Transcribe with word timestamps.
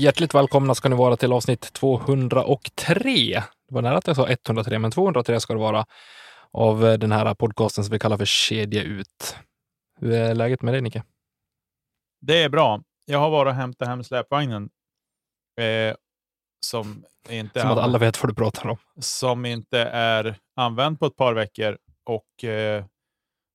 Hjärtligt 0.00 0.34
välkomna 0.34 0.74
ska 0.74 0.88
ni 0.88 0.96
vara 0.96 1.16
till 1.16 1.32
avsnitt 1.32 1.72
203. 1.72 3.04
Det 3.68 3.74
var 3.74 3.82
nära 3.82 3.96
att 3.96 4.06
jag 4.06 4.16
sa 4.16 4.28
103, 4.28 4.78
men 4.78 4.90
203 4.90 5.40
ska 5.40 5.52
det 5.52 5.60
vara 5.60 5.86
av 6.52 6.80
den 6.80 7.12
här 7.12 7.34
podcasten 7.34 7.84
som 7.84 7.92
vi 7.92 7.98
kallar 7.98 8.16
för 8.16 8.24
Kedja 8.24 8.82
ut. 8.82 9.36
Hur 10.00 10.12
är 10.12 10.34
läget 10.34 10.62
med 10.62 10.74
dig, 10.74 10.80
Nicke? 10.80 11.02
Det 12.20 12.42
är 12.42 12.48
bra. 12.48 12.82
Jag 13.04 13.18
har 13.18 13.30
varit 13.30 13.50
och 13.50 13.54
hämtat 13.54 13.88
hem 13.88 14.04
släpvagnen. 14.04 14.70
Eh, 15.60 15.94
som 16.66 17.04
inte 17.28 17.60
Som 17.60 17.70
att 17.70 17.78
alla 17.78 17.98
vet 17.98 18.22
vad 18.22 18.30
du 18.30 18.34
pratar 18.34 18.68
om. 18.68 18.76
Som 19.00 19.46
inte 19.46 19.78
är 19.92 20.38
använd 20.56 21.00
på 21.00 21.06
ett 21.06 21.16
par 21.16 21.34
veckor. 21.34 21.78
Och 22.04 22.44
eh, 22.44 22.84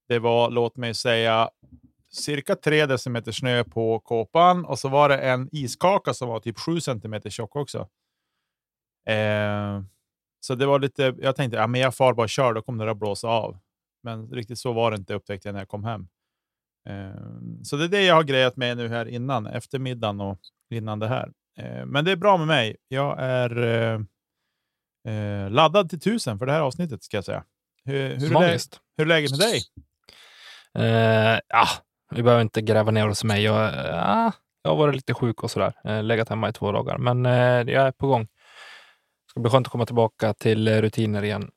det 0.07 0.19
var, 0.19 0.49
låt 0.49 0.77
mig 0.77 0.93
säga, 0.93 1.49
cirka 2.15 2.55
3 2.55 2.85
decimeter 2.85 3.31
snö 3.31 3.63
på 3.63 3.99
kåpan 3.99 4.65
och 4.65 4.79
så 4.79 4.89
var 4.89 5.09
det 5.09 5.17
en 5.17 5.49
iskaka 5.51 6.13
som 6.13 6.29
var 6.29 6.39
typ 6.39 6.59
7 6.59 6.79
centimeter 6.79 7.29
tjock 7.29 7.55
också. 7.55 7.87
Eh, 9.09 9.81
så 10.39 10.55
det 10.55 10.65
var 10.65 10.79
lite, 10.79 11.15
jag 11.17 11.35
tänkte, 11.35 11.57
ja, 11.57 11.67
men 11.67 11.81
jag 11.81 11.95
far 11.95 12.13
bara 12.13 12.27
kör, 12.27 12.53
då 12.53 12.61
kommer 12.61 12.85
det 12.85 12.91
att 12.91 12.97
blåsa 12.97 13.27
av. 13.27 13.57
Men 14.03 14.29
riktigt 14.29 14.59
så 14.59 14.73
var 14.73 14.91
det 14.91 14.97
inte 14.97 15.13
upptäckte 15.13 15.47
jag 15.47 15.53
när 15.53 15.61
jag 15.61 15.67
kom 15.67 15.83
hem. 15.83 16.07
Eh, 16.89 17.63
så 17.63 17.77
det 17.77 17.83
är 17.83 17.89
det 17.89 18.03
jag 18.03 18.15
har 18.15 18.23
grejat 18.23 18.57
med 18.57 18.77
nu 18.77 18.89
här 18.89 19.05
innan, 19.05 19.47
eftermiddagen 19.47 20.21
och 20.21 20.39
innan 20.69 20.99
det 20.99 21.07
här. 21.07 21.31
Eh, 21.57 21.85
men 21.85 22.05
det 22.05 22.11
är 22.11 22.15
bra 22.15 22.37
med 22.37 22.47
mig. 22.47 22.75
Jag 22.87 23.15
är 23.19 23.57
eh, 23.63 23.99
eh, 25.13 25.49
laddad 25.49 25.89
till 25.89 25.99
tusen 25.99 26.39
för 26.39 26.45
det 26.45 26.51
här 26.51 26.61
avsnittet 26.61 27.03
ska 27.03 27.17
jag 27.17 27.25
säga. 27.25 27.43
Hur, 27.85 28.15
hur, 28.15 28.37
är, 28.37 28.51
det, 28.51 28.59
hur 28.97 29.05
är 29.05 29.07
läget 29.07 29.31
med 29.31 29.39
dig? 29.39 29.61
Uh, 30.77 31.39
ja, 31.47 31.67
vi 32.11 32.23
behöver 32.23 32.41
inte 32.41 32.61
gräva 32.61 32.91
ner 32.91 33.09
oss 33.09 33.23
i 33.23 33.27
mig. 33.27 33.43
Jag, 33.43 33.65
äh, 33.65 34.31
jag 34.63 34.71
har 34.71 34.75
varit 34.75 34.95
lite 34.95 35.13
sjuk 35.13 35.43
och 35.43 35.51
sådär. 35.51 35.73
Eh, 35.85 36.03
legat 36.03 36.29
hemma 36.29 36.49
i 36.49 36.53
två 36.53 36.71
dagar, 36.71 36.97
men 36.97 37.25
äh, 37.25 37.73
jag 37.73 37.87
är 37.87 37.91
på 37.91 38.07
gång. 38.07 38.21
Det 38.21 39.29
ska 39.29 39.39
bli 39.39 39.51
skönt 39.51 39.67
att 39.67 39.71
komma 39.71 39.85
tillbaka 39.85 40.33
till 40.33 40.81
rutiner 40.81 41.23
igen. 41.23 41.49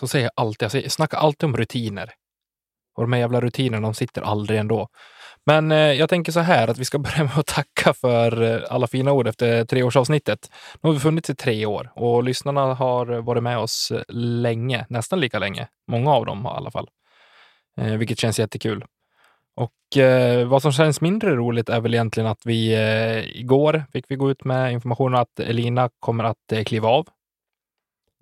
Så 0.00 0.08
säger 0.08 0.24
jag 0.24 0.32
alltid, 0.36 0.64
jag 0.64 0.72
säger, 0.72 0.88
snackar 0.88 1.18
alltid 1.18 1.44
om 1.44 1.56
rutiner. 1.56 2.12
Och 2.96 3.02
de 3.02 3.12
här 3.12 3.20
jävla 3.20 3.40
rutinerna, 3.40 3.80
de 3.80 3.94
sitter 3.94 4.22
aldrig 4.22 4.60
ändå. 4.60 4.88
Men 5.46 5.72
eh, 5.72 5.78
jag 5.78 6.08
tänker 6.08 6.32
så 6.32 6.40
här 6.40 6.68
att 6.68 6.78
vi 6.78 6.84
ska 6.84 6.98
börja 7.08 7.24
med 7.24 7.38
att 7.38 7.46
tacka 7.46 7.94
för 7.94 8.42
eh, 8.42 8.62
alla 8.70 8.86
fina 8.86 9.12
ord 9.12 9.28
efter 9.28 9.64
treårsavsnittet. 9.64 10.50
Nu 10.82 10.88
har 10.88 10.94
vi 10.94 11.00
funnits 11.00 11.30
i 11.30 11.34
tre 11.34 11.66
år 11.66 11.92
och 11.94 12.24
lyssnarna 12.24 12.74
har 12.74 13.06
varit 13.06 13.42
med 13.42 13.58
oss 13.58 13.92
länge, 14.08 14.86
nästan 14.88 15.20
lika 15.20 15.38
länge. 15.38 15.68
Många 15.90 16.10
av 16.10 16.26
dem 16.26 16.46
i 16.46 16.48
alla 16.48 16.70
fall, 16.70 16.88
eh, 17.80 17.94
vilket 17.94 18.18
känns 18.18 18.38
jättekul. 18.38 18.84
Och 19.54 19.96
eh, 19.96 20.48
vad 20.48 20.62
som 20.62 20.72
känns 20.72 21.00
mindre 21.00 21.36
roligt 21.36 21.68
är 21.68 21.80
väl 21.80 21.94
egentligen 21.94 22.26
att 22.26 22.46
vi 22.46 22.74
eh, 22.74 23.40
igår 23.40 23.84
fick 23.92 24.04
vi 24.08 24.16
gå 24.16 24.30
ut 24.30 24.44
med 24.44 24.72
information 24.72 25.14
att 25.14 25.40
Elina 25.40 25.90
kommer 26.00 26.24
att 26.24 26.52
eh, 26.52 26.64
kliva 26.64 26.88
av. 26.88 27.08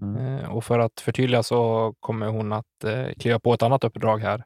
Mm. 0.02 0.50
och 0.50 0.64
för 0.64 0.78
att 0.78 1.00
förtydliga 1.00 1.42
så 1.42 1.94
kommer 2.00 2.26
hon 2.26 2.52
att 2.52 2.66
kliva 3.18 3.38
på 3.38 3.54
ett 3.54 3.62
annat 3.62 3.84
uppdrag 3.84 4.18
här 4.18 4.44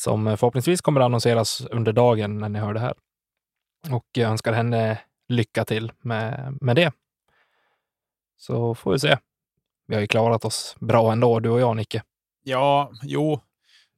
som 0.00 0.36
förhoppningsvis 0.36 0.80
kommer 0.80 1.00
att 1.00 1.04
annonseras 1.04 1.66
under 1.70 1.92
dagen 1.92 2.38
när 2.38 2.48
ni 2.48 2.58
hör 2.58 2.74
det 2.74 2.80
här. 2.80 2.94
Och 3.90 4.06
jag 4.12 4.30
önskar 4.30 4.52
henne 4.52 5.00
lycka 5.28 5.64
till 5.64 5.92
med, 6.00 6.58
med 6.60 6.76
det. 6.76 6.92
Så 8.36 8.74
får 8.74 8.92
vi 8.92 8.98
se. 8.98 9.18
Vi 9.86 9.94
har 9.94 10.00
ju 10.00 10.06
klarat 10.06 10.44
oss 10.44 10.76
bra 10.80 11.12
ändå, 11.12 11.40
du 11.40 11.50
och 11.50 11.60
jag, 11.60 11.76
Nicke. 11.76 12.02
Ja, 12.42 12.90
jo, 13.02 13.40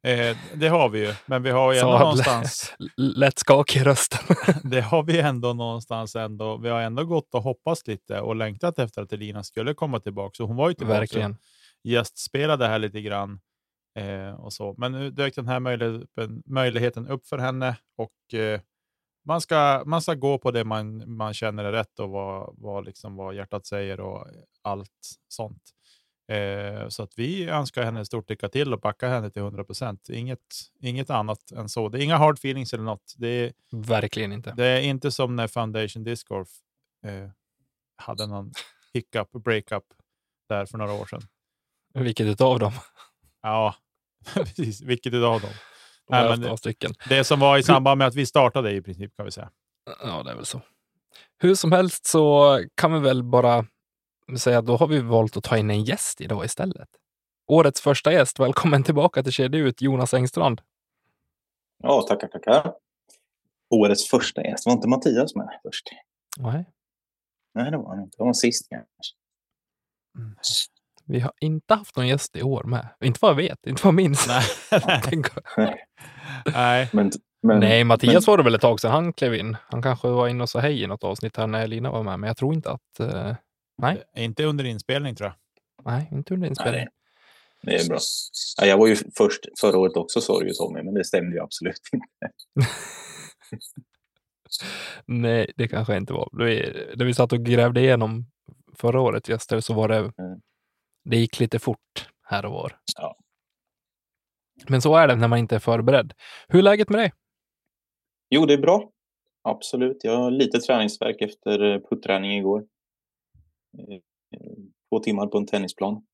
eh, 0.05 0.37
det 0.55 0.69
har 0.69 0.89
vi 0.89 1.07
ju. 1.07 1.15
Men 1.27 1.43
vi 1.43 1.51
har 1.51 1.73
ju 1.73 1.79
ändå 1.79 1.99
någonstans... 1.99 2.75
Lätt 2.97 3.39
skakig 3.39 3.81
i 3.81 3.85
rösten. 3.85 4.37
det 4.71 4.81
har 4.81 5.03
vi 5.03 5.21
ändå 5.21 5.53
någonstans 5.53 6.17
ändå. 6.17 6.57
Vi 6.57 6.69
har 6.69 6.81
ändå 6.81 7.05
gått 7.05 7.35
och 7.35 7.43
hoppats 7.43 7.87
lite 7.87 8.21
och 8.21 8.37
längtat 8.37 8.79
efter 8.79 9.03
att 9.03 9.13
Elina 9.13 9.43
skulle 9.43 9.75
komma 9.75 10.01
tillbaka. 10.01 10.35
Så 10.37 10.45
hon 10.45 10.57
var 10.57 10.69
ju 10.69 10.75
tillbaka 10.75 11.01
Verkligen. 11.01 11.37
gästspelade 11.85 12.67
här 12.67 12.79
lite 12.79 13.01
grann. 13.01 13.41
Eh, 13.99 14.35
och 14.35 14.53
så. 14.53 14.75
Men 14.79 14.93
nu 14.93 15.11
dök 15.11 15.35
den 15.35 15.49
här 15.49 15.61
möjligheten, 15.61 16.43
möjligheten 16.47 17.09
upp 17.09 17.27
för 17.27 17.39
henne 17.39 17.77
och 17.97 18.39
eh, 18.39 18.61
man, 19.25 19.41
ska, 19.41 19.83
man 19.87 20.03
ska 20.03 20.15
gå 20.15 20.39
på 20.39 20.51
det 20.51 20.65
man, 20.65 21.17
man 21.17 21.35
känner 21.35 21.65
är 21.65 21.73
rätt 21.73 21.99
och 21.99 22.11
vad, 22.11 22.55
vad, 22.59 22.85
liksom, 22.85 23.17
vad 23.17 23.35
hjärtat 23.35 23.67
säger 23.67 24.01
och 24.01 24.27
allt 24.63 24.91
sånt. 25.29 25.63
Eh, 26.29 26.89
så 26.89 27.03
att 27.03 27.13
vi 27.17 27.49
önskar 27.49 27.83
henne 27.83 28.05
stort 28.05 28.31
lycka 28.31 28.49
till 28.49 28.73
och 28.73 28.81
backar 28.81 29.09
henne 29.09 29.31
till 29.31 29.43
100 29.43 29.65
procent. 29.65 30.09
Inget, 30.09 30.41
inget 30.81 31.11
annat 31.11 31.53
än 31.53 31.69
så. 31.69 31.89
Det 31.89 31.99
är 31.99 32.03
inga 32.03 32.17
hard 32.17 32.39
feelings 32.39 32.73
eller 32.73 32.85
något. 32.85 33.15
Det 33.17 33.29
är, 33.29 33.53
Verkligen 33.73 34.33
inte. 34.33 34.55
Det 34.57 34.67
är 34.67 34.81
inte 34.81 35.11
som 35.11 35.37
när 35.37 35.49
Foundation 35.49 36.05
Disc 36.05 36.25
Golf 36.25 36.49
eh, 37.07 37.31
hade 37.97 38.27
någon 38.27 38.53
hiccup, 38.93 39.31
breakup 39.33 39.85
där 40.49 40.67
för 40.67 40.79
några 40.79 40.93
år 40.93 41.07
sedan. 41.07 41.23
Vilket 41.95 42.41
av 42.41 42.59
dem? 42.59 42.73
Ja, 43.43 43.75
Precis, 44.35 44.83
vilket 44.83 45.15
av 45.15 45.41
dem? 45.41 45.51
Nej, 46.11 46.39
men 46.39 46.59
stycken. 46.59 46.95
Det 47.09 47.25
som 47.25 47.41
var 47.41 47.59
i 47.59 47.63
samband 47.63 47.99
med 47.99 48.07
att 48.07 48.15
vi 48.15 48.27
startade 48.27 48.73
i 48.73 48.83
princip 48.83 49.17
kan 49.17 49.25
vi 49.25 49.31
säga. 49.31 49.51
Ja, 50.03 50.23
det 50.23 50.31
är 50.31 50.35
väl 50.35 50.47
så. 50.47 50.61
Hur 51.39 51.55
som 51.55 51.73
helst 51.73 52.07
så 52.07 52.61
kan 52.75 52.93
vi 52.93 53.01
väl 53.01 53.23
bara 53.23 53.67
säga 54.37 54.59
att 54.59 54.67
då 54.67 54.77
har 54.77 54.87
vi 54.87 55.01
valt 55.01 55.37
att 55.37 55.45
ta 55.45 55.57
in 55.57 55.71
en 55.71 55.85
gäst 55.85 56.21
idag 56.21 56.45
istället. 56.45 56.89
Årets 57.47 57.81
första 57.81 58.13
gäst. 58.13 58.41
Välkommen 58.41 58.83
tillbaka 58.83 59.23
till 59.23 59.33
Kedja 59.33 59.61
ut, 59.61 59.83
Jonas 59.83 60.15
Engstrand. 60.15 60.61
Ja, 61.83 62.03
tackar, 62.09 62.29
tackar. 62.29 62.75
Årets 63.71 64.09
första 64.09 64.43
gäst. 64.43 64.67
Var 64.67 64.73
inte 64.73 64.89
Mattias 64.89 65.35
med 65.35 65.49
först? 65.63 65.89
Nej. 66.39 66.65
Nej, 67.55 67.71
det 67.71 67.77
var 67.77 67.89
han 67.89 68.05
inte. 68.05 68.17
Det 68.19 68.25
var 68.25 68.33
sist 68.33 68.69
kanske. 68.69 68.89
Mm. 70.19 70.35
Vi 71.07 71.21
har 71.21 71.33
inte 71.41 71.75
haft 71.75 71.97
någon 71.97 72.09
gäst 72.09 72.37
i 72.37 72.43
år 72.43 72.65
med. 72.65 72.89
Inte 73.01 73.19
vad 73.23 73.31
jag 73.31 73.37
vet, 73.37 73.67
inte 73.67 73.83
vad 73.83 73.89
jag 73.89 73.95
minns. 73.95 74.27
Nej. 74.29 74.43
Nej. 76.47 76.89
Men, 76.93 77.11
men, 77.43 77.61
Nej, 77.61 77.85
Mattias 77.85 78.27
men... 78.27 78.33
var 78.33 78.37
det 78.37 78.45
väl 78.45 78.55
ett 78.55 78.61
tag 78.61 78.81
sedan 78.81 78.91
han 78.91 79.13
klev 79.13 79.35
in. 79.35 79.57
Han 79.71 79.83
kanske 79.83 80.09
var 80.09 80.29
inne 80.29 80.43
och 80.43 80.49
sa 80.49 80.59
hej 80.59 80.83
i 80.83 80.87
något 80.87 81.05
avsnitt 81.05 81.37
här 81.37 81.47
när 81.47 81.67
Lina 81.67 81.91
var 81.91 82.03
med, 82.03 82.21
men 82.21 82.29
jag 82.29 82.37
tror 82.37 82.55
inte 82.55 82.71
att... 82.71 83.01
Uh, 83.01 83.35
nej. 83.79 84.03
Inte 84.17 84.45
under 84.45 84.65
inspelning 84.65 85.17
tror 85.17 85.29
jag. 85.29 85.37
Nej, 85.93 86.09
inte 86.13 86.35
under 86.35 86.49
inspelning. 86.49 86.87
Nej, 87.63 87.77
det 87.77 87.85
är 87.85 87.89
bra. 87.89 87.99
Ja, 88.61 88.67
jag 88.67 88.79
var 88.79 88.87
ju 88.87 88.97
först 89.17 89.41
förra 89.61 89.79
året 89.79 89.97
också 89.97 90.21
sa 90.21 90.41
du 90.41 90.47
ju 90.47 90.53
Tommy, 90.53 90.83
men 90.83 90.95
det 90.95 91.05
stämde 91.05 91.37
ju 91.37 91.43
absolut 91.43 91.81
inte. 91.93 92.35
Nej, 95.07 95.53
det 95.57 95.69
kanske 95.69 95.97
inte 95.97 96.13
var. 96.13 96.29
När 96.97 97.05
vi 97.05 97.15
satt 97.15 97.33
och 97.33 97.45
grävde 97.45 97.81
igenom 97.81 98.27
förra 98.77 99.01
året 99.01 99.29
gäster 99.29 99.61
så 99.61 99.75
var 99.75 99.89
det 99.89 99.97
mm 99.97 100.41
det 101.05 101.17
gick 101.17 101.41
lite 101.41 101.59
fort 101.59 102.09
här 102.23 102.45
och 102.45 102.53
var. 102.53 102.79
Ja. 102.97 103.17
Men 104.69 104.83
så 104.83 104.97
är 104.97 105.09
det 105.09 105.17
när 105.17 105.29
man 105.29 105.39
inte 105.39 105.55
är 105.55 105.59
förberedd. 105.59 106.13
Hur 106.49 106.59
är 106.59 106.63
läget 106.63 106.89
med 106.89 106.99
dig? 106.99 107.13
Jo, 108.31 108.47
det 108.47 108.55
är 108.55 108.59
bra. 108.59 108.91
Absolut. 109.43 109.97
Jag 110.01 110.17
har 110.17 110.31
lite 110.31 110.59
träningsverk 110.59 111.21
efter 111.21 111.73
eh, 111.73 111.81
putträning 111.91 112.33
igår. 112.33 112.65
Eh, 113.79 114.01
två 114.89 114.99
timmar 114.99 115.27
på 115.27 115.39
en 115.39 115.47
tennisplan 115.47 116.07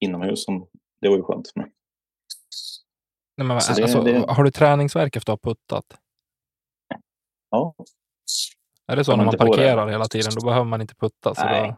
inomhus. 0.00 0.44
Som, 0.44 0.68
det 1.00 1.08
var 1.08 1.16
ju 1.16 1.22
skönt. 1.22 1.52
Nej, 1.56 3.46
men, 3.46 3.50
alltså, 3.50 4.02
det... 4.02 4.24
Har 4.28 4.44
du 4.44 4.50
träningsverk 4.50 5.16
efter 5.16 5.32
att 5.32 5.44
ha 5.44 5.50
puttat? 5.50 6.00
Ja. 7.50 7.74
Är 8.86 8.96
det 8.96 9.04
så 9.04 9.16
när 9.16 9.24
man 9.24 9.36
parkerar 9.36 9.88
hela 9.88 10.04
tiden? 10.04 10.32
Då 10.40 10.46
behöver 10.46 10.64
man 10.64 10.80
inte 10.80 10.94
putta. 10.94 11.34
Så 11.34 11.44
Nej, 11.44 11.68
då... 11.68 11.76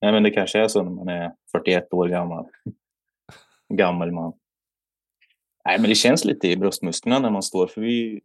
Nej, 0.00 0.12
men 0.12 0.22
det 0.22 0.30
kanske 0.30 0.58
är 0.58 0.68
så 0.68 0.82
när 0.82 0.90
man 0.90 1.08
är 1.08 1.34
41 1.52 1.92
år 1.92 2.08
gammal. 2.08 2.46
gammal 3.74 4.12
man. 4.12 4.32
Nej, 5.64 5.78
men 5.78 5.88
det 5.88 5.94
känns 5.94 6.24
lite 6.24 6.48
i 6.48 6.56
bröstmusklerna 6.56 7.18
när 7.18 7.30
man 7.30 7.42
står. 7.42 7.66
För 7.66 7.80
vi, 7.80 8.20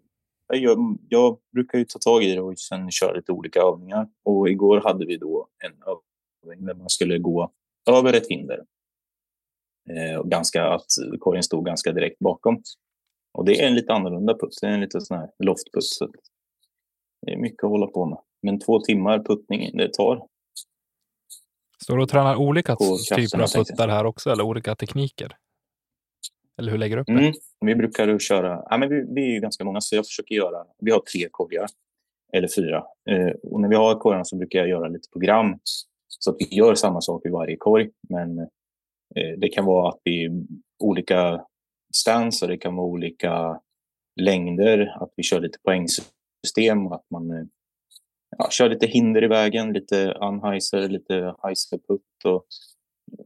jag, 0.56 0.98
jag 1.10 1.38
brukar 1.54 1.78
ju 1.78 1.86
ta 1.86 2.00
tag 2.00 2.24
i 2.24 2.36
det 2.36 2.42
och 2.42 2.60
sen 2.60 2.92
köra 2.92 3.14
lite 3.14 3.32
olika 3.32 3.62
övningar. 3.62 4.08
Och 4.24 4.50
igår 4.50 4.82
hade 4.82 5.06
vi 5.06 5.18
då 5.18 5.48
en 5.66 5.72
övning 5.72 6.66
där 6.66 6.74
man 6.76 6.90
skulle 6.90 7.20
gå 7.20 7.52
över 7.90 8.14
ett 8.14 8.28
hinder. 8.28 8.64
Eh, 9.90 10.20
och 10.20 10.30
ganska, 10.30 10.66
att 10.66 10.86
korgen 11.20 11.44
stod 11.44 11.66
ganska 11.66 11.92
direkt 11.92 12.20
bakom. 12.20 12.62
Och 13.34 13.46
det 13.46 13.62
är 13.62 13.68
en 13.68 13.76
lite 13.76 13.94
annorlunda 13.94 14.34
putt. 14.34 14.58
Det 14.62 14.68
är 14.68 14.72
en 14.72 14.82
lite 14.82 15.02
sån 15.02 15.18
här 15.18 15.30
loftputt. 15.40 15.84
Så 15.84 16.10
det 17.26 17.34
är 17.34 17.38
mycket 17.38 17.64
att 17.64 17.70
hålla 17.70 17.88
på 17.88 18.06
med. 18.06 18.20
Men 18.42 18.60
två 18.60 18.80
timmar 18.80 19.20
puttning, 19.20 19.78
det 19.78 19.94
tar. 19.94 20.28
Står 21.84 21.98
du 21.98 22.04
och 22.04 22.10
tränar 22.10 22.36
olika 22.36 22.76
typer 23.16 23.40
av 23.40 23.48
puttar 23.48 23.88
här 23.88 24.06
också 24.06 24.30
eller 24.30 24.44
olika 24.44 24.76
tekniker? 24.76 25.38
Eller 26.60 26.72
hur 26.72 26.78
lägger 26.78 26.96
du 26.96 27.02
upp 27.02 27.08
det? 27.08 27.14
Mm, 27.14 27.34
vi 27.66 27.76
brukar 27.76 28.20
köra, 28.20 28.64
ja, 28.70 28.78
men 28.78 28.90
vi, 28.90 29.06
vi 29.16 29.22
är 29.22 29.34
ju 29.34 29.40
ganska 29.40 29.64
många 29.64 29.82
så 29.82 29.96
jag 29.96 30.06
försöker 30.06 30.36
göra, 30.36 30.66
vi 30.80 30.92
har 30.92 31.00
tre 31.00 31.28
korgar 31.32 31.68
eller 32.34 32.48
fyra. 32.56 32.84
Eh, 33.10 33.34
och 33.44 33.62
när 33.62 33.70
vi 33.70 33.76
har 33.76 34.00
korgarna 34.00 34.26
så 34.26 34.36
brukar 34.36 34.60
jag 34.60 34.68
göra 34.68 34.88
lite 34.88 35.10
program 35.10 35.60
så 36.08 36.32
att 36.32 36.36
vi 36.40 36.56
gör 36.56 36.76
samma 36.76 37.02
sak 37.02 37.26
i 37.26 37.30
varje 37.30 37.58
korg. 37.58 37.90
Men 38.10 38.40
eh, 38.40 39.38
det 39.38 39.48
kan 39.48 39.66
vara 39.66 39.90
att 39.90 40.00
vi 40.04 40.46
olika 40.80 41.46
stance 41.96 42.46
och 42.46 42.52
det 42.52 42.58
kan 42.58 42.76
vara 42.76 42.88
olika 42.88 43.60
längder, 44.22 45.04
att 45.04 45.14
vi 45.16 45.24
kör 45.24 45.42
lite 45.42 45.58
poängsystem 45.64 46.88
och 46.88 46.96
att 46.96 47.06
man 47.10 47.32
eh, 47.32 47.46
ja, 48.38 48.50
kör 48.50 48.70
lite 48.70 48.88
hinder 48.88 49.24
i 49.24 49.28
vägen, 49.28 49.74
lite 49.74 50.12
unheiser, 50.12 50.90
lite 50.90 51.36
heiserputt 51.44 52.26
och 52.26 52.46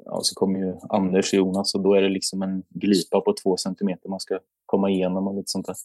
ja, 0.06 0.19
så 0.21 0.35
kommer 0.35 0.59
ju 0.59 0.75
Anders 0.89 1.33
och 1.33 1.38
Jonas 1.38 1.75
och 1.75 1.81
då 1.81 1.94
är 1.94 2.01
det 2.01 2.09
liksom 2.09 2.41
en 2.41 2.63
glipa 2.69 3.21
på 3.21 3.33
två 3.44 3.57
centimeter 3.57 4.09
man 4.09 4.19
ska 4.19 4.39
komma 4.65 4.89
igenom 4.89 5.27
och 5.27 5.35
lite 5.35 5.51
sånt 5.51 5.65
där. 5.65 5.75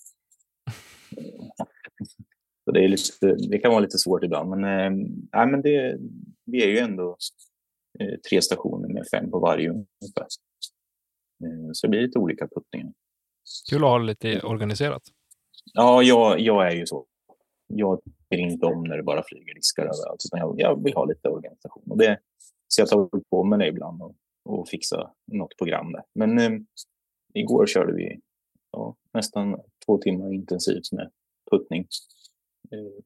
Så 2.64 2.70
det, 2.72 2.84
är 2.84 2.88
lite, 2.88 3.34
det 3.50 3.58
kan 3.58 3.70
vara 3.70 3.80
lite 3.80 3.98
svårt 3.98 4.24
ibland, 4.24 4.50
men, 4.50 4.64
eh, 4.64 5.06
nej, 5.32 5.46
men 5.46 5.62
det, 5.62 5.98
vi 6.44 6.64
är 6.64 6.68
ju 6.68 6.78
ändå 6.78 7.16
eh, 8.00 8.18
tre 8.30 8.42
stationer 8.42 8.88
med 8.88 9.04
fem 9.14 9.30
på 9.30 9.38
varje 9.38 9.68
ungefär. 9.68 10.26
Eh, 11.44 11.70
så 11.72 11.86
det 11.86 11.90
blir 11.90 12.00
lite 12.00 12.18
olika 12.18 12.48
puttningar. 12.48 12.92
Kul 13.70 13.84
att 13.84 13.90
ha 13.90 13.98
det 13.98 14.04
lite 14.04 14.40
organiserat. 14.40 15.02
Ja, 15.72 16.02
jag, 16.02 16.40
jag 16.40 16.66
är 16.66 16.76
ju 16.76 16.86
så. 16.86 17.06
Jag 17.66 18.00
tycker 18.04 18.42
inte 18.42 18.66
om 18.66 18.84
när 18.84 18.96
det 18.96 19.02
bara 19.02 19.22
flyger 19.22 19.54
diskar 19.54 19.82
överallt, 19.82 20.22
utan 20.26 20.40
jag, 20.40 20.54
jag 20.58 20.84
vill 20.84 20.94
ha 20.94 21.04
lite 21.04 21.28
organisation. 21.28 21.84
Och 21.90 21.98
det, 21.98 22.18
så 22.74 22.80
jag 22.80 22.88
tar 22.88 23.08
på 23.30 23.44
mig 23.44 23.58
det 23.58 23.66
ibland 23.66 24.02
och, 24.02 24.14
och 24.44 24.68
fixar 24.68 25.12
något 25.32 25.56
program 25.56 25.92
där. 25.92 26.02
Men 26.14 26.38
eh, 26.38 26.60
igår 27.34 27.66
körde 27.66 27.92
vi 27.92 28.20
ja, 28.72 28.96
nästan 29.14 29.60
två 29.86 29.98
timmar 29.98 30.32
intensivt 30.32 30.92
med 30.92 31.10
puttning. 31.50 31.86
Eh, 32.72 33.02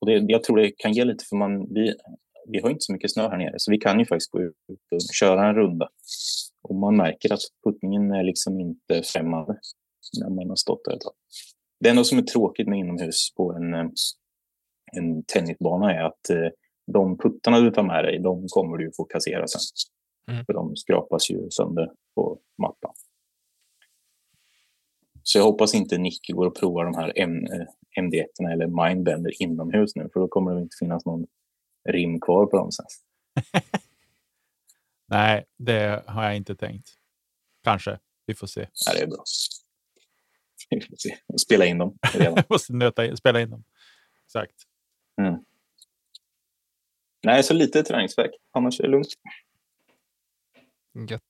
och 0.00 0.06
det, 0.06 0.32
jag 0.32 0.42
tror 0.42 0.56
det 0.56 0.72
kan 0.76 0.92
ge 0.92 1.04
lite, 1.04 1.24
för 1.24 1.36
man, 1.36 1.74
vi, 1.74 1.94
vi 2.48 2.60
har 2.60 2.70
inte 2.70 2.84
så 2.84 2.92
mycket 2.92 3.12
snö 3.12 3.28
här 3.28 3.38
nere, 3.38 3.54
så 3.56 3.70
vi 3.70 3.78
kan 3.78 3.98
ju 3.98 4.06
faktiskt 4.06 4.30
gå 4.30 4.42
ut 4.42 4.56
och 4.92 5.00
köra 5.14 5.48
en 5.48 5.54
runda. 5.54 5.88
Och 6.62 6.74
man 6.74 6.96
märker 6.96 7.32
att 7.32 7.40
puttningen 7.64 8.10
är 8.10 8.24
liksom 8.24 8.60
inte 8.60 9.02
främmande 9.02 9.58
när 10.20 10.30
man 10.30 10.48
har 10.48 10.56
stått 10.56 10.84
där 10.84 10.94
ett 10.94 11.00
tag. 11.00 11.14
Det 11.80 11.88
enda 11.88 12.04
som 12.04 12.18
är 12.18 12.22
tråkigt 12.22 12.68
med 12.68 12.78
inomhus 12.78 13.34
på 13.36 13.52
en, 13.52 13.74
eh, 13.74 13.86
en 14.92 15.22
tennisbana 15.22 15.94
är 15.94 16.02
att 16.02 16.30
eh, 16.30 16.48
de 16.86 17.18
puttarna 17.18 17.60
du 17.60 17.70
tar 17.70 17.82
med 17.82 18.04
dig, 18.04 18.18
de 18.18 18.46
kommer 18.48 18.76
du 18.76 18.92
få 18.96 19.04
kassera 19.04 19.48
sen. 19.48 19.60
Mm. 20.30 20.44
För 20.44 20.52
de 20.52 20.76
skrapas 20.76 21.30
ju 21.30 21.50
sönder 21.50 21.92
på 22.14 22.38
mattan. 22.62 22.92
Så 25.22 25.38
jag 25.38 25.44
hoppas 25.44 25.74
inte 25.74 25.98
Nicky 25.98 26.32
går 26.32 26.46
och 26.46 26.56
provar 26.56 26.84
de 26.84 26.94
här 26.94 27.12
MD1 28.00 28.26
eh, 28.40 28.52
eller 28.52 28.86
Mindbender 28.86 29.42
inomhus 29.42 29.96
nu, 29.96 30.08
för 30.12 30.20
då 30.20 30.28
kommer 30.28 30.54
det 30.54 30.60
inte 30.60 30.76
finnas 30.80 31.04
någon 31.04 31.26
rim 31.88 32.20
kvar 32.20 32.46
på 32.46 32.56
dem 32.56 32.72
sen. 32.72 32.86
Nej, 35.08 35.44
det 35.58 36.02
har 36.06 36.24
jag 36.24 36.36
inte 36.36 36.56
tänkt. 36.56 36.88
Kanske. 37.64 37.98
Vi 38.26 38.34
får 38.34 38.46
se. 38.46 38.68
Ja, 38.86 38.92
det 38.94 39.02
är 39.02 39.06
bra. 39.06 39.24
Vi 40.70 40.80
får 40.80 40.96
se. 40.96 41.16
Spela 41.38 41.66
in 41.66 41.78
dem. 41.78 41.98
måste 42.48 42.72
nöta 42.76 43.06
in, 43.06 43.16
spela 43.16 43.40
in 43.40 43.50
dem. 43.50 43.64
Exakt. 44.24 44.54
Mm. 45.20 45.44
Nej, 47.22 47.42
så 47.42 47.54
lite 47.54 47.82
träningsverk. 47.82 48.30
Annars 48.52 48.80
är 48.80 48.84
det 48.84 48.90
lugnt. 48.90 49.08
Gött. 51.08 51.22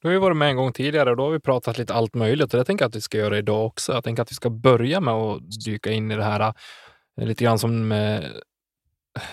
Du 0.00 0.08
har 0.08 0.12
ju 0.12 0.18
varit 0.18 0.36
med 0.36 0.48
en 0.48 0.56
gång 0.56 0.72
tidigare 0.72 1.10
och 1.10 1.16
då 1.16 1.22
har 1.24 1.30
vi 1.30 1.40
pratat 1.40 1.78
lite 1.78 1.94
allt 1.94 2.14
möjligt 2.14 2.54
och 2.54 2.58
det 2.58 2.64
tänker 2.64 2.84
jag 2.84 2.88
att 2.88 2.96
vi 2.96 3.00
ska 3.00 3.18
göra 3.18 3.38
idag 3.38 3.66
också. 3.66 3.92
Jag 3.92 4.04
tänker 4.04 4.22
att 4.22 4.30
vi 4.30 4.34
ska 4.34 4.50
börja 4.50 5.00
med 5.00 5.14
att 5.14 5.64
dyka 5.64 5.92
in 5.92 6.10
i 6.10 6.16
det 6.16 6.24
här 6.24 6.54
eh, 7.20 7.26
lite 7.26 7.44
grann 7.44 7.58
som, 7.58 7.92
eh, 7.92 8.24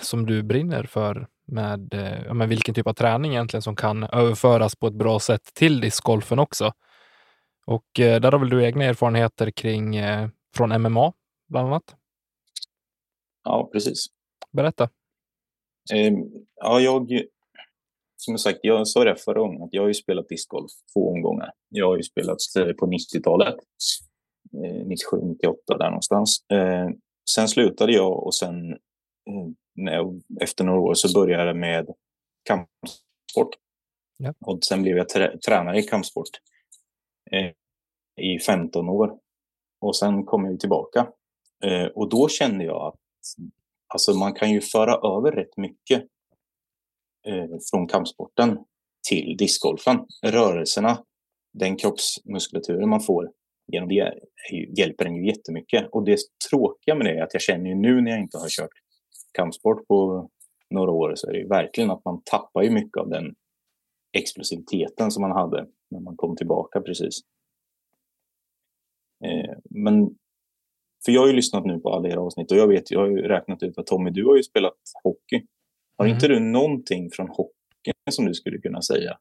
som 0.00 0.26
du 0.26 0.42
brinner 0.42 0.84
för 0.84 1.26
med, 1.46 1.94
eh, 1.94 2.34
med 2.34 2.48
vilken 2.48 2.74
typ 2.74 2.86
av 2.86 2.92
träning 2.92 3.32
egentligen 3.32 3.62
som 3.62 3.76
kan 3.76 4.02
överföras 4.02 4.76
på 4.76 4.86
ett 4.86 4.94
bra 4.94 5.20
sätt 5.20 5.54
till 5.54 5.80
discgolfen 5.80 6.38
också. 6.38 6.72
Och 7.66 7.86
där 7.94 8.32
har 8.32 8.38
väl 8.38 8.50
du 8.50 8.64
egna 8.64 8.84
erfarenheter 8.84 9.50
kring 9.50 9.96
från 10.56 10.82
MMA 10.82 11.12
bland 11.48 11.68
annat? 11.68 11.96
Ja, 13.44 13.70
precis. 13.72 14.06
Berätta. 14.52 14.88
Ehm, 15.92 16.24
ja, 16.54 16.80
jag, 16.80 17.22
som 18.16 18.38
sagt, 18.38 18.58
jag 18.62 18.88
sa 18.88 19.04
det 19.04 19.16
förra 19.16 19.40
gången, 19.40 19.62
att 19.62 19.68
jag 19.72 19.82
har 19.82 19.88
ju 19.88 19.94
spelat 19.94 20.28
discgolf 20.28 20.72
två 20.94 21.10
omgångar. 21.10 21.52
Jag 21.68 21.86
har 21.86 21.96
ju 21.96 22.02
spelat 22.02 22.38
eh, 22.58 22.72
på 22.72 22.86
90-talet, 22.86 23.56
97, 24.86 25.16
98 25.22 25.78
där 25.78 25.90
någonstans. 25.90 26.44
Ehm, 26.52 26.94
sen 27.30 27.48
slutade 27.48 27.92
jag 27.92 28.26
och 28.26 28.34
sen 28.34 28.72
eh, 29.90 30.06
efter 30.40 30.64
några 30.64 30.80
år 30.80 30.94
så 30.94 31.20
började 31.20 31.46
jag 31.46 31.56
med 31.56 31.86
kampsport. 32.42 33.54
Ja. 34.18 34.34
Och 34.40 34.64
sen 34.64 34.82
blev 34.82 34.96
jag 34.96 35.08
trä 35.08 35.38
tränare 35.38 35.78
i 35.78 35.82
kampsport 35.82 36.28
eh, 37.30 37.50
i 38.24 38.38
15 38.38 38.88
år. 38.88 39.18
Och 39.80 39.96
sen 39.96 40.24
kom 40.24 40.44
jag 40.44 40.60
tillbaka. 40.60 41.08
och 41.94 42.08
då 42.08 42.28
kände 42.28 42.64
jag 42.64 42.86
att 42.86 43.00
Alltså 43.96 44.14
man 44.14 44.34
kan 44.34 44.50
ju 44.50 44.60
föra 44.60 45.16
över 45.16 45.32
rätt 45.32 45.56
mycket 45.56 46.02
eh, 47.26 47.58
från 47.70 47.86
kampsporten 47.86 48.58
till 49.08 49.36
discgolfen. 49.36 49.96
Rörelserna, 50.26 51.04
den 51.52 51.76
kroppsmuskulaturen 51.76 52.88
man 52.88 53.00
får 53.00 53.30
genom 53.72 53.88
det 53.88 54.14
hjälper 54.78 55.04
en 55.04 55.16
ju 55.16 55.26
jättemycket. 55.26 55.88
Och 55.92 56.04
det 56.04 56.18
tråkiga 56.50 56.94
med 56.94 57.06
det 57.06 57.18
är 57.18 57.22
att 57.22 57.34
jag 57.34 57.42
känner 57.42 57.70
ju 57.70 57.74
nu 57.74 58.00
när 58.00 58.10
jag 58.10 58.20
inte 58.20 58.38
har 58.38 58.48
kört 58.48 58.70
kampsport 59.32 59.86
på 59.86 60.30
några 60.70 60.90
år 60.90 61.12
så 61.14 61.28
är 61.28 61.32
det 61.32 61.38
ju 61.38 61.48
verkligen 61.48 61.90
att 61.90 62.04
man 62.04 62.22
tappar 62.24 62.62
ju 62.62 62.70
mycket 62.70 62.96
av 62.96 63.08
den 63.08 63.34
explosiviteten 64.12 65.10
som 65.10 65.20
man 65.20 65.32
hade 65.32 65.66
när 65.90 66.00
man 66.00 66.16
kom 66.16 66.36
tillbaka 66.36 66.80
precis. 66.80 67.20
Eh, 69.24 69.56
men 69.70 70.16
för 71.06 71.12
jag 71.12 71.20
har 71.20 71.28
ju 71.28 71.32
lyssnat 71.32 71.64
nu 71.64 71.78
på 71.78 71.94
alla 71.94 72.08
era 72.08 72.20
avsnitt 72.20 72.50
och 72.50 72.56
jag 72.56 72.68
vet, 72.68 72.90
jag 72.90 73.00
har 73.00 73.06
ju 73.06 73.16
räknat 73.16 73.62
ut 73.62 73.78
att 73.78 73.86
Tommy, 73.86 74.10
du 74.10 74.26
har 74.26 74.36
ju 74.36 74.42
spelat 74.42 74.74
hockey. 75.02 75.46
Har 75.98 76.04
mm. 76.04 76.14
inte 76.14 76.28
du 76.28 76.40
någonting 76.40 77.10
från 77.10 77.28
hockeyn 77.28 77.94
som 78.10 78.26
du 78.26 78.34
skulle 78.34 78.58
kunna 78.58 78.82
säga? 78.82 79.18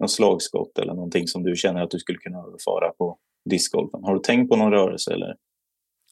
Någon 0.00 0.08
slagskott 0.08 0.78
eller 0.78 0.94
någonting 0.94 1.26
som 1.26 1.42
du 1.42 1.56
känner 1.56 1.82
att 1.82 1.90
du 1.90 1.98
skulle 1.98 2.18
kunna 2.18 2.38
överföra 2.38 2.92
på 2.98 3.18
discgolfen? 3.50 4.04
Har 4.04 4.14
du 4.14 4.20
tänkt 4.20 4.50
på 4.50 4.56
någon 4.56 4.72
rörelse 4.72 5.12
eller? 5.12 5.36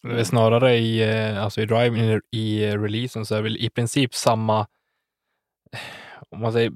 Är 0.09 0.25
snarare 0.25 0.77
i, 0.77 1.03
eh, 1.03 1.45
alltså 1.45 1.61
i 1.61 1.67
drive 1.67 2.21
i 2.31 2.67
releasen 2.77 3.27
så 3.27 3.35
är 3.35 3.39
det 3.39 3.43
väl 3.43 3.57
i 3.57 3.71
princip 3.71 4.15
samma, 4.15 4.67
om 6.29 6.41
man 6.41 6.53
säger 6.53 6.73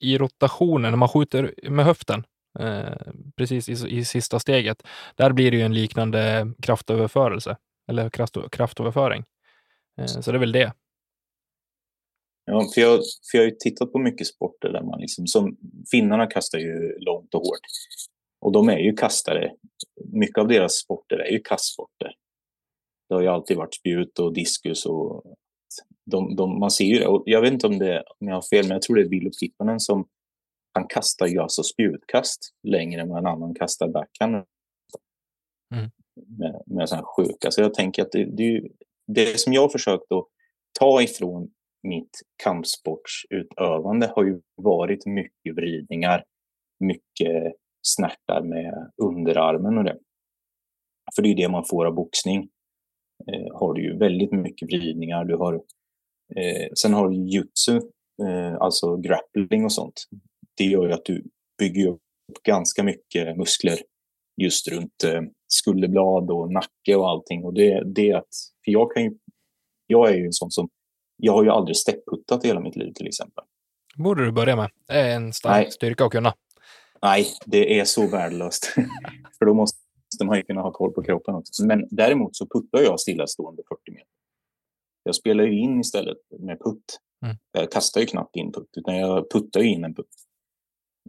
i 0.00 0.18
rotationen, 0.18 0.90
när 0.90 0.96
man 0.96 1.08
skjuter 1.08 1.54
med 1.70 1.84
höften, 1.84 2.24
Eh, 2.24 2.35
Eh, 2.60 3.12
precis 3.36 3.68
i, 3.68 3.98
i 3.98 4.04
sista 4.04 4.38
steget. 4.38 4.82
Där 5.14 5.32
blir 5.32 5.50
det 5.50 5.56
ju 5.56 5.62
en 5.62 5.74
liknande 5.74 6.52
kraftöverförelse 6.62 7.56
eller 7.88 8.10
kraft, 8.10 8.36
kraftöverföring. 8.50 9.24
Eh, 10.00 10.06
så 10.06 10.32
det 10.32 10.36
är 10.36 10.40
väl 10.40 10.52
det. 10.52 10.72
Ja, 12.44 12.70
för 12.74 12.80
jag, 12.80 13.00
för 13.30 13.38
jag 13.38 13.40
har 13.40 13.50
ju 13.50 13.56
tittat 13.56 13.92
på 13.92 13.98
mycket 13.98 14.26
sporter 14.26 14.68
där 14.68 14.82
man 14.82 15.00
liksom, 15.00 15.26
som 15.26 15.56
finnarna 15.90 16.26
kastar 16.26 16.58
ju 16.58 16.98
långt 16.98 17.34
och 17.34 17.40
hårt. 17.40 17.60
Och 18.40 18.52
de 18.52 18.68
är 18.68 18.78
ju 18.78 18.92
kastare. 18.92 19.52
Mycket 20.12 20.38
av 20.38 20.48
deras 20.48 20.72
sporter 20.72 21.18
är 21.18 21.30
ju 21.30 21.38
kastsporter. 21.38 22.14
Det 23.08 23.14
har 23.14 23.22
ju 23.22 23.28
alltid 23.28 23.56
varit 23.56 23.74
spjut 23.74 24.18
och 24.18 24.34
diskus 24.34 24.86
och 24.86 25.36
de, 26.10 26.36
de, 26.36 26.60
man 26.60 26.70
ser 26.70 26.84
ju 26.84 26.98
det. 26.98 27.06
Och 27.06 27.22
jag 27.26 27.40
vet 27.40 27.52
inte 27.52 27.66
om, 27.66 27.78
det, 27.78 28.04
om 28.20 28.28
jag 28.28 28.34
har 28.34 28.42
fel, 28.42 28.64
men 28.64 28.70
jag 28.70 28.82
tror 28.82 28.96
det 28.96 29.02
är 29.02 29.08
Vilo 29.08 29.30
Pippanen 29.40 29.80
som 29.80 30.08
han 30.76 30.86
kastar 30.88 31.26
ju 31.26 31.38
alltså 31.38 31.62
spjutkast 31.62 32.54
längre 32.62 33.00
än 33.00 33.08
vad 33.08 33.18
en 33.18 33.26
annan 33.26 33.54
kastar 33.54 33.88
backhand. 33.88 34.34
Mm. 35.74 35.90
Med, 36.38 36.62
med 36.66 36.88
sådana 36.88 37.06
sjuka. 37.16 37.50
Så 37.50 37.60
jag 37.60 37.74
tänker 37.74 38.02
att 38.02 38.12
det, 38.12 38.24
det, 38.24 38.68
det 39.06 39.40
som 39.40 39.52
jag 39.52 39.62
har 39.62 39.68
försökt 39.68 40.12
att 40.12 40.26
ta 40.78 41.02
ifrån 41.02 41.50
mitt 41.82 42.20
kampsportsutövande 42.42 44.12
har 44.16 44.24
ju 44.24 44.40
varit 44.54 45.06
mycket 45.06 45.54
vridningar, 45.56 46.24
mycket 46.80 47.54
snärtar 47.82 48.42
med 48.42 48.92
underarmen 49.02 49.78
och 49.78 49.84
det. 49.84 49.98
För 51.14 51.22
det 51.22 51.28
är 51.28 51.36
det 51.36 51.48
man 51.48 51.64
får 51.64 51.86
av 51.86 51.94
boxning. 51.94 52.48
Eh, 53.32 53.58
har 53.58 53.74
du 53.74 53.82
ju 53.82 53.98
väldigt 53.98 54.32
mycket 54.32 54.68
vridningar. 54.68 55.24
Du 55.24 55.36
har, 55.36 55.54
eh, 56.36 56.68
sen 56.74 56.94
har 56.94 57.08
du 57.08 57.16
jutsu, 57.16 57.76
eh, 58.22 58.54
alltså 58.54 58.96
grappling 58.96 59.64
och 59.64 59.72
sånt 59.72 60.08
det 60.56 60.64
gör 60.64 60.86
ju 60.86 60.92
att 60.92 61.04
du 61.04 61.24
bygger 61.58 61.88
upp 61.88 62.00
ganska 62.42 62.82
mycket 62.82 63.36
muskler 63.36 63.78
just 64.42 64.68
runt 64.68 65.04
eh, 65.04 65.22
skulderblad 65.48 66.30
och 66.30 66.52
nacke 66.52 66.96
och 66.96 67.08
allting. 67.08 67.44
Och 67.44 67.54
det, 67.54 67.82
det 67.94 68.12
att, 68.12 68.28
för 68.64 68.72
jag 68.72 68.92
kan 68.92 69.02
ju, 69.02 69.10
jag 69.86 70.10
är 70.10 70.14
ju 70.14 70.26
en 70.26 70.32
sån 70.32 70.50
som, 70.50 70.68
jag 71.16 71.32
har 71.32 71.44
ju 71.44 71.50
aldrig 71.50 71.76
stepputtat 71.76 72.44
hela 72.44 72.60
mitt 72.60 72.76
liv 72.76 72.92
till 72.92 73.06
exempel. 73.06 73.44
Borde 73.96 74.24
du 74.24 74.32
börja 74.32 74.56
med. 74.56 74.70
Det 74.86 74.94
är 74.94 75.16
en 75.16 75.32
stark 75.32 75.64
Nej. 75.64 75.72
styrka 75.72 76.04
att 76.04 76.12
kunna. 76.12 76.34
Nej, 77.02 77.26
det 77.46 77.80
är 77.80 77.84
så 77.84 78.06
värdelöst. 78.06 78.74
för 79.38 79.46
då 79.46 79.54
måste 79.54 79.78
man 80.24 80.36
ju 80.36 80.42
kunna 80.42 80.60
ha 80.60 80.72
koll 80.72 80.92
på 80.92 81.02
kroppen 81.02 81.34
också. 81.34 81.66
Men 81.66 81.88
däremot 81.90 82.36
så 82.36 82.46
puttar 82.46 82.80
jag 82.80 83.00
stillastående 83.00 83.62
40 83.68 83.80
meter. 83.90 84.08
Jag 85.02 85.14
spelar 85.14 85.44
ju 85.44 85.58
in 85.58 85.80
istället 85.80 86.16
med 86.38 86.58
putt. 86.58 87.00
Mm. 87.24 87.36
Jag 87.52 87.72
kastar 87.72 88.00
ju 88.00 88.06
knappt 88.06 88.36
in 88.36 88.52
putt, 88.52 88.68
utan 88.76 88.96
jag 88.96 89.30
puttar 89.30 89.60
ju 89.60 89.68
in 89.68 89.84
en 89.84 89.94
putt. 89.94 90.25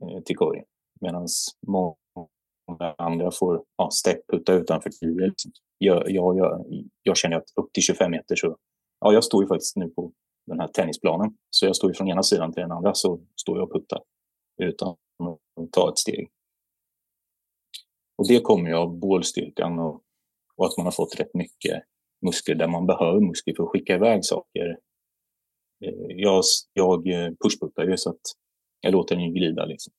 Eh, 0.02 0.22
till 0.24 0.36
korgen. 0.36 0.66
Medan 1.02 1.28
många 1.68 2.96
andra 2.98 3.32
får 3.32 3.64
ja, 3.78 3.90
stepputta 3.92 4.54
utanför 4.54 4.90
tio. 4.90 5.28
Liksom. 5.28 5.52
Jag, 5.78 6.12
jag, 6.12 6.38
jag, 6.38 6.66
jag, 7.04 7.18
känner 7.18 7.38
att 7.38 7.50
upp 7.56 7.74
till 7.74 7.84
25 7.84 8.12
meter 8.12 8.36
så 8.36 8.58
ja, 9.00 9.14
jag 9.14 9.24
står 9.24 9.44
ju 9.44 9.48
faktiskt 9.48 9.76
nu 9.76 9.90
på 9.90 10.12
den 10.46 10.60
här 10.60 10.68
tennisplanen. 10.68 11.38
Så 11.50 11.66
jag 11.66 11.76
står 11.76 11.90
ju 11.90 11.94
från 11.94 12.08
ena 12.08 12.24
sidan 12.24 12.54
till 12.54 12.62
den 12.62 12.72
andra 12.72 12.94
så 12.94 13.20
står 13.42 13.58
jag 13.58 13.68
och 13.68 13.74
puttar 13.74 14.02
utan 14.62 14.90
att 14.90 15.72
ta 15.72 15.90
ett 15.90 15.98
steg. 15.98 16.30
Och 18.18 18.28
det 18.28 18.40
kommer 18.40 18.70
ju 18.70 18.76
av 18.76 19.00
bålstyrkan 19.00 19.80
och, 19.80 20.02
och 20.56 20.66
att 20.66 20.78
man 20.78 20.86
har 20.86 20.92
fått 20.92 21.20
rätt 21.20 21.34
mycket 21.34 21.84
muskler 22.26 22.56
där 22.56 22.68
man 22.68 22.86
behöver 22.86 23.20
muskler 23.20 23.54
för 23.56 23.64
att 23.64 23.70
skicka 23.70 23.96
iväg 23.96 24.26
saker. 24.26 24.80
Eh, 25.86 26.08
jag, 26.08 26.44
jag 26.74 27.08
eh, 27.08 27.32
pushputtar 27.44 27.84
ju 27.84 27.98
så 27.98 28.10
att 28.10 28.22
jag 28.82 28.94
låter 28.94 29.16
den 29.16 29.26
ju 29.26 29.32
glida. 29.32 29.66
Liksom. 29.66 29.94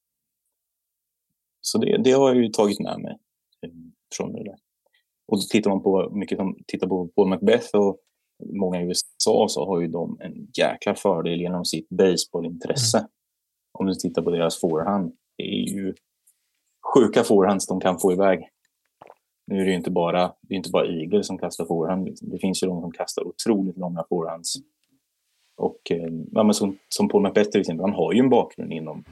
Så 1.61 1.78
det, 1.78 1.99
det 2.04 2.11
har 2.11 2.28
jag 2.28 2.42
ju 2.44 2.49
tagit 2.49 2.80
med 2.80 3.00
mig 3.00 3.18
eh, 3.62 3.70
från 4.16 4.32
det 4.32 4.44
där. 4.44 4.56
Och 5.26 5.40
tittar 5.40 5.70
man 5.70 5.82
på 5.82 6.11
mycket 6.12 6.38
som 6.38 6.58
tittar 6.66 6.87
på 6.87 7.08
Paul 7.08 7.28
Macbeth 7.28 7.76
och 7.76 7.99
många 8.44 8.82
i 8.82 8.85
USA 8.85 9.47
så 9.49 9.66
har 9.66 9.80
ju 9.80 9.88
de 9.88 10.20
en 10.20 10.49
jäkla 10.58 10.94
fördel 10.94 11.40
genom 11.40 11.64
sitt 11.64 11.88
baseballintresse. 11.88 12.99
Mm. 12.99 13.11
Om 13.73 13.87
du 13.87 13.94
tittar 13.94 14.23
på 14.23 14.30
deras 14.30 14.61
forehand, 14.61 15.12
det 15.37 15.42
är 15.42 15.68
ju 15.68 15.94
sjuka 16.94 17.25
forehands 17.25 17.66
de 17.66 17.80
kan 17.80 17.99
få 17.99 18.12
iväg. 18.12 18.49
Nu 19.47 19.61
är 19.61 19.64
det 19.64 19.70
ju 19.70 19.76
inte 19.76 19.90
bara, 19.90 20.32
det 20.42 20.54
är 20.54 20.56
inte 20.56 20.70
bara 20.70 20.87
Eagle 20.87 21.23
som 21.23 21.38
kastar 21.38 21.64
forehand. 21.64 22.04
Liksom. 22.04 22.28
Det 22.30 22.38
finns 22.38 22.62
ju 22.62 22.66
de 22.66 22.80
som 22.80 22.92
kastar 22.92 23.26
otroligt 23.26 23.76
långa 23.76 24.04
forehands. 24.08 24.54
Och 25.58 25.90
eh, 25.90 26.12
ja, 26.32 26.42
men 26.42 26.54
som, 26.54 26.78
som 26.88 27.08
Paul 27.08 27.22
McBeth 27.22 27.50
till 27.50 27.60
exempel, 27.60 27.84
han 27.84 27.94
har 27.94 28.12
ju 28.12 28.18
en 28.18 28.30
bakgrund 28.30 28.72
inom 28.72 29.04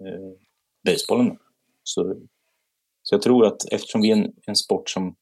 eh, 0.00 0.32
basebollen. 0.84 1.38
Så, 1.82 2.16
så 3.02 3.14
jag 3.14 3.22
tror 3.22 3.46
att 3.46 3.72
eftersom 3.72 4.00
vi 4.00 4.10
är 4.10 4.16
en, 4.16 4.32
en 4.46 4.56
sport 4.56 4.90
som 4.90 5.14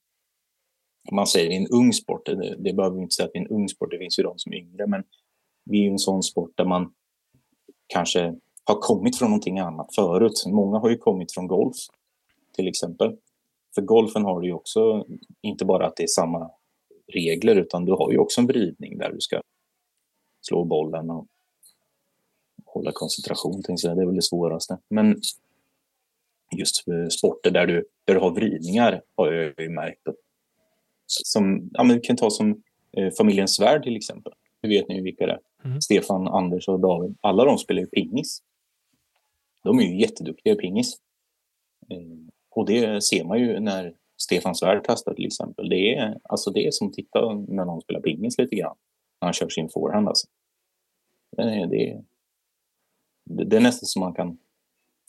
man 1.13 1.27
säger 1.27 1.51
en 1.51 1.67
ung 1.67 1.93
sport, 1.93 2.27
det, 2.27 2.57
det 2.59 2.73
behöver 2.73 2.97
vi 2.97 3.03
inte 3.03 3.15
säga 3.15 3.27
att 3.27 3.35
vi 3.35 3.39
är 3.39 3.45
en 3.45 3.57
ung 3.57 3.69
sport, 3.69 3.91
det 3.91 3.99
finns 3.99 4.19
ju 4.19 4.23
de 4.23 4.39
som 4.39 4.53
är 4.53 4.57
yngre, 4.57 4.87
men 4.87 5.03
vi 5.65 5.79
är 5.79 5.83
ju 5.83 5.91
en 5.91 5.99
sån 5.99 6.23
sport 6.23 6.51
där 6.57 6.65
man 6.65 6.93
kanske 7.87 8.35
har 8.65 8.81
kommit 8.81 9.19
från 9.19 9.31
någonting 9.31 9.59
annat 9.59 9.95
förut. 9.95 10.45
Många 10.47 10.79
har 10.79 10.91
ju 10.91 10.99
kommit 10.99 11.33
från 11.33 11.47
golf 11.47 11.77
till 12.57 12.69
exempel. 12.69 13.17
För 13.75 13.83
golfen 13.83 14.25
har 14.25 14.41
du 14.41 14.47
ju 14.47 14.53
också, 14.53 15.07
inte 15.43 15.65
bara 15.65 15.87
att 15.87 15.97
det 15.97 16.03
är 16.03 16.07
samma 16.07 16.51
regler, 17.13 17.57
utan 17.57 17.85
du 17.85 17.93
har 17.93 18.13
ju 18.13 18.19
också 18.19 18.41
en 18.41 18.47
vridning 18.47 18.99
där 18.99 19.13
du 19.13 19.21
ska 19.21 19.41
slå 20.43 20.65
bollen 20.65 21.11
och 21.11 21.27
hålla 22.65 22.93
koncentration. 22.93 23.63
Det 23.63 23.85
är 23.85 24.07
väl 24.07 24.17
det 24.17 24.23
svåraste. 24.23 24.79
Men 24.89 25.17
just 26.57 26.85
sporter 27.11 27.51
där 27.51 27.67
du, 27.67 27.85
där 28.05 28.15
du 28.15 28.21
har 28.21 28.31
vridningar 28.31 29.03
har 29.17 29.33
jag 29.33 29.61
ju 29.61 29.69
märkt. 29.69 30.01
Som, 31.07 31.71
ja, 31.73 31.83
men 31.83 31.97
vi 31.97 32.03
kan 32.03 32.17
ta 32.17 32.31
som 32.31 32.63
eh, 32.97 33.13
familjen 33.19 33.49
Svärd 33.49 33.83
till 33.83 33.97
exempel. 33.97 34.33
Hur 34.63 34.69
vet 34.69 34.89
ni 34.89 35.01
vilka 35.01 35.27
det 35.27 35.33
är? 35.33 35.41
Mm. 35.65 35.81
Stefan, 35.81 36.29
Anders 36.29 36.69
och 36.69 36.81
David. 36.81 37.17
Alla 37.21 37.45
de 37.45 37.59
spelar 37.59 37.81
ju 37.81 37.87
pingis. 37.87 38.43
De 39.65 39.79
är 39.79 39.83
ju 39.83 40.01
jätteduktiga 40.01 40.53
i 40.53 40.57
pingis. 40.57 40.97
Eh, 41.91 41.99
och 42.51 42.67
det 42.67 43.05
ser 43.05 43.25
man 43.25 43.39
ju 43.39 43.61
när 43.61 43.95
Stefan 44.17 44.55
Svärd 44.55 44.87
kastar 44.87 45.15
till 45.15 45.27
exempel. 45.27 45.69
Det 45.69 45.95
är, 45.95 46.19
alltså 46.23 46.51
det 46.51 46.67
är 46.67 46.71
som 46.71 46.89
att 46.89 46.95
titta 46.95 47.35
när 47.35 47.65
någon 47.65 47.81
spelar 47.81 48.01
pingis 48.01 48.39
lite 48.39 48.57
grann. 48.57 48.77
När 49.23 49.27
han 49.27 49.33
kör 49.33 49.49
sin 49.49 49.69
forehand 49.69 50.09
alltså. 50.09 50.27
Det 51.37 51.43
är, 51.43 51.67
det, 51.67 51.91
är, 51.91 52.05
det 53.25 53.57
är 53.57 53.61
nästan 53.61 53.87
som 53.87 54.01
man 54.01 54.15
kan 54.15 54.39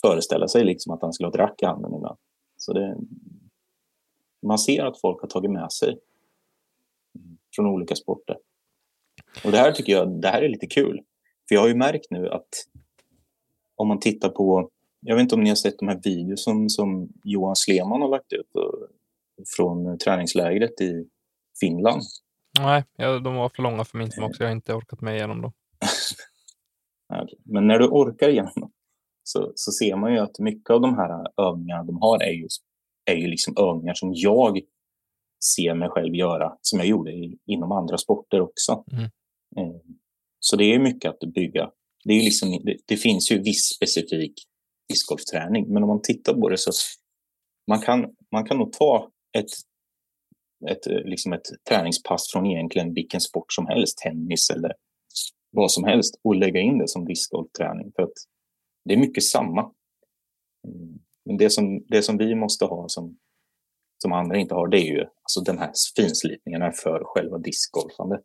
föreställa 0.02 0.48
sig 0.48 0.64
liksom 0.64 0.94
att 0.94 1.02
han 1.02 1.14
skulle 1.14 1.28
ha 1.28 1.34
ett 1.34 1.40
rack 1.40 1.62
i 1.62 1.66
handen 1.66 1.96
ibland. 1.96 2.18
Så 2.58 2.74
det, 2.74 2.98
man 4.42 4.60
ser 4.60 4.84
att 4.86 5.02
folk 5.02 5.22
har 5.22 5.28
tagit 5.28 5.52
med 5.52 5.72
sig 5.72 6.00
från 7.56 7.68
olika 7.68 7.96
sporter. 7.96 8.38
Och 9.46 9.52
det 9.52 9.58
här 9.58 9.72
tycker 9.72 9.94
jag 9.94 10.22
det 10.22 10.28
här 10.28 10.42
är 10.42 10.50
lite 10.50 10.68
kul. 10.68 11.02
För 11.48 11.56
jag 11.56 11.62
har 11.62 11.68
ju 11.68 11.76
märkt 11.76 12.12
nu 12.12 12.30
att 12.30 12.50
om 13.76 13.88
man 13.88 14.00
tittar 14.00 14.30
på, 14.30 14.70
jag 15.00 15.16
vet 15.16 15.22
inte 15.22 15.36
om 15.36 15.44
ni 15.44 15.50
har 15.50 15.56
sett 15.56 15.80
de 15.80 15.88
här 15.88 16.02
videos 16.04 16.44
som, 16.44 16.70
som 16.70 17.10
Johan 17.24 17.56
Sleman 17.56 18.02
har 18.02 18.10
lagt 18.10 18.34
ut 18.34 18.56
och, 18.56 18.88
från 19.58 19.98
träningslägret 19.98 20.82
i 20.82 21.08
Finland. 21.60 22.02
Nej, 22.60 22.84
ja, 22.96 23.20
de 23.20 23.36
var 23.36 23.50
för 23.50 23.64
långa 23.64 23.84
för 23.86 23.98
min 23.98 24.12
smak 24.12 24.36
så 24.36 24.44
jag 24.44 24.48
har 24.48 24.56
inte 24.56 24.74
orkat 24.74 25.02
med 25.02 25.16
igenom 25.16 25.42
dem. 25.42 25.52
Men 27.46 27.68
när 27.68 27.80
du 27.80 27.88
orkar 27.88 28.30
igenom 28.30 28.54
dem 28.56 28.72
så, 29.24 29.52
så 29.56 29.72
ser 29.72 29.96
man 29.96 30.14
ju 30.14 30.20
att 30.20 30.40
mycket 30.40 30.70
av 30.70 30.82
de 30.82 30.98
här 30.98 31.42
övningarna 31.42 31.84
de 31.84 32.02
har 32.02 32.24
är 32.24 32.32
ju, 32.32 32.48
är 33.06 33.16
ju 33.16 33.28
liksom 33.28 33.58
övningar 33.58 33.94
som 33.94 34.14
jag 34.14 34.60
ser 35.56 35.74
mig 35.74 35.90
själv 35.90 36.16
göra, 36.16 36.58
som 36.62 36.80
jag 36.80 36.88
gjorde 36.88 37.12
i, 37.12 37.38
inom 37.46 37.72
andra 37.72 37.98
sporter 37.98 38.42
också. 38.42 38.84
Mm. 38.92 39.04
Eh, 39.58 39.82
så 40.40 40.56
det 40.56 40.64
är 40.64 40.80
mycket 40.80 41.10
att 41.10 41.34
bygga. 41.34 41.72
Det, 42.06 42.14
är 42.14 42.24
liksom, 42.24 42.62
det, 42.64 42.78
det 42.86 42.98
finns 42.98 43.32
ju 43.32 43.42
viss 43.42 43.76
specifik 43.76 44.34
discgolfträning, 44.90 45.74
men 45.74 45.84
om 45.84 45.90
man 45.90 46.02
tittar 46.02 46.34
på 46.34 46.50
det 46.50 46.58
så 46.58 46.72
man 47.68 47.82
kan 47.82 48.16
man 48.32 48.46
kan 48.46 48.58
nog 48.58 48.74
ta 48.74 49.12
ett, 49.38 49.50
ett, 50.68 50.86
liksom 50.86 51.34
ett 51.34 51.46
träningspass 51.70 52.32
från 52.32 52.46
egentligen 52.46 52.94
vilken 52.94 53.22
sport 53.22 53.54
som 53.54 53.68
helst, 53.68 53.98
tennis 53.98 54.50
eller 54.50 54.74
vad 55.52 55.72
som 55.72 55.84
helst 55.84 56.20
och 56.24 56.36
lägga 56.36 56.60
in 56.60 56.78
det 56.78 56.88
som 56.88 57.06
discgolfträning. 57.06 57.92
För 57.96 58.04
att 58.04 58.14
det 58.86 58.94
är 58.94 58.98
mycket 58.98 59.24
samma. 59.24 59.62
Mm. 60.68 61.00
Men 61.26 61.38
det 61.38 61.50
som, 61.50 61.86
det 61.88 62.02
som 62.02 62.18
vi 62.18 62.36
måste 62.36 62.66
ha 62.66 62.90
som, 62.90 63.18
som 64.02 64.14
andra 64.14 64.38
inte 64.38 64.56
har, 64.56 64.68
det 64.68 64.78
är 64.78 64.86
ju 64.86 65.02
alltså 65.02 65.42
den 65.42 65.58
här 65.58 65.72
finslipningen 65.96 66.74
för 66.74 67.04
själva 67.06 67.38
discgolfandet. 67.38 68.24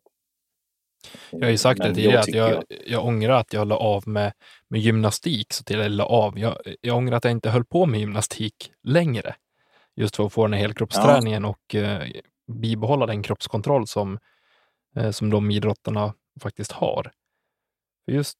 Jag 1.31 1.43
har 1.43 1.49
ju 1.49 1.57
sagt 1.57 1.81
det 1.81 1.95
tidigare, 1.95 2.19
att 2.19 2.27
jag, 2.27 2.51
jag, 2.51 2.63
jag 2.85 3.05
ångrar 3.05 3.39
att 3.39 3.53
jag 3.53 3.67
la 3.67 3.77
av 3.77 4.07
med, 4.07 4.33
med 4.69 4.81
gymnastik 4.81 5.53
så 5.53 5.63
till 5.63 5.95
la 5.95 6.05
av. 6.05 6.39
Jag, 6.39 6.57
jag 6.81 6.97
ångrar 6.97 7.17
att 7.17 7.23
jag 7.23 7.31
inte 7.31 7.49
höll 7.49 7.65
på 7.65 7.85
med 7.85 7.99
gymnastik 7.99 8.71
längre. 8.83 9.35
Just 9.99 10.15
för 10.15 10.25
att 10.25 10.33
få 10.33 10.45
den 10.45 10.53
här 10.53 10.59
helkroppsträningen 10.59 11.43
ja. 11.43 11.49
och 11.49 11.75
eh, 11.75 12.07
bibehålla 12.51 13.05
den 13.05 13.23
kroppskontroll 13.23 13.87
som, 13.87 14.19
eh, 14.95 15.11
som 15.11 15.29
de 15.29 15.51
idrottarna 15.51 16.13
faktiskt 16.41 16.71
har. 16.71 17.11
För 18.05 18.11
just 18.11 18.37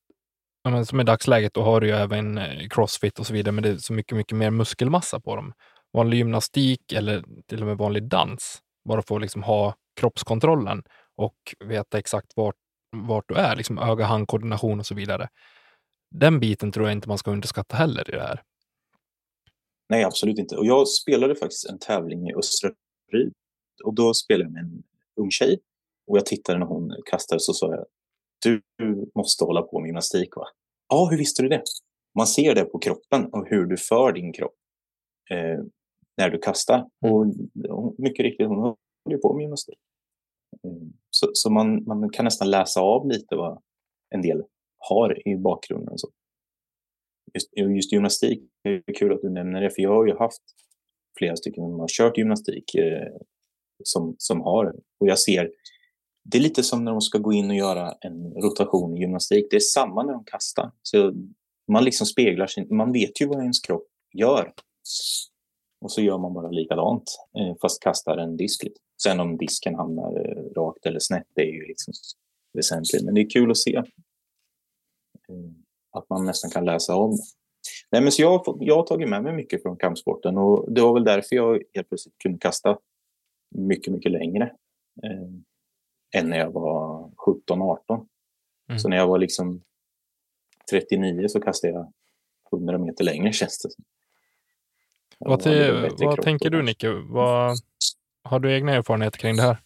ja, 0.63 0.70
men 0.70 0.86
som 0.86 1.00
i 1.00 1.04
dagsläget, 1.04 1.54
då 1.54 1.63
har 1.63 1.82
du 1.82 1.88
ju 1.88 1.94
även 1.94 2.38
eh, 2.38 2.68
crossfit 2.70 3.20
och 3.20 3.28
så 3.28 3.34
vidare, 3.34 3.51
men 3.51 3.63
det 3.63 3.70
är 3.70 3.78
så 3.78 3.94
mycket, 3.94 4.18
mycket 4.18 4.38
mer 4.38 4.51
muskelmassa 4.51 5.20
på 5.20 5.36
dem. 5.36 5.54
Vanlig 5.94 6.18
gymnastik 6.18 6.94
eller 6.94 7.24
till 7.48 7.62
och 7.62 7.68
med 7.68 7.78
vanlig 7.78 8.04
dans, 8.10 8.60
bara 8.89 9.01
för 9.01 9.16
att 9.16 9.22
liksom 9.22 9.44
ha 9.44 9.75
kroppskontrollen 10.00 10.84
och 11.18 11.36
veta 11.66 12.00
exakt 12.00 12.28
vart, 12.36 12.56
vart 12.92 13.25
du 13.28 13.36
är, 13.36 13.56
liksom 13.56 13.78
öga-handkoordination 13.78 14.80
och 14.80 14.86
så 14.86 14.96
vidare. 14.96 15.28
Den 16.12 16.39
biten 16.39 16.72
tror 16.72 16.86
jag 16.86 16.92
inte 16.92 17.08
man 17.08 17.18
ska 17.18 17.32
underskatta 17.32 17.75
heller 17.75 18.10
i 18.10 18.12
det 18.12 18.22
här. 18.22 18.42
Nej, 19.89 20.03
absolut 20.03 20.39
inte. 20.39 20.58
Och 20.58 20.65
jag 20.65 20.88
spelade 20.88 21.36
faktiskt 21.36 21.69
en 21.69 21.79
tävling 21.79 22.29
i 22.29 22.34
Östra 22.34 22.72
Ryd 23.12 23.34
och 23.84 23.93
då 23.93 24.13
spelade 24.13 24.43
jag 24.43 24.53
med 24.53 24.63
en 24.63 24.84
ung 25.15 25.31
tjej 25.31 25.60
och 26.08 26.17
jag 26.17 26.25
tittade 26.25 26.60
när 26.60 26.65
hon 26.65 26.96
kastade 27.05 27.39
så 27.39 27.53
sa 27.53 27.75
jag 27.75 27.86
du 28.43 28.62
måste 29.15 29.43
hålla 29.43 29.62
på 29.62 29.79
med 29.79 29.88
gymnastik 29.88 30.36
va? 30.36 30.43
Ja, 30.89 31.08
hur 31.12 31.17
visste 31.17 31.41
du 31.41 31.50
det? 31.50 31.63
Man 32.17 32.27
ser 32.27 32.55
det 32.55 32.65
på 32.65 32.79
kroppen 32.79 33.25
och 33.25 33.48
hur 33.48 33.65
du 33.65 33.77
för 33.77 34.12
din 34.12 34.34
kropp 34.34 34.55
eh, 35.29 35.63
när 36.17 36.29
du 36.29 36.39
kastar. 36.39 36.89
Mm. 37.05 37.69
Och 37.69 37.96
mycket 37.98 38.24
riktigt, 38.24 38.48
hon 38.48 38.58
håller 38.58 39.17
på 39.22 39.34
med 39.34 39.41
gymnastik. 39.41 39.79
Eh, 40.63 40.88
så, 41.10 41.29
så 41.34 41.50
man, 41.50 41.84
man 41.84 42.10
kan 42.10 42.25
nästan 42.25 42.50
läsa 42.50 42.81
av 42.81 43.08
lite 43.08 43.36
vad 43.36 43.62
en 44.10 44.22
del 44.22 44.43
har 44.77 45.27
i 45.27 45.36
bakgrunden. 45.36 45.98
Så. 45.98 46.08
Just, 47.33 47.57
just 47.75 47.93
gymnastik, 47.93 48.41
det 48.63 48.69
är 48.69 48.93
kul 48.93 49.13
att 49.13 49.21
du 49.21 49.29
nämner 49.29 49.62
det, 49.62 49.69
för 49.69 49.81
jag 49.81 49.93
har 49.93 50.07
ju 50.07 50.17
haft 50.17 50.41
flera 51.17 51.36
stycken 51.36 51.63
som 51.63 51.79
har 51.79 51.88
kört 51.88 52.17
gymnastik 52.17 52.75
eh, 52.75 53.07
som, 53.83 54.15
som 54.17 54.41
har, 54.41 54.75
och 55.00 55.07
jag 55.07 55.19
ser 55.19 55.50
det 56.31 56.38
är 56.38 56.41
lite 56.41 56.63
som 56.63 56.86
när 56.86 56.91
de 56.91 57.01
ska 57.01 57.17
gå 57.17 57.33
in 57.33 57.50
och 57.50 57.55
göra 57.55 57.93
en 58.01 58.33
rotation 58.33 58.98
i 58.98 59.00
gymnastik. 59.00 59.48
Det 59.50 59.55
är 59.55 59.59
samma 59.59 60.03
när 60.03 60.13
de 60.13 60.24
kastar. 60.24 60.71
Så 60.81 61.13
man 61.71 61.83
liksom 61.83 62.07
speglar 62.07 62.48
sin, 62.48 62.75
man 62.75 62.91
vet 62.91 63.21
ju 63.21 63.25
vad 63.25 63.39
ens 63.39 63.59
kropp 63.59 63.88
gör. 64.13 64.53
Och 65.81 65.91
så 65.91 66.01
gör 66.01 66.17
man 66.17 66.33
bara 66.33 66.50
likadant, 66.50 67.03
eh, 67.39 67.55
fast 67.62 67.83
kastar 67.83 68.17
en 68.17 68.38
disk. 68.38 68.67
Sen 69.03 69.19
om 69.19 69.38
disken 69.38 69.75
hamnar 69.75 70.19
eh, 70.19 70.43
rakt 70.55 70.86
eller 70.86 71.00
snett, 71.00 71.27
det 71.36 71.41
är 71.41 71.53
ju 71.53 71.65
liksom 71.67 71.93
väsentligt. 72.53 73.03
Men 73.05 73.13
det 73.15 73.21
är 73.21 73.29
kul 73.29 73.51
att 73.51 73.57
se. 73.57 73.83
Mm 75.29 75.59
att 75.91 76.10
man 76.10 76.25
nästan 76.25 76.51
kan 76.51 76.65
läsa 76.65 76.96
om. 76.96 77.17
Nej, 77.91 78.01
men 78.01 78.12
så 78.12 78.22
jag, 78.22 78.58
jag 78.60 78.75
har 78.75 78.84
tagit 78.84 79.10
med 79.10 79.24
mig 79.24 79.34
mycket 79.34 79.62
från 79.62 79.77
kampsporten 79.77 80.38
och 80.38 80.72
det 80.72 80.81
var 80.81 80.93
väl 80.93 81.03
därför 81.03 81.36
jag 81.36 81.63
helt 81.74 81.89
plötsligt 81.89 82.17
kunde 82.17 82.38
kasta 82.38 82.77
mycket, 83.55 83.93
mycket 83.93 84.12
längre 84.12 84.51
än 86.15 86.29
när 86.29 86.38
jag 86.38 86.51
var 86.51 87.10
17-18. 87.50 88.05
Mm. 88.69 88.79
Så 88.79 88.89
när 88.89 88.98
jag 88.98 89.08
var 89.08 89.17
liksom 89.17 89.62
39 90.72 91.27
så 91.27 91.41
kastade 91.41 91.74
jag 91.74 91.93
100 92.53 92.77
meter 92.77 93.03
längre 93.03 93.34
känns 93.34 93.60
det 93.62 93.69
Vad, 95.17 95.39
till, 95.39 95.89
vad 95.98 96.22
tänker 96.22 96.50
du 96.50 96.62
Nicke? 96.62 96.89
Vad, 96.89 97.58
har 98.24 98.39
du 98.39 98.53
egna 98.53 98.74
erfarenheter 98.74 99.19
kring 99.19 99.36
det 99.36 99.41
här? 99.41 99.58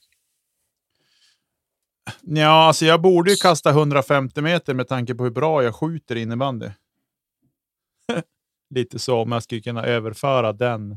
Ja, 2.21 2.67
alltså 2.67 2.85
jag 2.85 3.01
borde 3.01 3.31
ju 3.31 3.37
kasta 3.37 3.69
150 3.69 4.41
meter 4.41 4.73
med 4.73 4.87
tanke 4.87 5.15
på 5.15 5.23
hur 5.23 5.31
bra 5.31 5.63
jag 5.63 5.75
skjuter 5.75 6.15
innebandy. 6.15 6.69
Lite 8.69 8.99
så, 8.99 9.21
om 9.21 9.31
jag 9.31 9.43
skulle 9.43 9.61
kunna 9.61 9.83
överföra 9.85 10.53
den. 10.53 10.91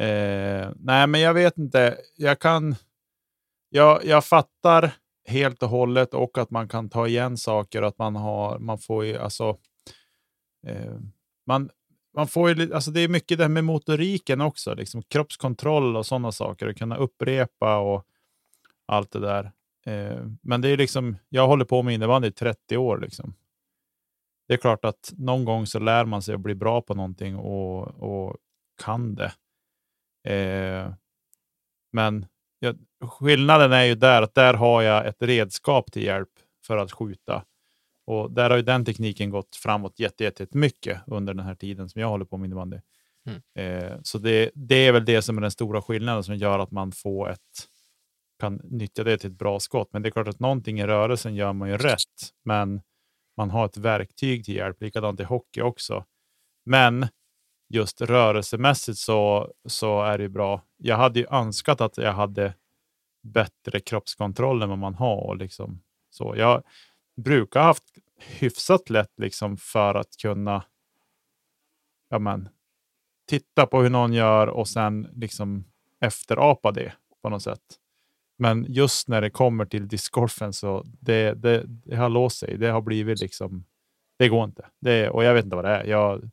Eh, 0.00 0.70
nej, 0.76 1.06
men 1.06 1.20
jag 1.20 1.34
vet 1.34 1.58
inte. 1.58 1.98
Jag 2.16 2.38
kan... 2.38 2.74
Jag, 3.68 4.04
jag 4.04 4.24
fattar 4.24 4.92
helt 5.28 5.62
och 5.62 5.68
hållet 5.68 6.14
och 6.14 6.38
att 6.38 6.50
man 6.50 6.68
kan 6.68 6.90
ta 6.90 7.06
igen 7.06 7.36
saker. 7.36 7.82
Att 7.82 7.98
man 7.98 8.16
har, 8.16 8.58
man 8.58 8.78
får 8.78 9.04
ju, 9.04 9.18
alltså... 9.18 9.58
Eh, 10.66 10.94
man, 11.46 11.70
man 12.14 12.28
får 12.28 12.50
ju, 12.50 12.74
alltså 12.74 12.90
det 12.90 13.00
är 13.00 13.08
mycket 13.08 13.38
det 13.38 13.44
här 13.44 13.48
med 13.48 13.64
motoriken 13.64 14.40
också, 14.40 14.74
liksom 14.74 15.02
kroppskontroll 15.02 15.96
och 15.96 16.06
sådana 16.06 16.32
saker. 16.32 16.68
Att 16.68 16.78
kunna 16.78 16.96
upprepa 16.96 17.78
och 17.78 18.04
allt 18.86 19.12
det 19.12 19.20
där. 19.20 19.52
Eh, 19.86 20.26
men 20.42 20.60
det 20.60 20.68
är 20.68 20.76
liksom, 20.76 21.16
jag 21.28 21.46
håller 21.46 21.64
på 21.64 21.82
med 21.82 21.94
innebandy 21.94 22.28
i 22.28 22.32
30 22.32 22.76
år. 22.76 22.98
Liksom. 22.98 23.34
Det 24.48 24.54
är 24.54 24.58
klart 24.58 24.84
att 24.84 25.12
någon 25.16 25.44
gång 25.44 25.66
så 25.66 25.78
lär 25.78 26.04
man 26.04 26.22
sig 26.22 26.34
att 26.34 26.40
bli 26.40 26.54
bra 26.54 26.82
på 26.82 26.94
någonting 26.94 27.36
och, 27.36 27.86
och 27.86 28.36
kan 28.82 29.14
det. 29.14 29.32
Eh, 30.34 30.92
men 31.92 32.26
ja, 32.58 32.74
skillnaden 33.08 33.72
är 33.72 33.84
ju 33.84 33.94
där 33.94 34.22
att 34.22 34.34
där 34.34 34.54
har 34.54 34.82
jag 34.82 35.06
ett 35.06 35.22
redskap 35.22 35.92
till 35.92 36.02
hjälp 36.02 36.28
för 36.66 36.76
att 36.76 36.92
skjuta. 36.92 37.44
Och 38.06 38.32
där 38.32 38.50
har 38.50 38.56
ju 38.56 38.62
den 38.62 38.84
tekniken 38.84 39.30
gått 39.30 39.56
framåt 39.56 40.00
jättemycket 40.00 41.00
under 41.06 41.34
den 41.34 41.46
här 41.46 41.54
tiden 41.54 41.88
som 41.88 42.00
jag 42.00 42.08
håller 42.08 42.24
på 42.24 42.36
med 42.36 42.46
innebandy. 42.46 42.80
Mm. 43.26 43.40
Eh, 43.54 43.98
så 44.02 44.18
det, 44.18 44.50
det 44.54 44.86
är 44.86 44.92
väl 44.92 45.04
det 45.04 45.22
som 45.22 45.36
är 45.36 45.42
den 45.42 45.50
stora 45.50 45.82
skillnaden 45.82 46.24
som 46.24 46.36
gör 46.36 46.58
att 46.58 46.70
man 46.70 46.92
får 46.92 47.30
ett 47.30 47.68
kan 48.40 48.60
nyttja 48.64 49.04
det 49.04 49.18
till 49.18 49.30
ett 49.30 49.38
bra 49.38 49.60
skott. 49.60 49.88
Men 49.92 50.02
det 50.02 50.08
är 50.08 50.10
klart 50.10 50.28
att 50.28 50.40
någonting 50.40 50.80
i 50.80 50.86
rörelsen 50.86 51.34
gör 51.34 51.52
man 51.52 51.68
ju 51.68 51.76
rätt. 51.76 52.32
Men 52.44 52.80
man 53.36 53.50
har 53.50 53.64
ett 53.64 53.76
verktyg 53.76 54.44
till 54.44 54.54
hjälp. 54.54 54.82
Likadant 54.82 55.20
i 55.20 55.24
hockey 55.24 55.60
också. 55.60 56.04
Men 56.64 57.06
just 57.68 58.00
rörelsemässigt 58.00 58.98
så, 58.98 59.52
så 59.68 60.02
är 60.02 60.18
det 60.18 60.28
bra. 60.28 60.62
Jag 60.76 60.96
hade 60.96 61.20
ju 61.20 61.26
önskat 61.30 61.80
att 61.80 61.98
jag 61.98 62.12
hade 62.12 62.54
bättre 63.22 63.80
kroppskontroll 63.80 64.62
än 64.62 64.68
vad 64.68 64.78
man 64.78 64.94
har. 64.94 65.26
Och 65.26 65.36
liksom, 65.36 65.82
så 66.10 66.34
jag 66.36 66.62
brukar 67.16 67.60
ha 67.60 67.66
haft 67.66 67.84
hyfsat 68.18 68.90
lätt 68.90 69.12
liksom 69.18 69.56
för 69.56 69.94
att 69.94 70.16
kunna 70.22 70.64
ja 72.10 72.18
men, 72.18 72.48
titta 73.28 73.66
på 73.66 73.82
hur 73.82 73.90
någon 73.90 74.12
gör 74.12 74.46
och 74.46 74.68
sen 74.68 75.08
liksom 75.12 75.64
efterapa 76.00 76.72
det 76.72 76.92
på 77.22 77.28
något 77.28 77.42
sätt. 77.42 77.79
Men 78.40 78.66
just 78.68 79.08
när 79.08 79.20
det 79.20 79.30
kommer 79.30 79.64
till 79.64 79.88
discgolfen 79.88 80.52
så 80.52 80.84
det, 81.00 81.34
det, 81.34 81.64
det 81.66 81.96
har 81.96 82.08
låst 82.08 82.38
sig. 82.38 82.56
Det 82.58 82.68
har 82.68 82.80
blivit 82.80 83.20
liksom, 83.20 83.64
det 84.18 84.28
går 84.28 84.44
inte. 84.44 84.66
Det, 84.80 85.10
och 85.10 85.24
jag 85.24 85.34
vet 85.34 85.44
inte 85.44 85.56
vad 85.56 85.64
det 85.64 85.70
är. 85.70 85.84
Jag, 85.84 86.30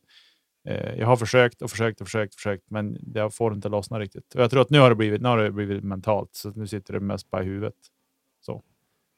eh, 0.67 0.99
jag 0.99 1.07
har 1.07 1.17
försökt 1.17 1.61
och 1.61 1.71
försökt 1.71 2.01
och 2.01 2.07
försökt, 2.07 2.35
försökt, 2.35 2.63
men 2.69 2.97
jag 3.13 3.33
får 3.33 3.53
inte 3.53 3.69
lossna 3.69 3.99
riktigt. 3.99 4.35
Och 4.35 4.41
jag 4.41 4.51
tror 4.51 4.61
att 4.61 4.69
nu 4.69 4.79
har 4.79 4.89
det 4.89 4.95
blivit, 4.95 5.21
nu 5.21 5.27
har 5.27 5.37
det 5.37 5.51
blivit 5.51 5.83
mentalt, 5.83 6.29
så 6.35 6.49
nu 6.49 6.67
sitter 6.67 6.93
det 6.93 6.99
mest 6.99 7.29
bara 7.29 7.43
i 7.43 7.45
huvudet. 7.45 7.73
Så. 8.41 8.63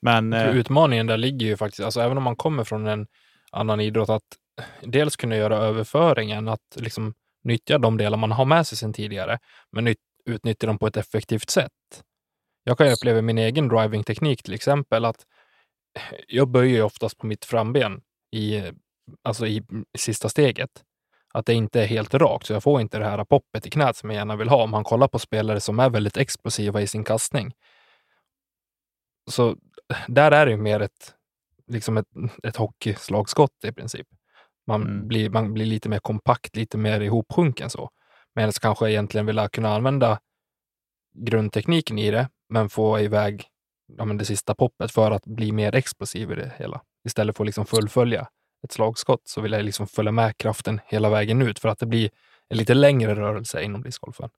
Men, 0.02 0.34
eh, 0.34 0.56
utmaningen 0.56 1.08
där 1.08 1.18
ligger 1.18 1.48
ju 1.48 1.58
faktiskt, 1.58 1.86
alltså 1.86 2.02
även 2.02 2.18
om 2.18 2.24
man 2.24 2.36
kommer 2.36 2.64
från 2.64 2.88
en 2.88 3.08
annan 3.52 3.80
idrott, 3.80 4.10
att 4.10 4.38
dels 4.82 5.16
kunna 5.16 5.36
göra 5.36 5.58
överföringen, 5.58 6.48
att 6.48 6.76
liksom 6.76 7.14
nyttja 7.44 7.78
de 7.78 7.98
delar 7.98 8.18
man 8.18 8.32
har 8.32 8.46
med 8.46 8.68
sig 8.68 8.78
sedan 8.78 8.94
tidigare, 8.94 9.40
men 9.72 9.96
utnyttja 10.26 10.68
dem 10.68 10.78
på 10.78 10.88
ett 10.88 10.98
effektivt 10.98 11.50
sätt. 11.50 11.72
Jag 12.64 12.78
kan 12.78 12.88
uppleva 12.88 13.22
min 13.22 13.38
egen 13.38 13.68
driving-teknik 13.68 14.44
till 14.44 14.54
exempel 14.54 15.06
att 15.06 15.26
jag 16.28 16.48
böjer 16.48 16.84
oftast 16.84 17.18
på 17.18 17.28
mitt 17.28 17.46
framben 17.46 18.02
i, 18.32 18.72
alltså 19.22 19.48
i 19.48 19.64
sista 19.98 20.30
steget. 20.30 20.84
Att 21.34 21.46
det 21.46 21.54
inte 21.54 21.82
är 21.82 21.86
helt 21.86 22.14
rakt, 22.14 22.46
så 22.46 22.54
jag 22.54 22.64
får 22.64 22.82
inte 22.82 23.00
det 23.00 23.06
här 23.06 23.24
poppet 23.24 23.66
i 23.66 23.70
knät 23.70 23.98
som 23.98 24.10
jag 24.10 24.18
gärna 24.18 24.36
vill 24.36 24.50
ha 24.50 24.64
om 24.64 24.70
man 24.70 24.84
kollar 24.84 25.08
på 25.08 25.20
spelare 25.20 25.60
som 25.60 25.80
är 25.80 25.90
väldigt 25.90 26.18
explosiva 26.18 26.82
i 26.82 26.88
sin 26.88 27.04
kastning. 27.04 27.54
Så 29.32 29.56
där 30.08 30.32
är 30.32 30.46
det 30.46 30.58
mer 30.58 30.80
ett, 30.80 31.14
liksom 31.68 31.98
ett, 31.98 32.08
ett 32.44 32.56
hockeyslagskott 32.56 33.64
i 33.64 33.72
princip. 33.72 34.08
Man, 34.68 34.82
mm. 34.82 35.08
blir, 35.08 35.30
man 35.30 35.54
blir 35.54 35.66
lite 35.66 35.90
mer 35.90 36.00
kompakt, 36.00 36.56
lite 36.56 36.78
mer 36.78 37.02
ihopsjunken 37.02 37.70
så. 37.70 37.90
Medan 38.36 38.52
kanske 38.52 38.92
egentligen 38.92 39.26
vill 39.26 39.48
kunna 39.52 39.76
använda 39.76 40.20
grundtekniken 41.14 42.00
i 42.00 42.12
det, 42.12 42.30
men 42.50 42.70
få 42.70 43.00
iväg 43.00 43.46
ja, 43.98 44.06
men 44.06 44.18
det 44.18 44.26
sista 44.26 44.56
poppet 44.56 44.92
för 44.92 45.12
att 45.12 45.26
bli 45.26 45.52
mer 45.52 45.76
explosiv 45.76 46.32
i 46.32 46.36
det 46.36 46.52
hela. 46.58 46.82
Istället 47.06 47.38
för 47.38 47.44
att 47.44 47.46
liksom 47.46 47.66
fullfölja 47.66 48.28
ett 48.64 48.72
slagskott 48.72 49.22
så 49.24 49.42
vill 49.42 49.52
jag 49.52 49.66
liksom 49.66 49.88
följa 49.88 50.12
med 50.12 50.38
kraften 50.38 50.82
hela 50.86 51.10
vägen 51.10 51.42
ut 51.42 51.60
för 51.60 51.70
att 51.70 51.80
det 51.80 51.86
blir 51.86 52.10
en 52.50 52.58
lite 52.58 52.74
längre 52.74 53.16
rörelse 53.16 53.62
inom 53.62 53.84
discgolfen. 53.84 54.30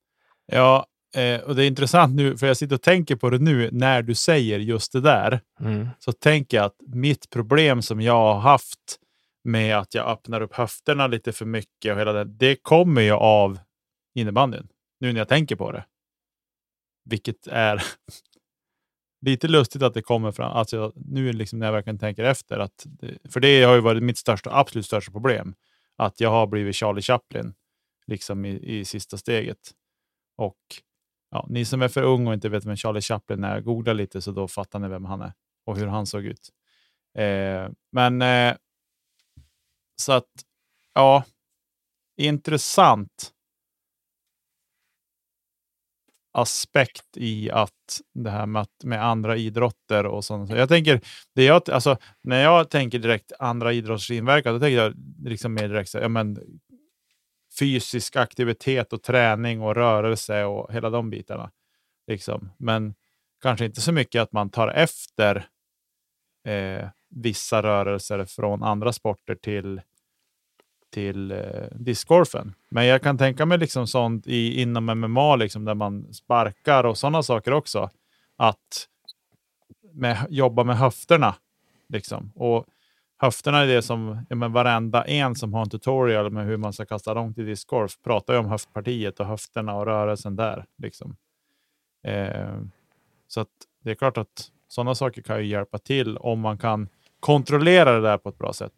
Ja, 0.45 0.85
eh, 1.15 1.41
och 1.41 1.55
det 1.55 1.65
är 1.65 1.67
intressant 1.67 2.15
nu, 2.15 2.37
för 2.37 2.47
jag 2.47 2.57
sitter 2.57 2.75
och 2.75 2.81
tänker 2.81 3.15
på 3.15 3.29
det 3.29 3.39
nu 3.39 3.69
när 3.71 4.01
du 4.01 4.15
säger 4.15 4.59
just 4.59 4.91
det 4.91 5.01
där. 5.01 5.41
Mm. 5.59 5.89
Så 5.99 6.11
tänker 6.11 6.57
jag 6.57 6.65
att 6.65 6.75
mitt 6.87 7.29
problem 7.29 7.81
som 7.81 8.01
jag 8.01 8.13
har 8.13 8.39
haft 8.39 8.99
med 9.43 9.77
att 9.77 9.93
jag 9.93 10.07
öppnar 10.07 10.41
upp 10.41 10.55
höfterna 10.55 11.07
lite 11.07 11.31
för 11.31 11.45
mycket 11.45 11.93
och 11.93 11.99
hela 11.99 12.13
det, 12.13 12.23
det 12.23 12.55
kommer 12.55 13.01
ju 13.01 13.11
av 13.11 13.59
innebandyn. 14.15 14.67
Nu 14.99 15.13
när 15.13 15.19
jag 15.19 15.27
tänker 15.27 15.55
på 15.55 15.71
det. 15.71 15.85
Vilket 17.03 17.47
är 17.47 17.83
lite 19.25 19.47
lustigt 19.47 19.81
att 19.81 19.93
det 19.93 20.01
kommer 20.01 20.31
fram. 20.31 20.51
Alltså, 20.51 20.93
nu 20.95 21.33
liksom 21.33 21.59
när 21.59 21.67
jag 21.67 21.73
verkligen 21.73 21.99
tänker 21.99 22.23
efter. 22.23 22.59
Att 22.59 22.85
det, 22.85 23.17
för 23.31 23.39
det 23.39 23.63
har 23.63 23.75
ju 23.75 23.81
varit 23.81 24.03
mitt 24.03 24.17
största, 24.17 24.49
absolut 24.53 24.85
största 24.85 25.11
problem. 25.11 25.55
Att 25.95 26.19
jag 26.19 26.29
har 26.29 26.47
blivit 26.47 26.75
Charlie 26.75 27.01
Chaplin 27.01 27.53
liksom 28.07 28.45
i, 28.45 28.79
i 28.79 28.85
sista 28.85 29.17
steget. 29.17 29.71
Och 30.37 30.57
ja, 31.31 31.45
ni 31.49 31.65
som 31.65 31.81
är 31.81 31.87
för 31.87 32.03
unga 32.03 32.29
och 32.29 32.33
inte 32.33 32.49
vet 32.49 32.65
vem 32.65 32.75
Charlie 32.75 33.01
Chaplin 33.01 33.43
är, 33.43 33.61
googla 33.61 33.93
lite 33.93 34.21
så 34.21 34.31
då 34.31 34.47
fattar 34.47 34.79
ni 34.79 34.87
vem 34.87 35.05
han 35.05 35.21
är 35.21 35.33
och 35.65 35.77
hur 35.77 35.87
han 35.87 36.05
såg 36.05 36.25
ut. 36.25 36.49
Eh, 37.17 37.69
men 37.91 38.21
eh, 38.21 38.55
så 39.95 40.11
att 40.11 40.29
ja, 40.93 41.23
intressant 42.17 43.33
aspekt 46.31 47.17
i 47.17 47.51
att 47.51 48.01
det 48.13 48.29
här 48.29 48.45
med, 48.45 48.61
att, 48.61 48.83
med 48.83 49.05
andra 49.05 49.37
idrotter 49.37 50.05
och 50.05 50.25
sånt. 50.25 50.49
Jag 50.49 50.69
tänker, 50.69 51.01
det 51.35 51.43
jag, 51.43 51.69
alltså, 51.69 51.97
när 52.23 52.43
jag 52.43 52.69
tänker 52.69 52.99
direkt 52.99 53.31
andra 53.39 53.73
idrotters 53.73 54.11
inverkan, 54.11 54.53
då 54.53 54.59
tänker 54.59 54.77
jag 54.77 54.93
liksom 55.23 55.53
mer 55.53 55.67
direkt 55.67 55.93
ja, 55.93 56.07
men, 56.07 56.39
fysisk 57.59 58.15
aktivitet 58.15 58.93
och 58.93 59.03
träning 59.03 59.61
och 59.61 59.75
rörelse 59.75 60.43
och 60.43 60.73
hela 60.73 60.89
de 60.89 61.09
bitarna. 61.09 61.51
Liksom. 62.07 62.49
Men 62.57 62.93
kanske 63.41 63.65
inte 63.65 63.81
så 63.81 63.91
mycket 63.91 64.21
att 64.21 64.31
man 64.31 64.49
tar 64.49 64.67
efter 64.67 65.47
eh, 66.47 66.89
vissa 67.09 67.63
rörelser 67.63 68.25
från 68.25 68.63
andra 68.63 68.93
sporter 68.93 69.35
till 69.35 69.81
till 70.91 71.31
eh, 71.31 71.37
discgolfen. 71.71 72.53
Men 72.69 72.85
jag 72.85 73.01
kan 73.01 73.17
tänka 73.17 73.45
mig 73.45 73.57
liksom 73.57 73.87
sånt 73.87 74.27
i, 74.27 74.61
inom 74.61 74.85
MMA, 74.85 75.35
liksom, 75.35 75.65
där 75.65 75.75
man 75.75 76.13
sparkar 76.13 76.83
och 76.83 76.97
sådana 76.97 77.23
saker 77.23 77.53
också. 77.53 77.89
Att 78.37 78.87
med, 79.93 80.25
jobba 80.29 80.63
med 80.63 80.77
höfterna. 80.77 81.35
Liksom. 81.89 82.31
Och 82.35 82.65
höfterna 83.17 83.57
är 83.59 83.67
det 83.67 83.81
som 83.81 84.25
ja, 84.29 84.35
men 84.35 84.51
varenda 84.51 85.03
en 85.03 85.35
som 85.35 85.53
har 85.53 85.61
en 85.61 85.69
tutorial 85.69 86.31
med 86.31 86.45
hur 86.45 86.57
man 86.57 86.73
ska 86.73 86.85
kasta 86.85 87.13
långt 87.13 87.37
i 87.37 87.43
discgolf 87.43 87.91
pratar 88.03 88.33
ju 88.33 88.39
om 88.39 88.45
höftpartiet 88.45 89.19
och 89.19 89.25
höfterna 89.25 89.75
och 89.75 89.85
rörelsen 89.85 90.35
där. 90.35 90.65
Liksom. 90.77 91.15
Eh, 92.03 92.59
så 93.27 93.41
att 93.41 93.49
det 93.83 93.91
är 93.91 93.95
klart 93.95 94.17
att 94.17 94.51
sådana 94.67 94.95
saker 94.95 95.21
kan 95.21 95.39
ju 95.39 95.45
hjälpa 95.45 95.77
till 95.77 96.17
om 96.17 96.39
man 96.39 96.57
kan 96.57 96.89
kontrollera 97.19 97.91
det 97.91 98.01
där 98.01 98.17
på 98.17 98.29
ett 98.29 98.37
bra 98.37 98.53
sätt. 98.53 98.73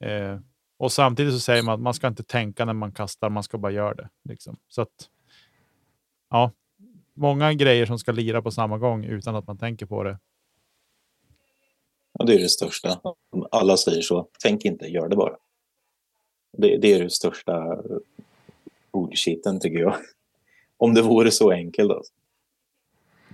Eh, 0.00 0.38
och 0.80 0.92
samtidigt 0.92 1.34
så 1.34 1.40
säger 1.40 1.62
man 1.62 1.74
att 1.74 1.80
man 1.80 1.94
ska 1.94 2.06
inte 2.06 2.22
tänka 2.22 2.64
när 2.64 2.72
man 2.72 2.92
kastar, 2.92 3.30
man 3.30 3.42
ska 3.42 3.58
bara 3.58 3.72
göra 3.72 3.94
det. 3.94 4.08
Liksom. 4.24 4.56
Så 4.68 4.82
att, 4.82 5.08
ja, 6.30 6.52
många 7.14 7.52
grejer 7.54 7.86
som 7.86 7.98
ska 7.98 8.12
lira 8.12 8.42
på 8.42 8.50
samma 8.50 8.78
gång 8.78 9.04
utan 9.04 9.36
att 9.36 9.46
man 9.46 9.58
tänker 9.58 9.86
på 9.86 10.02
det. 10.02 10.18
Ja, 12.12 12.24
det 12.24 12.34
är 12.34 12.38
det 12.38 12.48
största. 12.48 13.00
Alla 13.50 13.76
säger 13.76 14.02
så. 14.02 14.28
Tänk 14.42 14.64
inte, 14.64 14.86
gör 14.86 15.08
det 15.08 15.16
bara. 15.16 15.36
Det, 16.52 16.76
det 16.76 16.92
är 16.92 17.02
det 17.02 17.10
största 17.10 17.82
bullshiten 18.92 19.60
tycker 19.60 19.78
jag. 19.78 19.96
Om 20.76 20.94
det 20.94 21.02
vore 21.02 21.30
så 21.30 21.50
enkelt. 21.50 21.90
Alltså. 21.90 22.12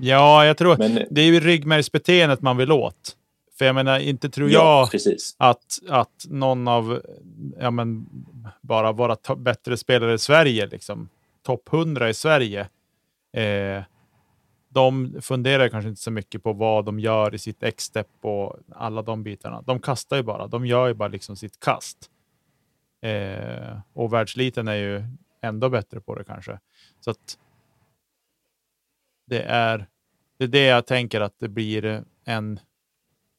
Ja, 0.00 0.46
jag 0.46 0.56
tror 0.56 0.76
Men, 0.76 0.94
det 1.10 1.20
är 1.20 1.26
ju 1.26 1.40
ryggmärgsbeteendet 1.40 2.40
man 2.40 2.56
vill 2.56 2.72
åt. 2.72 3.16
För 3.58 3.64
jag 3.64 3.74
menar, 3.74 3.98
inte 3.98 4.30
tror 4.30 4.50
jag 4.50 4.88
att, 5.38 5.78
att 5.88 6.26
någon 6.28 6.68
av, 6.68 7.02
ja 7.58 7.70
men, 7.70 8.06
bara 8.60 8.92
våra 8.92 9.36
bättre 9.36 9.76
spelare 9.76 10.14
i 10.14 10.18
Sverige, 10.18 10.66
liksom, 10.66 11.08
topp 11.42 11.68
100 11.72 12.08
i 12.08 12.14
Sverige, 12.14 12.68
eh, 13.32 13.82
de 14.68 15.14
funderar 15.22 15.68
kanske 15.68 15.88
inte 15.88 16.00
så 16.00 16.10
mycket 16.10 16.42
på 16.42 16.52
vad 16.52 16.84
de 16.84 17.00
gör 17.00 17.34
i 17.34 17.38
sitt 17.38 17.62
X-step 17.62 18.08
och 18.20 18.56
alla 18.74 19.02
de 19.02 19.22
bitarna. 19.22 19.62
De 19.62 19.80
kastar 19.80 20.16
ju 20.16 20.22
bara. 20.22 20.46
De 20.46 20.66
gör 20.66 20.86
ju 20.86 20.94
bara 20.94 21.08
liksom 21.08 21.36
sitt 21.36 21.60
kast. 21.60 22.10
Eh, 23.02 23.78
och 23.92 24.12
världsliten 24.12 24.68
är 24.68 24.74
ju 24.74 25.04
ändå 25.42 25.68
bättre 25.68 26.00
på 26.00 26.14
det 26.14 26.24
kanske. 26.24 26.58
Så 27.00 27.10
att 27.10 27.38
det 29.26 29.42
är 29.42 29.86
det 30.38 30.44
är 30.44 30.48
det 30.48 30.64
jag 30.64 30.86
tänker 30.86 31.20
att 31.20 31.38
det 31.38 31.48
blir 31.48 32.04
en. 32.24 32.60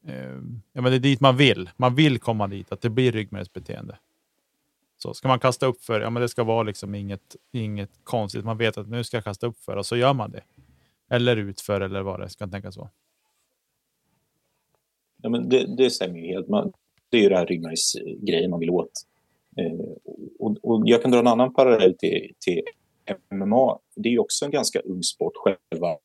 Eh, 0.07 0.41
ja, 0.73 0.81
men 0.81 0.83
det 0.83 0.95
är 0.95 0.99
dit 0.99 1.21
man 1.21 1.37
vill. 1.37 1.69
Man 1.77 1.95
vill 1.95 2.19
komma 2.19 2.47
dit, 2.47 2.71
att 2.71 2.81
det 2.81 2.89
blir 2.89 3.11
ryggmärgsbeteende. 3.11 3.97
Så 4.97 5.13
ska 5.13 5.27
man 5.27 5.39
kasta 5.39 5.65
upp 5.65 5.83
för, 5.83 6.01
ja, 6.01 6.09
men 6.09 6.21
det 6.21 6.29
ska 6.29 6.43
vara 6.43 6.63
liksom 6.63 6.95
inget, 6.95 7.35
inget 7.51 7.91
konstigt. 8.03 8.45
Man 8.45 8.57
vet 8.57 8.77
att 8.77 8.89
nu 8.89 9.03
ska 9.03 9.17
jag 9.17 9.23
kasta 9.23 9.47
upp 9.47 9.57
för 9.57 9.75
och 9.75 9.85
så 9.85 9.97
gör 9.97 10.13
man 10.13 10.31
det. 10.31 10.43
Eller 11.09 11.37
utför 11.37 11.81
eller 11.81 12.01
vad 12.01 12.19
det 12.19 12.29
ska 12.29 12.47
tänkas 12.47 12.77
vara. 12.77 12.89
Ja, 15.21 15.29
men 15.29 15.49
det, 15.49 15.75
det 15.77 15.89
stämmer 15.89 16.19
ju 16.19 16.27
helt. 16.27 16.47
Man, 16.47 16.73
det 17.09 17.17
är 17.17 17.21
ju 17.21 17.29
det 17.29 17.37
här 17.37 17.45
ryggmärgsgrejen 17.45 18.49
man 18.51 18.59
vill 18.59 18.69
åt. 18.69 18.91
Eh, 19.57 19.87
och, 20.39 20.57
och, 20.63 20.83
jag 20.85 21.01
kan 21.01 21.11
dra 21.11 21.19
en 21.19 21.27
annan 21.27 21.53
parallell 21.53 21.97
till, 21.97 22.33
till 22.39 22.61
MMA. 23.31 23.79
Det 23.95 24.09
är 24.09 24.13
ju 24.13 24.19
också 24.19 24.45
en 24.45 24.51
ganska 24.51 24.79
ung 24.79 25.03
sport, 25.03 25.33
själva 25.35 25.97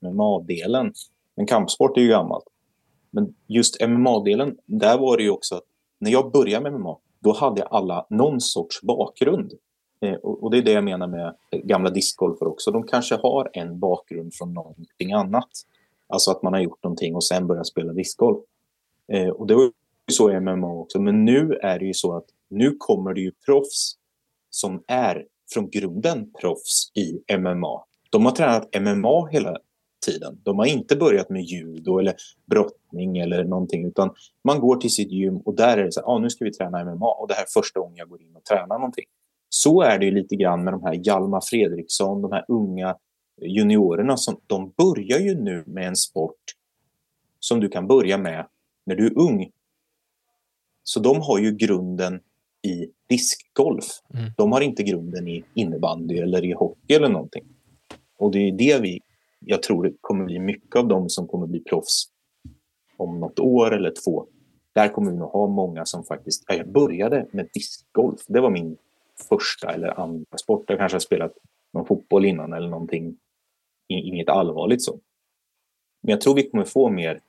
MMA-delen. 0.00 0.92
Men 1.36 1.46
kampsport 1.46 1.96
är 1.96 2.00
ju 2.00 2.08
gammalt. 2.08 2.44
Men 3.16 3.34
just 3.46 3.80
MMA-delen, 3.80 4.56
där 4.66 4.98
var 4.98 5.16
det 5.16 5.22
ju 5.22 5.30
också 5.30 5.54
att 5.54 5.64
när 5.98 6.10
jag 6.10 6.32
började 6.32 6.70
med 6.70 6.80
MMA, 6.80 6.98
då 7.20 7.32
hade 7.32 7.62
alla 7.62 8.06
någon 8.10 8.40
sorts 8.40 8.82
bakgrund. 8.82 9.52
Eh, 10.00 10.14
och, 10.14 10.42
och, 10.42 10.50
det 10.50 10.58
är 10.58 10.62
det 10.62 10.72
jag 10.72 10.84
menar 10.84 11.06
med 11.06 11.34
gamla 11.64 11.90
discgolfare 11.90 12.48
också. 12.48 12.70
De 12.70 12.82
kanske 12.82 13.14
har 13.14 13.50
en 13.52 13.78
bakgrund 13.78 14.34
från 14.34 14.54
någonting 14.54 15.12
annat. 15.12 15.48
Alltså 16.08 16.30
att 16.30 16.42
man 16.42 16.52
har 16.52 16.60
gjort 16.60 16.82
någonting 16.82 17.14
och 17.14 17.24
sen 17.24 17.46
börjat 17.46 17.66
spela 17.66 17.92
discgolf. 17.92 18.38
Eh, 19.12 19.28
och 19.28 19.46
det 19.46 19.54
var 19.54 19.62
ju 19.62 19.72
så 20.12 20.30
i 20.30 20.40
MMA 20.40 20.72
också. 20.72 21.00
Men 21.00 21.24
nu 21.24 21.52
är 21.62 21.78
det 21.78 21.84
ju 21.84 21.94
så 21.94 22.16
att 22.16 22.26
nu 22.48 22.76
kommer 22.78 23.14
det 23.14 23.20
ju 23.20 23.32
proffs 23.46 23.96
som 24.50 24.82
är 24.86 25.26
från 25.52 25.70
grunden 25.70 26.32
proffs 26.40 26.90
i 26.94 27.36
MMA. 27.38 27.84
De 28.10 28.24
har 28.24 28.32
tränat 28.32 28.80
MMA 28.80 29.26
hela 29.26 29.58
tiden. 30.00 30.40
De 30.42 30.58
har 30.58 30.66
inte 30.66 30.96
börjat 30.96 31.30
med 31.30 31.42
judo 31.42 31.98
eller 31.98 32.14
brottning 32.46 33.18
eller 33.18 33.44
någonting 33.44 33.84
utan 33.84 34.10
man 34.44 34.60
går 34.60 34.76
till 34.76 34.90
sitt 34.90 35.10
gym 35.10 35.36
och 35.36 35.54
där 35.54 35.78
är 35.78 35.84
det 35.84 35.92
så 35.92 36.00
här, 36.00 36.06
ah, 36.06 36.18
nu 36.18 36.30
ska 36.30 36.44
vi 36.44 36.52
träna 36.52 36.84
MMA 36.84 37.12
och 37.12 37.28
det 37.28 37.34
här 37.34 37.42
är 37.42 37.60
första 37.60 37.80
gången 37.80 37.96
jag 37.96 38.08
går 38.08 38.22
in 38.22 38.36
och 38.36 38.44
tränar 38.44 38.78
någonting. 38.78 39.04
Så 39.48 39.82
är 39.82 39.98
det 39.98 40.04
ju 40.04 40.10
lite 40.10 40.36
grann 40.36 40.64
med 40.64 40.72
de 40.72 40.82
här 40.82 41.00
Hjalmar 41.04 41.40
Fredriksson, 41.40 42.22
de 42.22 42.32
här 42.32 42.44
unga 42.48 42.96
juniorerna 43.42 44.16
som 44.16 44.40
de 44.46 44.72
börjar 44.76 45.18
ju 45.18 45.34
nu 45.34 45.64
med 45.66 45.88
en 45.88 45.96
sport 45.96 46.54
som 47.40 47.60
du 47.60 47.68
kan 47.68 47.86
börja 47.86 48.18
med 48.18 48.46
när 48.86 48.94
du 48.94 49.06
är 49.06 49.18
ung. 49.18 49.50
Så 50.82 51.00
de 51.00 51.20
har 51.20 51.38
ju 51.38 51.52
grunden 51.52 52.20
i 52.62 52.86
diskgolf. 53.08 53.84
Mm. 54.14 54.30
De 54.36 54.52
har 54.52 54.60
inte 54.60 54.82
grunden 54.82 55.28
i 55.28 55.44
innebandy 55.54 56.18
eller 56.18 56.44
i 56.44 56.52
hockey 56.52 56.94
eller 56.94 57.08
någonting. 57.08 57.44
Och 58.18 58.30
det 58.30 58.38
är 58.38 58.52
det 58.52 58.80
vi, 58.82 59.00
jag 59.48 59.62
tror 59.62 59.82
det 59.84 59.92
kommer 60.00 60.24
bli 60.24 60.38
mycket 60.38 60.76
av 60.76 60.88
dem 60.88 61.08
som 61.08 61.28
kommer 61.28 61.46
bli 61.46 61.60
proffs 61.60 62.04
om 62.96 63.20
något 63.20 63.38
år 63.38 63.74
eller 63.74 63.92
två. 64.04 64.26
Där 64.72 64.88
kommer 64.88 65.10
vi 65.10 65.16
nog 65.16 65.30
ha 65.30 65.46
många 65.46 65.84
som 65.84 66.04
faktiskt, 66.04 66.44
jag 66.48 66.72
började 66.72 67.26
med 67.32 67.48
diskgolf. 67.54 68.20
Det 68.26 68.40
var 68.40 68.50
min 68.50 68.76
första 69.28 69.72
eller 69.72 70.00
andra 70.00 70.38
sport. 70.38 70.64
Jag 70.68 70.78
kanske 70.78 70.94
har 70.94 71.00
spelat 71.00 71.32
någon 71.72 71.86
fotboll 71.86 72.24
innan 72.24 72.52
eller 72.52 72.68
någonting. 72.68 73.16
Inget 73.88 74.28
allvarligt 74.28 74.82
så. 74.82 75.00
Men 76.02 76.10
jag 76.10 76.20
tror 76.20 76.34
vi 76.34 76.50
kommer 76.50 76.64
få 76.64 76.90
mer 76.90 77.20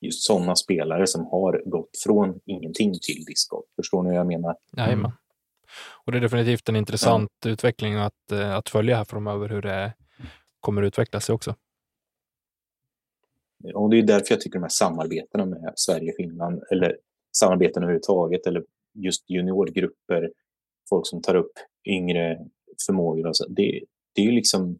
just 0.00 0.22
sådana 0.22 0.56
spelare 0.56 1.06
som 1.06 1.26
har 1.26 1.62
gått 1.66 1.90
från 2.04 2.40
ingenting 2.44 2.92
till 3.02 3.24
discgolf. 3.24 3.66
Förstår 3.76 4.02
ni 4.02 4.08
vad 4.08 4.18
jag 4.18 4.26
menar? 4.26 4.56
Jajamän. 4.76 5.12
Och 6.04 6.12
det 6.12 6.18
är 6.18 6.22
definitivt 6.22 6.68
en 6.68 6.76
intressant 6.76 7.30
ja. 7.44 7.50
utveckling 7.50 7.94
att, 7.94 8.32
eh, 8.32 8.54
att 8.54 8.68
följa 8.68 8.96
här 8.96 9.04
framöver 9.04 9.48
hur 9.48 9.62
det 9.62 9.92
kommer 10.60 10.82
utveckla 10.82 11.20
sig 11.20 11.34
också. 11.34 11.54
Och 13.74 13.90
det 13.90 13.98
är 13.98 14.02
därför 14.02 14.26
jag 14.30 14.40
tycker 14.40 14.58
de 14.58 14.62
här 14.62 14.68
samarbetena 14.68 15.46
med 15.46 15.72
Sverige, 15.76 16.12
Finland 16.16 16.62
eller 16.70 16.98
samarbeten 17.36 17.82
överhuvudtaget 17.82 18.46
eller 18.46 18.64
just 18.94 19.30
juniorgrupper, 19.30 20.32
folk 20.88 21.06
som 21.06 21.22
tar 21.22 21.34
upp 21.34 21.52
yngre 21.88 22.38
förmågor. 22.86 23.26
Och 23.26 23.36
så, 23.36 23.48
det, 23.48 23.84
det 24.14 24.22
är 24.22 24.26
ju 24.26 24.32
liksom 24.32 24.78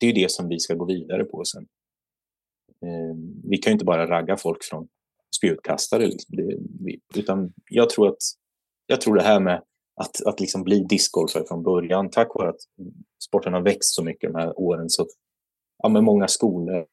det 0.00 0.06
är 0.06 0.14
det 0.14 0.30
som 0.30 0.48
vi 0.48 0.60
ska 0.60 0.74
gå 0.74 0.84
vidare 0.84 1.24
på 1.24 1.44
sen. 1.44 1.66
Eh, 2.82 3.16
vi 3.44 3.58
kan 3.58 3.70
ju 3.70 3.72
inte 3.72 3.84
bara 3.84 4.06
ragga 4.06 4.36
folk 4.36 4.64
från 4.64 4.88
spjutkastare. 5.36 6.06
Liksom. 6.06 6.38
Utan 7.14 7.52
jag 7.70 7.90
tror 7.90 8.08
att 8.08 8.18
jag 8.86 9.00
tror 9.00 9.14
det 9.14 9.22
här 9.22 9.40
med 9.40 9.62
att, 9.96 10.26
att 10.26 10.40
liksom 10.40 10.64
bli 10.64 10.84
discgolfare 10.84 11.44
från 11.48 11.62
början, 11.62 12.10
tack 12.10 12.34
vare 12.34 12.48
att 12.48 12.60
sporten 13.24 13.52
har 13.52 13.60
växt 13.60 13.94
så 13.94 14.04
mycket 14.04 14.32
de 14.32 14.38
här 14.38 14.60
åren, 14.60 14.90
så 14.90 15.06
ja, 15.82 15.88
med 15.88 16.04
många 16.04 16.28
skolor 16.28 16.86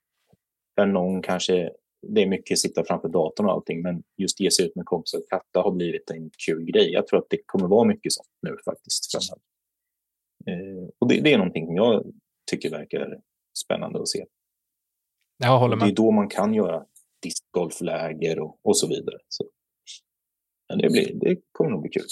där 0.76 0.86
någon 0.86 1.22
kanske, 1.22 1.72
det 2.08 2.22
är 2.22 2.28
mycket 2.28 2.60
sitta 2.60 2.84
framför 2.84 3.10
datorn 3.10 3.46
och 3.46 3.52
allting, 3.52 3.82
men 3.82 4.04
just 4.18 4.40
ge 4.40 4.52
sig 4.52 4.66
ut 4.66 4.76
med 4.76 4.86
kompisar 4.86 5.18
och 5.18 5.30
katta 5.30 5.62
har 5.62 5.72
blivit 5.72 6.10
en 6.10 6.30
kul 6.46 6.64
grej. 6.64 6.92
Jag 6.92 7.08
tror 7.08 7.20
att 7.20 7.30
det 7.30 7.40
kommer 7.46 7.68
vara 7.68 7.88
mycket 7.88 8.14
sånt 8.14 8.30
nu 8.42 8.58
faktiskt 8.66 9.12
framöver. 9.12 9.44
Eh, 10.48 10.90
och 11.00 11.08
det, 11.08 11.22
det, 11.22 11.34
är 11.34 11.38
någonting 11.38 11.66
som 11.66 11.76
jag 11.76 12.14
tycker 12.52 12.70
verkar 12.70 13.22
spännande 13.58 14.00
att 14.00 14.08
se. 14.08 14.26
Jag 15.38 15.60
håller 15.60 15.76
med. 15.76 15.88
Det 15.88 15.92
är 15.92 15.96
då 15.96 16.12
man 16.12 16.30
kan 16.30 16.54
göra 16.54 16.86
discgolfläger 17.22 18.40
och, 18.40 18.60
och 18.64 18.78
så 18.78 18.88
vidare. 18.88 19.18
Så. 19.28 19.46
Men 20.70 20.78
det, 20.78 20.90
blir, 20.90 21.14
det 21.14 21.42
kommer 21.52 21.72
nog 21.72 21.82
bli 21.82 21.92
kul. 21.92 22.04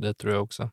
Det 0.00 0.14
tror 0.14 0.32
jag 0.32 0.42
också. 0.42 0.70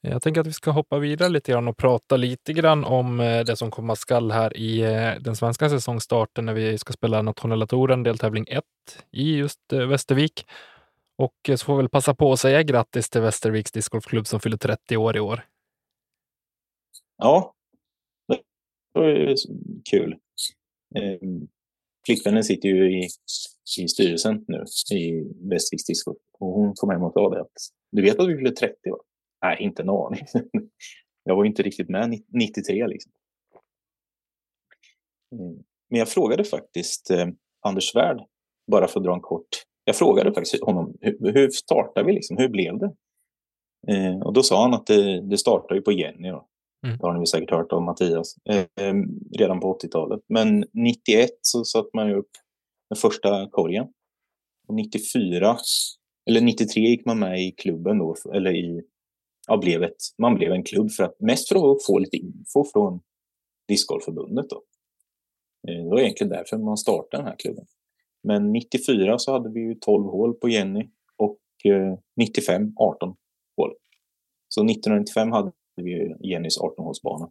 Jag 0.00 0.22
tänker 0.22 0.40
att 0.40 0.46
vi 0.46 0.52
ska 0.52 0.70
hoppa 0.70 0.98
vidare 0.98 1.28
lite 1.28 1.52
grann 1.52 1.68
och 1.68 1.76
prata 1.76 2.16
lite 2.16 2.52
grann 2.52 2.84
om 2.84 3.20
eh, 3.20 3.44
det 3.44 3.56
som 3.56 3.70
komma 3.70 3.96
skall 3.96 4.30
här 4.30 4.56
i 4.56 4.80
eh, 4.80 5.14
den 5.20 5.36
svenska 5.36 5.70
säsongstarten 5.70 6.44
när 6.44 6.54
vi 6.54 6.78
ska 6.78 6.92
spela 6.92 7.22
nationella 7.22 7.66
touren, 7.66 8.02
deltävling 8.02 8.46
1 8.48 8.64
i 9.12 9.36
just 9.36 9.72
eh, 9.72 9.86
Västervik. 9.86 10.46
Och 11.18 11.34
så 11.48 11.64
får 11.64 11.76
vi 11.76 11.82
väl 11.82 11.88
passa 11.88 12.14
på 12.14 12.32
att 12.32 12.40
säga 12.40 12.62
grattis 12.62 13.10
till 13.10 13.20
Västerviks 13.20 13.72
discgolfklubb 13.72 14.26
som 14.26 14.40
fyller 14.40 14.56
30 14.56 14.96
år 14.96 15.16
i 15.16 15.20
år. 15.20 15.44
Ja, 17.18 17.54
det 18.28 18.40
var 18.92 19.34
kul. 19.90 20.16
Ehm, 20.94 21.48
Flickvännen 22.06 22.44
sitter 22.44 22.68
ju 22.68 23.02
i, 23.02 23.08
i 23.78 23.88
styrelsen 23.88 24.44
nu 24.48 24.64
i 24.96 25.24
Västerviks 25.50 25.84
disco 25.84 26.14
och 26.38 26.52
hon 26.52 26.72
kom 26.74 26.90
hem 26.90 27.02
och 27.02 27.12
sa 27.12 27.30
det 27.30 27.40
att 27.40 27.52
du 27.92 28.02
vet 28.02 28.20
att 28.20 28.28
vi 28.28 28.36
fyller 28.36 28.50
30 28.50 28.90
va? 28.90 28.98
Nej, 29.42 29.56
inte 29.60 29.82
en 29.82 29.90
aning. 29.90 30.26
jag 31.24 31.36
var 31.36 31.44
inte 31.44 31.62
riktigt 31.62 31.88
med 31.88 32.20
93 32.28 32.86
liksom. 32.86 33.12
Mm. 35.32 35.64
Men 35.90 35.98
jag 35.98 36.08
frågade 36.08 36.44
faktiskt 36.44 37.10
eh, 37.10 37.26
Anders 37.60 37.84
Svärd, 37.84 38.20
bara 38.70 38.88
för 38.88 39.00
att 39.00 39.04
dra 39.04 39.14
en 39.14 39.20
kort. 39.20 39.48
Jag 39.84 39.96
frågade 39.96 40.34
faktiskt 40.34 40.64
honom, 40.64 40.96
hur, 41.00 41.32
hur 41.32 41.50
startade 41.50 42.06
vi 42.06 42.12
liksom? 42.12 42.36
Hur 42.36 42.48
blev 42.48 42.78
det? 42.78 42.94
Eh, 43.88 44.20
och 44.20 44.32
då 44.32 44.42
sa 44.42 44.62
han 44.62 44.74
att 44.74 44.86
det, 44.86 45.20
det 45.20 45.38
startade 45.38 45.74
ju 45.74 45.80
på 45.80 45.92
Jenny 45.92 46.28
då. 46.28 46.48
Mm. 46.86 46.98
Det 46.98 47.06
har 47.06 47.14
ni 47.14 47.26
säkert 47.26 47.50
hört 47.50 47.72
om 47.72 47.84
Mattias. 47.84 48.36
Eh, 48.44 48.94
redan 49.38 49.60
på 49.60 49.78
80-talet. 49.78 50.20
Men 50.28 50.64
91 50.72 51.30
så 51.40 51.64
satte 51.64 51.90
man 51.94 52.08
ju 52.08 52.14
upp 52.14 52.30
den 52.88 52.96
första 52.96 53.48
korgen. 53.50 53.86
Och 54.68 54.74
94, 54.74 55.56
eller 56.26 56.40
93 56.40 56.82
gick 56.82 57.06
man 57.06 57.18
med 57.18 57.40
i 57.40 57.52
klubben 57.52 57.98
då, 57.98 58.14
eller 58.34 58.50
i, 58.50 58.82
ja, 59.48 59.56
blev 59.56 59.82
ett, 59.82 59.96
man 60.18 60.34
blev 60.34 60.52
en 60.52 60.64
klubb 60.64 60.90
för 60.90 61.04
att, 61.04 61.20
mest 61.20 61.48
för 61.48 61.72
att 61.72 61.86
få 61.86 61.98
lite 61.98 62.16
info 62.16 62.64
från 62.72 63.00
Discgolfförbundet 63.68 64.50
då. 64.50 64.62
Eh, 65.68 65.84
det 65.84 65.90
var 65.90 66.00
egentligen 66.00 66.30
därför 66.30 66.58
man 66.58 66.76
startade 66.76 67.22
den 67.22 67.26
här 67.26 67.36
klubben. 67.36 67.66
Men 68.22 68.52
94 68.52 69.18
så 69.18 69.32
hade 69.32 69.50
vi 69.50 69.60
ju 69.60 69.74
12 69.74 70.04
hål 70.04 70.34
på 70.34 70.48
Jenny 70.48 70.90
och 71.16 71.40
eh, 71.64 71.98
95 72.16 72.72
18 72.76 73.16
hål. 73.56 73.74
Så 74.48 74.60
1995 74.60 75.32
hade 75.32 75.52
vi 75.76 76.14
Jennys 76.20 76.58
18-hålsbana 76.58 77.30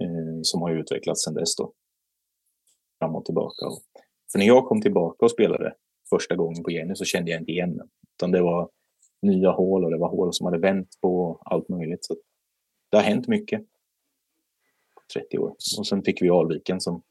eh, 0.00 0.40
som 0.42 0.62
har 0.62 0.70
utvecklats 0.70 1.24
sedan 1.24 1.34
dess 1.34 1.56
då. 1.56 1.72
Fram 2.98 3.16
och 3.16 3.24
tillbaka. 3.24 3.66
För 4.32 4.38
när 4.38 4.46
jag 4.46 4.66
kom 4.66 4.82
tillbaka 4.82 5.24
och 5.24 5.30
spelade 5.30 5.74
första 6.10 6.36
gången 6.36 6.62
på 6.62 6.70
Jenny 6.70 6.94
så 6.94 7.04
kände 7.04 7.30
jag 7.30 7.40
inte 7.40 7.52
igen 7.52 7.76
den. 7.76 7.88
Utan 8.16 8.30
det 8.30 8.42
var 8.42 8.68
nya 9.22 9.50
hål 9.50 9.84
och 9.84 9.90
det 9.90 9.98
var 9.98 10.08
hål 10.08 10.34
som 10.34 10.44
hade 10.44 10.58
vänt 10.58 10.88
på 11.00 11.42
allt 11.44 11.68
möjligt. 11.68 12.04
Så 12.04 12.16
det 12.90 12.96
har 12.96 13.04
hänt 13.04 13.28
mycket 13.28 13.60
på 14.94 15.02
30 15.20 15.38
år. 15.38 15.56
Och 15.78 15.86
sen 15.86 16.02
fick 16.02 16.22
vi 16.22 16.30
Alviken 16.30 16.80
som, 16.80 17.02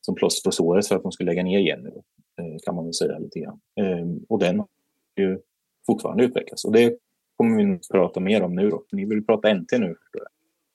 som 0.00 0.14
plåster 0.14 0.48
på 0.48 0.52
såret 0.52 0.88
för 0.88 0.96
att 0.96 1.02
de 1.02 1.12
skulle 1.12 1.30
lägga 1.30 1.42
ner 1.42 1.58
Jenny. 1.58 1.90
Eh, 2.38 2.56
kan 2.64 2.74
man 2.74 2.84
väl 2.84 2.94
säga 2.94 3.18
lite 3.18 3.38
grann. 3.40 3.60
Eh, 3.80 4.06
och 4.28 4.38
den 4.38 4.58
har 4.58 4.68
ju 5.16 5.38
fortfarande 5.86 6.24
utvecklats. 6.24 6.64
Och 6.64 6.72
det 6.72 6.98
kommer 7.36 7.64
vi 7.64 7.78
prata 7.92 8.20
mer 8.20 8.42
om 8.42 8.54
nu 8.54 8.70
då. 8.70 8.84
Ni 8.92 9.04
vill 9.04 9.26
prata 9.26 9.54
NT 9.54 9.78
nu. 9.78 9.96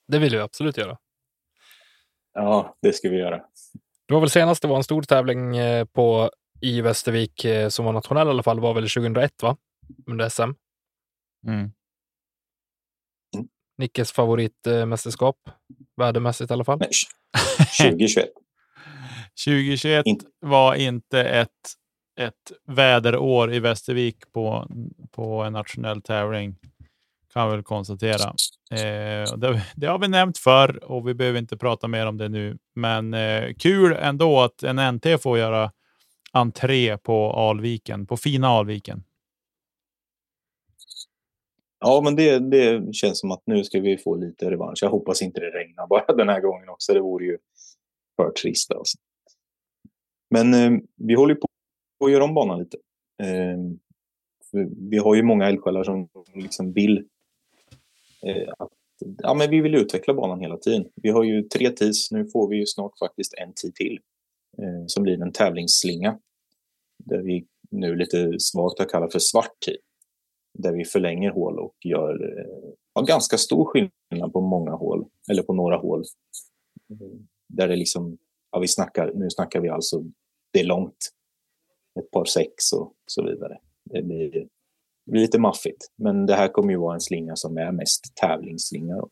Det 0.08 0.20
vill 0.20 0.32
vi 0.32 0.40
absolut 0.40 0.78
göra. 0.78 0.98
Ja, 2.34 2.76
det 2.82 2.94
ska 2.94 3.10
vi 3.10 3.18
göra. 3.18 3.46
Det 4.08 4.14
var 4.14 4.22
väl 4.22 4.30
senast 4.30 4.62
det 4.62 4.68
var 4.68 4.78
en 4.78 4.84
stor 4.84 5.02
tävling 5.02 5.58
eh, 5.58 5.86
på 5.86 6.30
i 6.62 6.82
Västervik 6.82 7.46
eh, 7.46 7.70
som 7.70 7.86
var 7.86 7.94
nationell 7.94 8.28
i 8.28 8.30
alla 8.30 8.44
fall, 8.44 8.60
var 8.60 8.74
väl 8.74 8.90
2001 8.90 9.44
va? 9.44 9.58
Under 10.08 10.30
SM. 10.30 10.42
Mm. 11.48 11.72
Nickes 13.78 14.12
favoritmästerskap, 14.12 15.38
värdemässigt 15.98 16.52
i 16.52 16.54
alla 16.54 16.64
fall. 16.64 16.80
Nej, 16.80 16.90
2021. 17.82 18.30
2021 19.46 20.06
Inte- 20.06 20.26
var 20.40 20.76
inte 20.76 21.24
ett, 21.24 21.50
ett 22.20 22.52
väderår 22.68 23.54
i 23.54 23.60
Västervik 23.60 24.32
på, 24.34 24.68
på 25.12 25.44
en 25.44 25.54
nationell 25.54 26.02
tävling. 26.02 26.56
Kan 27.34 27.50
väl 27.50 27.64
konstatera. 27.64 28.34
Eh, 28.72 29.38
det, 29.38 29.66
det 29.76 29.88
har 29.88 30.00
vi 30.00 30.08
nämnt 30.08 30.38
förr 30.38 30.84
och 30.84 31.08
vi 31.08 31.14
behöver 31.14 31.40
inte 31.40 31.58
prata 31.58 31.88
mer 31.88 32.06
om 32.06 32.18
det 32.18 32.30
nu. 32.30 32.58
Men 32.76 33.14
eh, 33.14 33.54
kul 33.60 33.94
ändå 33.94 34.42
att 34.42 34.64
en 34.64 34.96
NT 34.96 35.22
får 35.22 35.38
göra 35.38 35.72
entré 36.32 36.98
på 36.98 37.32
Alviken, 37.32 38.08
på 38.08 38.18
fina 38.18 38.48
Alviken. 38.48 39.04
Ja, 41.80 42.02
men 42.04 42.16
det, 42.16 42.40
det 42.40 42.96
känns 42.96 43.20
som 43.20 43.32
att 43.32 43.42
nu 43.46 43.64
ska 43.64 43.80
vi 43.80 43.98
få 43.98 44.16
lite 44.16 44.52
revansch. 44.52 44.80
Jag 44.82 44.90
hoppas 44.90 45.22
inte 45.22 45.40
det 45.40 45.50
regnar 45.50 45.88
bara 45.88 46.16
den 46.16 46.30
här 46.30 46.42
gången 46.42 46.70
också. 46.70 46.94
Det 46.94 47.00
vore 47.00 47.26
ju 47.26 47.38
för 48.16 48.32
trist 48.32 48.72
alltså. 48.72 48.98
Men 50.30 50.54
eh, 50.54 50.80
vi 50.96 51.14
håller 51.14 51.36
på 51.36 51.48
att 52.06 52.12
göra 52.12 52.24
om 52.24 52.34
banan 52.34 52.60
lite. 52.60 52.78
Eh, 53.24 53.58
vi 54.90 54.98
har 54.98 55.16
ju 55.16 55.24
många 55.24 55.48
eldsjälar 55.48 55.84
som 55.84 56.10
liksom 56.36 56.74
vill 56.74 57.08
Eh, 58.26 58.54
att, 58.58 58.72
ja, 59.18 59.34
men 59.34 59.50
vi 59.50 59.62
vill 59.62 59.76
utveckla 59.76 60.14
banan 60.14 60.40
hela 60.40 60.58
tiden. 60.58 60.86
Vi 60.96 61.10
har 61.10 61.24
ju 61.24 61.44
tre 61.44 61.70
tis. 61.70 62.12
Nu 62.12 62.28
får 62.28 62.50
vi 62.50 62.58
ju 62.58 62.66
snart 62.66 62.98
faktiskt 63.00 63.34
en 63.34 63.54
tid 63.54 63.76
till 63.76 64.00
eh, 64.58 64.86
som 64.88 65.04
blir 65.04 65.22
en 65.22 65.32
tävlingsslinga. 65.32 66.20
Där 67.04 67.22
vi 67.22 67.46
nu 67.70 67.96
lite 67.96 68.40
svagt 68.40 68.80
har 68.80 68.86
kallat 68.86 69.12
för 69.12 69.20
svart 69.20 69.60
tid 69.66 69.78
där 70.54 70.74
vi 70.74 70.86
förlänger 70.86 71.32
hål 71.32 71.60
och 71.60 71.76
gör 71.86 72.40
eh, 72.40 72.74
ja, 72.94 73.02
ganska 73.02 73.38
stor 73.38 73.66
skillnad 73.66 74.34
på 74.34 74.42
många 74.42 74.72
hål, 74.72 75.06
eller 75.30 75.44
på 75.44 75.54
några 75.54 75.78
hål. 75.78 76.04
Mm. 76.90 77.28
Där 77.48 77.68
det 77.68 77.76
liksom, 77.76 78.18
ja, 78.52 78.60
vi 78.60 78.68
snackar, 78.68 79.12
nu 79.16 79.30
snackar 79.30 79.62
vi 79.62 79.70
alltså, 79.70 80.04
det 80.52 80.60
är 80.60 80.66
långt. 80.66 81.10
Ett 82.00 82.12
par 82.12 82.26
sex 82.26 82.74
och 82.74 82.94
så 83.06 83.24
vidare. 83.24 83.60
Det 83.84 84.02
blir, 84.02 84.48
blir 85.06 85.22
lite 85.22 85.40
maffigt, 85.40 85.92
men 85.96 86.26
det 86.26 86.36
här 86.36 86.48
kommer 86.48 86.72
ju 86.72 86.80
vara 86.80 86.94
en 86.94 87.02
slinga 87.02 87.36
som 87.36 87.58
är 87.58 87.72
mest 87.72 88.16
tävlingsslinga. 88.16 89.04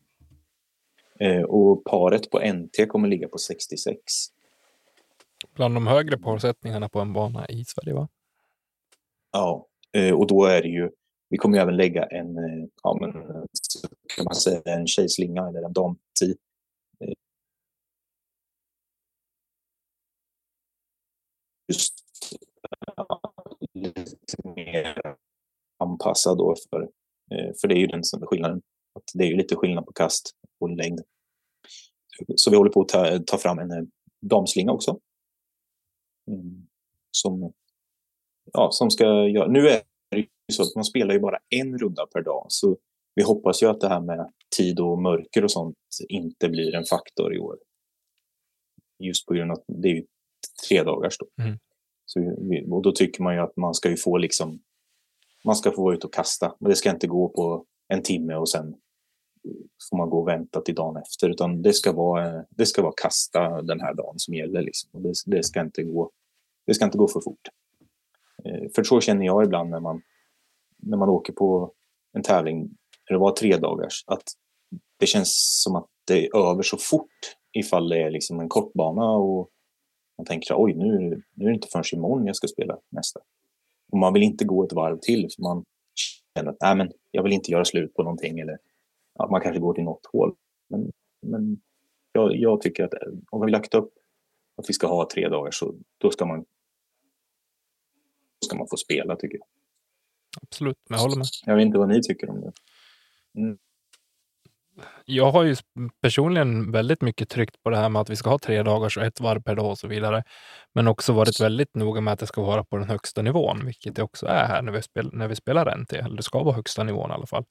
Eh, 1.20 1.42
och 1.42 1.84
paret 1.84 2.30
på 2.30 2.40
NT 2.54 2.86
kommer 2.88 3.08
ligga 3.08 3.28
på 3.28 3.38
66. 3.38 3.98
Bland 5.56 5.76
de 5.76 5.88
högre 5.88 6.18
parsättningarna 6.18 6.90
på 6.90 7.00
en 7.00 7.14
bana 7.14 7.48
i 7.48 7.66
Sverige 7.66 7.94
va? 7.94 8.08
Ja, 9.32 9.68
eh, 9.92 10.14
och 10.14 10.28
då 10.28 10.46
är 10.46 10.62
det 10.62 10.68
ju, 10.68 10.90
vi 11.30 11.38
kommer 11.38 11.58
ju 11.58 11.62
även 11.62 11.78
lägga 11.78 12.06
en, 12.06 12.38
eh, 12.38 12.68
ja 12.84 12.98
men, 13.02 13.12
kan 14.16 14.26
man 14.26 14.36
säga 14.36 14.62
en 14.66 14.88
tjejslinga 14.88 15.48
eller 15.48 15.62
en 15.64 15.74
damti. 15.74 16.36
Eh, 17.00 17.14
Just 21.68 21.94
lite 23.74 24.48
mer 24.56 25.16
anpassad 25.82 26.38
då 26.38 26.56
för, 26.70 26.82
eh, 27.32 27.52
för 27.62 27.68
det 27.68 27.76
är 27.76 27.80
ju 27.80 27.88
den 27.88 28.04
som 28.04 28.24
är 28.24 28.28
skillnaden. 28.28 28.62
Att 28.96 29.04
det 29.14 29.24
är 29.24 29.28
ju 29.28 29.38
lite 29.38 29.56
skillnad 29.56 29.86
på 29.86 29.94
kast 29.94 30.32
och 30.60 30.70
längd. 30.70 31.02
Så 32.36 32.52
vi 32.52 32.58
håller 32.58 32.72
på 32.72 32.82
att 32.82 32.90
ta, 32.90 33.20
ta 33.20 33.38
fram 33.38 33.60
en 33.60 33.72
eh, 33.72 33.84
damslinga 34.22 34.72
också. 34.72 35.00
Mm, 36.32 36.68
som 37.12 37.54
ja, 38.54 38.70
som 38.72 38.92
ska 38.92 39.28
göra. 39.28 39.48
Nu 39.48 39.60
är 39.60 39.82
det 40.12 40.18
ju 40.18 40.28
så 40.54 40.64
att 40.64 40.76
man 40.76 40.84
spelar 40.84 41.14
ju 41.14 41.20
bara 41.20 41.38
en 41.50 41.78
runda 41.78 42.06
per 42.06 42.22
dag, 42.22 42.46
så 42.50 42.78
vi 43.16 43.24
hoppas 43.24 43.64
ju 43.64 43.68
att 43.68 43.82
det 43.82 43.88
här 43.88 44.02
med 44.02 44.32
tid 44.58 44.80
och 44.80 45.02
mörker 45.02 45.44
och 45.44 45.52
sånt 45.52 45.78
inte 46.10 46.50
blir 46.50 46.76
en 46.76 46.86
faktor 46.86 47.36
i 47.36 47.40
år. 47.40 47.58
Just 49.00 49.26
på 49.26 49.34
grund 49.34 49.52
av 49.52 49.58
att 49.58 49.64
det 49.68 49.88
är 49.88 49.94
ju 49.94 50.06
tre 50.68 50.84
dagars 50.84 51.18
då. 51.18 51.44
Mm. 51.44 51.60
Så 52.06 52.20
och 52.76 52.82
då 52.82 52.92
tycker 52.92 53.24
man 53.24 53.34
ju 53.36 53.42
att 53.42 53.58
man 53.58 53.74
ska 53.74 53.90
ju 53.90 53.98
få 53.98 54.18
liksom, 54.18 54.60
man 55.46 55.56
ska 55.56 55.72
få 55.72 55.84
vara 55.84 55.96
ute 55.96 56.08
och 56.08 56.14
kasta, 56.14 56.56
men 56.60 56.70
det 56.70 56.76
ska 56.76 56.90
inte 56.90 57.08
gå 57.08 57.30
på 57.30 57.66
en 57.88 58.04
timme 58.04 58.36
och 58.36 58.50
sen 58.50 58.76
får 59.90 59.98
man 59.98 60.10
gå 60.10 60.20
och 60.22 60.28
vänta 60.28 60.62
till 60.62 60.76
dagen 60.76 60.98
efter, 60.98 61.30
utan 61.30 61.62
det 61.62 61.74
ska 61.74 61.92
vara, 61.92 62.46
det 62.50 62.66
ska 62.66 62.82
vara 62.82 62.94
kasta 63.02 63.62
den 63.62 63.80
här 63.80 63.94
dagen 63.94 64.20
som 64.20 64.34
gäller 64.34 64.62
liksom. 64.62 64.90
Och 64.94 65.02
det, 65.02 65.14
det 65.26 65.44
ska 65.44 65.62
inte 65.62 65.84
gå, 65.84 66.12
det 66.66 66.74
ska 66.74 66.86
inte 66.86 66.98
gå 66.98 67.08
för 67.08 67.22
fort. 67.22 67.48
Eh, 68.46 68.70
för 68.76 68.84
så 68.84 69.02
känner 69.02 69.26
jag 69.26 69.44
ibland 69.44 69.70
när 69.70 69.80
man, 69.80 70.02
när 70.78 70.98
man 70.98 71.10
åker 71.10 71.34
på 71.34 71.74
en 72.14 72.24
tävling, 72.24 72.70
det 73.10 73.18
var 73.18 73.32
tre 73.32 73.58
dagars, 73.58 74.04
att 74.08 74.24
det 75.00 75.06
känns 75.06 75.62
som 75.64 75.76
att 75.76 75.88
det 76.08 76.26
är 76.28 76.38
över 76.52 76.64
så 76.64 76.78
fort 76.78 77.36
ifall 77.54 77.90
det 77.90 78.02
är 78.04 78.10
liksom 78.12 78.40
en 78.40 78.50
kortbana 78.50 79.12
och 79.12 79.50
man 80.18 80.26
tänker 80.26 80.56
oj, 80.58 80.74
nu, 80.74 80.96
är 80.96 81.10
det- 81.10 81.22
nu 81.34 81.46
är 81.46 81.50
det 81.50 81.56
inte 81.56 81.68
förrän 81.68 81.84
imorgon 82.00 82.28
jag 82.28 82.36
ska 82.36 82.48
spela 82.48 82.78
nästa. 82.90 83.20
Och 83.92 83.98
man 83.98 84.14
vill 84.14 84.24
inte 84.24 84.46
gå 84.46 84.64
ett 84.64 84.74
varv 84.74 85.00
till 85.02 85.30
för 85.36 85.42
man 85.42 85.64
känner 86.36 86.52
att 86.52 86.58
Nej, 86.62 86.76
men 86.76 86.92
jag 87.12 87.24
vill 87.24 87.34
inte 87.34 87.52
göra 87.52 87.66
slut 87.66 87.94
på 87.94 88.04
någonting 88.04 88.40
eller 88.40 88.58
att 89.20 89.32
man 89.32 89.42
kanske 89.42 89.60
går 89.60 89.74
till 89.74 89.84
något 89.84 90.06
hål. 90.06 90.36
Men, 90.70 90.92
men 91.22 91.62
jag, 92.12 92.36
jag 92.36 92.62
tycker 92.62 92.84
att 92.84 92.94
om 93.32 93.42
vi 93.42 93.44
har 93.44 93.50
lagt 93.50 93.74
upp 93.74 93.94
att 94.58 94.70
vi 94.70 94.74
ska 94.74 94.88
ha 94.88 95.10
tre 95.14 95.30
dagar 95.30 95.52
så 95.52 95.76
då 95.98 96.12
ska 96.12 96.26
man, 96.26 96.40
då 98.40 98.46
ska 98.46 98.58
man 98.58 98.68
få 98.68 98.78
spela 98.78 99.16
tycker 99.16 99.38
jag. 99.38 99.48
Absolut, 100.42 100.78
men 100.90 100.98
jag 100.98 101.04
håller 101.04 101.18
med. 101.18 101.28
Jag 101.46 101.56
vet 101.56 101.66
inte 101.66 101.78
vad 101.78 101.90
ni 101.90 102.02
tycker 102.02 102.30
om 102.30 102.42
det. 102.42 102.52
Jag 105.06 105.32
har 105.32 105.44
ju 105.44 105.56
personligen 106.02 106.72
väldigt 106.72 107.02
mycket 107.02 107.30
tryckt 107.30 107.64
på 107.64 107.70
det 107.70 107.78
här 107.78 107.90
med 107.90 108.02
att 108.02 108.10
vi 108.10 108.16
ska 108.16 108.30
ha 108.30 108.40
tre 108.40 108.64
dagars 108.64 108.98
och 108.98 109.04
ett 109.04 109.20
varv 109.20 109.42
per 109.42 109.56
dag 109.56 109.66
och 109.66 109.78
så 109.78 109.88
vidare. 109.88 110.24
Men 110.74 110.88
också 110.88 111.14
varit 111.14 111.40
väldigt 111.40 111.76
noga 111.76 112.02
med 112.02 112.14
att 112.14 112.20
det 112.20 112.28
ska 112.28 112.42
vara 112.42 112.64
på 112.64 112.78
den 112.78 112.90
högsta 112.90 113.22
nivån, 113.22 113.66
vilket 113.66 113.96
det 113.96 114.04
också 114.04 114.26
är 114.26 114.46
här 114.46 114.62
när 114.62 114.72
vi, 114.72 114.82
spel, 114.82 115.10
när 115.14 115.28
vi 115.28 115.36
spelar 115.36 115.78
NT. 115.78 115.94
Eller 115.94 116.18
det 116.18 116.24
ska 116.24 116.44
vara 116.44 116.56
högsta 116.56 116.84
nivån 116.84 117.12
i 117.12 117.14
alla 117.14 117.28
fall. 117.28 117.46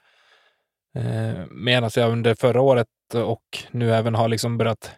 Eh, 0.94 1.46
Medan 1.50 1.90
jag 1.96 2.12
under 2.12 2.34
förra 2.34 2.60
året 2.60 2.88
och 3.14 3.58
nu 3.70 3.94
även 3.94 4.14
har 4.14 4.28
liksom 4.28 4.58
börjat 4.58 4.90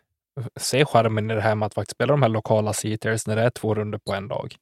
se 0.57 0.85
skärmen 0.85 1.31
i 1.31 1.35
det 1.35 1.40
här 1.40 1.55
med 1.55 1.66
att 1.66 1.75
faktiskt 1.75 1.97
spela 1.97 2.12
de 2.12 2.23
här 2.23 2.29
lokala 2.29 2.73
seaters 2.73 3.27
när 3.27 3.37
det 3.37 3.42
är 3.42 3.51
två 3.51 3.75
runder 3.75 3.99
på 3.99 4.14
en 4.14 4.29
dag. 4.29 4.57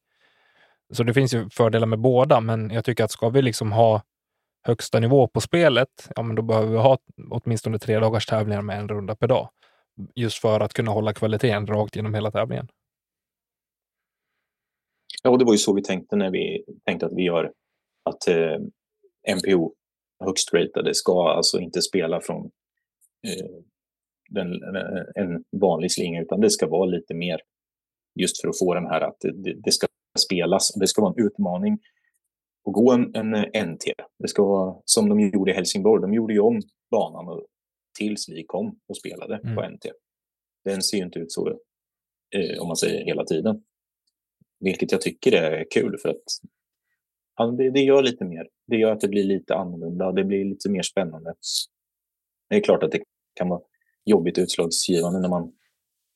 Så 0.92 1.02
det 1.02 1.14
finns 1.14 1.34
ju 1.34 1.50
fördelar 1.50 1.86
med 1.86 1.98
båda, 1.98 2.40
men 2.40 2.70
jag 2.70 2.84
tycker 2.84 3.04
att 3.04 3.10
ska 3.10 3.28
vi 3.28 3.42
liksom 3.42 3.72
ha 3.72 4.02
högsta 4.62 5.00
nivå 5.00 5.28
på 5.28 5.40
spelet, 5.40 6.08
ja, 6.16 6.22
men 6.22 6.36
då 6.36 6.42
behöver 6.42 6.68
vi 6.70 6.76
ha 6.76 6.98
åtminstone 7.30 7.78
tre 7.78 7.98
dagars 7.98 8.26
tävlingar 8.26 8.62
med 8.62 8.78
en 8.78 8.88
runda 8.88 9.16
per 9.16 9.28
dag. 9.28 9.48
Just 10.14 10.38
för 10.38 10.60
att 10.60 10.72
kunna 10.72 10.90
hålla 10.90 11.14
kvaliteten 11.14 11.66
rakt 11.66 11.96
genom 11.96 12.14
hela 12.14 12.30
tävlingen. 12.30 12.68
Ja, 15.22 15.30
och 15.30 15.38
det 15.38 15.44
var 15.44 15.52
ju 15.52 15.58
så 15.58 15.72
vi 15.72 15.82
tänkte 15.82 16.16
när 16.16 16.30
vi 16.30 16.64
tänkte 16.84 17.06
att 17.06 17.12
vi 17.12 17.22
gör 17.22 17.52
att 18.04 18.28
eh, 18.28 18.58
MPO 19.36 19.74
högst 20.24 20.54
ratade 20.54 20.94
ska 20.94 21.30
alltså 21.30 21.58
inte 21.58 21.82
spela 21.82 22.20
från 22.20 22.50
eh, 23.26 23.46
den, 24.30 24.76
eh, 24.76 25.02
en 25.14 25.44
vanlig 25.60 25.92
slinga 25.92 26.22
utan 26.22 26.40
det 26.40 26.50
ska 26.50 26.66
vara 26.66 26.84
lite 26.84 27.14
mer 27.14 27.40
just 28.14 28.40
för 28.40 28.48
att 28.48 28.58
få 28.58 28.74
den 28.74 28.86
här 28.86 29.00
att 29.00 29.20
det, 29.20 29.54
det 29.54 29.72
ska 29.72 29.86
spelas. 30.18 30.74
Det 30.74 30.86
ska 30.86 31.02
vara 31.02 31.14
en 31.16 31.26
utmaning 31.26 31.78
att 32.66 32.72
gå 32.72 32.92
en, 32.92 33.14
en 33.14 33.30
NT. 33.72 33.84
Det 34.18 34.28
ska 34.28 34.44
vara 34.44 34.76
som 34.84 35.08
de 35.08 35.20
gjorde 35.20 35.50
i 35.50 35.54
Helsingborg. 35.54 36.02
De 36.02 36.14
gjorde 36.14 36.34
ju 36.34 36.40
om 36.40 36.60
banan 36.90 37.28
och, 37.28 37.46
tills 37.98 38.28
vi 38.28 38.44
kom 38.44 38.78
och 38.88 38.96
spelade 38.96 39.40
Mm. 39.44 39.56
på 39.56 39.68
NT. 39.68 39.86
Den 40.64 40.82
ser 40.82 40.96
ju 40.96 41.04
inte 41.04 41.18
ut 41.18 41.32
så 41.32 41.48
eh, 42.36 42.60
om 42.60 42.68
man 42.68 42.76
säger 42.76 43.04
hela 43.04 43.24
tiden. 43.24 43.64
Vilket 44.60 44.92
jag 44.92 45.00
tycker 45.00 45.32
är 45.32 45.66
kul 45.70 45.98
för 46.02 46.08
att 46.08 46.22
ja, 47.36 47.46
det, 47.46 47.70
det 47.70 47.80
gör 47.80 48.02
lite 48.02 48.24
mer. 48.24 48.48
Det 48.66 48.76
gör 48.76 48.92
att 48.92 49.00
det 49.00 49.08
blir 49.08 49.24
lite 49.24 49.54
annorlunda. 49.54 50.12
Det 50.12 50.24
blir 50.24 50.44
lite 50.44 50.70
mer 50.70 50.82
spännande. 50.82 51.34
Det 52.48 52.56
är 52.56 52.60
klart 52.60 52.82
att 52.82 52.92
det 52.92 53.02
kan 53.34 53.48
vara 53.48 53.60
jobbigt 54.04 54.38
utslagsgivande 54.38 55.20
när 55.20 55.28
man, 55.28 55.52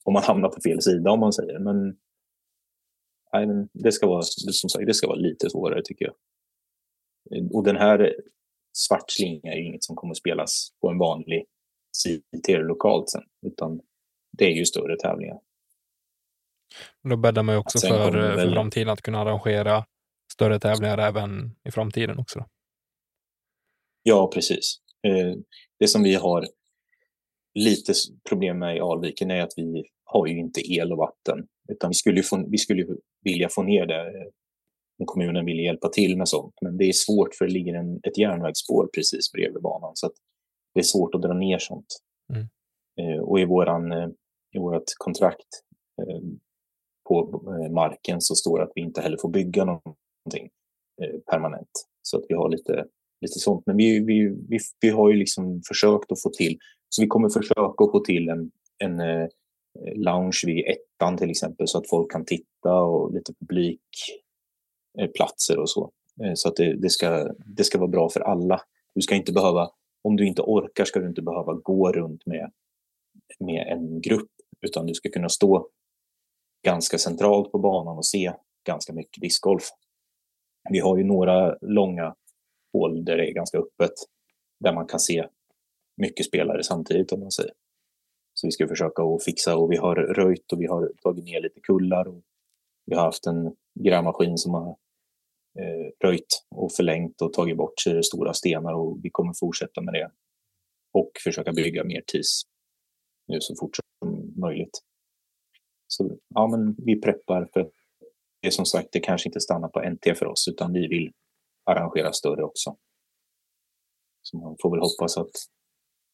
om 0.04 0.12
man 0.12 0.22
hamnar 0.22 0.48
på 0.48 0.60
fel 0.60 0.82
sida 0.82 1.10
om 1.10 1.20
man 1.20 1.32
säger. 1.32 1.58
Men, 1.58 1.96
nej, 3.32 3.46
men 3.46 3.68
det, 3.72 3.92
ska 3.92 4.06
vara, 4.06 4.22
som 4.22 4.70
sagt, 4.70 4.86
det 4.86 4.94
ska 4.94 5.06
vara 5.06 5.18
lite 5.18 5.50
svårare 5.50 5.82
tycker 5.84 6.04
jag. 6.04 6.14
Och 7.52 7.64
den 7.64 7.76
här 7.76 8.14
svart 8.72 9.10
slinga 9.10 9.52
är 9.52 9.56
ju 9.56 9.64
inget 9.64 9.84
som 9.84 9.96
kommer 9.96 10.14
spelas 10.14 10.68
på 10.80 10.88
en 10.88 10.98
vanlig 10.98 11.44
CTR 11.96 12.62
lokalt 12.62 13.10
sen. 13.10 13.22
Utan 13.46 13.80
det 14.38 14.44
är 14.44 14.50
ju 14.50 14.64
större 14.64 14.96
tävlingar. 14.96 15.38
Då 17.02 17.16
bäddar 17.16 17.42
man 17.42 17.54
ju 17.54 17.58
också 17.58 17.78
för, 17.78 18.12
det 18.12 18.34
för 18.34 18.52
framtiden 18.52 18.88
att 18.88 19.02
kunna 19.02 19.20
arrangera 19.20 19.84
större 20.32 20.60
tävlingar 20.60 20.98
även 20.98 21.56
i 21.64 21.70
framtiden 21.70 22.18
också. 22.18 22.38
Då. 22.38 22.46
Ja, 24.02 24.30
precis. 24.34 24.76
Eh, 25.06 25.36
Det 25.78 25.88
som 25.88 26.02
vi 26.02 26.14
har 26.14 26.46
lite 27.54 27.92
problem 28.28 28.58
med 28.58 28.76
i 28.76 28.80
Alviken 28.80 29.30
är 29.30 29.40
att 29.40 29.52
vi 29.56 29.84
har 30.04 30.26
ju 30.26 30.38
inte 30.38 30.72
el 30.72 30.92
och 30.92 30.98
vatten. 30.98 31.46
Utan 31.68 31.90
vi 31.90 31.94
skulle, 31.94 32.22
få, 32.22 32.46
vi 32.50 32.58
skulle 32.58 32.86
vilja 33.22 33.48
få 33.48 33.62
ner 33.62 33.86
det 33.86 34.00
eh, 34.00 34.26
om 34.98 35.06
kommunen 35.06 35.44
vill 35.44 35.58
hjälpa 35.58 35.88
till 35.88 36.16
med 36.16 36.28
sånt. 36.28 36.54
Men 36.60 36.76
det 36.76 36.84
är 36.84 36.92
svårt 36.92 37.34
för 37.34 37.46
det 37.46 37.52
ligger 37.52 37.74
en, 37.74 38.00
ett 38.02 38.18
järnvägsspår 38.18 38.90
precis 38.94 39.32
bredvid 39.32 39.62
banan. 39.62 39.92
Så 39.94 40.10
det 40.74 40.80
är 40.80 40.84
svårt 40.84 41.14
att 41.14 41.22
dra 41.22 41.32
ner 41.32 41.58
sånt. 41.58 41.86
Mm. 42.34 42.48
Eh, 43.00 43.22
och 43.22 43.40
i, 43.40 43.44
våran, 43.44 43.92
eh, 43.92 44.08
i 44.52 44.58
vårt 44.58 44.84
kontrakt 44.98 45.48
eh, 46.02 46.20
på 47.08 47.42
eh, 47.46 47.72
marken 47.72 48.20
så 48.20 48.34
står 48.34 48.58
det 48.58 48.64
att 48.64 48.72
vi 48.74 48.80
inte 48.80 49.00
heller 49.00 49.16
får 49.16 49.28
bygga 49.28 49.64
någonting 49.64 50.50
eh, 51.02 51.20
permanent. 51.30 51.70
Så 52.02 52.16
att 52.16 52.24
vi 52.28 52.34
har 52.34 52.48
lite, 52.48 52.86
lite 53.20 53.38
sånt. 53.38 53.62
Men 53.66 53.76
vi, 53.76 54.00
vi, 54.00 54.28
vi, 54.48 54.58
vi 54.80 54.88
har 54.88 55.10
ju 55.10 55.16
liksom 55.16 55.62
försökt 55.68 56.12
att 56.12 56.22
få 56.22 56.30
till, 56.30 56.58
så 56.88 57.02
vi 57.02 57.08
kommer 57.08 57.28
försöka 57.28 57.84
att 57.84 57.92
få 57.92 58.00
till 58.00 58.28
en, 58.28 58.50
en 58.78 59.00
eh, 59.00 59.28
lounge 59.94 60.42
vid 60.46 60.64
ettan 60.66 61.16
till 61.16 61.30
exempel 61.30 61.68
så 61.68 61.78
att 61.78 61.88
folk 61.88 62.12
kan 62.12 62.24
titta 62.24 62.74
och 62.74 63.14
lite 63.14 63.32
Eh, 64.98 65.10
platser 65.10 65.58
och 65.58 65.70
så. 65.70 65.90
Eh, 66.24 66.32
så 66.34 66.48
att 66.48 66.56
det, 66.56 66.76
det, 66.76 66.90
ska, 66.90 67.32
det 67.46 67.64
ska 67.64 67.78
vara 67.78 67.88
bra 67.88 68.08
för 68.08 68.20
alla. 68.20 68.60
Du 68.94 69.02
ska 69.02 69.14
inte 69.14 69.32
behöva, 69.32 69.70
om 70.02 70.16
du 70.16 70.26
inte 70.26 70.42
orkar 70.42 70.84
ska 70.84 71.00
du 71.00 71.08
inte 71.08 71.22
behöva 71.22 71.52
gå 71.54 71.92
runt 71.92 72.26
med, 72.26 72.52
med 73.38 73.66
en 73.66 74.00
grupp 74.00 74.30
utan 74.60 74.86
du 74.86 74.94
ska 74.94 75.10
kunna 75.10 75.28
stå 75.28 75.68
ganska 76.64 76.98
centralt 76.98 77.52
på 77.52 77.58
banan 77.58 77.96
och 77.96 78.06
se 78.06 78.32
ganska 78.66 78.92
mycket 78.92 79.20
discgolf. 79.20 79.64
Vi 80.70 80.78
har 80.78 80.96
ju 80.98 81.04
några 81.04 81.56
långa 81.60 82.14
hål 82.72 83.04
där 83.04 83.16
det 83.16 83.30
är 83.30 83.34
ganska 83.34 83.58
öppet, 83.58 83.92
där 84.60 84.72
man 84.72 84.86
kan 84.86 85.00
se 85.00 85.26
mycket 85.96 86.26
spelare 86.26 86.62
samtidigt 86.62 87.12
om 87.12 87.20
man 87.20 87.30
säger. 87.30 87.52
Så 88.34 88.46
vi 88.46 88.50
ska 88.50 88.68
försöka 88.68 89.02
att 89.02 89.24
fixa 89.24 89.56
och 89.56 89.72
vi 89.72 89.76
har 89.76 89.96
röjt 89.96 90.52
och 90.52 90.60
vi 90.60 90.66
har 90.66 90.92
tagit 91.02 91.24
ner 91.24 91.40
lite 91.40 91.60
kullar. 91.60 92.08
Och 92.08 92.22
vi 92.86 92.94
har 92.94 93.04
haft 93.04 93.26
en 93.26 93.56
grävmaskin 93.80 94.38
som 94.38 94.54
har 94.54 94.76
Eh, 95.58 96.08
röjt 96.08 96.44
och 96.50 96.72
förlängt 96.72 97.22
och 97.22 97.32
tagit 97.32 97.56
bort 97.56 97.80
stora 98.04 98.34
stenar 98.34 98.72
och 98.72 98.98
vi 99.02 99.10
kommer 99.10 99.32
fortsätta 99.40 99.80
med 99.80 99.94
det. 99.94 100.10
Och 100.92 101.10
försöka 101.24 101.52
bygga 101.52 101.84
mer 101.84 102.02
TIS 102.06 102.42
nu 103.26 103.40
så 103.40 103.54
fort 103.60 103.76
som 103.76 104.32
möjligt. 104.40 104.82
Så 105.86 106.18
ja, 106.28 106.46
men 106.46 106.76
vi 106.78 107.00
preppar 107.00 107.48
för 107.52 107.70
det 108.42 108.50
som 108.50 108.66
sagt, 108.66 108.88
det 108.92 109.00
kanske 109.00 109.28
inte 109.28 109.40
stannar 109.40 109.68
på 109.68 109.90
NT 109.90 110.18
för 110.18 110.26
oss, 110.26 110.48
utan 110.48 110.72
vi 110.72 110.88
vill 110.88 111.12
arrangera 111.64 112.12
större 112.12 112.42
också. 112.42 112.76
Så 114.22 114.36
man 114.36 114.56
får 114.62 114.70
väl 114.70 114.80
hoppas 114.80 115.16
att 115.16 115.32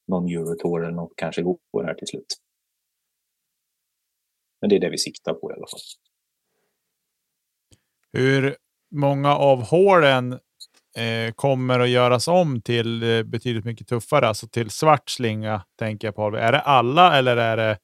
någon 0.06 0.28
Eurotour 0.28 0.82
eller 0.82 0.96
något 0.96 1.12
kanske 1.16 1.42
går 1.42 1.84
här 1.84 1.94
till 1.94 2.06
slut. 2.06 2.36
Men 4.60 4.70
det 4.70 4.76
är 4.76 4.80
det 4.80 4.90
vi 4.90 4.98
siktar 4.98 5.34
på 5.34 5.50
i 5.50 5.54
alla 5.54 5.66
fall. 5.66 5.80
Hur 8.12 8.56
många 8.90 9.36
av 9.36 9.62
hålen 9.62 10.32
eh, 10.96 11.32
kommer 11.34 11.80
att 11.80 11.88
göras 11.88 12.28
om 12.28 12.62
till 12.62 13.02
eh, 13.02 13.22
betydligt 13.22 13.64
mycket 13.64 13.88
tuffare, 13.88 14.28
alltså 14.28 14.48
till 14.48 14.70
svart 14.70 15.10
slinga 15.10 15.62
tänker 15.78 16.08
jag 16.08 16.14
på. 16.14 16.36
Är 16.36 16.52
det 16.52 16.60
alla 16.60 17.18
eller 17.18 17.36
är 17.36 17.56
det 17.56 17.78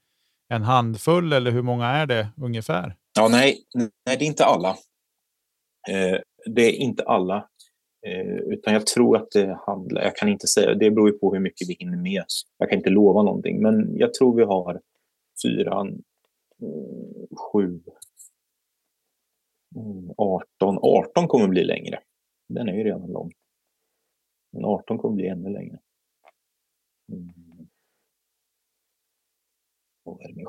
en 0.48 0.62
handfull 0.62 1.32
eller 1.32 1.50
hur 1.50 1.62
många 1.62 1.86
är 1.86 2.06
det 2.06 2.28
ungefär? 2.36 2.96
Ja, 3.18 3.28
nej, 3.28 3.58
nej 3.74 4.16
det 4.18 4.24
är 4.24 4.26
inte 4.26 4.44
alla. 4.44 4.68
Eh, 5.88 6.18
det 6.46 6.62
är 6.62 6.72
inte 6.72 7.02
alla. 7.02 7.48
Eh, 8.06 8.36
utan 8.36 8.72
jag 8.72 8.86
tror 8.86 9.16
att 9.16 9.30
det 9.30 9.58
handlar, 9.66 10.02
jag 10.02 10.16
kan 10.16 10.28
inte 10.28 10.46
säga, 10.46 10.74
det 10.74 10.90
beror 10.90 11.10
ju 11.10 11.18
på 11.18 11.34
hur 11.34 11.40
mycket 11.40 11.68
vi 11.68 11.76
hinner 11.78 11.96
med. 11.96 12.24
Jag 12.58 12.68
kan 12.68 12.78
inte 12.78 12.90
lova 12.90 13.22
någonting, 13.22 13.62
men 13.62 13.96
jag 13.96 14.14
tror 14.14 14.36
vi 14.36 14.44
har 14.44 14.80
fyra, 15.42 15.86
sju, 17.52 17.80
18. 20.16 20.68
Mm, 20.68 20.78
18 20.82 21.28
kommer 21.28 21.48
bli 21.48 21.64
längre. 21.64 22.00
Den 22.48 22.68
är 22.68 22.72
ju 22.72 22.84
redan 22.84 23.12
lång. 23.12 23.32
Men 24.52 24.64
18 24.64 24.98
kommer 24.98 25.14
bli 25.14 25.28
ännu 25.28 25.48
längre. 25.50 25.78
Mm 27.12 27.46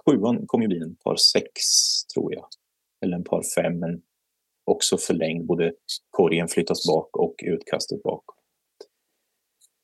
sjuan 0.05 0.47
kommer 0.47 0.67
bli 0.67 0.79
en 0.79 0.95
par 0.95 1.15
sex, 1.15 1.51
tror 2.13 2.33
jag. 2.33 2.47
Eller 3.01 3.17
en 3.17 3.23
par 3.23 3.43
fem, 3.55 3.79
men 3.79 4.01
också 4.65 4.97
förlängd. 4.97 5.45
Både 5.45 5.73
korgen 6.09 6.47
flyttas 6.47 6.87
bak 6.87 7.17
och 7.17 7.35
utkastet 7.43 8.03
bak. 8.03 8.23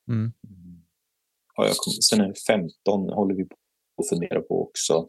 Mm. 0.08 0.32
Ja, 1.56 1.66
jag 1.66 1.76
kom, 1.76 1.92
sen 1.92 2.20
är 2.20 2.28
det 2.28 2.34
15 2.46 3.08
håller 3.08 3.34
vi 3.34 3.44
på 3.44 3.56
att 4.02 4.08
fundera 4.08 4.40
på 4.40 4.62
också. 4.62 5.08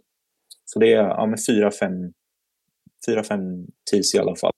Så 0.65 0.80
det 0.80 0.93
är 0.93 1.04
ja, 1.04 1.26
med 1.26 1.39
fyra, 1.48 1.71
fem, 1.71 2.13
fyra, 3.05 3.23
fem 3.23 3.67
tis 3.91 4.15
i 4.15 4.19
alla 4.19 4.35
fall. 4.35 4.51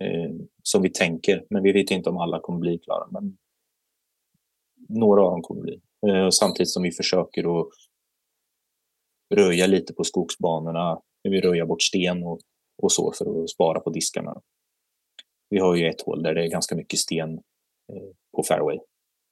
Eh, 0.00 0.30
som 0.62 0.82
vi 0.82 0.90
tänker, 0.90 1.46
men 1.50 1.62
vi 1.62 1.72
vet 1.72 1.90
inte 1.90 2.10
om 2.10 2.16
alla 2.16 2.40
kommer 2.40 2.58
bli 2.58 2.78
klara. 2.78 3.08
Men 3.10 3.36
några 4.88 5.22
av 5.22 5.30
dem 5.30 5.42
kommer 5.42 5.62
bli. 5.62 5.80
Eh, 6.06 6.30
samtidigt 6.30 6.70
som 6.70 6.82
vi 6.82 6.92
försöker 6.92 7.60
att 7.60 7.68
röja 9.34 9.66
lite 9.66 9.94
på 9.94 10.04
skogsbanorna. 10.04 11.00
Vi 11.22 11.40
röjer 11.40 11.64
bort 11.64 11.82
sten 11.82 12.22
och, 12.22 12.40
och 12.82 12.92
så 12.92 13.12
för 13.12 13.42
att 13.42 13.50
spara 13.50 13.80
på 13.80 13.90
diskarna. 13.90 14.40
Vi 15.50 15.58
har 15.58 15.74
ju 15.74 15.88
ett 15.88 16.00
hål 16.00 16.22
där 16.22 16.34
det 16.34 16.44
är 16.44 16.48
ganska 16.48 16.76
mycket 16.76 16.98
sten 16.98 17.34
eh, 17.92 18.08
på 18.36 18.42
fairway, 18.42 18.78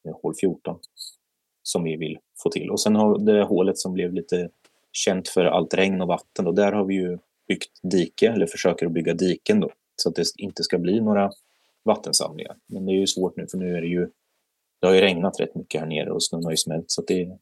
eh, 0.09 0.17
hål 0.23 0.35
14, 0.41 0.79
som 1.63 1.85
vi 1.85 1.97
vill 1.97 2.19
få 2.43 2.51
till. 2.51 2.71
Och 2.71 2.81
sen 2.81 2.97
har 2.97 3.19
det 3.19 3.43
hålet 3.43 3.79
som 3.79 3.93
blev 3.93 4.13
lite 4.13 4.51
känt 4.93 5.29
för 5.29 5.45
allt 5.45 5.75
regn 5.75 6.01
och 6.01 6.09
vatten 6.09 6.47
och 6.47 6.55
där 6.55 6.73
har 6.73 6.85
vi 6.85 6.95
ju 6.95 7.19
byggt 7.49 7.81
dike 7.83 8.29
eller 8.29 8.47
försöker 8.47 8.87
att 8.87 8.93
bygga 8.93 9.15
diken 9.15 9.61
då 9.61 9.71
så 9.97 10.09
att 10.09 10.15
det 10.15 10.25
inte 10.37 10.63
ska 10.63 10.79
bli 10.79 11.01
några 11.01 11.31
vattensamlingar. 11.85 12.57
Men 12.67 12.87
det 12.87 12.93
är 12.93 12.97
ju 12.97 13.07
svårt 13.07 13.37
nu 13.37 13.47
för 13.51 13.59
nu 13.59 13.77
är 13.77 13.81
det 13.81 13.89
ju 13.89 14.09
det 14.81 14.87
har 14.87 14.95
ju 14.95 15.01
regnat 15.01 15.41
rätt 15.41 15.55
mycket 15.55 15.81
här 15.81 15.89
nere 15.89 16.11
och 16.11 16.25
snön 16.25 16.45
har 16.45 16.51
ju 16.51 16.57
smält 16.57 16.91
så 16.91 17.01
att 17.01 17.07
det, 17.07 17.39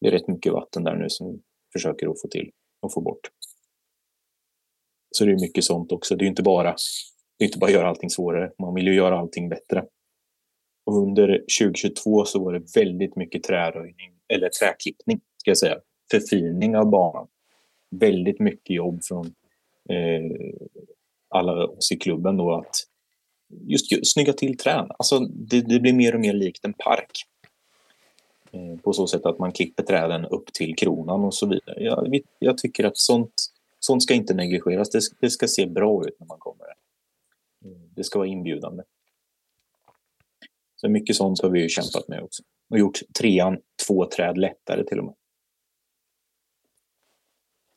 det 0.00 0.08
är 0.08 0.10
rätt 0.10 0.28
mycket 0.28 0.52
vatten 0.52 0.84
där 0.84 0.96
nu 0.96 1.08
som 1.08 1.32
vi 1.32 1.40
försöker 1.72 2.10
att 2.10 2.20
få 2.20 2.28
till 2.28 2.50
och 2.80 2.92
få 2.92 3.00
bort. 3.00 3.30
Så 5.10 5.24
det 5.24 5.30
är 5.30 5.40
mycket 5.40 5.64
sånt 5.64 5.92
också. 5.92 6.16
Det 6.16 6.24
är 6.24 6.26
inte 6.26 6.42
bara, 6.42 6.76
det 7.38 7.44
är 7.44 7.46
inte 7.46 7.58
bara 7.58 7.66
att 7.66 7.72
göra 7.72 7.88
allting 7.88 8.10
svårare. 8.10 8.52
Man 8.58 8.74
vill 8.74 8.86
ju 8.86 8.94
göra 8.94 9.18
allting 9.18 9.48
bättre. 9.48 9.84
Och 10.86 10.96
under 10.96 11.44
2022 11.60 12.24
så 12.24 12.44
var 12.44 12.52
det 12.52 12.76
väldigt 12.76 13.16
mycket 13.16 13.42
träröjning, 13.42 14.12
eller 14.28 14.48
träklippning 14.48 15.20
ska 15.36 15.50
jag 15.50 15.58
säga. 15.58 15.80
Förfining 16.10 16.76
av 16.76 16.90
banan. 16.90 17.28
Väldigt 17.90 18.40
mycket 18.40 18.76
jobb 18.76 19.04
från 19.04 19.34
Eh, 19.90 20.30
alla 21.28 21.66
oss 21.66 21.92
i 21.92 21.96
klubben 21.96 22.36
då 22.36 22.54
att 22.54 22.86
just 23.66 24.12
snygga 24.12 24.32
till 24.32 24.56
trän. 24.56 24.86
Alltså 24.98 25.18
det, 25.18 25.60
det 25.60 25.80
blir 25.80 25.92
mer 25.92 26.14
och 26.14 26.20
mer 26.20 26.32
likt 26.32 26.64
en 26.64 26.72
park. 26.72 27.24
Eh, 28.52 28.80
på 28.80 28.92
så 28.92 29.06
sätt 29.06 29.26
att 29.26 29.38
man 29.38 29.52
klipper 29.52 29.82
träden 29.82 30.24
upp 30.24 30.52
till 30.52 30.76
kronan 30.76 31.24
och 31.24 31.34
så 31.34 31.46
vidare. 31.46 31.82
Jag, 31.82 32.20
jag 32.38 32.58
tycker 32.58 32.84
att 32.84 32.98
sånt, 32.98 33.32
sånt 33.80 34.02
ska 34.02 34.14
inte 34.14 34.34
negligeras. 34.34 34.90
Det, 34.90 35.00
det, 35.20 35.30
ska 35.30 35.48
se 35.48 35.66
bra 35.66 36.06
ut 36.06 36.20
när 36.20 36.26
man 36.26 36.38
kommer. 36.38 36.66
Mm, 37.64 37.80
det 37.94 38.04
ska 38.04 38.18
vara 38.18 38.28
inbjudande. 38.28 38.82
Så 40.76 40.88
mycket 40.88 41.16
sånt 41.16 41.42
har 41.42 41.50
vi 41.50 41.60
ju 41.62 41.68
kämpat 41.68 42.08
med 42.08 42.22
också. 42.22 42.42
Och 42.70 42.78
gjort 42.78 42.98
trean 43.18 43.58
två 43.86 44.06
träd 44.06 44.38
lättare 44.38 44.84
till 44.84 44.98
och 44.98 45.04
med. 45.04 45.14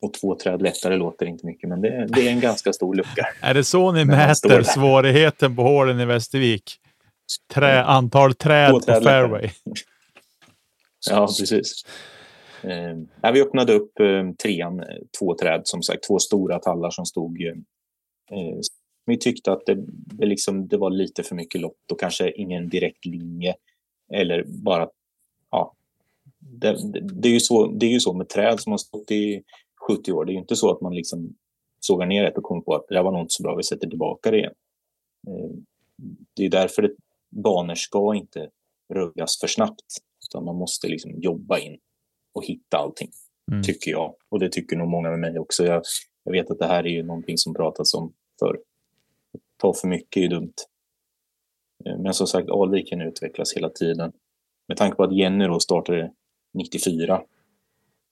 Och 0.03 0.13
två 0.13 0.35
träd 0.35 0.61
lättare 0.61 0.95
låter 0.95 1.25
inte 1.25 1.45
mycket, 1.45 1.69
men 1.69 1.81
det, 1.81 2.07
det 2.09 2.27
är 2.27 2.31
en 2.31 2.39
ganska 2.39 2.73
stor 2.73 2.95
lucka. 2.95 3.27
är 3.41 3.53
det 3.53 3.63
så 3.63 3.91
ni 3.91 4.05
mäter 4.05 4.63
svårigheten 4.63 5.55
på 5.55 5.61
hålen 5.61 5.99
i 5.99 6.05
Västervik? 6.05 6.79
Trä, 7.53 7.83
antal 7.83 8.33
träd 8.33 8.71
på 8.71 8.79
fairway? 8.79 9.49
Ja, 11.09 11.27
precis. 11.39 11.85
Eh, 12.61 13.31
vi 13.31 13.41
öppnade 13.41 13.73
upp 13.73 13.99
eh, 13.99 14.31
trean, 14.43 14.83
två 15.19 15.35
träd 15.35 15.61
som 15.63 15.83
sagt, 15.83 16.03
två 16.03 16.19
stora 16.19 16.59
tallar 16.59 16.89
som 16.89 17.05
stod. 17.05 17.41
Eh, 17.41 17.47
eh, 18.31 18.57
vi 19.05 19.17
tyckte 19.17 19.51
att 19.51 19.65
det, 19.65 19.75
det, 19.87 20.25
liksom, 20.25 20.67
det 20.67 20.77
var 20.77 20.89
lite 20.89 21.23
för 21.23 21.35
mycket 21.35 21.61
lott 21.61 21.91
och 21.91 21.99
kanske 21.99 22.31
ingen 22.31 22.69
direkt 22.69 23.05
linje. 23.05 23.55
Eller 24.13 24.43
bara, 24.47 24.87
ja. 25.51 25.73
Det, 26.39 26.91
det, 26.93 26.99
det, 26.99 27.27
är 27.27 27.33
ju 27.33 27.39
så, 27.39 27.67
det 27.67 27.85
är 27.85 27.91
ju 27.91 27.99
så 27.99 28.13
med 28.13 28.29
träd 28.29 28.59
som 28.59 28.71
har 28.71 28.77
stått 28.77 29.11
i 29.11 29.43
70 29.87 30.11
år. 30.11 30.25
Det 30.25 30.31
är 30.31 30.33
ju 30.33 30.39
inte 30.39 30.55
så 30.55 30.71
att 30.71 30.81
man 30.81 30.95
liksom 30.95 31.35
sågar 31.79 32.05
ner 32.05 32.25
ett 32.25 32.37
och 32.37 32.43
kommer 32.43 32.61
på 32.61 32.75
att 32.75 32.85
det 32.87 32.95
här 32.95 33.03
var 33.03 33.11
nog 33.11 33.21
inte 33.21 33.33
så 33.33 33.43
bra, 33.43 33.55
vi 33.55 33.63
sätter 33.63 33.87
tillbaka 33.87 34.31
det 34.31 34.37
igen. 34.37 34.53
Eh, 35.27 35.49
det 36.35 36.45
är 36.45 36.49
därför 36.49 36.81
det, 36.81 36.95
banor 37.29 37.75
ska 37.75 38.15
inte 38.15 38.49
röjas 38.93 39.39
för 39.39 39.47
snabbt. 39.47 39.85
Utan 40.29 40.45
man 40.45 40.55
måste 40.55 40.87
liksom 40.87 41.11
jobba 41.21 41.59
in 41.59 41.79
och 42.33 42.45
hitta 42.45 42.77
allting, 42.77 43.09
mm. 43.51 43.63
tycker 43.63 43.91
jag. 43.91 44.15
Och 44.29 44.39
det 44.39 44.49
tycker 44.49 44.75
nog 44.75 44.87
många 44.87 45.09
med 45.09 45.19
mig 45.19 45.39
också. 45.39 45.65
Jag, 45.65 45.83
jag 46.23 46.31
vet 46.31 46.51
att 46.51 46.59
det 46.59 46.67
här 46.67 46.83
är 46.83 46.89
ju 46.89 47.03
någonting 47.03 47.37
som 47.37 47.53
pratas 47.53 47.93
om 47.93 48.13
förr. 48.39 48.59
Ta 49.57 49.73
för 49.73 49.87
mycket 49.87 50.17
är 50.17 50.21
ju 50.21 50.27
dumt. 50.27 50.53
Eh, 51.85 51.97
men 51.97 52.13
som 52.13 52.27
sagt, 52.27 52.49
Alviken 52.49 53.01
utvecklas 53.01 53.53
hela 53.53 53.69
tiden. 53.69 54.11
Med 54.67 54.77
tanke 54.77 54.97
på 54.97 55.03
att 55.03 55.17
Jenny 55.17 55.45
då 55.45 55.59
startade 55.59 56.13
94 56.53 57.23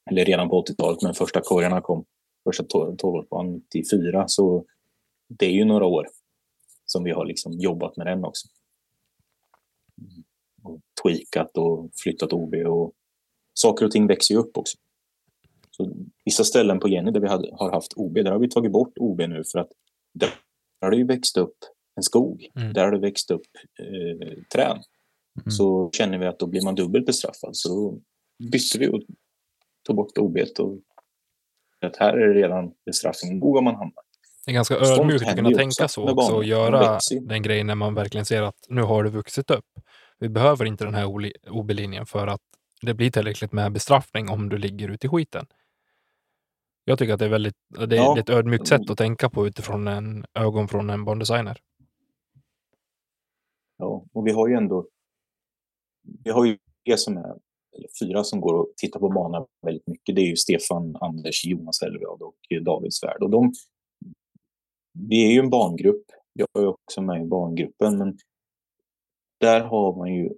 eller 0.09 0.25
redan 0.25 0.49
på 0.49 0.63
80-talet, 0.63 1.01
men 1.01 1.13
första 1.13 1.41
korgarna 1.41 1.81
kom 1.81 2.05
första 2.43 2.63
12-årsbanan 2.63 3.53
94. 3.53 4.27
Så 4.27 4.65
det 5.29 5.45
är 5.45 5.51
ju 5.51 5.65
några 5.65 5.85
år 5.85 6.07
som 6.85 7.03
vi 7.03 7.11
har 7.11 7.25
liksom 7.25 7.59
jobbat 7.59 7.97
med 7.97 8.07
den 8.07 8.25
också. 8.25 8.47
Och 10.63 10.79
tweakat 11.03 11.57
och 11.57 11.89
flyttat 12.03 12.33
OB 12.33 12.53
och 12.53 12.93
saker 13.53 13.85
och 13.85 13.91
ting 13.91 14.07
växer 14.07 14.35
ju 14.35 14.41
upp 14.41 14.57
också. 14.57 14.77
Så 15.71 15.91
vissa 16.25 16.43
ställen 16.43 16.79
på 16.79 16.89
Jenny 16.89 17.11
där 17.11 17.19
vi 17.19 17.27
har 17.27 17.71
haft 17.71 17.93
OB, 17.95 18.13
där 18.13 18.31
har 18.31 18.39
vi 18.39 18.49
tagit 18.49 18.71
bort 18.71 18.97
OB 18.97 19.19
nu 19.19 19.43
för 19.51 19.59
att 19.59 19.69
där 20.13 20.29
har 20.81 20.91
det 20.91 20.97
ju 20.97 21.05
växt 21.05 21.37
upp 21.37 21.57
en 21.95 22.03
skog. 22.03 22.49
Mm. 22.55 22.73
Där 22.73 22.85
har 22.85 22.91
det 22.91 22.99
växt 22.99 23.31
upp 23.31 23.47
eh, 23.79 24.43
träd. 24.53 24.83
Mm. 25.41 25.51
Så 25.51 25.89
känner 25.93 26.17
vi 26.17 26.25
att 26.25 26.39
då 26.39 26.47
blir 26.47 26.63
man 26.63 26.75
dubbelt 26.75 27.05
bestraffad. 27.05 27.55
Så 27.55 27.69
då 27.69 27.99
bytte 28.51 28.79
vi 28.79 28.87
och 28.87 29.01
tog 29.87 29.95
bort 29.95 30.17
OB 30.17 30.37
och 30.59 30.77
att 31.85 31.97
här 31.97 32.13
är 32.13 32.27
det 32.27 32.33
redan 32.33 32.71
bestraffning. 32.85 33.39
Borde 33.39 33.61
man 33.61 33.75
hamnar. 33.75 34.03
Det 34.45 34.51
är 34.51 34.53
ganska 34.53 34.75
ödmjukt 34.75 35.27
att 35.27 35.35
kunna 35.35 35.51
tänka 35.51 35.87
så 35.87 36.09
också 36.09 36.35
och 36.35 36.43
göra 36.43 36.99
den 37.21 37.41
grejen 37.41 37.67
när 37.67 37.75
man 37.75 37.93
verkligen 37.93 38.25
ser 38.25 38.41
att 38.41 38.55
nu 38.67 38.81
har 38.81 39.03
du 39.03 39.09
vuxit 39.09 39.51
upp. 39.51 39.65
Vi 40.19 40.29
behöver 40.29 40.65
inte 40.65 40.85
den 40.85 40.93
här 40.93 41.05
OB-linjen 41.49 42.05
för 42.05 42.27
att 42.27 42.41
det 42.81 42.93
blir 42.93 43.11
tillräckligt 43.11 43.51
med 43.51 43.71
bestraffning 43.71 44.29
om 44.29 44.49
du 44.49 44.57
ligger 44.57 44.89
ute 44.89 45.07
i 45.07 45.09
skiten. 45.09 45.45
Jag 46.83 46.99
tycker 46.99 47.13
att 47.13 47.19
det 47.19 47.25
är 47.25 47.29
väldigt, 47.29 47.55
det 47.69 47.97
är 47.97 48.01
ja. 48.01 48.19
ett 48.19 48.29
ödmjukt 48.29 48.67
sätt 48.67 48.89
att 48.89 48.97
tänka 48.97 49.29
på 49.29 49.47
utifrån 49.47 49.87
en 49.87 50.25
ögon 50.33 50.67
från 50.67 50.89
en 50.89 51.05
barndesigner. 51.05 51.57
Ja, 53.77 54.05
och 54.13 54.27
vi 54.27 54.31
har 54.31 54.47
ju 54.47 54.53
ändå, 54.53 54.87
vi 56.23 56.31
har 56.31 56.45
ju 56.45 56.57
det 56.83 56.97
som 56.97 57.17
är, 57.17 57.35
eller 57.77 57.87
fyra 57.99 58.23
som 58.23 58.41
går 58.41 58.53
och 58.53 58.73
tittar 58.77 58.99
på 58.99 59.09
banan 59.09 59.45
väldigt 59.65 59.87
mycket. 59.87 60.15
Det 60.15 60.21
är 60.21 60.25
ju 60.25 60.35
Stefan, 60.35 60.95
Anders, 61.01 61.45
Jonas 61.45 61.81
Elvrad 61.81 62.21
och 62.21 62.35
David 62.65 62.93
Svärd. 62.93 63.23
Och 63.23 63.29
de, 63.29 63.53
vi 64.93 65.27
är 65.27 65.31
ju 65.31 65.39
en 65.39 65.49
barngrupp. 65.49 66.05
Jag 66.33 66.63
är 66.63 66.67
också 66.67 67.01
med 67.01 67.21
i 67.21 67.25
barngruppen, 67.25 67.97
men 67.97 68.17
där 69.39 69.61
har 69.61 69.97
man 69.97 70.13
ju 70.13 70.29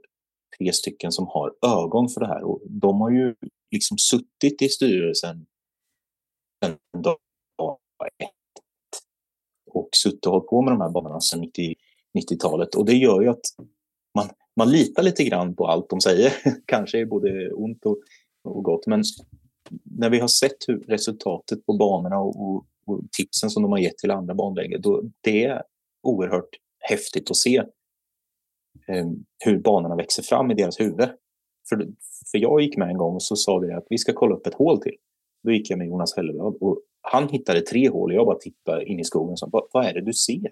tre 0.57 0.73
stycken 0.73 1.11
som 1.11 1.27
har 1.27 1.55
ögon 1.65 2.09
för 2.09 2.21
det 2.21 2.27
här 2.27 2.43
och 2.43 2.61
de 2.65 3.01
har 3.01 3.11
ju 3.11 3.35
liksom 3.71 3.97
suttit 3.97 4.61
i 4.61 4.69
styrelsen 4.69 5.45
sedan 6.63 6.77
dag 7.03 7.17
ett 8.17 8.29
och 9.71 9.89
suttit 9.91 10.25
och 10.25 10.31
hållit 10.31 10.47
på 10.47 10.61
med 10.61 10.73
de 10.73 10.81
här 10.81 10.89
banorna 10.89 11.19
sedan 11.19 11.39
90, 11.39 11.75
90-talet 12.19 12.75
och 12.75 12.85
det 12.85 12.93
gör 12.93 13.21
ju 13.21 13.29
att 13.29 13.45
man, 14.15 14.29
man 14.55 14.71
litar 14.71 15.03
lite 15.03 15.23
grann 15.23 15.55
på 15.55 15.67
allt 15.67 15.89
de 15.89 16.01
säger. 16.01 16.33
Kanske 16.65 16.99
är 16.99 17.05
både 17.05 17.53
ont 17.53 17.85
och, 17.85 17.97
och 18.43 18.63
gott, 18.63 18.87
men 18.87 19.03
när 19.83 20.09
vi 20.09 20.19
har 20.19 20.27
sett 20.27 20.57
hur 20.67 20.79
resultatet 20.79 21.65
på 21.65 21.73
banorna 21.73 22.19
och, 22.19 22.41
och, 22.41 22.65
och 22.85 23.01
tipsen 23.11 23.49
som 23.49 23.63
de 23.63 23.71
har 23.71 23.79
gett 23.79 23.97
till 23.97 24.11
andra 24.11 24.33
banläger, 24.33 24.77
då 24.77 25.03
det 25.21 25.45
är 25.45 25.63
oerhört 26.03 26.49
häftigt 26.79 27.31
att 27.31 27.37
se 27.37 27.57
eh, 28.87 29.07
hur 29.45 29.59
banorna 29.59 29.95
växer 29.95 30.23
fram 30.23 30.51
i 30.51 30.53
deras 30.53 30.79
huvud. 30.79 31.09
För, 31.69 31.87
för 32.31 32.37
jag 32.37 32.61
gick 32.61 32.77
med 32.77 32.89
en 32.89 32.97
gång 32.97 33.15
och 33.15 33.23
så 33.23 33.35
sa 33.35 33.57
vi 33.57 33.73
att 33.73 33.85
vi 33.89 33.97
ska 33.97 34.13
kolla 34.13 34.35
upp 34.35 34.47
ett 34.47 34.53
hål 34.53 34.81
till. 34.81 34.95
Då 35.43 35.51
gick 35.51 35.69
jag 35.69 35.77
med 35.77 35.87
Jonas 35.87 36.15
Hellblad 36.15 36.55
och 36.61 36.81
han 37.01 37.29
hittade 37.29 37.61
tre 37.61 37.89
hål 37.89 38.11
och 38.11 38.15
jag 38.17 38.25
bara 38.25 38.37
tittade 38.39 38.85
in 38.85 38.99
i 38.99 39.03
skogen 39.03 39.31
och 39.31 39.39
sa, 39.39 39.49
vad, 39.51 39.63
vad 39.71 39.85
är 39.85 39.93
det 39.93 40.01
du 40.01 40.13
ser? 40.13 40.51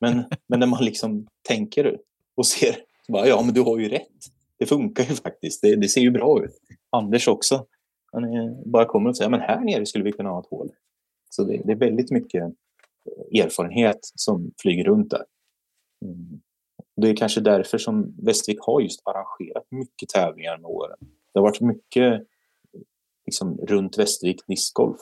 Men, 0.00 0.24
men 0.46 0.60
när 0.60 0.66
man 0.66 0.84
liksom 0.84 1.26
tänker 1.48 1.98
och 2.38 2.46
ser, 2.46 2.76
bara, 3.08 3.26
ja 3.26 3.42
men 3.42 3.54
du 3.54 3.60
har 3.60 3.78
ju 3.78 3.88
rätt. 3.88 4.26
Det 4.58 4.66
funkar 4.66 5.04
ju 5.04 5.14
faktiskt, 5.14 5.62
det, 5.62 5.76
det 5.76 5.88
ser 5.88 6.00
ju 6.00 6.10
bra 6.10 6.44
ut. 6.44 6.60
Anders 6.90 7.28
också. 7.28 7.66
Han 8.12 8.24
är, 8.24 8.64
bara 8.64 8.84
kommer 8.84 9.10
och 9.10 9.16
säger, 9.16 9.30
men 9.30 9.40
här 9.40 9.60
nere 9.60 9.86
skulle 9.86 10.04
vi 10.04 10.12
kunna 10.12 10.30
ha 10.30 10.40
ett 10.40 10.50
hål. 10.50 10.70
Så 11.30 11.44
det, 11.44 11.62
det 11.64 11.72
är 11.72 11.76
väldigt 11.76 12.10
mycket 12.10 12.42
eh, 12.42 13.44
erfarenhet 13.44 13.98
som 14.02 14.52
flyger 14.62 14.84
runt 14.84 15.10
där. 15.10 15.24
Mm. 16.04 16.40
Det 16.96 17.08
är 17.08 17.16
kanske 17.16 17.40
därför 17.40 17.78
som 17.78 18.14
Västervik 18.22 18.60
har 18.60 18.80
just 18.80 19.00
arrangerat 19.04 19.66
mycket 19.70 20.08
tävlingar 20.08 20.58
med 20.58 20.70
åren. 20.70 20.98
Det 21.32 21.38
har 21.38 21.42
varit 21.42 21.60
mycket 21.60 22.26
liksom, 23.26 23.58
runt 23.58 23.98
Västervik 23.98 24.46
discgolf. 24.46 25.00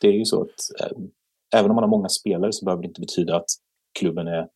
Det 0.00 0.08
är 0.08 0.12
ju 0.12 0.24
så 0.24 0.42
att 0.42 0.80
äh, 0.80 0.98
även 1.54 1.70
om 1.70 1.74
man 1.74 1.84
har 1.84 1.90
många 1.90 2.08
spelare 2.08 2.52
så 2.52 2.64
behöver 2.64 2.82
det 2.82 2.88
inte 2.88 3.00
betyda 3.00 3.36
att 3.36 3.50
klubben 3.98 4.26
är 4.26 4.48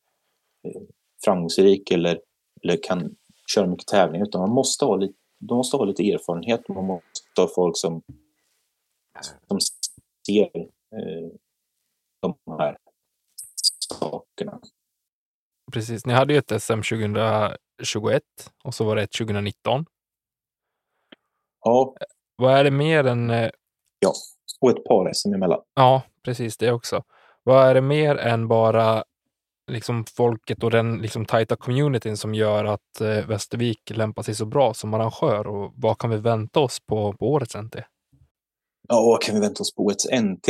framgångsrik 1.25 1.91
eller, 1.91 2.21
eller 2.63 2.83
kan 2.83 3.17
köra 3.55 3.67
mycket 3.67 3.87
tävlingar 3.87 4.27
utan 4.27 4.41
man 4.41 4.51
måste 4.51 4.85
ha 4.85 4.97
lite, 4.97 5.15
de 5.39 5.57
måste 5.57 5.77
ha 5.77 5.85
lite 5.85 6.11
erfarenhet. 6.11 6.69
Man 6.69 6.85
måste 6.85 7.41
ha 7.41 7.49
folk 7.55 7.77
som, 7.77 8.03
som 9.49 9.59
ser 10.27 10.57
äh, 10.57 11.31
de 12.23 12.35
här 12.59 12.77
sakerna. 13.99 14.61
Precis, 15.73 16.07
ni 16.07 16.13
hade 16.13 16.33
ju 16.33 16.39
ett 16.39 16.63
SM 16.63 16.81
2021 16.83 18.23
och 18.65 18.75
så 18.75 18.85
var 18.85 18.97
det 18.97 19.03
ett 19.03 19.13
2019. 19.13 19.85
Ja. 21.65 21.95
Vad 22.37 22.55
är 22.55 22.65
det 22.65 22.71
mer 22.71 23.05
än... 23.05 23.31
Eh, 23.31 23.51
ja, 23.99 24.13
och 24.61 24.71
ett 24.71 24.85
par 24.85 25.13
SM 25.13 25.35
emellan. 25.35 25.61
Ja, 25.75 26.03
precis 26.25 26.57
det 26.57 26.73
också. 26.73 27.05
Vad 27.43 27.69
är 27.69 27.75
det 27.75 27.81
mer 27.81 28.17
än 28.17 28.49
bara 28.49 29.05
liksom 29.69 30.05
folket 30.05 30.65
och 30.65 30.71
den 30.71 30.99
liksom 30.99 31.25
tajta 31.27 31.57
communityn 31.57 32.17
som 32.17 32.35
gör 32.35 32.65
att 32.65 33.01
eh, 33.01 33.27
Västervik 33.29 33.91
lämpar 33.91 34.23
sig 34.23 34.35
så 34.35 34.47
bra 34.47 34.75
som 34.75 34.95
arrangör? 34.95 35.47
Och 35.47 35.73
vad 35.77 35.99
kan 35.99 36.11
vi 36.11 36.17
vänta 36.17 36.61
oss 36.61 36.81
på, 36.87 37.13
på 37.13 37.33
årets 37.33 37.57
NT? 37.57 37.77
Ja, 38.89 39.03
vad 39.03 39.23
kan 39.23 39.35
vi 39.35 39.41
vänta 39.41 39.63
oss 39.63 39.75
på 39.75 39.83
årets 39.83 40.07
NT? 40.13 40.47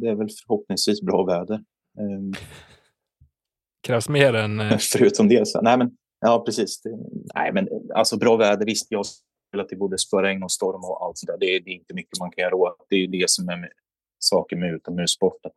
Det 0.00 0.08
är 0.08 0.14
väl 0.14 0.28
förhoppningsvis 0.46 1.02
bra 1.02 1.24
väder. 1.24 1.64
Um, 1.98 2.34
Krävs 3.86 4.08
mer 4.08 4.34
än... 4.34 4.60
Eh... 4.60 4.78
Förutom 4.92 5.28
det. 5.28 5.48
Så, 5.48 5.60
nej, 5.60 5.78
men, 5.78 5.90
ja, 6.20 6.42
precis. 6.46 6.82
Det, 6.82 6.90
nej, 7.34 7.52
men 7.52 7.68
alltså 7.94 8.16
bra 8.16 8.36
väder. 8.36 8.66
Visst, 8.66 8.86
jag 8.90 9.06
spelat 9.54 9.72
i 9.72 9.76
både 9.76 9.98
spöregn 9.98 10.42
och 10.42 10.52
storm 10.52 10.84
och 10.84 11.04
allt 11.04 11.18
sådär. 11.18 11.36
Det, 11.40 11.46
det 11.46 11.70
är 11.70 11.74
inte 11.74 11.94
mycket 11.94 12.18
man 12.18 12.30
kan 12.30 12.42
göra 12.42 12.56
åt. 12.56 12.86
Det 12.88 12.96
är 12.96 13.08
det 13.08 13.30
som 13.30 13.48
är 13.48 13.56
med, 13.56 13.70
saker 14.18 14.56
med 14.56 14.74
utomhussporten. 14.74 15.50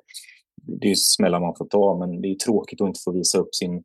Det 0.61 0.91
är 0.91 0.95
smällar 0.95 1.39
man 1.39 1.55
får 1.55 1.65
ta, 1.65 1.97
men 1.97 2.21
det 2.21 2.27
är 2.27 2.35
tråkigt 2.35 2.81
att 2.81 2.87
inte 2.87 2.99
få 3.03 3.11
visa 3.11 3.37
upp 3.37 3.55
sin 3.55 3.83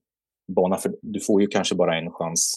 bana. 0.52 0.76
För 0.76 0.96
du 1.02 1.20
får 1.20 1.40
ju 1.40 1.46
kanske 1.46 1.74
bara 1.74 1.98
en 1.98 2.10
chans 2.10 2.54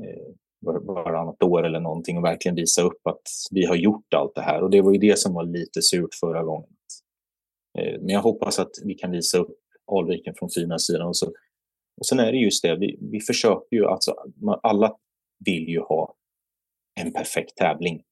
eh, 0.00 0.34
varannat 0.64 1.42
år 1.42 1.66
eller 1.66 1.80
någonting 1.80 2.18
och 2.18 2.24
verkligen 2.24 2.54
visa 2.54 2.82
upp 2.82 3.06
att 3.06 3.22
vi 3.50 3.66
har 3.66 3.76
gjort 3.76 4.14
allt 4.14 4.34
det 4.34 4.42
här. 4.42 4.62
Och 4.62 4.70
det 4.70 4.80
var 4.80 4.92
ju 4.92 4.98
det 4.98 5.18
som 5.18 5.34
var 5.34 5.44
lite 5.44 5.82
surt 5.82 6.14
förra 6.20 6.42
gången. 6.42 6.70
Eh, 7.78 8.00
men 8.00 8.08
jag 8.08 8.20
hoppas 8.20 8.58
att 8.58 8.70
vi 8.84 8.94
kan 8.94 9.10
visa 9.10 9.38
upp 9.38 9.58
Alviken 9.92 10.34
från 10.34 10.50
fina 10.50 10.78
sidan. 10.78 11.08
Och, 11.08 11.16
så. 11.16 11.26
och 11.96 12.06
sen 12.06 12.18
är 12.18 12.32
det 12.32 12.38
just 12.38 12.62
det, 12.62 12.76
vi, 12.76 12.98
vi 13.00 13.20
försöker 13.20 13.76
ju, 13.76 13.86
alltså 13.86 14.14
alla 14.62 14.96
vill 15.44 15.68
ju 15.68 15.80
ha 15.80 16.14
en 17.00 17.12
perfekt 17.12 17.56
tävling. 17.56 18.02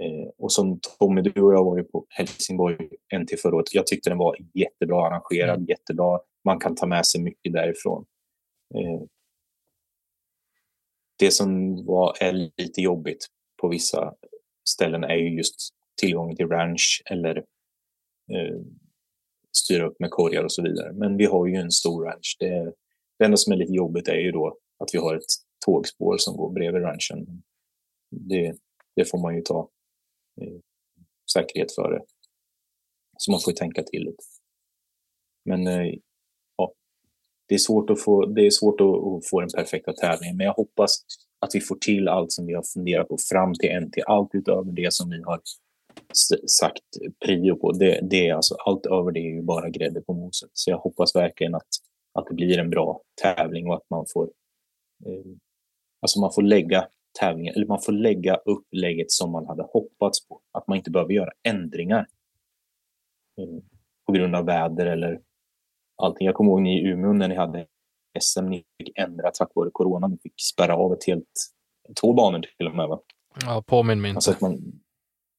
Eh, 0.00 0.30
och 0.38 0.52
som 0.52 0.80
Tommy, 0.98 1.20
du 1.20 1.42
och 1.42 1.52
jag 1.52 1.64
var 1.64 1.78
ju 1.78 1.84
på 1.84 2.06
Helsingborg 2.08 2.88
NT 3.18 3.40
förra 3.42 3.56
året. 3.56 3.74
Jag 3.74 3.86
tyckte 3.86 4.10
den 4.10 4.18
var 4.18 4.36
jättebra 4.54 5.06
arrangerad, 5.06 5.56
mm. 5.56 5.66
jättebra. 5.68 6.20
Man 6.44 6.58
kan 6.58 6.74
ta 6.74 6.86
med 6.86 7.06
sig 7.06 7.22
mycket 7.22 7.52
därifrån. 7.52 8.04
Eh, 8.74 9.02
det 11.18 11.30
som 11.30 11.84
var 11.86 12.16
är 12.20 12.32
lite 12.32 12.80
jobbigt 12.80 13.26
på 13.60 13.68
vissa 13.68 14.14
ställen 14.68 15.04
är 15.04 15.16
ju 15.16 15.36
just 15.36 15.70
tillgången 16.00 16.36
till 16.36 16.48
ranch 16.48 17.02
eller 17.10 17.36
eh, 18.32 18.60
styra 19.56 19.86
upp 19.86 20.00
med 20.00 20.10
korgar 20.10 20.44
och 20.44 20.52
så 20.52 20.62
vidare. 20.62 20.92
Men 20.92 21.16
vi 21.16 21.24
har 21.24 21.46
ju 21.46 21.54
en 21.54 21.70
stor 21.70 22.04
ranch. 22.04 22.36
Det, 22.40 22.72
det 23.18 23.24
enda 23.24 23.36
som 23.36 23.52
är 23.52 23.56
lite 23.56 23.72
jobbigt 23.72 24.08
är 24.08 24.18
ju 24.18 24.32
då 24.32 24.58
att 24.78 24.88
vi 24.92 24.98
har 24.98 25.16
ett 25.16 25.22
tågspår 25.66 26.16
som 26.18 26.36
går 26.36 26.50
bredvid 26.50 26.82
ranchen 26.82 27.42
det, 28.10 28.56
det 28.96 29.04
får 29.04 29.18
man 29.18 29.34
ju 29.36 29.42
ta 29.42 29.68
Eh, 30.40 30.60
säkerhet 31.32 31.74
före. 31.74 32.02
Så 33.18 33.30
man 33.30 33.40
får 33.40 33.52
ju 33.52 33.56
tänka 33.56 33.82
till 33.82 34.02
lite. 34.02 34.24
Men 35.44 35.66
eh, 35.66 35.94
ja, 36.56 36.72
det 37.48 37.54
är 37.54 37.58
svårt 37.58 37.90
att 37.90 38.02
få, 38.02 38.26
det 38.26 38.46
är 38.46 38.50
svårt 38.50 38.80
att, 38.80 38.86
att, 38.86 39.28
få 39.30 39.40
den 39.40 39.50
perfekta 39.54 39.92
tävlingen. 39.92 40.36
Men 40.36 40.46
jag 40.46 40.54
hoppas 40.54 41.02
att 41.38 41.54
vi 41.54 41.60
får 41.60 41.76
till 41.76 42.08
allt 42.08 42.32
som 42.32 42.46
vi 42.46 42.54
har 42.54 42.62
funderat 42.74 43.08
på 43.08 43.16
fram 43.30 43.54
till 43.54 43.80
NT. 43.80 43.94
Allt 44.06 44.34
utöver 44.34 44.72
det 44.72 44.92
som 44.92 45.10
vi 45.10 45.22
har 45.22 45.40
sagt 46.60 46.82
prio 47.24 47.56
på. 47.56 47.72
Det, 47.72 48.00
det 48.02 48.28
är 48.28 48.34
alltså, 48.34 48.54
allt 48.54 48.86
över 48.86 49.12
det 49.12 49.20
är 49.20 49.34
ju 49.34 49.42
bara 49.42 49.70
grädde 49.70 50.00
på 50.00 50.12
moset. 50.12 50.50
Så 50.52 50.70
jag 50.70 50.78
hoppas 50.78 51.16
verkligen 51.16 51.54
att, 51.54 51.68
att 52.12 52.26
det 52.26 52.34
blir 52.34 52.58
en 52.58 52.70
bra 52.70 53.00
tävling 53.22 53.66
och 53.68 53.74
att 53.74 53.90
man 53.90 54.04
får, 54.12 54.24
eh, 55.06 55.32
alltså 56.00 56.20
man 56.20 56.32
får 56.32 56.42
lägga 56.42 56.88
tävlingen, 57.20 57.54
eller 57.54 57.66
man 57.66 57.82
får 57.82 57.92
lägga 57.92 58.36
upplägget 58.36 59.10
som 59.10 59.32
man 59.32 59.46
hade 59.46 59.62
hoppats 59.62 60.28
på. 60.28 60.40
Att 60.52 60.68
man 60.68 60.76
inte 60.76 60.90
behöver 60.90 61.12
göra 61.12 61.30
ändringar 61.48 62.06
mm. 63.38 63.62
på 64.06 64.12
grund 64.12 64.36
av 64.36 64.46
väder 64.46 64.86
eller 64.86 65.20
allting. 66.02 66.26
Jag 66.26 66.34
kommer 66.34 66.50
ihåg 66.50 66.62
ni 66.62 66.80
i 66.80 66.88
Umeå 66.88 67.12
när 67.12 67.28
ni 67.28 67.34
hade 67.34 67.66
SM, 68.20 68.46
ni 68.46 68.64
fick 68.78 68.98
ändra 68.98 69.30
tack 69.30 69.50
vare 69.54 69.70
corona. 69.72 70.06
Ni 70.06 70.18
fick 70.18 70.34
spärra 70.40 70.76
av 70.76 70.92
ett 70.92 71.06
helt 71.06 71.50
två 72.00 72.12
banor 72.12 72.40
till 72.56 72.66
och 72.66 72.74
med. 72.74 72.88
Va? 72.88 73.00
Ja, 73.44 73.64
påminn 73.66 74.00
mig 74.00 74.08
inte. 74.08 74.16
Alltså 74.16 74.30
att 74.30 74.40
man, 74.40 74.58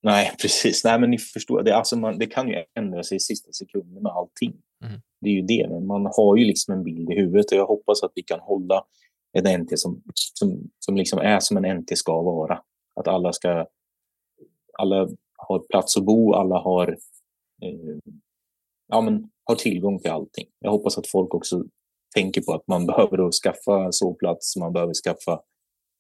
nej, 0.04 0.32
precis. 0.42 0.84
Nej, 0.84 1.00
men 1.00 1.10
ni 1.10 1.18
förstår. 1.18 1.64
Det, 1.64 1.76
alltså 1.76 1.98
man, 1.98 2.20
det 2.20 2.26
kan 2.26 2.48
ju 2.48 2.64
ändra 2.80 3.04
sig 3.04 3.18
i 3.18 3.20
sista 3.20 3.52
sekunden 3.52 4.04
med 4.04 4.12
allting. 4.12 4.54
Mm. 4.86 5.02
Det 5.22 5.30
är 5.30 5.34
ju 5.34 5.42
det. 5.42 5.68
Men 5.70 5.88
man 5.88 6.06
har 6.06 6.38
ju 6.38 6.46
liksom 6.46 6.74
en 6.74 6.84
bild 6.84 7.12
i 7.12 7.16
huvudet 7.16 7.52
och 7.52 7.58
jag 7.58 7.66
hoppas 7.66 8.04
att 8.04 8.12
vi 8.16 8.24
kan 8.24 8.40
hålla 8.40 8.84
ett 9.34 9.60
NT 9.60 9.80
som, 9.80 10.04
som, 10.14 10.70
som 10.80 10.98
liksom 10.98 11.20
är 11.20 11.40
som 11.40 11.58
en 11.58 11.78
NT 11.78 11.98
ska 11.98 12.22
vara. 12.22 12.62
Att 12.96 13.08
alla 13.08 13.34
ska... 13.34 13.66
Alla 14.80 15.08
har 15.38 15.60
plats 15.60 15.98
att 15.98 16.04
bo, 16.04 16.34
alla 16.34 16.60
har, 16.60 16.88
eh, 17.62 17.98
ja, 18.88 19.02
men, 19.02 19.30
har 19.44 19.56
tillgång 19.56 20.00
till 20.00 20.12
allting. 20.12 20.48
Jag 20.60 20.72
hoppas 20.72 20.98
att 20.98 21.08
folk 21.08 21.34
också 21.34 21.64
tänker 22.16 22.42
på 22.42 22.54
att 22.54 22.68
man 22.68 22.86
behöver 22.88 23.18
då 23.18 23.32
skaffa 23.32 23.92
sovplats, 23.92 24.56
man 24.56 24.74
behöver 24.74 24.94
skaffa 24.94 25.42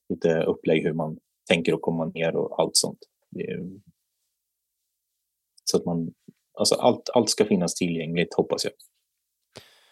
lite 0.09 0.43
upplägg 0.43 0.83
hur 0.83 0.93
man 0.93 1.19
tänker 1.49 1.73
att 1.73 1.81
komma 1.81 2.05
ner 2.05 2.35
och 2.35 2.61
allt 2.61 2.75
sånt. 2.75 2.99
Så 5.63 5.77
att 5.77 5.85
man, 5.85 6.13
alltså 6.53 6.75
allt, 6.75 7.09
allt 7.13 7.29
ska 7.29 7.45
finnas 7.45 7.75
tillgängligt 7.75 8.33
hoppas 8.33 8.63
jag. 8.63 8.73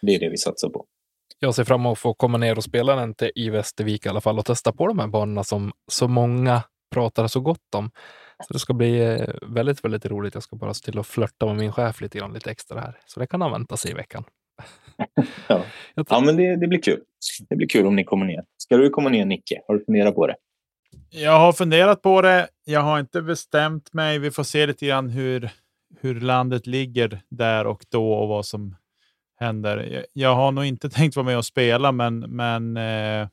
Det 0.02 0.16
är 0.16 0.20
det 0.20 0.30
vi 0.30 0.38
satsar 0.38 0.70
på. 0.70 0.86
Jag 1.40 1.56
ser 1.56 1.64
fram 1.64 1.82
emot 1.82 1.92
att 1.92 2.00
få 2.00 2.14
komma 2.14 2.38
ner 2.38 2.58
och 2.58 2.64
spela 2.64 2.96
den 2.96 3.14
till 3.14 3.32
i 3.36 3.50
Västervik 3.50 4.06
i 4.06 4.10
alla 4.10 4.22
fall 4.22 4.40
och 4.40 4.46
testa 4.46 4.72
på 4.72 4.88
de 4.88 5.00
här 5.00 5.08
banorna 5.08 5.44
som 5.44 5.72
så 5.92 6.08
många 6.08 6.64
pratar 6.92 7.28
så 7.28 7.40
gott 7.40 7.76
om. 7.76 7.92
Så 8.48 8.54
det 8.54 8.60
ska 8.60 8.74
bli 8.74 9.00
eh, 9.00 9.30
väldigt, 9.42 9.86
väldigt 9.86 10.06
roligt. 10.06 10.34
Jag 10.34 10.44
ska 10.44 10.56
bara 10.56 10.74
se 10.74 10.86
till 10.86 11.00
att 11.00 11.08
flörta 11.08 11.46
med 11.46 11.56
min 11.56 11.72
chef 11.72 12.02
lite 12.02 12.18
grann, 12.18 12.34
lite 12.34 12.52
extra 12.52 12.80
här. 12.80 13.00
Så 13.06 13.20
det 13.20 13.28
kan 13.28 13.42
han 13.42 13.52
vänta 13.52 13.78
sig 13.78 13.92
i 13.92 13.94
veckan. 13.94 14.24
ja. 15.48 15.64
ja, 15.96 16.20
men 16.20 16.38
det, 16.38 16.56
det, 16.56 16.68
blir 16.68 16.82
kul. 16.82 17.02
Det 17.50 17.56
blir 17.56 17.68
kul 17.68 17.88
om 17.88 17.96
ni 17.96 18.04
kommer 18.04 18.26
ner. 18.26 18.44
Ska 18.58 18.78
du 18.78 18.90
komma 18.90 19.10
ner, 19.10 19.26
Nicke? 19.26 19.62
Har 19.68 19.76
du 19.76 19.86
funderat 19.86 20.16
på 20.16 20.28
det? 20.28 20.36
Jag 21.10 21.40
har 21.40 21.54
funderat 21.54 22.02
på 22.02 22.22
det. 22.22 22.48
Jag 22.66 22.82
har 22.82 23.00
inte 23.00 23.22
bestämt 23.22 23.94
mig. 23.94 24.20
Vi 24.20 24.32
får 24.32 24.44
se 24.44 24.68
lite 24.68 24.86
grann 24.86 25.10
hur, 25.10 25.50
hur 26.00 26.20
landet 26.20 26.68
ligger 26.68 27.22
där 27.30 27.68
och 27.68 27.86
då 27.90 28.14
och 28.14 28.28
vad 28.28 28.46
som 28.46 28.76
händer. 29.36 29.78
Jag, 29.78 30.06
jag 30.14 30.36
har 30.36 30.52
nog 30.52 30.66
inte 30.66 30.90
tänkt 30.90 31.16
vara 31.16 31.26
med 31.26 31.38
och 31.38 31.46
spela, 31.46 31.92
men, 31.92 32.20
men 32.20 32.78
eh, 32.78 33.28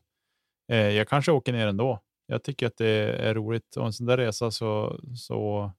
eh, 0.73 0.91
jag 0.91 1.09
kanske 1.09 1.33
åker 1.33 1.53
ner 1.53 1.67
ändå. 1.67 2.01
Jag 2.27 2.43
tycker 2.43 2.67
att 2.67 2.77
det 2.77 2.89
är 3.29 3.35
roligt 3.35 3.77
och 3.77 3.87
en 3.87 3.93
sån 3.93 4.07
där 4.07 4.17
resa 4.17 4.51
så, 4.51 5.01
så 5.17 5.71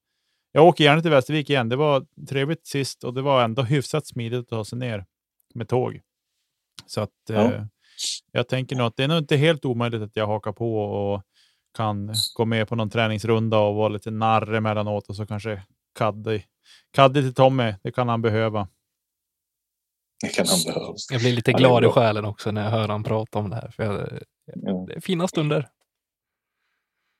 jag 0.51 0.65
åker 0.65 0.83
gärna 0.83 1.01
till 1.01 1.11
Västervik 1.11 1.49
igen. 1.49 1.69
Det 1.69 1.75
var 1.75 2.05
trevligt 2.29 2.67
sist 2.67 3.03
och 3.03 3.13
det 3.13 3.21
var 3.21 3.43
ändå 3.43 3.61
hyfsat 3.63 4.07
smidigt 4.07 4.39
att 4.39 4.47
ta 4.47 4.65
sig 4.65 4.77
ner 4.77 5.05
med 5.53 5.67
tåg. 5.67 5.99
Så 6.85 7.01
att 7.01 7.09
ja. 7.29 7.53
eh, 7.53 7.65
jag 8.31 8.47
tänker 8.47 8.75
nog 8.75 8.87
att 8.87 8.97
det 8.97 9.03
är 9.03 9.07
nog 9.07 9.17
inte 9.17 9.35
helt 9.35 9.65
omöjligt 9.65 10.01
att 10.01 10.15
jag 10.15 10.27
hakar 10.27 10.51
på 10.51 10.83
och 10.83 11.21
kan 11.77 12.13
gå 12.35 12.45
med 12.45 12.67
på 12.67 12.75
någon 12.75 12.89
träningsrunda 12.89 13.57
och 13.59 13.75
vara 13.75 13.89
lite 13.89 14.11
narr 14.11 14.53
emellanåt 14.53 15.09
och 15.09 15.15
så 15.15 15.25
kanske 15.25 15.61
Kaddi, 15.95 16.45
Kaddi 16.91 17.21
till 17.21 17.33
Tommy. 17.33 17.73
Det 17.83 17.91
kan 17.91 18.09
han 18.09 18.21
behöva. 18.21 18.67
Det 20.23 20.29
kan 20.29 20.45
han 20.47 20.59
behöva. 20.65 20.93
Jag 21.11 21.21
blir 21.21 21.33
lite 21.33 21.51
glad 21.51 21.85
i 21.85 21.87
själen 21.87 22.25
också 22.25 22.51
när 22.51 22.63
jag 22.63 22.71
hör 22.71 22.87
han 22.87 23.03
prata 23.03 23.39
om 23.39 23.49
det 23.49 23.55
här. 23.55 23.69
För 23.69 23.83
jag, 23.83 24.09
ja. 24.45 24.85
Det 24.87 24.93
är 24.93 24.99
fina 24.99 25.27
stunder. 25.27 25.69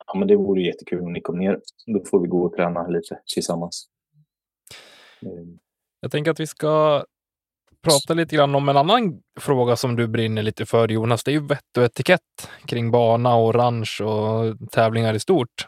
Ja, 0.08 0.20
men 0.20 0.28
det 0.28 0.36
vore 0.36 0.62
jättekul 0.62 1.02
om 1.02 1.14
ni 1.14 1.22
kom 1.22 1.40
ner. 1.40 1.60
Då 1.86 2.06
får 2.06 2.20
vi 2.20 2.28
gå 2.28 2.44
och 2.44 2.54
träna 2.54 2.88
lite 2.88 3.20
tillsammans. 3.34 3.88
Mm. 5.22 5.60
Jag 6.00 6.12
tänker 6.12 6.32
att 6.32 6.40
vi 6.40 6.48
ska 6.48 7.04
prata 7.82 8.14
lite 8.14 8.36
grann 8.36 8.56
om 8.56 8.70
en 8.70 8.78
annan 8.78 9.22
fråga 9.40 9.76
som 9.76 9.96
du 9.96 10.08
brinner 10.08 10.44
lite 10.44 10.66
för 10.66 10.88
Jonas. 10.88 11.24
Det 11.24 11.32
är 11.32 11.34
ju 11.34 11.48
vett 11.48 11.78
och 11.78 11.84
etikett 11.84 12.50
kring 12.66 12.92
bana 12.92 13.36
och 13.36 13.56
ranch 13.56 14.02
och 14.02 14.72
tävlingar 14.72 15.14
i 15.14 15.20
stort. 15.20 15.68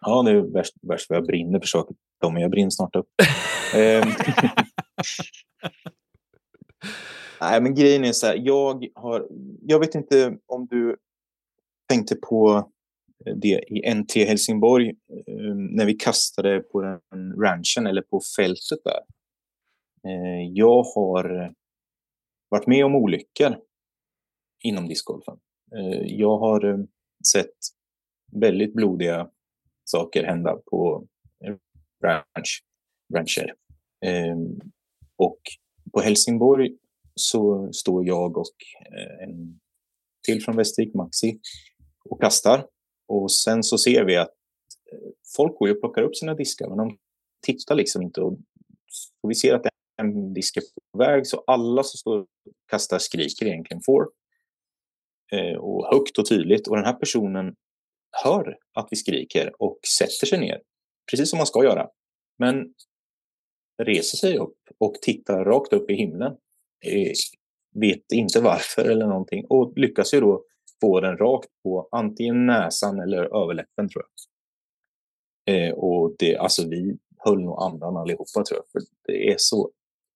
Ja, 0.00 0.22
det 0.22 0.30
är 0.30 0.52
värst, 0.52 0.74
värst 0.82 1.10
vad 1.10 1.16
jag 1.16 1.26
brinner 1.26 1.60
för 1.60 1.66
saker. 1.66 1.96
Tommy, 2.24 2.40
jag 2.40 2.50
brinner 2.50 2.70
snart 2.70 2.96
upp. 2.96 3.08
Ehm. 3.74 4.08
Nej, 7.40 7.60
men 7.60 7.74
grejen 7.74 8.04
är 8.04 8.12
så 8.12 8.26
här. 8.26 8.36
Jag, 8.36 8.86
har, 8.94 9.28
jag 9.60 9.78
vet 9.78 9.94
inte 9.94 10.38
om 10.46 10.66
du 10.66 10.96
tänkte 11.88 12.16
på 12.16 12.70
det 13.36 13.64
i 13.68 13.94
NT 13.94 14.14
Helsingborg 14.14 14.88
ehm, 14.88 15.66
när 15.66 15.86
vi 15.86 15.94
kastade 15.94 16.60
på 16.60 16.80
den 16.80 17.32
ranchen 17.42 17.86
eller 17.86 18.02
på 18.02 18.20
fältet 18.36 18.78
där. 18.84 19.00
Eh, 20.10 20.50
jag 20.52 20.82
har 20.82 21.54
varit 22.48 22.66
med 22.66 22.84
om 22.84 22.94
olyckor 22.94 23.56
inom 24.62 24.88
discgolfen. 24.88 25.38
Jag 26.04 26.38
har 26.38 26.86
sett 27.32 27.56
väldigt 28.32 28.74
blodiga 28.74 29.30
saker 29.84 30.24
hända 30.24 30.56
på 30.70 31.06
ranch, 32.04 32.62
rancher. 33.14 33.54
Ehm, 34.04 34.60
och 35.16 35.38
på 35.92 36.00
Helsingborg 36.00 36.76
så 37.14 37.72
står 37.72 38.06
jag 38.06 38.38
och 38.38 38.54
eh, 38.90 39.28
en 39.28 39.60
till 40.24 40.42
från 40.42 40.56
Västervik, 40.56 40.94
Maxi, 40.94 41.40
och 42.04 42.20
kastar. 42.20 42.66
Och 43.08 43.32
sen 43.32 43.62
så 43.62 43.78
ser 43.78 44.04
vi 44.04 44.16
att 44.16 44.30
eh, 44.92 45.10
folk 45.36 45.58
går 45.58 45.70
och 45.70 45.80
plockar 45.80 46.02
upp 46.02 46.16
sina 46.16 46.34
diskar, 46.34 46.68
men 46.68 46.78
de 46.78 46.98
tittar 47.46 47.74
liksom 47.74 48.02
inte. 48.02 48.20
Och 48.20 48.38
vi 49.22 49.34
ser 49.34 49.54
att 49.54 49.66
en 49.96 50.34
disk 50.34 50.56
är 50.56 50.62
på 50.92 50.98
väg, 50.98 51.26
så 51.26 51.44
alla 51.46 51.82
som 51.82 51.98
står 51.98 52.20
och 52.20 52.26
kastar 52.70 52.98
skriker 52.98 53.46
egentligen 53.46 53.82
får. 53.82 54.08
Eh, 55.32 55.56
och 55.56 55.86
högt 55.94 56.18
och 56.18 56.28
tydligt. 56.28 56.68
Och 56.68 56.76
den 56.76 56.84
här 56.84 56.92
personen 56.92 57.54
hör 58.24 58.58
att 58.74 58.88
vi 58.90 58.96
skriker 58.96 59.62
och 59.62 59.78
sätter 59.98 60.26
sig 60.26 60.40
ner, 60.40 60.60
precis 61.10 61.30
som 61.30 61.36
man 61.36 61.46
ska 61.46 61.64
göra. 61.64 61.88
Men 62.38 62.74
reser 63.82 64.16
sig 64.16 64.38
upp 64.38 64.58
och 64.78 64.94
tittar 64.94 65.44
rakt 65.44 65.72
upp 65.72 65.90
i 65.90 65.94
himlen. 65.94 66.32
Eh, 66.84 67.12
vet 67.74 68.12
inte 68.12 68.40
varför 68.40 68.84
eller 68.84 69.06
någonting 69.06 69.46
och 69.48 69.78
lyckas 69.78 70.14
ju 70.14 70.20
då 70.20 70.44
få 70.80 71.00
den 71.00 71.16
rakt 71.16 71.48
på 71.62 71.88
antingen 71.90 72.46
näsan 72.46 73.00
eller 73.00 73.42
överläppen 73.42 73.88
tror 73.88 74.04
jag. 74.04 74.14
Eh, 75.54 75.74
och 75.74 76.14
det, 76.18 76.36
alltså 76.36 76.68
vi 76.68 76.96
höll 77.18 77.40
nog 77.40 77.62
andan 77.62 77.96
allihopa 77.96 78.44
tror 78.44 78.58
jag. 78.58 78.70
För 78.72 78.80
det 79.06 79.32
är 79.32 79.36
så 79.38 79.70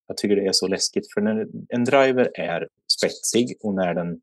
jag 0.09 0.17
tycker 0.17 0.35
det 0.35 0.45
är 0.45 0.51
så 0.51 0.67
läskigt 0.67 1.13
för 1.13 1.21
när 1.21 1.47
en 1.69 1.83
driver 1.83 2.39
är 2.39 2.67
spetsig 2.97 3.57
och 3.63 3.73
när 3.73 3.93
den 3.93 4.21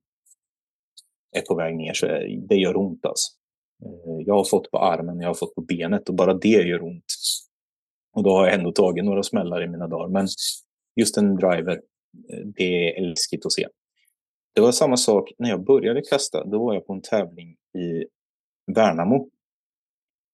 är 1.36 1.40
på 1.40 1.54
väg 1.54 1.76
ner 1.76 1.92
så 1.92 2.06
är, 2.06 2.46
det 2.48 2.54
gör 2.54 2.76
ont 2.76 3.04
alltså. 3.04 3.32
Eh, 3.82 4.22
jag 4.26 4.34
har 4.34 4.44
fått 4.44 4.70
på 4.70 4.78
armen, 4.78 5.20
jag 5.20 5.28
har 5.28 5.34
fått 5.34 5.54
på 5.54 5.60
benet 5.60 6.08
och 6.08 6.14
bara 6.14 6.34
det 6.34 6.48
gör 6.48 6.82
ont. 6.82 7.14
Och 8.12 8.22
då 8.22 8.30
har 8.30 8.46
jag 8.46 8.54
ändå 8.54 8.72
tagit 8.72 9.04
några 9.04 9.22
smällar 9.22 9.62
i 9.62 9.68
mina 9.68 9.88
dagar. 9.88 10.08
Men 10.08 10.28
just 10.96 11.16
en 11.16 11.36
driver, 11.36 11.72
eh, 12.32 12.46
det 12.46 12.98
är 12.98 13.06
läskigt 13.06 13.46
att 13.46 13.52
se. 13.52 13.68
Det 14.54 14.60
var 14.60 14.72
samma 14.72 14.96
sak 14.96 15.32
när 15.38 15.50
jag 15.50 15.64
började 15.64 16.02
kasta. 16.02 16.44
Då 16.44 16.64
var 16.64 16.74
jag 16.74 16.86
på 16.86 16.92
en 16.92 17.02
tävling 17.02 17.56
i 17.78 18.04
Värnamo. 18.72 19.30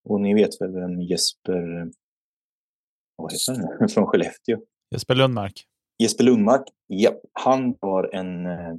Och 0.03 0.21
ni 0.21 0.33
vet 0.33 0.61
väl 0.61 0.71
vem 0.71 1.01
Jesper, 1.01 1.91
vad 3.15 3.31
heter 3.31 3.77
han, 3.79 3.89
från 3.93 4.07
Skellefteå? 4.07 4.59
Jesper 4.91 5.15
Lundmark. 5.15 5.67
Jesper 5.97 6.23
Lundmark, 6.23 6.63
ja, 6.87 7.11
han 7.31 7.75
har 7.81 8.15
en 8.15 8.45
eh, 8.45 8.75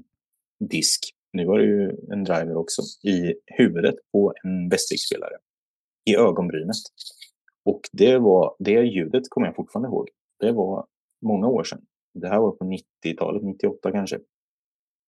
disk, 0.61 1.15
nu 1.35 1.47
var 1.47 1.59
det 1.59 1.64
ju 1.64 1.91
en 2.12 2.24
driver 2.24 2.57
också, 2.57 2.82
i 3.09 3.35
huvudet 3.47 3.95
på 4.12 4.35
en 4.45 4.68
Västerviksspelare. 4.68 5.37
I 6.05 6.16
ögonbrynet. 6.16 6.76
Och 7.64 7.80
det, 7.93 8.18
var, 8.18 8.57
det 8.59 8.82
ljudet 8.82 9.22
kommer 9.28 9.47
jag 9.47 9.57
fortfarande 9.57 9.89
ihåg. 9.89 10.09
Det 10.41 10.53
var 10.53 10.87
många 11.26 11.49
år 11.49 11.64
sedan. 11.64 11.87
Det 12.14 12.28
här 12.28 12.41
var 12.41 12.51
på 12.51 12.64
90-talet, 12.64 13.43
98 13.43 13.93
kanske. 13.93 14.16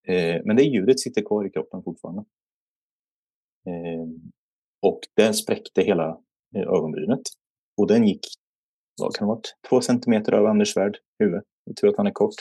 Eh, 0.09 0.43
men 0.45 0.57
det 0.57 0.63
ljudet 0.63 1.01
sitter 1.01 1.23
kvar 1.23 1.47
i 1.47 1.51
kroppen 1.51 1.83
fortfarande. 1.83 2.25
Eh, 3.67 4.07
och 4.83 5.01
den 5.17 5.35
spräckte 5.35 5.83
hela 5.83 6.09
eh, 6.57 6.63
ögonbrynet. 6.63 7.23
Och 7.77 7.87
den 7.87 8.07
gick 8.07 8.27
vad 9.01 9.15
kan 9.15 9.27
det 9.27 9.31
ha 9.31 9.35
varit, 9.35 9.57
två 9.69 9.81
centimeter 9.81 10.33
över 10.33 10.49
Anders 10.49 10.75
Svärd 10.75 10.99
huvud. 11.19 11.43
Jag 11.65 11.77
tror 11.77 11.91
att 11.91 11.97
han 11.97 12.07
är 12.07 12.11
kort. 12.11 12.35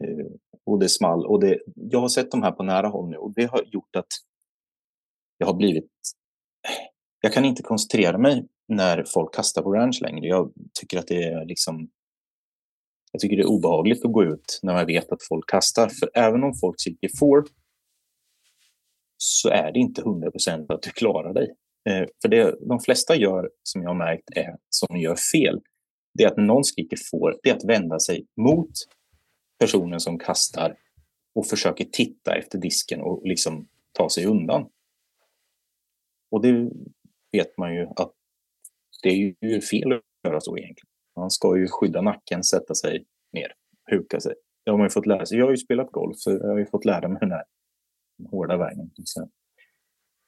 Eh, 0.00 0.26
och 0.66 0.78
det 0.78 0.88
small. 0.88 1.26
Och 1.26 1.40
det, 1.40 1.58
jag 1.74 2.00
har 2.00 2.08
sett 2.08 2.30
de 2.30 2.42
här 2.42 2.52
på 2.52 2.62
nära 2.62 2.88
håll 2.88 3.10
nu 3.10 3.16
och 3.16 3.32
det 3.34 3.44
har 3.44 3.62
gjort 3.64 3.96
att 3.96 4.12
jag 5.38 5.46
har 5.46 5.54
blivit... 5.54 5.90
Jag 7.20 7.32
kan 7.32 7.44
inte 7.44 7.62
koncentrera 7.62 8.18
mig 8.18 8.46
när 8.68 9.04
folk 9.04 9.34
kastar 9.34 9.62
på 9.62 9.72
ranch 9.72 9.98
längre. 10.02 10.26
Jag 10.26 10.52
tycker 10.80 10.98
att 10.98 11.06
det 11.06 11.24
är 11.24 11.44
liksom... 11.44 11.88
Jag 13.12 13.20
tycker 13.20 13.36
det 13.36 13.42
är 13.42 13.50
obehagligt 13.50 14.04
att 14.04 14.12
gå 14.12 14.24
ut 14.24 14.60
när 14.62 14.74
man 14.74 14.86
vet 14.86 15.12
att 15.12 15.22
folk 15.28 15.48
kastar. 15.48 15.88
För 15.88 16.10
även 16.14 16.44
om 16.44 16.54
folk 16.54 16.80
sitter 16.80 17.08
får 17.18 17.44
så 19.16 19.48
är 19.48 19.72
det 19.72 19.78
inte 19.78 20.00
100 20.00 20.30
procent 20.30 20.70
att 20.70 20.82
du 20.82 20.90
klarar 20.90 21.34
dig. 21.34 21.54
Eh, 21.88 22.06
för 22.22 22.28
det 22.28 22.56
de 22.68 22.80
flesta 22.80 23.16
gör, 23.16 23.50
som 23.62 23.82
jag 23.82 23.90
har 23.90 23.94
märkt, 23.94 24.30
är 24.36 24.56
som 24.70 24.96
gör 24.96 25.16
fel. 25.32 25.60
Det 26.14 26.24
är 26.24 26.28
att 26.28 26.36
när 26.36 26.44
någon 26.44 26.64
skriker 26.64 26.98
får, 27.10 27.36
det 27.42 27.50
är 27.50 27.54
att 27.54 27.64
vända 27.64 27.98
sig 27.98 28.26
mot 28.36 28.72
personen 29.58 30.00
som 30.00 30.18
kastar 30.18 30.76
och 31.34 31.46
försöker 31.46 31.84
titta 31.84 32.36
efter 32.36 32.58
disken 32.58 33.00
och 33.00 33.26
liksom 33.26 33.68
ta 33.92 34.08
sig 34.08 34.26
undan. 34.26 34.70
Och 36.30 36.42
det 36.42 36.70
vet 37.32 37.58
man 37.58 37.74
ju 37.74 37.86
att 37.96 38.12
det 39.02 39.08
är 39.08 39.34
ju 39.42 39.60
fel 39.60 39.92
att 39.92 40.02
göra 40.24 40.40
så 40.40 40.58
egentligen. 40.58 40.88
Man 41.16 41.30
ska 41.30 41.56
ju 41.56 41.66
skydda 41.68 42.00
nacken, 42.00 42.44
sätta 42.44 42.74
sig 42.74 43.04
ner, 43.32 43.52
huka 43.90 44.20
sig. 44.20 44.34
Det 44.64 44.70
har 44.70 44.78
man 44.78 44.86
ju 44.86 44.90
fått 44.90 45.06
lära 45.06 45.26
sig. 45.26 45.38
Jag 45.38 45.44
har 45.44 45.50
ju 45.50 45.56
spelat 45.56 45.92
golf, 45.92 46.16
så 46.18 46.30
jag 46.30 46.48
har 46.48 46.58
ju 46.58 46.66
fått 46.66 46.84
lära 46.84 47.08
mig 47.08 47.18
den 47.20 47.30
här 47.30 47.44
hårda 48.30 48.56
vägen. 48.56 48.90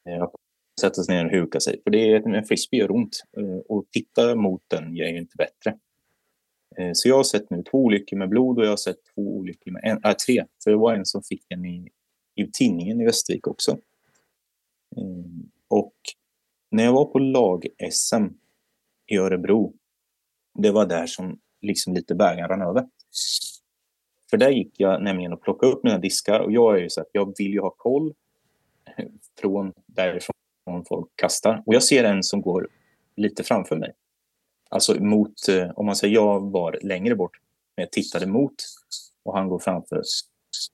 Eh, 0.09 0.23
att 0.23 0.31
sätta 0.81 1.03
sig 1.03 1.15
ner 1.15 1.25
och 1.25 1.31
huka 1.31 1.59
sig. 1.59 1.81
För 1.83 1.91
det 1.91 2.13
är, 2.13 2.35
en 2.35 2.45
frisbee 2.45 2.79
gör 2.79 2.91
ont 2.91 3.23
eh, 3.37 3.59
och 3.69 3.85
titta 3.91 4.35
mot 4.35 4.61
den 4.67 4.95
gör 4.95 5.07
ju 5.07 5.17
inte 5.17 5.37
bättre. 5.37 5.79
Eh, 6.77 6.91
så 6.93 7.09
jag 7.09 7.15
har 7.15 7.23
sett 7.23 7.49
nu 7.49 7.63
två 7.63 7.77
olyckor 7.77 8.17
med 8.17 8.29
blod 8.29 8.57
och 8.57 8.65
jag 8.65 8.69
har 8.69 8.77
sett 8.77 9.05
två 9.15 9.37
olyckor 9.37 9.71
med 9.71 9.81
en, 9.83 10.11
äh, 10.11 10.13
tre. 10.13 10.45
För 10.63 10.71
det 10.71 10.77
var 10.77 10.93
en 10.93 11.05
som 11.05 11.23
fick 11.23 11.45
en 11.49 11.65
i, 11.65 11.91
i 12.35 12.51
tidningen 12.51 13.01
i 13.01 13.05
Västervik 13.05 13.47
också. 13.47 13.71
Eh, 14.97 15.25
och 15.67 15.95
när 16.71 16.83
jag 16.83 16.93
var 16.93 17.05
på 17.05 17.19
lag-SM 17.19 18.27
i 19.07 19.17
Örebro, 19.17 19.73
det 20.53 20.71
var 20.71 20.85
där 20.85 21.05
som 21.07 21.39
liksom 21.61 21.93
lite 21.93 22.15
bägaren 22.15 22.49
rann 22.49 22.61
över. 22.61 22.87
För 24.29 24.37
där 24.37 24.49
gick 24.49 24.79
jag 24.79 25.03
nämligen 25.03 25.33
och 25.33 25.41
plockade 25.41 25.71
upp 25.71 25.83
mina 25.83 25.97
diskar 25.97 26.39
och 26.39 26.51
jag 26.51 26.77
är 26.77 26.81
ju 26.81 26.89
så 26.89 27.01
att 27.01 27.09
jag 27.11 27.33
vill 27.37 27.53
ju 27.53 27.59
ha 27.59 27.69
koll 27.69 28.13
eh, 28.97 29.05
från 29.39 29.73
därifrån 29.85 30.85
folk 30.87 31.09
kastar. 31.15 31.63
Och 31.65 31.73
jag 31.73 31.83
ser 31.83 32.03
en 32.03 32.23
som 32.23 32.41
går 32.41 32.67
lite 33.15 33.43
framför 33.43 33.75
mig. 33.75 33.93
Alltså 34.71 35.03
mot, 35.03 35.47
eh, 35.49 35.71
om 35.75 35.85
man 35.85 35.95
säger 35.95 36.13
jag 36.13 36.51
var 36.51 36.79
längre 36.81 37.15
bort, 37.15 37.39
men 37.75 37.83
jag 37.83 37.91
tittade 37.91 38.25
mot 38.25 38.53
och 39.23 39.37
han 39.37 39.47
går 39.47 39.59
framför. 39.59 40.01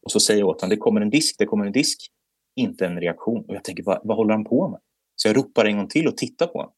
Och 0.01 0.11
så 0.11 0.19
säger 0.19 0.39
jag 0.39 0.49
åt 0.49 0.61
honom, 0.61 0.69
det 0.69 0.77
kommer 0.77 1.01
en 1.01 1.09
disk, 1.09 1.35
det 1.39 1.45
kommer 1.45 1.65
en 1.65 1.71
disk. 1.71 2.11
Inte 2.55 2.85
en 2.85 2.99
reaktion. 2.99 3.45
Och 3.47 3.55
jag 3.55 3.63
tänker, 3.63 3.83
vad, 3.83 4.01
vad 4.03 4.17
håller 4.17 4.31
han 4.33 4.45
på 4.45 4.67
med? 4.67 4.79
Så 5.15 5.27
jag 5.27 5.37
ropar 5.37 5.65
en 5.65 5.77
gång 5.77 5.87
till 5.87 6.07
och 6.07 6.17
tittar 6.17 6.47
på 6.47 6.57
honom. 6.57 6.73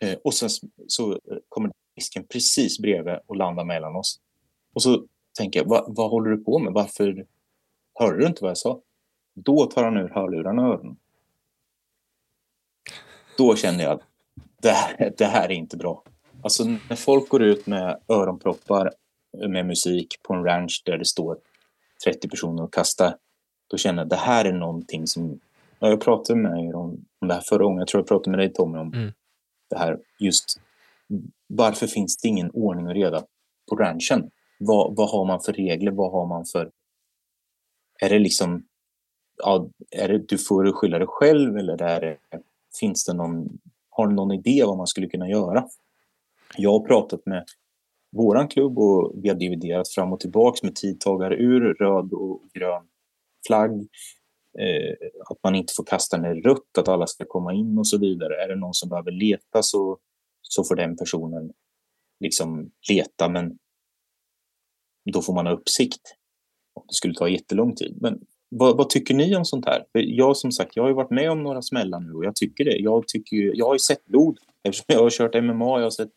Eh, 0.00 0.18
och 0.24 0.34
sen 0.34 0.48
så 0.86 1.12
eh, 1.12 1.18
kommer 1.48 1.72
disken 1.96 2.24
precis 2.24 2.78
bredvid 2.78 3.18
och 3.26 3.36
landar 3.36 3.64
mellan 3.64 3.96
oss. 3.96 4.20
Och 4.74 4.82
så 4.82 5.06
tänker 5.38 5.60
jag, 5.60 5.68
vad, 5.68 5.96
vad 5.96 6.10
håller 6.10 6.30
du 6.30 6.44
på 6.44 6.58
med? 6.58 6.72
Varför 6.72 7.26
hörde 7.94 8.18
du 8.18 8.26
inte 8.26 8.42
vad 8.42 8.50
jag 8.50 8.58
sa? 8.58 8.80
Då 9.34 9.66
tar 9.66 9.84
han 9.84 9.96
ur 9.96 10.08
hörlurarna 10.08 10.68
och 10.68 10.74
öronen. 10.74 10.96
Då 13.36 13.56
känner 13.56 13.84
jag 13.84 13.92
att 13.92 14.09
det 14.60 14.70
här, 14.70 15.12
det 15.18 15.24
här 15.24 15.44
är 15.44 15.54
inte 15.54 15.76
bra. 15.76 16.02
Alltså 16.42 16.64
när 16.64 16.96
folk 16.96 17.28
går 17.28 17.42
ut 17.42 17.66
med 17.66 18.00
öronproppar 18.08 18.92
med 19.48 19.66
musik 19.66 20.22
på 20.22 20.34
en 20.34 20.44
ranch 20.44 20.82
där 20.84 20.98
det 20.98 21.04
står 21.04 21.38
30 22.04 22.28
personer 22.28 22.62
och 22.62 22.74
kastar, 22.74 23.16
då 23.70 23.76
känner 23.76 23.98
jag 23.98 24.04
att 24.04 24.10
det 24.10 24.16
här 24.16 24.44
är 24.44 24.52
någonting 24.52 25.06
som... 25.06 25.40
Jag 25.78 26.00
pratade 26.00 26.40
med 26.40 26.64
er 26.64 26.74
om, 26.74 27.06
om 27.20 27.28
det 27.28 27.34
här 27.34 27.40
förra 27.40 27.64
gången, 27.64 27.78
jag 27.78 27.88
tror 27.88 28.00
jag 28.00 28.08
pratade 28.08 28.30
med 28.30 28.38
dig 28.38 28.52
Tommy 28.52 28.78
om 28.78 28.92
mm. 28.94 29.12
det 29.70 29.78
här 29.78 29.98
just 30.18 30.60
varför 31.46 31.86
finns 31.86 32.16
det 32.16 32.28
ingen 32.28 32.50
ordning 32.50 32.86
och 32.86 32.94
reda 32.94 33.24
på 33.70 33.76
ranchen? 33.76 34.30
Vad, 34.58 34.96
vad 34.96 35.10
har 35.10 35.24
man 35.24 35.40
för 35.40 35.52
regler? 35.52 35.92
Vad 35.92 36.12
har 36.12 36.26
man 36.26 36.44
för... 36.44 36.70
Är 38.00 38.08
det 38.08 38.18
liksom... 38.18 38.66
Ja, 39.36 39.68
är 39.90 40.08
det, 40.08 40.18
du 40.18 40.38
får 40.38 40.72
skylla 40.72 40.98
dig 40.98 41.06
själv 41.06 41.56
eller 41.56 41.82
är 41.82 42.00
det, 42.00 42.16
finns 42.80 43.04
det 43.04 43.12
någon... 43.12 43.58
Har 43.90 44.06
du 44.06 44.14
någon 44.14 44.32
idé 44.32 44.64
vad 44.66 44.76
man 44.76 44.86
skulle 44.86 45.08
kunna 45.08 45.28
göra? 45.28 45.66
Jag 46.56 46.70
har 46.70 46.86
pratat 46.86 47.26
med 47.26 47.44
våran 48.12 48.48
klubb 48.48 48.78
och 48.78 49.12
vi 49.22 49.28
har 49.28 49.36
dividerat 49.36 49.88
fram 49.88 50.12
och 50.12 50.20
tillbaks 50.20 50.62
med 50.62 50.76
tidtagare 50.76 51.36
ur 51.36 51.74
röd 51.74 52.12
och 52.12 52.42
grön 52.54 52.86
flagg. 53.46 53.88
Eh, 54.58 55.08
att 55.30 55.38
man 55.42 55.54
inte 55.54 55.72
får 55.76 55.84
kasta 55.84 56.16
ner 56.16 56.34
rött, 56.34 56.78
att 56.78 56.88
alla 56.88 57.06
ska 57.06 57.24
komma 57.24 57.52
in 57.54 57.78
och 57.78 57.86
så 57.86 57.98
vidare. 57.98 58.44
Är 58.44 58.48
det 58.48 58.56
någon 58.56 58.74
som 58.74 58.88
behöver 58.88 59.10
leta 59.10 59.62
så, 59.62 59.98
så 60.42 60.64
får 60.64 60.76
den 60.76 60.96
personen 60.96 61.52
liksom 62.20 62.70
leta, 62.88 63.28
men 63.28 63.58
då 65.12 65.22
får 65.22 65.34
man 65.34 65.46
ha 65.46 65.52
uppsikt. 65.52 66.16
Och 66.74 66.84
det 66.88 66.94
skulle 66.94 67.14
ta 67.14 67.28
jättelång 67.28 67.74
tid. 67.74 67.98
Men 68.00 68.20
vad, 68.50 68.76
vad, 68.76 68.90
tycker 68.90 69.14
ni 69.14 69.36
om 69.36 69.44
sånt 69.44 69.66
här? 69.66 69.84
För 69.92 69.98
jag 69.98 70.36
som 70.36 70.52
sagt, 70.52 70.76
jag 70.76 70.82
har 70.82 70.92
varit 70.92 71.10
med 71.10 71.30
om 71.30 71.42
några 71.42 71.62
smällar 71.62 72.00
nu 72.00 72.12
och 72.12 72.24
jag 72.24 72.36
tycker 72.36 72.64
det. 72.64 72.76
Jag, 72.76 73.08
tycker 73.08 73.36
jag 73.36 73.66
har 73.66 73.74
ju 73.74 73.78
sett 73.78 74.04
blod 74.04 74.38
eftersom 74.62 74.84
jag 74.88 75.02
har 75.02 75.10
kört 75.10 75.34
MMA. 75.44 75.78
Jag 75.78 75.82
har 75.82 75.90
sett 75.90 76.10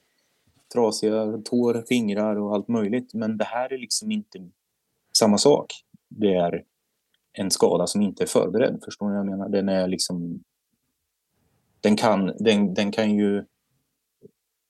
trasiga 0.74 1.38
tår, 1.46 1.84
fingrar 1.90 2.36
och 2.36 2.54
allt 2.54 2.68
möjligt. 2.68 3.14
Men 3.14 3.38
det 3.38 3.46
här 3.46 3.74
är 3.74 3.78
liksom 3.78 4.12
inte 4.12 4.50
samma 5.18 5.38
sak. 5.38 5.74
Det 6.10 6.34
är 6.34 6.64
en 7.34 7.52
skada 7.52 7.88
som 7.88 8.02
inte 8.02 8.24
är 8.24 8.28
förberedd. 8.28 8.82
Förstår 8.86 9.06
ni 9.06 9.12
vad 9.12 9.20
jag 9.20 9.26
menar? 9.26 9.50
Den 9.50 9.70
är 9.70 9.88
liksom... 9.88 10.44
Den 11.82 11.96
kan, 11.96 12.34
den, 12.40 12.74
den 12.74 12.92
kan 12.92 13.16
ju 13.16 13.46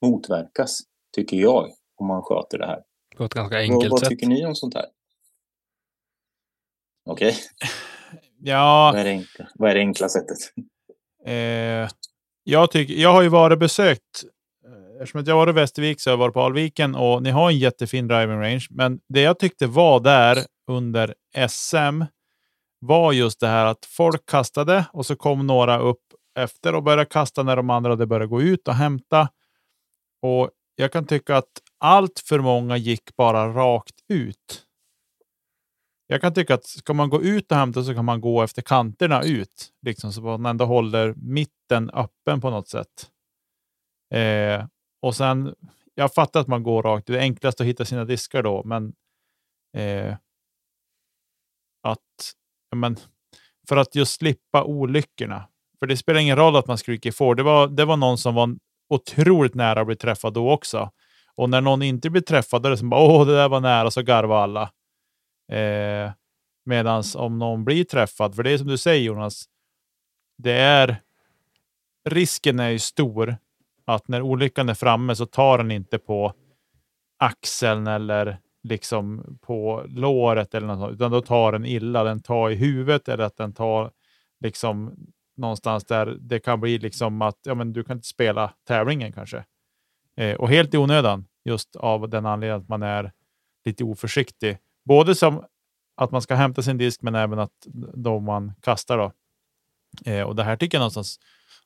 motverkas, 0.02 0.80
tycker 1.16 1.38
jag, 1.38 1.72
om 1.96 2.08
man 2.08 2.22
sköter 2.22 2.58
det 2.58 2.66
här. 2.66 2.84
På 3.18 3.24
ett 3.24 3.34
ganska 3.34 3.58
enkelt 3.58 3.84
vad, 3.84 3.92
vad 3.92 4.00
sätt. 4.00 4.10
tycker 4.10 4.28
ni 4.28 4.46
om 4.46 4.56
sånt 4.56 4.74
här? 4.74 4.86
Okej. 7.06 7.30
Okay. 7.30 7.70
Ja. 8.46 8.92
Vad 8.94 9.02
är, 9.02 9.06
det 9.06 9.10
enkla, 9.10 9.48
vad 9.56 9.70
är 9.72 9.76
det 9.76 9.80
enkla 9.80 10.10
sättet? 10.10 10.38
Eh, 11.26 11.90
jag, 12.44 12.72
tycker, 12.72 12.94
jag 12.94 13.14
har 13.14 13.22
ju 13.22 13.30
varit 13.30 13.60
besökt, 13.60 14.24
eh, 14.66 15.02
eftersom 15.02 15.24
jag 15.26 15.36
varit 15.36 15.52
i 15.52 15.56
Västervik 15.56 16.02
så 16.02 16.10
har 16.10 16.14
jag 16.14 16.18
varit 16.18 16.34
på 16.34 16.42
Alviken 16.42 16.96
och 16.96 17.24
ni 17.24 17.30
har 17.30 17.50
en 17.50 17.58
jättefin 17.58 18.08
driving 18.08 18.40
range. 18.40 18.68
Men 18.70 19.00
det 19.10 19.22
jag 19.22 19.40
tyckte 19.40 19.68
var 19.68 20.00
där 20.00 20.38
under 20.68 21.14
SM 21.50 22.04
var 22.80 23.12
just 23.12 23.40
det 23.40 23.48
här 23.48 23.66
att 23.66 23.86
folk 23.86 24.26
kastade 24.26 24.86
och 24.94 25.06
så 25.06 25.16
kom 25.16 25.48
några 25.48 25.80
upp 25.80 26.04
efter 26.40 26.76
och 26.76 26.84
började 26.84 27.06
kasta 27.06 27.44
när 27.44 27.56
de 27.56 27.70
andra 27.70 27.90
hade 27.90 28.06
börjat 28.06 28.30
gå 28.30 28.42
ut 28.42 28.68
och 28.68 28.76
hämta. 28.76 29.30
Och 30.22 30.50
jag 30.76 30.92
kan 30.92 31.08
tycka 31.08 31.38
att 31.38 31.52
allt 31.78 32.24
för 32.26 32.40
många 32.40 32.78
gick 32.78 33.16
bara 33.16 33.48
rakt 33.48 33.96
ut. 34.10 34.63
Jag 36.08 36.22
kan 36.22 36.34
tycka 36.34 36.54
att 36.54 36.66
ska 36.66 36.94
man 36.94 37.10
gå 37.10 37.22
ut 37.22 37.52
och 37.52 37.58
hämta 37.58 37.84
så 37.84 37.94
kan 37.94 38.06
man 38.06 38.22
gå 38.22 38.42
efter 38.42 38.62
kanterna 38.62 39.24
ut, 39.24 39.70
liksom, 39.82 40.14
så 40.14 40.22
man 40.22 40.46
ändå 40.46 40.66
håller 40.66 41.14
mitten 41.18 41.90
öppen 41.90 42.42
på 42.42 42.50
något 42.50 42.68
sätt. 42.68 43.10
Eh, 44.14 44.66
och 45.02 45.16
sen, 45.16 45.56
jag 45.96 46.14
fattar 46.14 46.40
att 46.40 46.48
man 46.48 46.64
går 46.64 46.84
rakt. 46.84 47.08
Det 47.08 47.18
är 47.18 47.22
enklast 47.22 47.62
att 47.62 47.68
hitta 47.68 47.86
sina 47.86 48.06
diskar 48.06 48.44
då, 48.44 48.64
men 48.66 48.94
eh, 49.78 50.16
att 51.84 52.34
men, 52.76 52.98
för 53.70 53.78
att 53.78 53.96
just 53.96 54.20
slippa 54.20 54.64
olyckorna. 54.64 55.48
För 55.80 55.88
det 55.88 55.98
spelar 55.98 56.20
ingen 56.20 56.38
roll 56.38 56.56
att 56.56 56.68
man 56.68 56.78
skriker 56.78 57.12
får. 57.12 57.36
Det 57.36 57.44
var, 57.44 57.68
det 57.68 57.86
var 57.86 57.98
någon 57.98 58.18
som 58.18 58.36
var 58.36 58.56
otroligt 58.90 59.54
nära 59.54 59.82
att 59.82 59.88
bli 59.88 59.96
träffad 59.96 60.34
då 60.34 60.52
också. 60.52 60.92
Och 61.36 61.50
när 61.50 61.62
någon 61.62 61.82
inte 61.82 62.10
blir 62.10 62.22
träffad, 62.22 62.62
då 62.62 62.68
är 62.68 62.72
det 62.72 62.78
som 62.78 62.90
bara 62.90 63.02
åh, 63.02 63.26
det 63.26 63.36
där 63.36 63.50
var 63.50 63.60
nära, 63.60 63.92
så 63.92 64.02
garvar 64.02 64.44
alla. 64.44 64.72
Eh, 65.54 66.12
Medan 66.66 67.04
om 67.16 67.40
någon 67.40 67.66
blir 67.66 67.84
träffad, 67.84 68.36
för 68.36 68.44
det 68.44 68.52
är 68.52 68.58
som 68.58 68.68
du 68.68 68.78
säger 68.78 69.04
Jonas, 69.04 69.46
det 70.38 70.52
är 70.52 70.98
risken 72.10 72.60
är 72.60 72.70
ju 72.70 72.80
stor 72.80 73.38
att 73.86 74.08
när 74.08 74.22
olyckan 74.22 74.70
är 74.70 74.74
framme 74.74 75.16
så 75.16 75.26
tar 75.26 75.58
den 75.58 75.72
inte 75.72 75.98
på 75.98 76.34
axeln 77.20 77.88
eller 77.88 78.38
liksom 78.64 79.38
på 79.42 79.84
låret 79.88 80.54
eller 80.54 80.68
något 80.68 80.80
sånt, 80.80 80.94
utan 80.94 81.12
då 81.12 81.22
tar 81.22 81.52
den 81.52 81.66
illa. 81.66 82.04
Den 82.04 82.20
tar 82.22 82.50
i 82.50 82.56
huvudet 82.56 83.08
eller 83.10 83.24
att 83.24 83.38
den 83.38 83.54
tar 83.54 83.92
liksom 84.40 84.96
någonstans 85.38 85.86
där 85.86 86.06
det 86.06 86.40
kan 86.40 86.60
bli 86.60 86.78
liksom 86.78 87.22
att 87.22 87.40
ja, 87.44 87.56
men 87.56 87.74
du 87.74 87.84
kan 87.84 87.98
inte 87.98 88.08
spela 88.08 88.54
tävlingen 88.68 89.12
kanske. 89.12 89.46
Eh, 90.18 90.36
och 90.36 90.50
helt 90.50 90.74
i 90.74 90.78
onödan, 90.78 91.26
just 91.46 91.76
av 91.76 92.10
den 92.10 92.26
anledningen 92.26 92.62
att 92.62 92.70
man 92.70 92.84
är 92.84 93.12
lite 93.66 93.84
oförsiktig. 93.84 94.58
Både 94.84 95.16
som 95.16 95.46
att 95.96 96.12
man 96.12 96.22
ska 96.22 96.36
hämta 96.36 96.62
sin 96.62 96.78
disk, 96.78 97.02
men 97.02 97.16
även 97.16 97.40
att 97.40 97.68
de 97.94 98.24
man 98.24 98.54
kastar. 98.62 98.98
Då. 98.98 99.12
Eh, 100.12 100.24
och 100.24 100.36
Det 100.36 100.44
här 100.44 100.56
tycker 100.56 100.78
jag 100.78 100.82
någonstans 100.82 101.20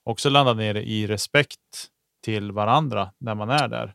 också 0.03 0.29
landar 0.29 0.55
ner 0.55 0.75
i 0.75 1.07
respekt 1.07 1.87
till 2.23 2.51
varandra 2.51 3.11
när 3.17 3.35
man 3.35 3.49
är 3.49 3.67
där. 3.67 3.93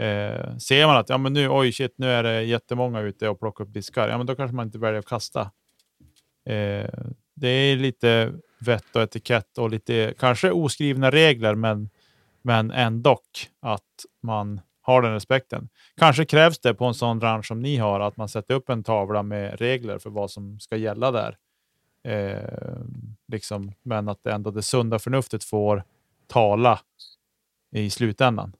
Eh, 0.00 0.56
ser 0.56 0.86
man 0.86 0.96
att 0.96 1.08
ja, 1.08 1.18
men 1.18 1.32
nu, 1.32 1.48
oj, 1.48 1.72
shit, 1.72 1.94
nu 1.96 2.06
är 2.06 2.22
det 2.22 2.42
jättemånga 2.42 3.00
ute 3.00 3.28
och 3.28 3.40
plockar 3.40 3.64
upp 3.64 3.72
diskar, 3.72 4.08
ja, 4.08 4.18
men 4.18 4.26
då 4.26 4.34
kanske 4.34 4.54
man 4.54 4.66
inte 4.66 4.78
väljer 4.78 4.98
att 4.98 5.06
kasta. 5.06 5.40
Eh, 6.46 6.90
det 7.34 7.48
är 7.48 7.76
lite 7.76 8.32
vett 8.58 8.96
och 8.96 9.02
etikett 9.02 9.58
och 9.58 9.70
lite 9.70 10.14
kanske 10.18 10.50
oskrivna 10.50 11.10
regler, 11.10 11.54
men, 11.54 11.90
men 12.42 12.70
ändå 12.70 13.18
att 13.60 14.04
man 14.22 14.60
har 14.82 15.02
den 15.02 15.12
respekten. 15.12 15.68
Kanske 15.96 16.24
krävs 16.24 16.58
det 16.58 16.74
på 16.74 16.84
en 16.84 16.94
sån 16.94 17.18
bransch 17.18 17.46
som 17.46 17.60
ni 17.60 17.76
har 17.76 18.00
att 18.00 18.16
man 18.16 18.28
sätter 18.28 18.54
upp 18.54 18.68
en 18.68 18.84
tavla 18.84 19.22
med 19.22 19.58
regler 19.60 19.98
för 19.98 20.10
vad 20.10 20.30
som 20.30 20.60
ska 20.60 20.76
gälla 20.76 21.10
där. 21.10 21.36
Eh, 22.04 22.80
liksom, 23.28 23.72
men 23.82 24.08
att 24.08 24.22
det 24.22 24.32
ändå 24.32 24.50
det 24.50 24.62
sunda 24.62 24.98
förnuftet 24.98 25.44
får 25.44 25.84
tala 26.26 26.80
i 27.72 27.90
slutändan. 27.90 28.52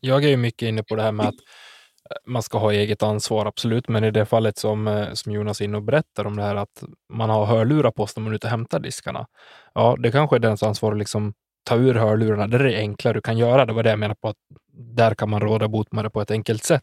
Jag 0.00 0.24
är 0.24 0.28
ju 0.28 0.36
mycket 0.36 0.68
inne 0.68 0.82
på 0.82 0.96
det 0.96 1.02
här 1.02 1.12
med 1.12 1.26
att 1.26 1.34
eh, 1.34 2.16
man 2.26 2.42
ska 2.42 2.58
ha 2.58 2.72
eget 2.72 3.02
ansvar, 3.02 3.46
absolut. 3.46 3.88
Men 3.88 4.04
i 4.04 4.10
det 4.10 4.26
fallet 4.26 4.58
som, 4.58 4.88
eh, 4.88 5.12
som 5.12 5.32
Jonas 5.32 5.60
är 5.60 5.64
inne 5.64 5.76
och 5.76 5.82
berättar 5.82 6.24
om 6.24 6.36
det 6.36 6.42
här 6.42 6.56
att 6.56 6.84
man 7.08 7.30
har 7.30 7.46
hörlurar 7.46 7.90
på 7.90 8.06
sig 8.06 8.20
när 8.20 8.24
man 8.24 8.32
är 8.32 8.36
ute 8.36 8.46
och 8.46 8.50
hämtar 8.50 8.80
diskarna. 8.80 9.26
Ja, 9.74 9.96
det 9.98 10.10
kanske 10.10 10.36
är 10.36 10.40
dens 10.40 10.62
ansvar 10.62 10.92
att 10.92 10.98
liksom 10.98 11.34
ta 11.68 11.76
ur 11.76 11.94
hörlurarna. 11.94 12.46
Det 12.46 12.56
är 12.56 12.64
det 12.64 12.76
enkla 12.76 13.12
du 13.12 13.20
kan 13.20 13.38
göra. 13.38 13.66
Det 13.66 13.72
var 13.72 13.82
det 13.82 13.90
jag 13.90 13.98
menade 13.98 14.20
på 14.20 14.28
att 14.28 14.36
där 14.72 15.14
kan 15.14 15.30
man 15.30 15.40
råda 15.40 15.68
bot 15.68 15.92
med 15.92 16.04
det 16.04 16.10
på 16.10 16.20
ett 16.20 16.30
enkelt 16.30 16.64
sätt. 16.64 16.82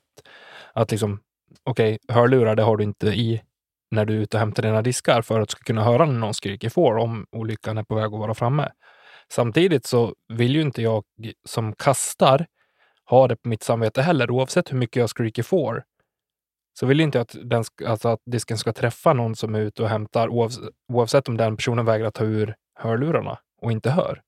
Att 0.74 0.92
liksom, 0.92 1.20
okej, 1.64 2.00
okay, 2.04 2.16
hörlurar, 2.16 2.56
det 2.56 2.64
har 2.64 2.78
du 2.78 2.84
inte 2.84 3.08
i 3.08 3.42
när 3.92 4.06
du 4.06 4.14
är 4.14 4.20
ute 4.20 4.38
och 4.38 4.40
hämtar 4.40 4.64
dina 4.64 4.82
diskar 4.82 5.22
för 5.22 5.40
att 5.40 5.50
du 5.50 5.52
ska 5.52 5.64
kunna 5.64 5.84
höra 5.84 6.06
när 6.06 6.20
någon 6.20 6.34
skriker 6.34 6.70
får 6.70 6.98
om 6.98 7.26
olyckan 7.32 7.78
är 7.78 7.84
på 7.84 7.96
väg 7.96 8.06
att 8.06 8.12
vara 8.12 8.34
framme. 8.34 8.72
Samtidigt 9.32 9.86
så 9.86 10.14
vill 10.34 10.56
ju 10.56 10.62
inte 10.62 10.82
jag 10.82 11.04
som 11.46 11.74
kastar 11.74 12.46
ha 13.10 13.28
det 13.28 13.36
på 13.36 13.50
mitt 13.50 13.64
samvete 13.64 14.02
heller, 14.02 14.32
oavsett 14.32 14.72
hur 14.72 14.78
mycket 14.78 15.00
jag 15.00 15.10
skriker 15.10 15.44
får. 15.44 15.84
Så 16.80 16.86
vill 16.86 17.02
inte 17.02 17.18
jag 17.18 17.24
att, 17.24 17.36
den, 17.44 17.64
alltså 17.86 18.10
att 18.10 18.20
disken 18.26 18.58
ska 18.58 18.74
träffa 18.74 19.14
någon 19.14 19.36
som 19.36 19.56
är 19.56 19.60
ute 19.60 19.84
och 19.84 19.90
hämtar, 19.90 20.30
oavsett, 20.30 20.64
oavsett 20.94 21.28
om 21.28 21.38
den 21.38 21.58
personen 21.58 21.86
vägrar 21.86 22.12
ta 22.12 22.24
ur 22.24 22.56
hörlurarna 22.76 23.40
och 23.62 23.72
inte 23.72 23.90
hör. 23.90 24.22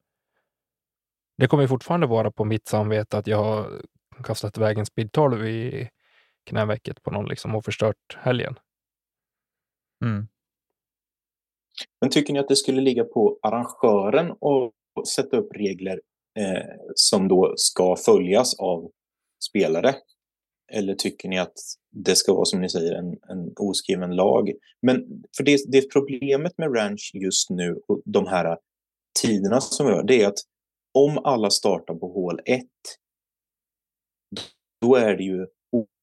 Det 1.37 1.47
kommer 1.47 1.67
fortfarande 1.67 2.07
vara 2.07 2.31
på 2.31 2.45
mitt 2.45 2.67
samvete 2.67 3.17
att 3.17 3.27
jag 3.27 3.37
har 3.37 3.81
kastat 4.23 4.57
iväg 4.57 4.77
en 4.77 4.85
speed 4.85 5.11
12 5.11 5.47
i 5.47 5.89
knävecket 6.45 7.03
på 7.03 7.11
någon 7.11 7.27
liksom 7.27 7.55
och 7.55 7.65
förstört 7.65 8.17
helgen. 8.17 8.59
Mm. 10.05 10.27
Men 12.01 12.09
tycker 12.09 12.33
ni 12.33 12.39
att 12.39 12.47
det 12.47 12.55
skulle 12.55 12.81
ligga 12.81 13.03
på 13.03 13.39
arrangören 13.41 14.31
att 14.31 15.07
sätta 15.07 15.37
upp 15.37 15.55
regler 15.55 16.01
eh, 16.39 16.65
som 16.95 17.27
då 17.27 17.53
ska 17.55 17.95
följas 17.95 18.59
av 18.59 18.91
spelare? 19.49 19.95
Eller 20.71 20.95
tycker 20.95 21.29
ni 21.29 21.39
att 21.39 21.53
det 21.91 22.15
ska 22.15 22.33
vara 22.33 22.45
som 22.45 22.61
ni 22.61 22.69
säger 22.69 22.93
en, 22.95 23.17
en 23.29 23.53
oskriven 23.55 24.15
lag? 24.15 24.51
Men 24.81 25.23
för 25.37 25.43
det, 25.43 25.57
det 25.67 25.91
problemet 25.93 26.57
med 26.57 26.75
Ranch 26.75 27.11
just 27.13 27.49
nu 27.49 27.81
och 27.87 28.01
de 28.05 28.27
här 28.27 28.57
tiderna 29.21 29.61
som 29.61 29.85
vi 29.85 29.91
har, 29.91 30.03
det 30.03 30.23
är 30.23 30.27
att 30.27 30.39
om 30.97 31.17
alla 31.23 31.49
startar 31.49 31.95
på 31.95 32.07
hål 32.07 32.39
1 32.45 32.65
då 34.81 34.95
är 34.95 35.17
det 35.17 35.23
ju 35.23 35.47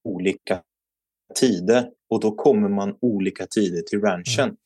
olika 0.09 0.63
tider 1.41 1.91
och 2.11 2.21
då 2.21 2.35
kommer 2.35 2.69
man 2.69 2.99
olika 3.01 3.47
tider 3.47 3.83
till 3.83 4.01
ranchen. 4.01 4.45
Mm. 4.45 4.57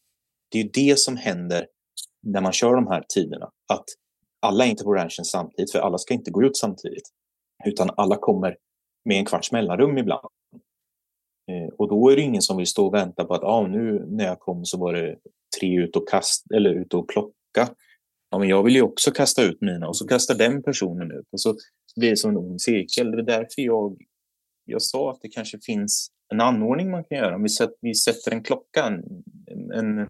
Det 0.51 0.61
är 0.61 0.71
det 0.75 0.99
som 0.99 1.17
händer 1.17 1.67
när 2.23 2.41
man 2.41 2.53
kör 2.53 2.75
de 2.75 2.87
här 2.87 3.05
tiderna. 3.15 3.51
Att 3.73 3.85
alla 4.41 4.65
är 4.65 4.69
inte 4.69 4.85
på 4.85 4.95
ranchen 4.95 5.25
samtidigt, 5.25 5.73
för 5.73 5.79
alla 5.79 5.99
ska 5.99 6.15
inte 6.15 6.31
gå 6.31 6.43
ut 6.43 6.57
samtidigt. 6.57 7.09
Utan 7.65 7.91
alla 7.97 8.17
kommer 8.17 8.57
med 9.05 9.19
en 9.19 9.25
kvarts 9.25 9.53
mellanrum 9.53 9.99
ibland. 9.99 10.29
Eh, 11.51 11.75
och 11.79 11.89
då 11.89 12.11
är 12.11 12.17
det 12.17 12.23
ingen 12.23 12.43
som 12.43 12.57
vill 12.57 12.67
stå 12.67 12.87
och 12.87 12.95
vänta 12.95 13.25
på 13.25 13.35
att 13.35 13.45
ah, 13.45 13.67
nu 13.67 14.07
när 14.09 14.25
jag 14.25 14.41
kom 14.41 14.65
så 14.65 14.79
var 14.79 14.93
det 14.93 15.19
tre 15.61 15.79
ut 15.79 15.97
och, 15.97 16.09
kast, 16.09 16.51
eller 16.55 16.71
ut 16.71 16.95
och 16.95 17.09
plocka. 17.09 17.75
Ja, 18.31 18.39
men 18.39 18.49
jag 18.49 18.63
vill 18.63 18.75
ju 18.75 18.83
också 18.83 19.11
kasta 19.11 19.43
ut 19.43 19.61
mina 19.61 19.89
och 19.89 19.97
så 19.97 20.07
kastar 20.07 20.35
den 20.35 20.63
personen 20.63 21.13
ut. 21.13 21.27
Och 21.33 21.41
så 21.41 21.57
blir 21.97 22.11
det 22.11 22.17
som 22.17 22.31
en 22.31 22.37
ond 22.37 22.61
cirkel. 22.61 23.11
Det 23.11 23.19
är 23.19 23.23
därför 23.23 23.63
jag, 23.63 23.97
jag 24.65 24.83
sa 24.83 25.11
att 25.11 25.19
det 25.23 25.29
kanske 25.29 25.59
finns 25.59 26.11
en 26.33 26.41
anordning 26.41 26.91
man 26.91 27.05
kan 27.05 27.19
göra. 27.19 27.35
Om 27.35 27.43
vi, 27.43 27.49
sätter, 27.49 27.77
vi 27.81 27.95
sätter 27.95 28.33
en 28.33 28.43
klocka, 28.43 28.85
en, 28.87 29.03
en 29.73 30.09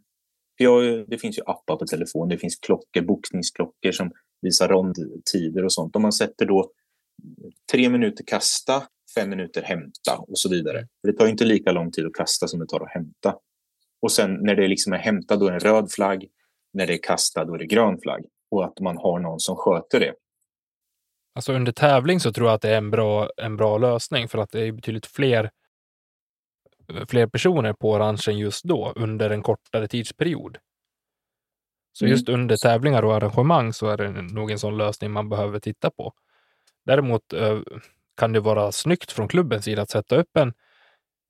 jag, 0.56 1.08
det 1.08 1.18
finns 1.18 1.38
ju 1.38 1.42
appar 1.46 1.76
på 1.76 1.86
telefon, 1.86 2.28
det 2.28 2.38
finns 2.38 2.56
klockor, 2.56 3.00
boxningsklockor 3.02 3.92
som 3.92 4.10
visar 4.42 4.68
rondtider 4.68 5.64
och 5.64 5.72
sånt. 5.72 5.96
Om 5.96 6.02
man 6.02 6.12
sätter 6.12 6.46
då 6.46 6.70
tre 7.72 7.88
minuter 7.88 8.24
kasta, 8.26 8.82
fem 9.14 9.30
minuter 9.30 9.62
hämta 9.62 10.16
och 10.16 10.38
så 10.38 10.48
vidare. 10.48 10.86
För 11.00 11.12
det 11.12 11.18
tar 11.18 11.26
inte 11.26 11.44
lika 11.44 11.72
lång 11.72 11.92
tid 11.92 12.06
att 12.06 12.14
kasta 12.14 12.48
som 12.48 12.60
det 12.60 12.66
tar 12.66 12.80
att 12.80 12.92
hämta. 12.92 13.34
Och 14.02 14.12
sen 14.12 14.38
när 14.40 14.54
det 14.54 14.68
liksom 14.68 14.92
är 14.92 14.98
hämta 14.98 15.36
då 15.36 15.46
är 15.46 15.50
det 15.50 15.56
en 15.56 15.60
röd 15.60 15.90
flagg. 15.90 16.28
När 16.72 16.86
det 16.86 16.94
är 16.94 17.02
kasta 17.02 17.44
då 17.44 17.54
är 17.54 17.58
det 17.58 17.66
grön 17.66 17.98
flagg. 18.00 18.24
Och 18.50 18.64
att 18.64 18.80
man 18.80 18.96
har 18.96 19.18
någon 19.18 19.40
som 19.40 19.56
sköter 19.56 20.00
det. 20.00 20.14
Alltså 21.34 21.52
under 21.52 21.72
tävling 21.72 22.20
så 22.20 22.32
tror 22.32 22.46
jag 22.48 22.54
att 22.54 22.62
det 22.62 22.70
är 22.70 22.78
en 22.78 22.90
bra, 22.90 23.30
en 23.36 23.56
bra 23.56 23.78
lösning 23.78 24.28
för 24.28 24.38
att 24.38 24.50
det 24.50 24.60
är 24.60 24.72
betydligt 24.72 25.06
fler 25.06 25.50
fler 27.08 27.26
personer 27.26 27.72
på 27.72 27.92
orangen 27.92 28.38
just 28.38 28.64
då 28.64 28.92
under 28.96 29.30
en 29.30 29.42
kortare 29.42 29.88
tidsperiod. 29.88 30.58
Så 31.92 32.04
mm. 32.04 32.12
just 32.12 32.28
under 32.28 32.56
tävlingar 32.56 33.02
och 33.02 33.14
arrangemang 33.14 33.72
så 33.72 33.88
är 33.88 33.96
det 33.96 34.22
nog 34.22 34.50
en 34.50 34.58
sån 34.58 34.76
lösning 34.76 35.10
man 35.10 35.28
behöver 35.28 35.60
titta 35.60 35.90
på. 35.90 36.12
Däremot 36.84 37.32
eh, 37.32 37.60
kan 38.16 38.32
det 38.32 38.40
vara 38.40 38.72
snyggt 38.72 39.12
från 39.12 39.28
klubbens 39.28 39.64
sida 39.64 39.82
att 39.82 39.90
sätta 39.90 40.16
upp 40.16 40.36
en, 40.36 40.54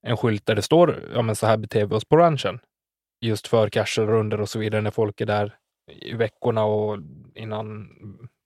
en 0.01 0.17
skylt 0.17 0.45
där 0.45 0.55
det 0.55 0.61
står 0.61 1.09
ja, 1.13 1.21
men 1.21 1.35
så 1.35 1.47
här 1.47 1.57
beter 1.57 1.85
vi 1.85 1.95
oss 1.95 2.05
på 2.05 2.17
ranchen. 2.17 2.59
Just 3.21 3.47
för 3.47 4.07
runder 4.07 4.41
och 4.41 4.49
så 4.49 4.59
vidare 4.59 4.81
när 4.81 4.91
folk 4.91 5.21
är 5.21 5.25
där 5.25 5.57
i 5.87 6.13
veckorna 6.13 6.63
och 6.63 6.99
innan 7.35 7.89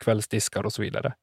kvällsdiskar 0.03 0.63
och 0.63 0.73
så 0.73 0.81
vidare. 0.81 1.13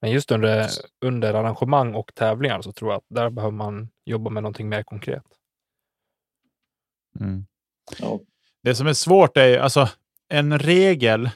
Men 0.00 0.10
just 0.10 0.30
under, 0.30 0.68
under 1.00 1.34
arrangemang 1.34 1.94
och 1.94 2.14
tävlingar 2.14 2.62
så 2.62 2.72
tror 2.72 2.90
jag 2.90 2.98
att 2.98 3.06
där 3.08 3.30
behöver 3.30 3.56
man 3.56 3.88
jobba 4.04 4.30
med 4.30 4.42
någonting 4.42 4.68
mer 4.68 4.82
konkret. 4.82 5.24
Mm. 7.20 7.46
Ja. 7.98 8.20
Det 8.62 8.74
som 8.74 8.86
är 8.86 8.92
svårt 8.92 9.36
är 9.36 9.58
alltså 9.58 9.88
en 10.28 10.58
regel. 10.58 11.30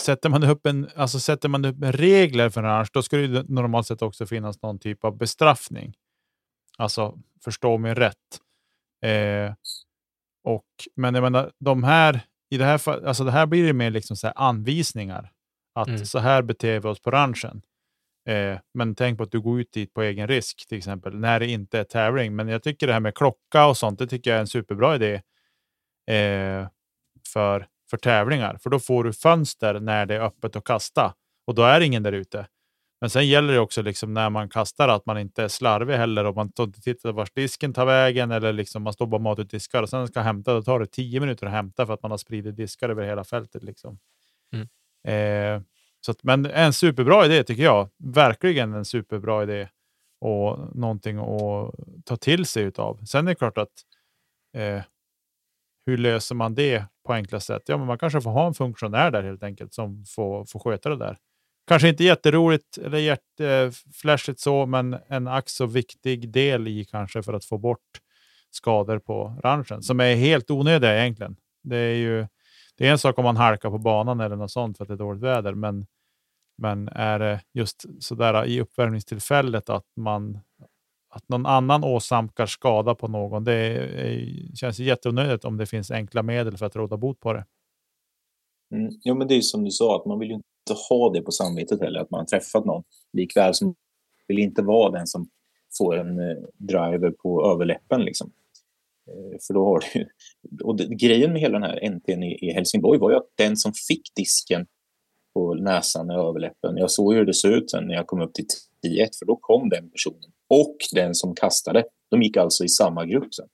Sätter 0.00 0.28
man 0.28 0.44
upp 0.44 0.66
en, 0.66 0.90
alltså 0.96 1.20
sätter 1.20 1.48
man 1.48 1.64
upp 1.64 1.76
regler 1.80 2.50
för 2.50 2.60
en 2.60 2.66
arrange, 2.66 2.88
då 2.92 3.02
ska 3.02 3.16
det 3.16 3.48
normalt 3.48 3.86
sett 3.86 4.02
också 4.02 4.26
finnas 4.26 4.62
någon 4.62 4.78
typ 4.78 5.04
av 5.04 5.16
bestraffning. 5.16 5.94
Alltså 6.78 7.18
förstå 7.44 7.78
mig 7.78 7.94
rätt. 7.94 8.40
Eh, 9.04 9.54
och, 10.44 10.64
men 10.96 11.14
jag 11.14 11.22
menar, 11.22 11.52
de 11.60 11.84
här, 11.84 12.20
i 12.50 12.56
det 12.56 12.64
här, 12.64 13.06
alltså 13.06 13.24
det 13.24 13.30
här 13.30 13.46
blir 13.46 13.66
det 13.66 13.72
mer 13.72 13.90
liksom 13.90 14.16
så 14.16 14.28
anvisningar. 14.28 15.30
Att 15.74 15.88
mm. 15.88 16.06
så 16.06 16.18
här 16.18 16.42
beter 16.42 16.80
vi 16.80 16.88
oss 16.88 17.02
på 17.02 17.10
ranchen. 17.10 17.62
Eh, 18.28 18.58
men 18.74 18.94
tänk 18.94 19.18
på 19.18 19.24
att 19.24 19.32
du 19.32 19.40
går 19.40 19.60
ut 19.60 19.72
dit 19.72 19.94
på 19.94 20.02
egen 20.02 20.28
risk 20.28 20.68
till 20.68 20.78
exempel 20.78 21.18
när 21.18 21.40
det 21.40 21.46
inte 21.46 21.78
är 21.78 21.84
tävling. 21.84 22.36
Men 22.36 22.48
jag 22.48 22.62
tycker 22.62 22.86
det 22.86 22.92
här 22.92 23.00
med 23.00 23.14
klocka 23.14 23.66
och 23.66 23.76
sånt, 23.76 23.98
det 23.98 24.06
tycker 24.06 24.30
jag 24.30 24.36
är 24.36 24.40
en 24.40 24.46
superbra 24.46 24.94
idé 24.94 25.14
eh, 26.10 26.68
för, 27.32 27.66
för 27.90 27.96
tävlingar. 27.96 28.58
För 28.62 28.70
då 28.70 28.78
får 28.78 29.04
du 29.04 29.12
fönster 29.12 29.80
när 29.80 30.06
det 30.06 30.14
är 30.14 30.20
öppet 30.20 30.56
att 30.56 30.64
kasta 30.64 31.14
och 31.46 31.54
då 31.54 31.62
är 31.62 31.80
ingen 31.80 32.02
där 32.02 32.12
ute. 32.12 32.46
Men 33.04 33.10
sen 33.10 33.28
gäller 33.28 33.52
det 33.52 33.60
också 33.60 33.82
liksom 33.82 34.14
när 34.14 34.30
man 34.30 34.48
kastar 34.48 34.88
att 34.88 35.06
man 35.06 35.18
inte 35.18 35.42
är 35.42 35.48
slarvig 35.48 35.94
heller 35.94 36.24
och 36.24 36.36
man 36.36 36.52
tittar 36.84 37.12
vart 37.12 37.34
disken 37.34 37.72
tar 37.72 37.86
vägen 37.86 38.30
eller 38.30 38.52
liksom 38.52 38.82
man 38.82 38.92
står 38.92 39.06
bara 39.06 39.20
mat 39.20 39.38
och 39.38 39.46
diskar 39.46 39.82
och 39.82 39.88
sen 39.88 40.08
ska 40.08 40.20
hämta. 40.20 40.54
Då 40.54 40.62
tar 40.62 40.80
det 40.80 40.86
tio 40.86 41.20
minuter 41.20 41.46
att 41.46 41.52
hämta 41.52 41.86
för 41.86 41.94
att 41.94 42.02
man 42.02 42.10
har 42.10 42.18
spridit 42.18 42.56
diskar 42.56 42.88
över 42.88 43.02
hela 43.02 43.24
fältet. 43.24 43.62
Liksom. 43.62 43.98
Mm. 44.52 44.68
Eh, 45.08 45.62
så 46.00 46.10
att, 46.10 46.22
men 46.22 46.46
en 46.46 46.72
superbra 46.72 47.26
idé 47.26 47.44
tycker 47.44 47.62
jag. 47.62 47.88
Verkligen 47.98 48.74
en 48.74 48.84
superbra 48.84 49.42
idé 49.42 49.68
och 50.20 50.76
någonting 50.76 51.18
att 51.18 51.74
ta 52.04 52.16
till 52.16 52.46
sig 52.46 52.62
utav. 52.62 53.04
Sen 53.04 53.26
är 53.26 53.30
det 53.30 53.34
klart 53.34 53.58
att 53.58 53.72
eh, 54.56 54.82
hur 55.86 55.98
löser 55.98 56.34
man 56.34 56.54
det 56.54 56.84
på 57.06 57.12
enkla 57.12 57.40
sätt? 57.40 57.62
Ja, 57.66 57.76
men 57.78 57.86
man 57.86 57.98
kanske 57.98 58.20
får 58.20 58.30
ha 58.30 58.46
en 58.46 58.54
funktionär 58.54 59.10
där 59.10 59.22
helt 59.22 59.42
enkelt 59.42 59.74
som 59.74 60.04
får, 60.04 60.44
får 60.44 60.60
sköta 60.60 60.88
det 60.88 60.96
där. 60.96 61.18
Kanske 61.66 61.88
inte 61.88 62.04
jätteroligt 62.04 62.78
eller 62.78 62.98
jätteflashigt 62.98 64.40
så, 64.40 64.66
men 64.66 64.96
en 65.08 65.28
ack 65.28 65.48
så 65.48 65.66
viktig 65.66 66.32
del 66.32 66.68
i 66.68 66.84
kanske 66.84 67.22
för 67.22 67.32
att 67.32 67.44
få 67.44 67.58
bort 67.58 68.00
skador 68.50 68.98
på 68.98 69.40
ranchen 69.44 69.82
som 69.82 70.00
är 70.00 70.14
helt 70.14 70.50
onödiga 70.50 71.00
egentligen. 71.00 71.36
Det 71.62 71.76
är 71.76 71.94
ju 71.94 72.26
det 72.76 72.86
är 72.86 72.92
en 72.92 72.98
sak 72.98 73.18
om 73.18 73.24
man 73.24 73.36
halkar 73.36 73.70
på 73.70 73.78
banan 73.78 74.20
eller 74.20 74.36
något 74.36 74.50
sånt 74.50 74.76
för 74.76 74.84
att 74.84 74.88
det 74.88 74.94
är 74.94 74.98
dåligt 74.98 75.22
väder, 75.22 75.54
men, 75.54 75.86
men 76.58 76.88
är 76.88 77.18
det 77.18 77.40
just 77.52 77.84
sådär 78.04 78.44
i 78.44 78.60
uppvärmningstillfället 78.60 79.70
att 79.70 79.86
man 79.96 80.40
att 81.14 81.28
någon 81.28 81.46
annan 81.46 81.84
åsamkar 81.84 82.46
skada 82.46 82.94
på 82.94 83.08
någon, 83.08 83.44
det 83.44 83.52
är, 83.52 83.80
är, 83.80 84.54
känns 84.54 84.78
jätteonödigt 84.78 85.44
om 85.44 85.56
det 85.56 85.66
finns 85.66 85.90
enkla 85.90 86.22
medel 86.22 86.56
för 86.56 86.66
att 86.66 86.76
råda 86.76 86.96
bot 86.96 87.20
på 87.20 87.32
det. 87.32 87.46
Mm. 88.74 88.90
Jo, 89.04 89.14
men 89.14 89.28
det 89.28 89.34
är 89.34 89.40
som 89.40 89.64
du 89.64 89.70
sa, 89.70 89.96
att 89.96 90.06
man 90.06 90.18
vill 90.18 90.28
ju 90.28 90.34
inte 90.34 90.48
ha 90.72 91.12
det 91.12 91.22
på 91.22 91.30
samvetet 91.30 91.80
heller, 91.80 92.00
att 92.00 92.10
man 92.10 92.20
har 92.20 92.26
träffat 92.26 92.64
någon. 92.64 92.82
Likväl 93.12 93.54
som 93.54 93.74
vill 94.28 94.38
inte 94.38 94.62
vara 94.62 94.90
den 94.90 95.06
som 95.06 95.28
får 95.78 95.96
en 95.96 96.18
eh, 96.18 96.36
driver 96.58 97.10
på 97.10 97.46
överläppen. 97.46 98.04
Liksom. 98.04 98.32
Eh, 99.08 99.38
för 99.46 99.54
då 99.54 99.64
har 99.64 99.84
du, 99.92 100.08
och 100.64 100.76
det, 100.76 100.86
grejen 100.86 101.32
med 101.32 101.42
hela 101.42 101.58
den 101.58 101.70
här 101.70 101.90
NTn 101.90 102.22
i, 102.22 102.48
i 102.48 102.52
Helsingborg 102.52 102.98
var 102.98 103.10
ju 103.10 103.16
att 103.16 103.30
den 103.34 103.56
som 103.56 103.72
fick 103.88 104.14
disken 104.14 104.66
på 105.34 105.54
näsan 105.54 106.10
och 106.10 106.28
överläppen, 106.28 106.76
jag 106.76 106.90
såg 106.90 107.14
hur 107.14 107.26
det 107.26 107.34
såg 107.34 107.52
ut 107.52 107.70
sen 107.70 107.86
när 107.86 107.94
jag 107.94 108.06
kom 108.06 108.20
upp 108.20 108.34
till 108.34 108.46
10 108.82 109.08
för 109.18 109.26
då 109.26 109.36
kom 109.36 109.68
den 109.68 109.90
personen 109.90 110.32
och 110.48 110.76
den 110.92 111.14
som 111.14 111.34
kastade. 111.34 111.84
De 112.10 112.22
gick 112.22 112.36
alltså 112.36 112.64
i 112.64 112.68
samma 112.68 113.06
grupp 113.06 113.34
sen. 113.34 113.48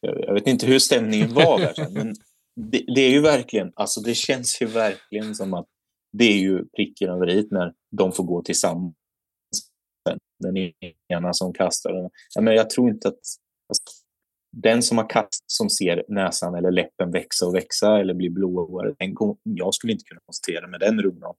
Jag, 0.00 0.24
jag 0.24 0.34
vet 0.34 0.46
inte 0.46 0.66
hur 0.66 0.78
stämningen 0.78 1.34
var 1.34 1.58
där 1.58 1.72
sen, 1.74 1.92
men 1.92 2.14
det, 2.56 2.84
det, 2.94 3.00
är 3.00 3.10
ju 3.10 3.20
verkligen, 3.20 3.72
alltså 3.74 4.00
det 4.00 4.14
känns 4.14 4.62
ju 4.62 4.66
verkligen 4.66 5.34
som 5.34 5.54
att 5.54 5.66
det 6.12 6.24
är 6.24 6.38
ju 6.38 6.64
pricken 6.64 7.10
över 7.10 7.30
i 7.30 7.48
när 7.50 7.74
de 7.96 8.12
får 8.12 8.24
gå 8.24 8.42
tillsammans. 8.42 8.94
den 10.38 10.72
ena 11.08 11.32
som 11.32 11.52
kastar. 11.52 12.10
Ja, 12.34 12.40
men 12.40 12.54
jag 12.54 12.70
tror 12.70 12.90
inte 12.90 13.08
att 13.08 13.20
alltså, 13.68 13.84
den 14.56 14.82
som 14.82 14.98
har 14.98 15.10
kast 15.10 15.44
som 15.46 15.70
ser 15.70 16.04
näsan 16.08 16.54
eller 16.54 16.70
läppen 16.70 17.10
växa 17.10 17.46
och 17.46 17.54
växa 17.54 18.00
eller 18.00 18.14
bli 18.14 18.30
blåare, 18.30 18.94
den, 18.98 19.14
jag 19.42 19.74
skulle 19.74 19.92
inte 19.92 20.04
kunna 20.04 20.20
konstatera 20.26 20.66
med 20.66 20.80
den 20.80 21.02
runan. 21.02 21.34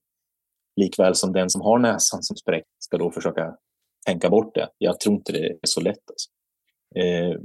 Likväl 0.75 1.15
som 1.15 1.33
den 1.33 1.49
som 1.49 1.61
har 1.61 1.79
näsan 1.79 2.23
som 2.23 2.35
spräckt 2.35 2.69
ska 2.79 2.97
då 2.97 3.11
försöka 3.11 3.57
tänka 4.05 4.29
bort 4.29 4.55
det. 4.55 4.69
Jag 4.77 4.99
tror 4.99 5.15
inte 5.15 5.31
det 5.31 5.47
är 5.47 5.57
så 5.63 5.81
lätt. 5.81 6.09
Alltså. 6.09 6.29
Eh, 6.95 7.39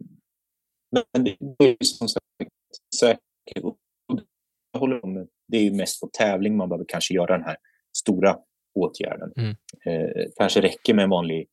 men 1.13 1.25
det 1.25 1.65
är 1.65 1.85
som 1.85 2.09
sagt 2.09 2.27
säkert. 3.01 3.26
Håller 4.79 5.07
med. 5.07 5.29
Det 5.49 5.57
är 5.57 5.63
ju 5.63 5.73
mest 5.73 6.01
på 6.01 6.11
tävling 6.13 6.57
man 6.57 6.69
behöver 6.69 6.85
kanske 6.89 7.15
göra 7.15 7.37
den 7.37 7.47
här 7.47 7.57
stora 7.97 8.37
åtgärden. 8.75 9.33
Mm. 9.37 9.57
Eh, 9.87 10.27
kanske 10.37 10.61
räcker 10.61 10.95
med 10.95 11.03
en 11.03 11.11
vanlig 11.11 11.49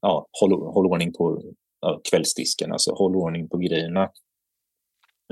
ja, 0.00 0.26
håll, 0.40 0.52
håll 0.52 0.86
ordning 0.86 1.12
på 1.12 1.42
ja, 1.80 2.00
kvällsdisken, 2.10 2.72
alltså 2.72 2.92
håll 2.92 3.16
ordning 3.16 3.48
på 3.48 3.58
grejerna. 3.58 4.02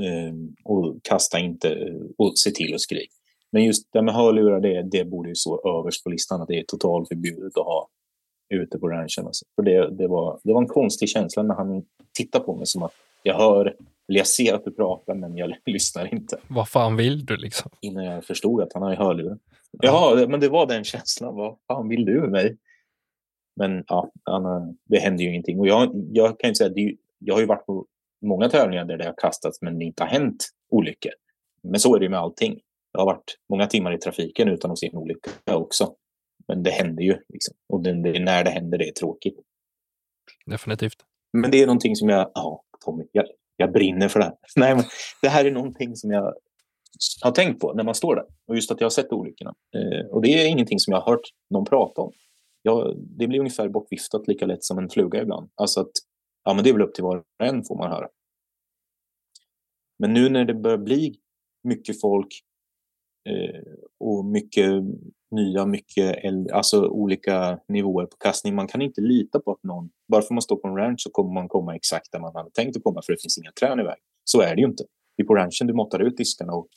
Eh, 0.02 0.34
och 0.64 0.96
kasta 1.02 1.38
inte 1.38 1.94
och 2.18 2.38
se 2.38 2.50
till 2.50 2.74
att 2.74 2.80
skrika. 2.80 3.12
Men 3.52 3.64
just 3.64 3.92
det 3.92 4.02
med 4.02 4.14
hörlurar, 4.14 4.60
det, 4.60 4.82
det 4.82 5.04
borde 5.04 5.28
ju 5.28 5.34
stå 5.34 5.78
överst 5.78 6.04
på 6.04 6.10
listan 6.10 6.42
att 6.42 6.48
det 6.48 6.58
är 6.58 6.64
totalförbjudet 6.64 7.58
att 7.58 7.64
ha 7.64 7.88
ute 8.54 8.78
på 8.78 8.88
ranchen. 8.88 9.26
Alltså. 9.26 9.44
För 9.56 9.62
det, 9.62 9.90
det, 9.90 10.08
var, 10.08 10.40
det 10.44 10.52
var 10.52 10.60
en 10.60 10.68
konstig 10.68 11.08
känsla 11.08 11.42
när 11.42 11.54
han 11.54 11.84
tittade 12.18 12.44
på 12.44 12.56
mig 12.56 12.66
som 12.66 12.82
att 12.82 12.92
jag 13.22 13.34
hör, 13.34 13.76
eller 14.12 14.20
jag 14.20 14.26
ser 14.26 14.54
att 14.54 14.64
du 14.64 14.72
pratar 14.72 15.14
men 15.14 15.36
jag 15.36 15.54
lyssnar 15.66 16.14
inte. 16.14 16.40
Vad 16.48 16.68
fan 16.68 16.96
vill 16.96 17.26
du 17.26 17.36
liksom? 17.36 17.70
Innan 17.80 18.04
jag 18.04 18.24
förstod 18.24 18.62
att 18.62 18.72
han 18.72 18.82
har 18.82 18.94
hörlurar. 18.94 19.38
Jaha, 19.70 20.26
men 20.26 20.40
det 20.40 20.48
var 20.48 20.66
den 20.66 20.84
känslan. 20.84 21.34
Vad 21.34 21.58
fan 21.66 21.88
vill 21.88 22.04
du 22.04 22.20
med 22.20 22.30
mig? 22.30 22.58
Men 23.56 23.84
ja, 23.86 24.12
det 24.84 24.98
händer 24.98 25.24
ju 25.24 25.30
ingenting. 25.30 25.60
Och 25.60 25.66
jag, 25.66 25.90
jag 26.12 26.40
kan 26.40 26.50
ju 26.50 26.54
säga 26.54 26.70
att 26.70 26.76
jag 27.18 27.34
har 27.34 27.40
ju 27.40 27.46
varit 27.46 27.66
på 27.66 27.86
många 28.26 28.48
tävlingar 28.48 28.84
där 28.84 28.96
det 28.96 29.04
har 29.04 29.14
kastats 29.16 29.62
men 29.62 29.78
det 29.78 29.84
inte 29.84 30.02
har 30.02 30.10
hänt 30.10 30.48
olyckor. 30.70 31.12
Men 31.62 31.80
så 31.80 31.96
är 31.96 32.00
det 32.00 32.08
med 32.08 32.18
allting. 32.18 32.60
Det 32.92 32.98
har 32.98 33.06
varit 33.06 33.38
många 33.48 33.66
timmar 33.66 33.94
i 33.94 33.98
trafiken 33.98 34.48
utan 34.48 34.70
att 34.70 34.78
se 34.78 34.86
en 34.86 34.96
olycka 34.96 35.30
också. 35.56 35.94
Men 36.48 36.62
det 36.62 36.70
händer 36.70 37.02
ju. 37.02 37.16
Liksom. 37.28 37.54
Och 37.68 37.82
det, 37.82 38.02
det, 38.02 38.24
när 38.24 38.44
det 38.44 38.50
händer, 38.50 38.78
det 38.78 38.88
är 38.88 38.92
tråkigt. 38.92 39.38
Definitivt. 40.46 40.96
Men 41.32 41.50
det 41.50 41.62
är 41.62 41.66
någonting 41.66 41.96
som 41.96 42.08
jag... 42.08 42.30
Ja, 42.34 42.64
Tommy, 42.84 43.04
jag, 43.12 43.26
jag 43.62 43.72
brinner 43.72 44.08
för 44.08 44.20
det 44.20 44.24
här. 44.24 44.34
Nej, 44.56 44.74
men 44.74 44.84
det 45.22 45.28
här 45.28 45.44
är 45.44 45.50
någonting 45.50 45.96
som 45.96 46.10
jag 46.10 46.34
har 47.22 47.32
tänkt 47.32 47.60
på 47.60 47.72
när 47.72 47.84
man 47.84 47.94
står 47.94 48.16
där. 48.16 48.24
Och 48.46 48.54
just 48.54 48.70
att 48.70 48.80
jag 48.80 48.84
har 48.84 48.90
sett 48.90 49.12
olyckorna. 49.12 49.54
Eh, 49.76 50.06
och 50.06 50.22
det 50.22 50.28
är 50.28 50.48
ingenting 50.48 50.78
som 50.78 50.92
jag 50.92 51.00
har 51.00 51.12
hört 51.12 51.30
någon 51.50 51.64
prata 51.64 52.00
om. 52.00 52.12
Jag, 52.62 52.96
det 53.18 53.26
blir 53.26 53.38
ungefär 53.38 53.68
bortviftat 53.68 54.28
lika 54.28 54.46
lätt 54.46 54.64
som 54.64 54.78
en 54.78 54.88
fluga 54.88 55.22
ibland. 55.22 55.50
Alltså 55.54 55.80
att 55.80 55.90
ja, 56.44 56.54
men 56.54 56.64
det 56.64 56.70
är 56.70 56.74
väl 56.74 56.82
upp 56.82 56.94
till 56.94 57.04
var 57.04 57.16
och 57.16 57.46
en 57.46 57.64
får 57.64 57.78
man 57.78 57.90
höra. 57.90 58.08
Men 59.98 60.14
nu 60.14 60.28
när 60.28 60.44
det 60.44 60.54
börjar 60.54 60.78
bli 60.78 61.16
mycket 61.62 62.00
folk 62.00 62.28
eh, 63.28 63.62
och 64.00 64.24
mycket 64.24 64.82
nya, 65.32 65.66
mycket 65.66 66.24
alltså 66.52 66.88
olika 66.88 67.58
nivåer 67.68 68.06
på 68.06 68.16
kastning. 68.16 68.54
Man 68.54 68.66
kan 68.66 68.82
inte 68.82 69.00
lita 69.00 69.40
på 69.40 69.52
att 69.52 69.62
någon, 69.62 69.90
bara 70.08 70.22
för 70.22 70.26
att 70.26 70.30
man 70.30 70.42
står 70.42 70.56
på 70.56 70.68
en 70.68 70.76
ranch 70.76 71.00
så 71.00 71.10
kommer 71.10 71.32
man 71.32 71.48
komma 71.48 71.76
exakt 71.76 72.12
där 72.12 72.20
man 72.20 72.34
hade 72.34 72.50
tänkt 72.50 72.76
att 72.76 72.84
komma 72.84 73.02
för 73.06 73.12
det 73.12 73.22
finns 73.22 73.38
inga 73.38 73.52
trän 73.52 73.80
i 73.80 73.82
vägen. 73.82 74.04
Så 74.24 74.40
är 74.40 74.54
det 74.54 74.60
ju 74.60 74.66
inte. 74.66 74.84
Det 75.16 75.22
är 75.22 75.26
på 75.26 75.34
ranchen 75.34 75.66
du 75.66 75.74
måttar 75.74 76.02
ut 76.02 76.16
diskarna 76.16 76.52
och 76.52 76.68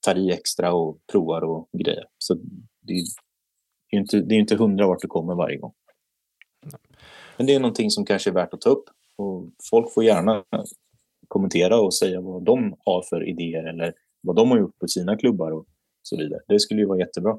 tar 0.00 0.18
i 0.18 0.32
extra 0.32 0.72
och 0.74 0.98
provar 1.12 1.44
och 1.44 1.68
grejer. 1.72 2.04
Så 2.18 2.34
det 2.80 2.92
är 2.92 3.02
ju 3.92 4.00
inte, 4.00 4.20
det 4.20 4.34
är 4.34 4.38
inte 4.38 4.56
hundra 4.56 4.86
vart 4.86 5.00
du 5.00 5.08
kommer 5.08 5.34
varje 5.34 5.56
gång. 5.56 5.72
Men 7.36 7.46
det 7.46 7.54
är 7.54 7.60
någonting 7.60 7.90
som 7.90 8.04
kanske 8.04 8.30
är 8.30 8.34
värt 8.34 8.54
att 8.54 8.60
ta 8.60 8.70
upp 8.70 8.84
och 9.16 9.44
folk 9.70 9.94
får 9.94 10.04
gärna 10.04 10.44
kommentera 11.28 11.80
och 11.80 11.94
säga 11.94 12.20
vad 12.20 12.42
de 12.42 12.76
har 12.84 13.02
för 13.02 13.28
idéer 13.28 13.64
eller 13.64 13.94
vad 14.20 14.36
de 14.36 14.50
har 14.50 14.58
gjort 14.58 14.78
på 14.78 14.88
sina 14.88 15.16
klubbar 15.16 15.50
och 15.50 15.66
så 16.06 16.16
vidare. 16.16 16.40
Det 16.48 16.60
skulle 16.60 16.80
ju 16.80 16.86
vara 16.86 16.98
jättebra. 16.98 17.36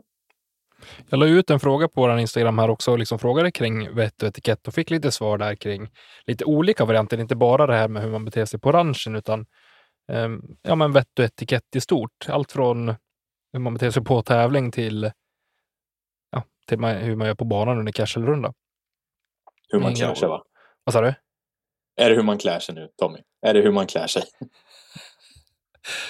Jag 1.10 1.20
la 1.20 1.26
ut 1.26 1.50
en 1.50 1.60
fråga 1.60 1.88
på 1.88 2.02
vår 2.02 2.20
Instagram 2.20 2.60
här 2.60 2.70
också 2.70 2.92
och 2.92 3.00
liksom 3.00 3.20
frågade 3.20 3.52
kring 3.52 3.96
vett 3.96 4.22
och 4.22 4.28
etikett 4.28 4.68
och 4.68 4.74
fick 4.74 4.90
lite 4.90 5.12
svar 5.12 5.38
där 5.38 5.56
kring 5.56 5.90
lite 6.28 6.46
olika 6.46 6.86
varianter. 6.86 7.18
Inte 7.18 7.36
bara 7.36 7.68
det 7.68 7.76
här 7.76 7.88
med 7.88 8.04
hur 8.04 8.12
man 8.12 8.26
beter 8.26 8.46
sig 8.46 8.60
på 8.60 8.72
ranchen 8.72 9.16
utan 9.16 9.46
um, 10.12 10.58
ja, 10.62 10.76
men 10.76 10.94
vett 10.94 11.20
och 11.20 11.26
etikett 11.26 11.76
i 11.76 11.82
stort. 11.82 12.26
Allt 12.28 12.52
från 12.52 12.96
hur 13.54 13.60
man 13.60 13.74
beter 13.74 13.92
sig 13.92 14.04
på 14.04 14.22
tävling 14.22 14.72
till, 14.72 15.12
ja, 16.32 16.44
till 16.68 16.80
man, 16.80 16.96
hur 16.96 17.16
man 17.16 17.28
gör 17.28 17.36
på 17.36 17.46
banan 17.46 17.80
under 17.80 17.92
cashelrunda. 17.92 18.54
Hur 19.70 19.80
man 19.80 19.96
klär 19.96 20.16
sig 20.16 20.28
va? 20.28 20.44
Vad 20.84 20.94
sa 20.94 21.02
du? 21.02 21.14
Är 22.02 22.10
det 22.10 22.16
hur 22.16 22.24
man 22.24 22.38
klär 22.38 22.60
sig 22.60 22.76
nu, 22.76 22.90
Tommy? 22.98 23.20
Är 23.42 23.54
det 23.54 23.62
hur 23.62 23.72
man 23.72 23.88
klär 23.88 24.08
sig? 24.08 24.24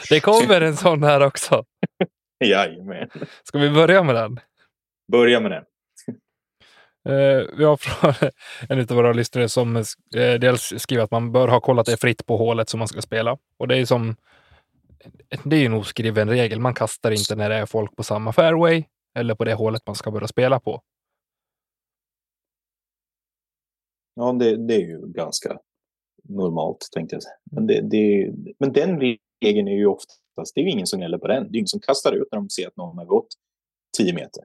Det 0.09 0.19
kommer 0.19 0.61
en 0.61 0.77
sån 0.77 1.03
här 1.03 1.21
också. 1.21 1.63
Jajamän. 2.45 3.09
Ska 3.43 3.57
vi 3.57 3.69
börja 3.69 4.03
med 4.03 4.15
den? 4.15 4.39
Börja 5.11 5.39
med 5.39 5.51
den. 5.51 5.63
Uh, 7.09 7.47
vi 7.57 7.63
har 7.63 7.79
en 8.69 8.79
av 8.79 8.87
våra 8.87 9.13
lyssnare 9.13 9.49
som 9.49 9.75
uh, 9.75 9.83
dels 10.39 10.73
skriver 10.77 11.03
att 11.03 11.11
man 11.11 11.31
bör 11.31 11.47
ha 11.47 11.59
kollat 11.59 11.85
det 11.85 11.97
fritt 11.97 12.25
på 12.25 12.37
hålet 12.37 12.69
som 12.69 12.79
man 12.79 12.87
ska 12.87 13.01
spela. 13.01 13.37
Och 13.57 13.67
det 13.67 13.77
är 13.77 13.85
som 13.85 14.15
det 15.43 15.55
är 15.55 15.65
en 15.65 15.73
oskriven 15.73 16.29
regel. 16.29 16.59
Man 16.59 16.73
kastar 16.73 17.11
inte 17.11 17.35
när 17.35 17.49
det 17.49 17.55
är 17.55 17.65
folk 17.65 17.95
på 17.95 18.03
samma 18.03 18.33
fairway 18.33 18.83
eller 19.15 19.35
på 19.35 19.43
det 19.43 19.53
hålet 19.53 19.81
man 19.85 19.95
ska 19.95 20.11
börja 20.11 20.27
spela 20.27 20.59
på. 20.59 20.81
Ja, 24.13 24.33
det, 24.33 24.67
det 24.67 24.75
är 24.75 24.87
ju 24.87 25.07
ganska 25.07 25.59
normalt 26.23 26.89
tänkte 26.91 27.15
jag 27.15 27.23
säga. 27.23 27.35
Men, 27.51 27.67
det, 27.67 27.81
det, 27.81 28.33
men 28.59 28.73
den 28.73 28.99
regeln 29.41 29.67
är 29.67 29.71
ju 29.71 29.85
oftast, 29.85 30.55
det 30.55 30.61
är 30.61 30.63
ju 30.63 30.69
ingen 30.69 30.87
som 30.87 31.01
gäller 31.01 31.17
på 31.17 31.27
den. 31.27 31.43
Det 31.43 31.55
är 31.55 31.59
ingen 31.59 31.67
som 31.67 31.79
kastar 31.79 32.13
ut 32.13 32.27
när 32.31 32.39
de 32.39 32.49
ser 32.49 32.67
att 32.67 32.77
någon 32.77 32.97
har 32.97 33.05
gått 33.05 33.27
10 33.97 34.13
meter. 34.13 34.43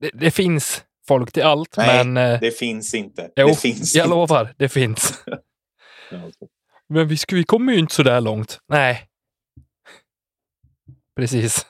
Det, 0.00 0.10
det 0.14 0.30
finns 0.30 0.84
folk 1.08 1.32
till 1.32 1.42
allt, 1.42 1.76
Nej, 1.76 2.04
men... 2.04 2.32
Eh, 2.32 2.40
det 2.40 2.50
finns 2.50 2.94
inte. 2.94 3.30
Jo, 3.36 3.46
det 3.46 3.54
finns 3.54 3.94
jag 3.94 4.06
inte. 4.06 4.16
lovar, 4.16 4.54
det 4.56 4.68
finns. 4.68 5.24
Men 6.88 7.08
vi, 7.08 7.16
vi 7.32 7.44
kommer 7.44 7.72
ju 7.72 7.78
inte 7.78 7.94
så 7.94 8.02
där 8.02 8.20
långt. 8.20 8.58
Nej. 8.68 9.08
Precis. 11.16 11.66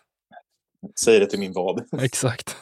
Säg 1.01 1.21
det 1.21 1.27
till 1.27 1.39
min 1.39 1.53
vad. 1.53 1.89
Exakt. 2.03 2.57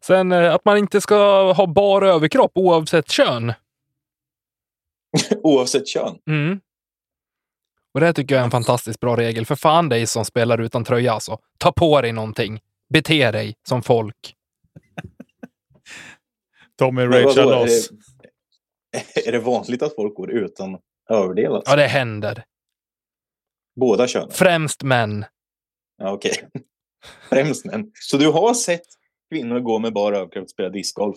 Sen 0.00 0.32
eh, 0.32 0.54
att 0.54 0.64
man 0.64 0.78
inte 0.78 1.00
ska 1.00 1.52
ha 1.52 1.66
bara 1.66 2.10
överkropp 2.10 2.52
oavsett 2.54 3.10
kön. 3.10 3.52
oavsett 5.42 5.88
kön? 5.88 6.18
Mm. 6.26 6.60
Och 7.96 8.00
det 8.00 8.12
tycker 8.12 8.34
jag 8.34 8.40
är 8.40 8.44
en 8.44 8.50
fantastiskt 8.50 9.00
bra 9.00 9.16
regel. 9.16 9.46
För 9.46 9.54
fan 9.56 9.88
dig 9.88 10.06
som 10.06 10.24
spelar 10.24 10.60
utan 10.60 10.84
tröja 10.84 11.12
alltså. 11.12 11.38
Ta 11.58 11.72
på 11.72 12.00
dig 12.00 12.12
någonting. 12.12 12.60
Bete 12.88 13.30
dig 13.30 13.54
som 13.68 13.82
folk. 13.82 14.34
Tommy 16.78 17.02
ragear 17.02 17.44
loss. 17.44 17.90
Är, 18.92 19.28
är 19.28 19.32
det 19.32 19.38
vanligt 19.38 19.82
att 19.82 19.94
folk 19.94 20.14
går 20.14 20.30
utan 20.30 20.78
överdel? 21.10 21.52
Alltså? 21.54 21.72
Ja, 21.72 21.76
det 21.76 21.86
händer. 21.86 22.44
Båda 23.80 24.06
könen? 24.06 24.30
Främst 24.30 24.82
män. 24.82 25.24
Ja, 25.98 26.12
Okej. 26.12 26.32
Okay. 26.32 26.62
Främst 27.28 27.64
män. 27.64 27.90
Så 27.94 28.16
du 28.16 28.30
har 28.30 28.54
sett 28.54 28.86
kvinnor 29.32 29.60
gå 29.60 29.78
med 29.78 29.92
bara 29.92 30.16
överkropp 30.16 30.44
och 30.44 30.50
spela 30.50 30.68
discgolf? 30.68 31.16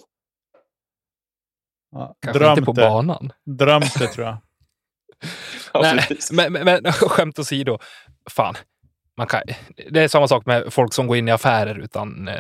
Ja, 1.91 2.15
Kanske 2.19 2.39
drömte. 2.39 2.59
inte 2.59 2.65
på 2.65 2.73
banan. 2.73 3.31
Drömte 3.45 4.07
tror 4.07 4.27
jag. 4.27 4.37
Nej, 5.73 6.07
men, 6.31 6.53
men, 6.53 6.65
men 6.65 6.91
skämt 6.93 7.39
åsido. 7.39 7.77
Fan. 8.29 8.55
Man 9.17 9.27
kan, 9.27 9.41
det 9.89 10.03
är 10.03 10.07
samma 10.07 10.27
sak 10.27 10.45
med 10.45 10.73
folk 10.73 10.93
som 10.93 11.07
går 11.07 11.17
in 11.17 11.27
i 11.27 11.31
affärer 11.31 11.79
utan 11.79 12.27
eh, 12.27 12.35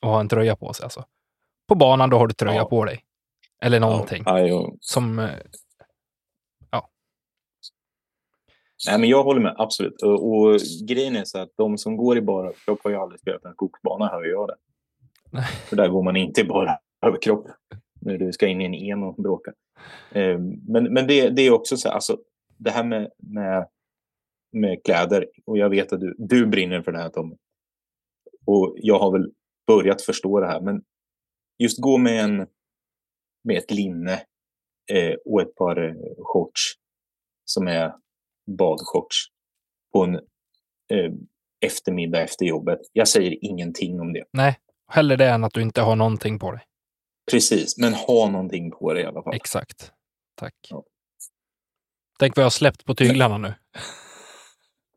att 0.00 0.08
ha 0.08 0.20
en 0.20 0.28
tröja 0.28 0.56
på 0.56 0.72
sig. 0.72 0.84
Alltså. 0.84 1.04
På 1.68 1.74
banan 1.74 2.10
då 2.10 2.18
har 2.18 2.26
du 2.26 2.34
tröja 2.34 2.56
ja. 2.56 2.64
på 2.64 2.84
dig. 2.84 3.04
Eller 3.62 3.80
någonting. 3.80 4.22
Ja, 4.26 4.40
ja, 4.40 4.72
som... 4.80 5.18
Eh, 5.18 5.30
ja. 6.70 6.88
Nej, 8.86 8.98
men 8.98 9.08
jag 9.08 9.24
håller 9.24 9.40
med, 9.40 9.54
absolut. 9.58 10.02
Och, 10.02 10.32
och 10.32 10.60
grejen 10.88 11.16
är 11.16 11.24
så 11.24 11.38
att 11.38 11.50
de 11.56 11.78
som 11.78 11.96
går 11.96 12.16
i 12.18 12.20
bara 12.20 12.52
kropp 12.52 12.80
har 12.84 12.90
ju 12.90 12.96
aldrig 12.96 13.20
spelat 13.20 13.44
en 13.44 13.54
kokbana, 13.56 14.08
hör 14.08 14.24
jag 14.24 14.48
det. 14.48 14.56
För 15.42 15.76
där 15.76 15.88
går 15.88 16.02
man 16.02 16.16
inte 16.16 16.40
i 16.40 16.44
bara 16.44 16.78
överkropp 17.06 17.46
när 18.04 18.18
du 18.18 18.32
ska 18.32 18.46
in 18.46 18.60
i 18.60 18.64
en 18.64 18.74
en 18.74 19.02
och 19.02 19.14
bråka. 19.14 19.52
Ehm, 20.12 20.50
men 20.68 20.92
men 20.92 21.06
det, 21.06 21.28
det 21.28 21.42
är 21.42 21.50
också 21.50 21.76
så 21.76 21.88
här, 21.88 21.94
alltså, 21.94 22.18
det 22.58 22.70
här 22.70 22.84
med, 22.84 23.10
med, 23.16 23.68
med 24.52 24.84
kläder, 24.84 25.26
och 25.46 25.58
jag 25.58 25.70
vet 25.70 25.92
att 25.92 26.00
du, 26.00 26.14
du 26.18 26.46
brinner 26.46 26.82
för 26.82 26.92
det 26.92 26.98
här 26.98 27.08
Tommy. 27.08 27.36
Och 28.46 28.76
jag 28.76 28.98
har 28.98 29.12
väl 29.12 29.32
börjat 29.66 30.02
förstå 30.02 30.40
det 30.40 30.46
här, 30.46 30.60
men 30.60 30.82
just 31.58 31.78
gå 31.78 31.98
med, 31.98 32.24
en, 32.24 32.46
med 33.44 33.56
ett 33.56 33.70
linne 33.70 34.12
eh, 34.92 35.14
och 35.24 35.42
ett 35.42 35.54
par 35.54 35.84
eh, 35.84 35.94
shorts 36.18 36.60
som 37.44 37.68
är 37.68 37.92
badshorts 38.58 39.26
på 39.92 40.04
en 40.04 40.14
eh, 40.92 41.12
eftermiddag 41.60 42.22
efter 42.22 42.46
jobbet. 42.46 42.78
Jag 42.92 43.08
säger 43.08 43.44
ingenting 43.44 44.00
om 44.00 44.12
det. 44.12 44.24
Nej, 44.32 44.58
hellre 44.88 45.16
det 45.16 45.28
än 45.28 45.44
att 45.44 45.54
du 45.54 45.62
inte 45.62 45.80
har 45.80 45.96
någonting 45.96 46.38
på 46.38 46.52
dig. 46.52 46.62
Precis, 47.30 47.78
men 47.78 47.94
ha 47.94 48.28
någonting 48.30 48.70
på 48.70 48.92
det 48.92 49.00
i 49.00 49.04
alla 49.04 49.22
fall. 49.22 49.34
Exakt. 49.34 49.92
Tack. 50.36 50.54
Ja. 50.68 50.84
Tänk 52.18 52.36
vad 52.36 52.42
jag 52.42 52.46
har 52.46 52.50
släppt 52.50 52.84
på 52.84 52.94
tyglarna 52.94 53.38
nu. 53.38 53.54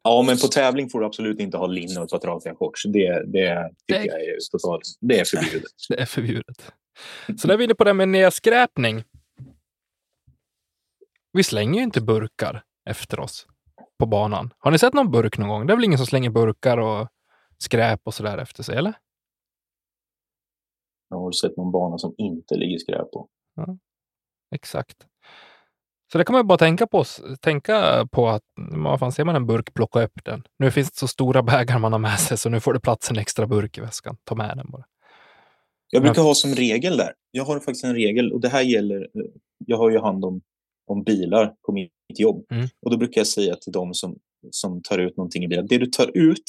Ja, 0.03 0.23
men 0.27 0.37
på 0.37 0.47
tävling 0.47 0.89
får 0.89 0.99
du 0.99 1.05
absolut 1.05 1.39
inte 1.39 1.57
ha 1.57 1.67
linne 1.67 1.99
och 1.99 2.05
ett 2.05 2.11
par 2.11 2.19
trasiga 2.19 2.55
shorts. 2.55 2.83
Det, 2.83 3.23
det 3.31 3.69
tycker 3.87 4.01
Det- 4.01 4.05
jag 4.07 4.21
är 4.21 4.37
totalt... 4.51 4.81
Det 5.01 5.19
är 5.19 5.25
förbjudet. 5.25 5.71
Det 5.89 6.01
är 6.01 6.05
förbjudet. 6.05 6.71
Så 7.37 7.47
där 7.47 7.53
är 7.53 7.57
vi 7.57 7.63
inne 7.63 7.75
på 7.75 7.83
det 7.83 7.93
med 7.93 8.09
nedskräpning. 8.09 9.03
Vi 11.33 11.43
slänger 11.43 11.77
ju 11.77 11.83
inte 11.83 12.01
burkar 12.01 12.63
efter 12.89 13.19
oss 13.19 13.47
på 13.99 14.05
banan. 14.05 14.53
Har 14.57 14.71
ni 14.71 14.79
sett 14.79 14.93
någon 14.93 15.11
burk 15.11 15.37
någon 15.37 15.49
gång? 15.49 15.67
Det 15.67 15.73
är 15.73 15.75
väl 15.75 15.85
ingen 15.85 15.97
som 15.97 16.07
slänger 16.07 16.29
burkar 16.29 16.77
och 16.77 17.07
skräp 17.57 18.01
och 18.03 18.13
sådär 18.13 18.37
efter 18.37 18.63
sig, 18.63 18.77
eller? 18.77 18.93
Jag 21.09 21.17
har 21.19 21.31
sett 21.31 21.57
någon 21.57 21.71
bana 21.71 21.97
som 21.97 22.15
inte 22.17 22.55
ligger 22.55 22.77
skräp 22.77 23.11
på. 23.11 23.27
Exakt. 24.55 24.97
Så 26.11 26.17
det 26.17 26.23
kan 26.23 26.33
man 26.33 26.47
bara 26.47 26.57
tänka 26.57 26.87
på. 26.87 27.03
Tänka 27.41 28.07
på 28.11 28.27
att 28.27 28.41
vad 28.71 28.99
fan, 28.99 29.11
ser 29.11 29.23
man 29.25 29.35
en 29.35 29.45
burk, 29.47 29.73
plocka 29.73 30.03
upp 30.03 30.25
den. 30.25 30.43
Nu 30.59 30.71
finns 30.71 30.91
det 30.91 30.97
så 30.97 31.07
stora 31.07 31.43
bägar 31.51 31.79
man 31.79 31.91
har 31.91 31.99
med 31.99 32.19
sig, 32.19 32.37
så 32.37 32.49
nu 32.49 32.59
får 32.59 32.73
det 32.73 32.79
plats 32.79 33.11
en 33.11 33.17
extra 33.17 33.47
burk 33.47 33.77
i 33.77 33.81
väskan. 33.81 34.17
Ta 34.23 34.35
med 34.35 34.57
den 34.57 34.71
bara. 34.71 34.85
Jag 35.89 36.01
brukar 36.01 36.21
ha 36.21 36.33
som 36.35 36.51
regel 36.51 36.97
där. 36.97 37.13
Jag 37.31 37.43
har 37.45 37.55
faktiskt 37.59 37.83
en 37.83 37.93
regel 37.95 38.33
och 38.33 38.41
det 38.41 38.49
här 38.49 38.61
gäller. 38.61 39.01
eh, 39.01 39.25
Jag 39.65 39.77
har 39.77 39.91
ju 39.91 39.99
hand 39.99 40.25
om, 40.25 40.41
om 40.87 41.03
bilar 41.03 41.55
på 41.65 41.71
mitt 41.71 41.91
jobb 42.19 42.45
Mm. 42.51 42.67
och 42.81 42.91
då 42.91 42.97
brukar 42.97 43.19
jag 43.21 43.27
säga 43.27 43.55
till 43.55 43.71
dem 43.73 43.93
som, 43.93 44.19
som 44.51 44.81
tar 44.81 44.97
ut 44.97 45.17
någonting 45.17 45.43
i 45.43 45.47
bilen. 45.47 45.67
Det 45.67 45.77
du 45.77 45.85
tar 45.85 46.11
ut, 46.17 46.43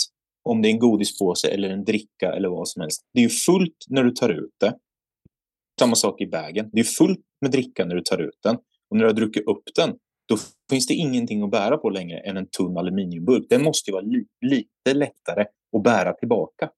om 0.46 0.62
det 0.62 0.68
är 0.68 0.70
en 0.70 0.78
godispåse 0.78 1.48
eller 1.48 1.70
en 1.70 1.84
dricka 1.84 2.32
eller 2.32 2.48
vad 2.48 2.68
som 2.68 2.82
helst. 2.82 3.02
Det 3.12 3.20
är 3.20 3.22
ju 3.22 3.28
fullt 3.28 3.84
när 3.88 4.04
du 4.04 4.10
tar 4.10 4.28
ut 4.28 4.54
det. 4.60 4.78
Samma 5.80 5.94
sak 5.94 6.20
i 6.20 6.26
bagen. 6.26 6.70
Det 6.72 6.80
är 6.80 6.84
fullt 6.84 7.20
med 7.40 7.50
dricka 7.50 7.84
när 7.84 7.94
du 7.94 8.02
tar 8.02 8.18
ut 8.18 8.38
den 8.42 8.56
och 8.90 8.96
när 8.96 9.00
du 9.00 9.06
har 9.06 9.14
druckit 9.14 9.46
upp 9.46 9.62
den. 9.74 9.98
Då 10.28 10.36
finns 10.70 10.86
det 10.86 10.94
ingenting 10.94 11.42
att 11.42 11.50
bära 11.50 11.76
på 11.76 11.90
längre 11.90 12.18
än 12.18 12.36
en 12.36 12.46
tunn 12.46 12.76
aluminiumburk. 12.76 13.46
Den 13.48 13.62
måste 13.62 13.90
ju 13.90 13.92
vara 13.92 14.04
li, 14.04 14.26
lite 14.40 14.94
lättare 14.94 15.44
att 15.76 15.82
bära 15.82 16.12
tillbaka. 16.12 16.70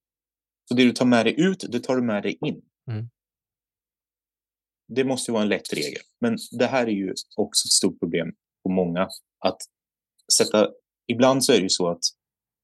Så 0.69 0.75
det 0.75 0.85
du 0.85 0.93
tar 0.93 1.07
med 1.07 1.27
dig 1.27 1.41
ut, 1.41 1.65
det 1.73 1.81
tar 1.81 1.97
du 1.97 2.03
med 2.03 2.23
dig 2.23 2.39
in. 2.41 2.63
Mm. 2.91 3.09
Det 4.89 5.05
måste 5.05 5.31
ju 5.31 5.33
vara 5.33 5.43
en 5.43 5.49
lätt 5.49 5.73
regel. 5.73 6.03
Men 6.21 6.37
det 6.59 6.67
här 6.67 6.87
är 6.87 6.91
ju 6.91 7.15
också 7.37 7.67
ett 7.67 7.73
stort 7.73 8.01
problem 8.01 8.33
på 8.63 8.71
många. 8.71 9.09
Att 9.39 9.59
sätta, 10.39 10.69
ibland 11.07 11.45
så 11.45 11.53
är 11.53 11.57
det 11.57 11.63
ju 11.63 11.69
så 11.69 11.89
att 11.89 12.03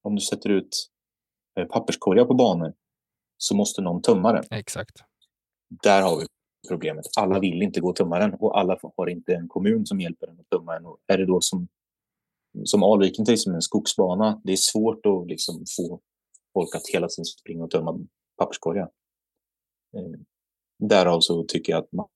om 0.02 0.14
du 0.14 0.20
sätter 0.20 0.50
ut 0.50 0.90
papperskorgar 1.70 2.24
på 2.24 2.34
banor 2.34 2.72
så 3.36 3.57
måste 3.57 3.82
någon 3.82 4.02
tömma 4.02 4.32
den. 4.32 4.44
Exakt. 4.50 4.96
Där 5.82 6.02
har 6.02 6.20
vi 6.20 6.26
problemet. 6.68 7.05
Alla 7.16 7.40
vill 7.40 7.62
inte 7.62 7.80
gå 7.80 7.88
och 7.88 7.96
tömma 7.96 8.18
den 8.18 8.34
och 8.34 8.59
alla 8.59 8.78
har 8.96 9.07
inte 9.07 9.34
en 9.34 9.48
kommun 9.48 9.86
som 9.86 10.00
hjälper 10.00 10.26
en 10.26 10.40
att 10.40 10.50
tömma 10.50 10.72
den. 10.72 10.86
Och 10.86 10.98
är 11.07 11.18
det 11.18 11.26
då 11.26 11.40
som, 11.40 11.68
som 12.64 12.82
Alviken 12.82 13.24
till 13.24 13.34
exempel, 13.34 13.55
en 13.55 13.62
skogsbana, 13.62 14.40
det 14.44 14.52
är 14.52 14.57
svårt 14.57 15.07
att 15.07 15.26
liksom 15.28 15.64
få 15.76 16.00
folk 16.52 16.74
att 16.74 16.88
hela 16.92 17.09
tiden 17.09 17.24
springa 17.24 17.64
och 17.64 17.70
tömma 17.70 17.98
papperskorgar. 18.38 18.90
Eh, 19.96 20.20
därav 20.88 21.20
så 21.20 21.44
tycker 21.44 21.72
jag 21.72 21.82
att 21.82 21.92
man, 21.92 22.09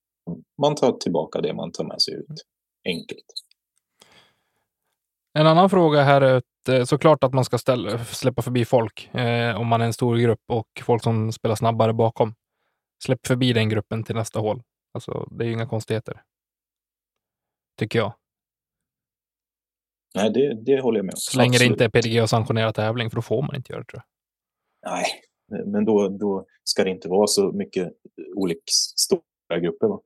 man 0.61 0.75
tar 0.75 0.93
tillbaka 0.93 1.41
det 1.41 1.55
man 1.55 1.73
tar 1.73 1.85
med 1.85 2.03
sig 2.03 2.15
ut. 2.15 2.45
Enkelt. 2.85 3.25
En 5.39 5.47
annan 5.47 5.71
fråga 5.71 6.03
här 6.03 6.21
är 6.21 6.35
att 6.35 6.69
eh, 6.69 6.85
såklart 6.85 7.25
att 7.25 7.35
man 7.35 7.45
ska 7.45 7.59
ställa, 7.59 8.05
släppa 8.05 8.43
förbi 8.43 8.65
folk 8.65 9.15
eh, 9.15 9.61
om 9.61 9.67
man 9.67 9.81
är 9.81 9.85
en 9.85 9.93
stor 9.93 10.17
grupp 10.17 10.41
och 10.49 10.67
folk 10.83 11.03
som 11.03 11.33
spelar 11.33 11.55
snabbare 11.55 11.93
bakom. 11.93 12.35
Släpp 13.05 13.27
förbi 13.27 13.53
den 13.53 13.69
gruppen 13.69 14.05
till 14.05 14.15
nästa 14.15 14.41
hål. 14.41 14.63
Alltså, 14.95 15.29
det 15.31 15.45
är 15.45 15.47
ju 15.47 15.53
inga 15.53 15.67
konstigheter. 15.67 16.23
Tycker 17.79 17.99
jag. 17.99 18.15
Nej, 20.15 20.31
det, 20.31 20.55
det 20.67 20.81
håller 20.81 20.99
jag 20.99 21.07
med 21.07 21.13
om. 21.13 21.19
Så 21.19 21.39
länge 21.39 21.59
det 21.59 21.65
inte 21.65 21.85
är 21.85 21.89
PDG 21.89 22.23
och 22.23 22.31
sanktionerad 22.31 22.75
tävling, 22.75 23.11
för 23.11 23.17
då 23.17 23.23
får 23.23 23.43
man 23.43 23.57
inte 23.57 23.73
göra 23.73 23.83
det 23.83 23.87
tror 23.87 24.03
jag. 24.83 24.93
Nej, 24.93 25.07
men 25.67 25.85
då, 25.85 26.09
då 26.09 26.47
ska 26.65 26.85
det 26.85 26.91
inte 26.91 27.09
vara 27.09 27.27
så 27.27 27.53
mycket 27.53 27.93
olika 28.37 28.61
stora 28.97 29.59
grupper. 29.61 29.89
Va? 29.89 30.03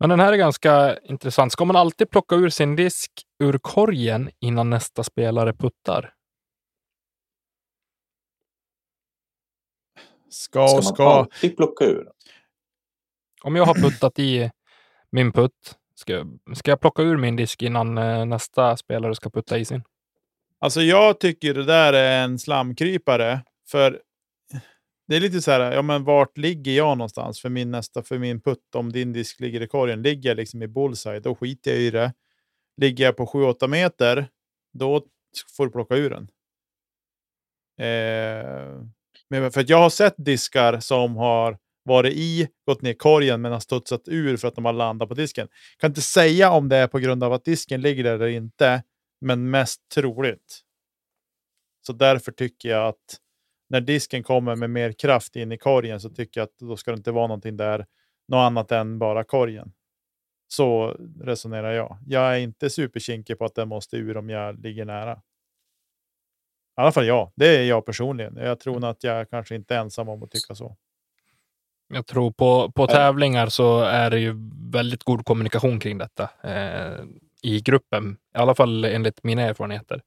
Men 0.00 0.08
den 0.10 0.20
här 0.20 0.32
är 0.32 0.36
ganska 0.36 0.98
intressant. 0.98 1.52
Ska 1.52 1.64
man 1.64 1.76
alltid 1.76 2.10
plocka 2.10 2.34
ur 2.34 2.48
sin 2.48 2.76
disk 2.76 3.10
ur 3.38 3.58
korgen 3.58 4.30
innan 4.40 4.70
nästa 4.70 5.04
spelare 5.04 5.52
puttar? 5.52 6.14
Ska 10.30 10.66
Ska 10.68 10.76
och 10.78 10.84
man 10.84 10.94
ska. 10.94 11.08
alltid 11.10 11.56
plocka 11.56 11.84
ur? 11.84 12.08
Om 13.42 13.56
jag 13.56 13.64
har 13.64 13.74
puttat 13.74 14.18
i 14.18 14.50
min 15.10 15.32
putt, 15.32 15.76
ska, 15.94 16.12
jag- 16.12 16.38
ska 16.56 16.70
jag 16.70 16.80
plocka 16.80 17.02
ur 17.02 17.16
min 17.16 17.36
disk 17.36 17.62
innan 17.62 17.98
eh, 17.98 18.24
nästa 18.26 18.76
spelare 18.76 19.14
ska 19.14 19.30
putta 19.30 19.58
i 19.58 19.64
sin? 19.64 19.82
Alltså 20.58 20.80
jag 20.80 21.20
tycker 21.20 21.54
det 21.54 21.64
där 21.64 21.92
är 21.92 22.24
en 22.24 22.38
slamkrypare. 22.38 23.40
För 23.68 24.02
det 25.10 25.16
är 25.16 25.20
lite 25.20 25.42
så 25.42 25.50
här, 25.50 25.72
ja 25.72 25.82
men 25.82 26.04
vart 26.04 26.38
ligger 26.38 26.72
jag 26.72 26.98
någonstans 26.98 27.40
för 27.40 27.48
min 27.48 27.70
nästa, 27.70 28.02
för 28.02 28.18
min 28.18 28.40
putt 28.40 28.74
om 28.74 28.92
din 28.92 29.12
disk 29.12 29.40
ligger 29.40 29.60
i 29.60 29.68
korgen? 29.68 30.02
Ligger 30.02 30.30
jag 30.30 30.36
liksom 30.36 30.62
i 30.62 30.68
bullseye, 30.68 31.20
då 31.20 31.34
skiter 31.34 31.70
jag 31.70 31.80
i 31.80 31.90
det. 31.90 32.12
Ligger 32.76 33.04
jag 33.04 33.16
på 33.16 33.26
7-8 33.26 33.68
meter, 33.68 34.28
då 34.72 35.02
får 35.56 35.66
du 35.66 35.72
plocka 35.72 35.96
ur 35.96 36.10
den. 36.10 36.28
Eh, 37.78 38.82
men 39.28 39.52
för 39.52 39.60
att 39.60 39.68
jag 39.68 39.78
har 39.78 39.90
sett 39.90 40.14
diskar 40.16 40.80
som 40.80 41.16
har 41.16 41.58
varit 41.82 42.14
i, 42.14 42.48
gått 42.66 42.82
ner 42.82 42.90
i 42.90 42.94
korgen 42.94 43.40
men 43.40 43.52
har 43.52 43.60
studsat 43.60 44.02
ur 44.08 44.36
för 44.36 44.48
att 44.48 44.54
de 44.54 44.64
har 44.64 44.72
landat 44.72 45.08
på 45.08 45.14
disken. 45.14 45.48
Kan 45.78 45.90
inte 45.90 46.02
säga 46.02 46.50
om 46.50 46.68
det 46.68 46.76
är 46.76 46.86
på 46.86 46.98
grund 46.98 47.24
av 47.24 47.32
att 47.32 47.44
disken 47.44 47.80
ligger 47.80 48.04
där 48.04 48.14
eller 48.14 48.28
inte, 48.28 48.82
men 49.20 49.50
mest 49.50 49.80
troligt. 49.94 50.60
Så 51.86 51.92
därför 51.92 52.32
tycker 52.32 52.68
jag 52.68 52.88
att 52.88 53.20
när 53.70 53.80
disken 53.80 54.22
kommer 54.22 54.56
med 54.56 54.70
mer 54.70 54.92
kraft 54.92 55.36
in 55.36 55.52
i 55.52 55.58
korgen 55.58 56.00
så 56.00 56.10
tycker 56.10 56.40
jag 56.40 56.44
att 56.44 56.58
då 56.58 56.76
ska 56.76 56.90
det 56.90 56.96
inte 56.96 57.12
vara 57.12 57.26
någonting 57.26 57.56
där, 57.56 57.86
något 58.28 58.38
annat 58.38 58.72
än 58.72 58.98
bara 58.98 59.24
korgen. 59.24 59.72
Så 60.48 60.96
resonerar 61.20 61.72
jag. 61.72 61.98
Jag 62.06 62.34
är 62.34 62.38
inte 62.38 62.70
superkinkig 62.70 63.38
på 63.38 63.44
att 63.44 63.54
den 63.54 63.68
måste 63.68 63.96
ur 63.96 64.16
om 64.16 64.30
jag 64.30 64.60
ligger 64.60 64.84
nära. 64.84 65.12
I 65.12 65.16
alla 66.80 66.92
fall 66.92 67.06
jag. 67.06 67.32
Det 67.36 67.56
är 67.56 67.62
jag 67.62 67.86
personligen. 67.86 68.36
Jag 68.36 68.60
tror 68.60 68.84
att 68.84 69.04
jag 69.04 69.30
kanske 69.30 69.54
inte 69.54 69.74
är 69.74 69.78
ensam 69.78 70.08
om 70.08 70.22
att 70.22 70.30
tycka 70.30 70.54
så. 70.54 70.76
Jag 71.88 72.06
tror 72.06 72.30
på, 72.30 72.72
på 72.72 72.86
tävlingar 72.86 73.46
så 73.46 73.80
är 73.80 74.10
det 74.10 74.20
ju 74.20 74.34
väldigt 74.72 75.04
god 75.04 75.24
kommunikation 75.24 75.80
kring 75.80 75.98
detta 75.98 76.30
eh, 76.42 77.04
i 77.42 77.60
gruppen. 77.60 78.16
I 78.34 78.38
alla 78.38 78.54
fall 78.54 78.84
enligt 78.84 79.24
mina 79.24 79.42
erfarenheter. 79.42 80.02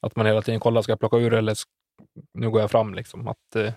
Att 0.00 0.16
man 0.16 0.26
hela 0.26 0.42
tiden 0.42 0.60
kollar, 0.60 0.82
ska 0.82 0.92
jag 0.92 1.00
plocka 1.00 1.16
ur 1.16 1.34
eller 1.34 1.54
nu 2.34 2.50
går 2.50 2.60
jag 2.60 2.70
fram 2.70 2.94
liksom. 2.94 3.28
Att, 3.28 3.56
eh, 3.56 3.72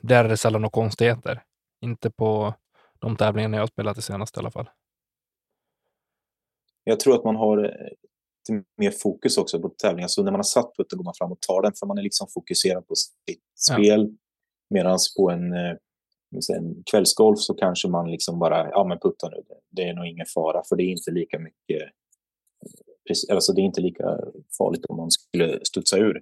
där 0.00 0.24
är 0.24 0.28
det 0.28 0.36
sällan 0.36 0.60
några 0.62 0.70
konstigheter. 0.70 1.42
Inte 1.84 2.10
på 2.10 2.54
de 2.98 3.16
tävlingarna 3.16 3.56
jag 3.56 3.62
har 3.62 3.66
spelat 3.66 3.96
det 3.96 4.02
senaste 4.02 4.38
i 4.38 4.40
alla 4.40 4.50
fall. 4.50 4.70
Jag 6.84 7.00
tror 7.00 7.14
att 7.14 7.24
man 7.24 7.36
har 7.36 7.58
eh, 7.64 7.70
lite 8.48 8.64
mer 8.76 8.90
fokus 8.90 9.38
också 9.38 9.60
på 9.60 9.68
tävlingar. 9.68 10.08
Så 10.08 10.22
när 10.22 10.30
man 10.32 10.38
har 10.38 10.42
satt 10.42 10.76
putten 10.76 10.96
går 10.96 11.04
man 11.04 11.14
fram 11.18 11.32
och 11.32 11.40
tar 11.40 11.62
den 11.62 11.72
för 11.78 11.86
man 11.86 11.98
är 11.98 12.02
liksom 12.02 12.26
fokuserad 12.34 12.86
på 12.86 12.94
sitt 12.94 13.40
Ja. 13.70 13.74
spel. 13.74 14.16
Medan 14.70 14.98
på 15.16 15.30
en, 15.30 15.52
eh, 15.52 15.76
en 16.56 16.82
kvällsgolf 16.90 17.38
så 17.38 17.54
kanske 17.54 17.88
man 17.88 18.10
liksom 18.10 18.38
bara, 18.38 18.68
ja 18.70 18.84
men 18.84 18.98
putta 18.98 19.28
nu, 19.28 19.36
det- 19.70 19.82
är 19.88 19.94
nog 19.94 20.06
ingen 20.06 20.26
fara 20.34 20.62
för 20.68 20.76
det 20.76 20.82
är 20.82 20.90
inte 20.90 21.10
lika 21.10 21.38
mycket, 21.38 21.90
precis- 23.08 23.30
alltså 23.30 23.52
det 23.52 23.60
är 23.60 23.64
inte 23.64 23.80
lika 23.80 24.04
farligt 24.58 24.84
om 24.88 24.96
man 24.96 25.10
skulle 25.10 25.64
studsa 25.64 25.96
ur. 25.96 26.20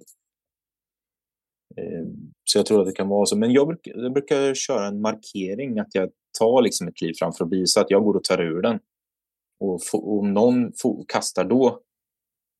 Eh, 1.77 2.05
Så 2.43 2.57
jag 2.59 2.65
tror 2.65 2.81
att 2.81 2.87
det 2.87 2.93
kan 2.93 3.07
vara 3.09 3.25
så. 3.25 3.37
Men 3.37 3.51
jag 3.51 3.67
brukar, 3.67 3.91
jag 4.03 4.13
brukar 4.13 4.53
köra 4.53 4.87
en 4.87 5.01
markering 5.01 5.79
att 5.79 5.95
jag 5.95 6.09
tar 6.39 6.61
liksom 6.61 6.87
ett 6.87 6.95
kliv 6.97 7.13
fram 7.19 7.33
för 7.33 7.45
att 7.45 7.51
visa 7.51 7.81
att 7.81 7.91
jag 7.91 8.03
går 8.03 8.15
och 8.15 8.23
tar 8.23 8.41
ur 8.41 8.61
den. 8.61 8.79
Och 9.59 9.79
om 9.93 10.33
någon 10.33 10.71
kastar 11.07 11.43
då, 11.43 11.81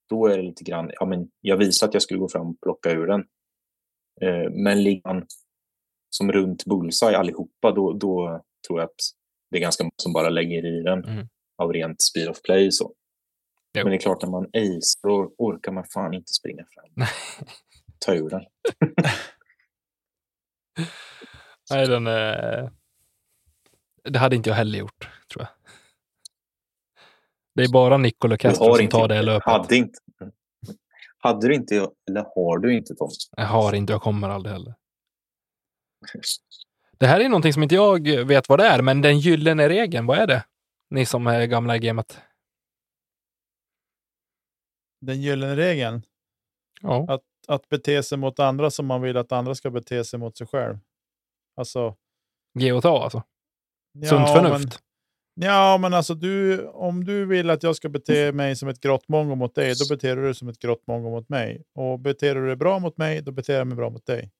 då 0.09 0.27
är 0.27 0.37
det 0.37 0.43
lite 0.43 0.63
grann, 0.63 0.91
ja 0.99 1.05
men 1.05 1.27
jag 1.41 1.57
visar 1.57 1.87
att 1.87 1.93
jag 1.93 2.03
skulle 2.03 2.19
gå 2.19 2.29
fram 2.29 2.47
och 2.49 2.61
plocka 2.61 2.91
ur 2.91 3.07
den. 3.07 3.19
Eh, 4.21 4.51
men 4.51 4.83
ligger 4.83 5.01
man 5.13 5.25
som 6.09 6.31
runt 6.31 6.65
bullseye 6.65 7.17
allihopa, 7.17 7.71
då, 7.71 7.93
då 7.93 8.43
tror 8.67 8.79
jag 8.79 8.85
att 8.85 8.95
det 9.51 9.57
är 9.57 9.61
ganska 9.61 9.83
många 9.83 9.91
som 10.01 10.13
bara 10.13 10.29
lägger 10.29 10.65
i 10.65 10.81
den 10.83 11.03
Mm. 11.03 11.27
av 11.57 11.73
rent 11.73 12.01
speed 12.01 12.29
of 12.29 12.41
play. 12.41 12.71
Så. 12.71 12.93
Jo. 13.77 13.83
Men 13.83 13.91
det 13.91 13.95
är 13.97 13.99
klart, 13.99 14.21
när 14.21 14.29
man 14.29 14.45
ace, 14.45 14.99
då 15.03 15.33
orkar 15.37 15.71
man 15.71 15.83
fan 15.93 16.13
inte 16.13 16.33
springa 16.33 16.65
fram. 16.73 17.05
Ta 17.99 18.13
ur 18.15 18.29
den. 18.29 18.41
Nej, 21.71 21.87
den, 21.87 22.07
eh, 22.07 22.69
det 24.03 24.19
hade 24.19 24.35
inte 24.35 24.49
jag 24.49 24.55
heller 24.57 24.79
gjort, 24.79 25.09
tror 25.33 25.41
jag. 25.45 25.47
Det 27.55 27.63
är 27.63 27.71
bara 27.73 27.97
Nicolo 27.97 28.37
Castro 28.37 28.73
som 28.75 28.83
inte, 28.83 28.97
tar 28.97 29.07
det 29.07 29.21
löpet. 29.21 29.45
hade 29.45 29.75
inte. 29.75 29.99
Hade 31.17 31.47
du 31.47 31.55
inte, 31.55 31.75
eller 32.09 32.23
har 32.35 32.57
du 32.59 32.77
inte 32.77 32.95
Tom? 32.95 33.09
Jag 33.37 33.45
har 33.45 33.75
inte, 33.75 33.93
jag 33.93 34.01
kommer 34.01 34.29
aldrig 34.29 34.53
heller. 34.53 34.75
Det 36.97 37.07
här 37.07 37.19
är 37.19 37.29
någonting 37.29 37.53
som 37.53 37.63
inte 37.63 37.75
jag 37.75 38.07
vet 38.25 38.49
vad 38.49 38.59
det 38.59 38.65
är, 38.65 38.81
men 38.81 39.01
den 39.01 39.19
gyllene 39.19 39.69
regeln, 39.69 40.05
vad 40.05 40.17
är 40.17 40.27
det? 40.27 40.45
Ni 40.89 41.05
som 41.05 41.27
är 41.27 41.45
gamla 41.45 41.75
i 41.75 41.79
gamet. 41.79 42.21
Den 45.01 45.21
gyllene 45.21 45.55
regeln, 45.55 46.01
Ja. 46.81 47.05
att 47.09 47.21
bete 47.69 48.03
sig 48.03 48.17
mot 48.17 48.39
andra 48.39 48.71
som 48.71 48.85
man 48.85 49.01
vill 49.01 49.17
att 49.17 49.31
andra 49.31 49.55
ska 49.55 49.69
bete 49.69 50.03
sig 50.03 50.19
mot 50.19 50.37
sig 50.37 50.47
själv. 50.47 50.77
Alltså, 51.55 51.95
Ge 52.59 52.71
och 52.71 52.83
ta 52.83 53.03
alltså. 53.03 53.23
ja, 53.91 54.09
Sunt 54.09 54.29
förnuft. 54.29 54.79
Men, 55.35 55.49
ja, 55.49 55.77
men 55.77 55.93
alltså 55.93 56.13
du, 56.13 56.65
om 56.67 57.03
du 57.03 57.25
vill 57.25 57.49
att 57.49 57.63
jag 57.63 57.75
ska 57.75 57.89
bete 57.89 58.31
mig 58.31 58.55
som 58.55 58.69
ett 58.69 58.79
grottmongo 58.79 59.35
mot 59.35 59.55
dig, 59.55 59.73
då 59.79 59.95
beter 59.95 60.15
du 60.15 60.21
dig 60.21 60.35
som 60.35 60.47
ett 60.47 60.59
grottmongo 60.59 61.09
mot 61.09 61.29
mig. 61.29 61.63
Och 61.75 61.99
beter 61.99 62.35
du 62.35 62.47
dig 62.47 62.55
bra 62.55 62.79
mot 62.79 62.97
mig, 62.97 63.21
då 63.21 63.31
beter 63.31 63.57
jag 63.57 63.67
mig 63.67 63.75
bra 63.75 63.89
mot 63.89 64.05
dig. 64.05 64.31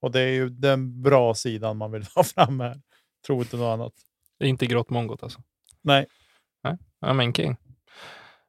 Och 0.00 0.10
det 0.10 0.20
är 0.20 0.32
ju 0.32 0.48
den 0.48 1.02
bra 1.02 1.34
sidan 1.34 1.76
man 1.76 1.92
vill 1.92 2.04
ha 2.14 2.24
fram 2.24 2.60
här. 2.60 2.80
Tro 3.26 3.38
inte 3.38 3.56
något 3.56 3.74
annat. 3.74 3.92
Det 4.38 4.44
är 4.44 4.48
inte 4.48 4.66
gråtmongot 4.66 5.22
alltså. 5.22 5.40
Nej. 5.82 6.06
Ja, 7.00 7.12
men 7.12 7.32
king. 7.32 7.56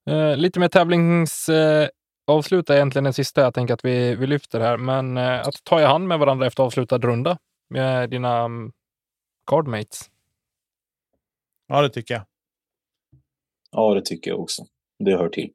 Eh, 0.09 0.37
lite 0.37 0.59
mer 0.59 0.67
tävlings... 0.67 1.49
Eh, 1.49 1.89
avsluta 2.25 2.75
egentligen 2.75 3.03
den 3.03 3.13
sista. 3.13 3.41
Jag 3.41 3.53
tänker 3.53 3.73
att 3.73 3.85
vi, 3.85 4.15
vi 4.15 4.27
lyfter 4.27 4.59
här. 4.59 4.77
Men 4.77 5.17
eh, 5.17 5.39
att 5.47 5.63
ta 5.63 5.81
i 5.81 5.83
hand 5.83 6.07
med 6.07 6.19
varandra 6.19 6.47
efter 6.47 6.63
avslutad 6.63 6.97
runda 6.97 7.37
med 7.69 8.09
dina 8.09 8.45
um, 8.45 8.71
cardmates. 9.45 10.09
Ja, 11.67 11.81
det 11.81 11.89
tycker 11.89 12.13
jag. 12.13 12.23
Ja, 13.71 13.93
det 13.93 14.01
tycker 14.05 14.31
jag 14.31 14.39
också. 14.39 14.65
Det 14.99 15.11
hör 15.17 15.29
till. 15.29 15.51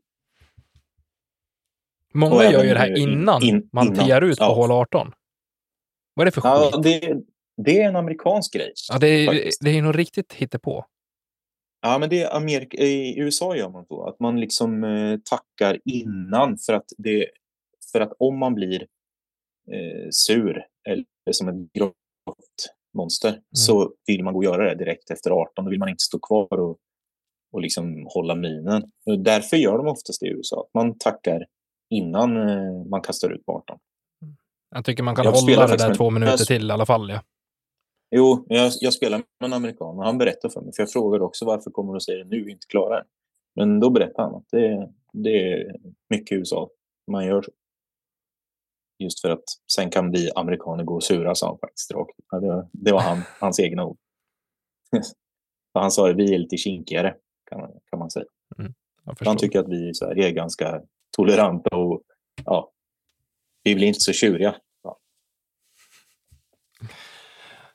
Många 2.14 2.34
Och 2.34 2.44
gör 2.44 2.64
ju 2.64 2.72
det 2.72 2.78
här 2.78 2.96
in- 2.98 3.08
innan 3.08 3.42
in- 3.42 3.68
man 3.72 3.86
innan. 3.86 4.04
tiar 4.06 4.22
ut 4.22 4.38
på 4.38 4.44
Ja. 4.44 4.54
hål 4.54 4.70
18. 4.72 5.12
Vad 6.14 6.22
är 6.22 6.30
det 6.30 6.40
för 6.40 6.48
Ja, 6.48 6.70
skit? 6.74 6.82
det, 6.82 7.14
det 7.56 7.80
är 7.82 7.88
en 7.88 7.96
amerikansk 7.96 8.52
grej. 8.52 8.72
Ja, 8.90 8.98
det, 8.98 9.06
är, 9.08 9.50
det 9.60 9.70
är 9.78 9.82
nog 9.82 9.98
riktigt 9.98 10.32
hittepå. 10.32 10.86
Ja, 11.82 11.98
men 11.98 12.08
det 12.08 12.22
är 12.22 12.36
Amerika, 12.36 12.76
i 12.78 13.18
USA 13.18 13.56
gör 13.56 13.68
man 13.68 13.86
så. 13.86 14.04
Att 14.08 14.20
man 14.20 14.40
liksom 14.40 14.84
eh, 14.84 15.18
tackar 15.24 15.80
innan 15.84 16.58
för 16.58 16.72
att, 16.72 16.86
det, 16.98 17.26
för 17.92 18.00
att 18.00 18.12
om 18.18 18.38
man 18.38 18.54
blir 18.54 18.82
eh, 19.72 20.08
sur 20.10 20.66
eller 20.88 21.04
som 21.30 21.48
ett 21.48 21.72
grått 21.72 21.94
monster 22.94 23.40
så 23.56 23.92
vill 24.06 24.24
man 24.24 24.34
gå 24.34 24.38
och 24.38 24.44
göra 24.44 24.68
det 24.68 24.74
direkt 24.74 25.10
efter 25.10 25.30
18. 25.30 25.64
Då 25.64 25.70
vill 25.70 25.78
man 25.78 25.88
inte 25.88 26.02
stå 26.02 26.18
kvar 26.18 26.60
och, 26.60 26.78
och 27.52 27.60
liksom 27.60 28.06
hålla 28.14 28.34
minen. 28.34 28.82
Och 29.06 29.18
Därför 29.18 29.56
gör 29.56 29.78
de 29.78 29.86
oftast 29.86 30.20
det 30.20 30.26
i 30.26 30.30
USA. 30.30 30.60
Att 30.60 30.74
man 30.74 30.98
tackar 30.98 31.46
innan 31.90 32.36
eh, 32.36 32.84
man 32.90 33.00
kastar 33.00 33.30
ut 33.30 33.46
på 33.46 33.52
18. 33.52 33.78
Jag 34.74 34.84
tycker 34.84 35.02
man 35.02 35.16
kan 35.16 35.24
Jag 35.24 35.32
hålla 35.32 35.66
det 35.66 35.76
där 35.76 35.94
två 35.94 36.10
minuter 36.10 36.44
till 36.44 36.68
i 36.68 36.72
alla 36.72 36.86
fall. 36.86 37.10
Ja. 37.10 37.20
Jo, 38.10 38.46
jag, 38.48 38.72
jag 38.80 38.92
spelar 38.92 39.18
med 39.18 39.26
en 39.40 39.52
amerikan 39.52 39.98
och 39.98 40.04
han 40.04 40.18
berättar 40.18 40.48
för 40.48 40.60
mig. 40.60 40.72
För 40.76 40.82
jag 40.82 40.90
frågade 40.90 41.24
också 41.24 41.44
varför 41.44 41.70
kommer 41.70 41.96
att 41.96 42.02
säga 42.02 42.24
det 42.24 42.30
nu, 42.30 42.50
inte 42.50 42.66
klara 42.66 42.96
det. 42.96 43.04
Men 43.54 43.80
då 43.80 43.90
berättade 43.90 44.22
han 44.22 44.34
att 44.34 44.48
det, 44.50 44.92
det 45.12 45.52
är 45.52 45.76
mycket 46.08 46.32
i 46.32 46.38
USA 46.38 46.70
man 47.10 47.26
gör 47.26 47.42
så. 47.42 47.50
Just 48.98 49.20
för 49.20 49.30
att 49.30 49.44
sen 49.72 49.90
kan 49.90 50.10
vi 50.10 50.30
amerikaner 50.34 50.84
gå 50.84 50.94
och 50.94 51.04
sura, 51.04 51.34
sa 51.34 51.46
han 51.46 51.58
faktiskt 51.58 51.90
rakt. 51.90 52.14
Ja, 52.30 52.40
det, 52.40 52.68
det 52.72 52.92
var 52.92 53.00
han, 53.00 53.22
hans 53.40 53.60
egna 53.60 53.84
ord. 53.84 53.98
Han 55.74 55.90
sa 55.90 56.10
att 56.10 56.16
vi 56.16 56.34
är 56.34 56.38
lite 56.38 56.56
kinkigare, 56.56 57.14
kan 57.50 57.60
man, 57.60 57.70
kan 57.90 57.98
man 57.98 58.10
säga. 58.10 58.24
Förstår. 59.06 59.26
Han 59.26 59.36
tycker 59.36 59.60
att 59.60 59.68
vi 59.68 59.88
i 59.90 59.94
Sverige 59.94 60.28
är 60.28 60.32
ganska 60.32 60.82
toleranta 61.16 61.76
och 61.76 62.02
ja, 62.44 62.72
vi 63.62 63.74
blir 63.74 63.86
inte 63.86 64.00
så 64.00 64.12
tjuriga. 64.12 64.56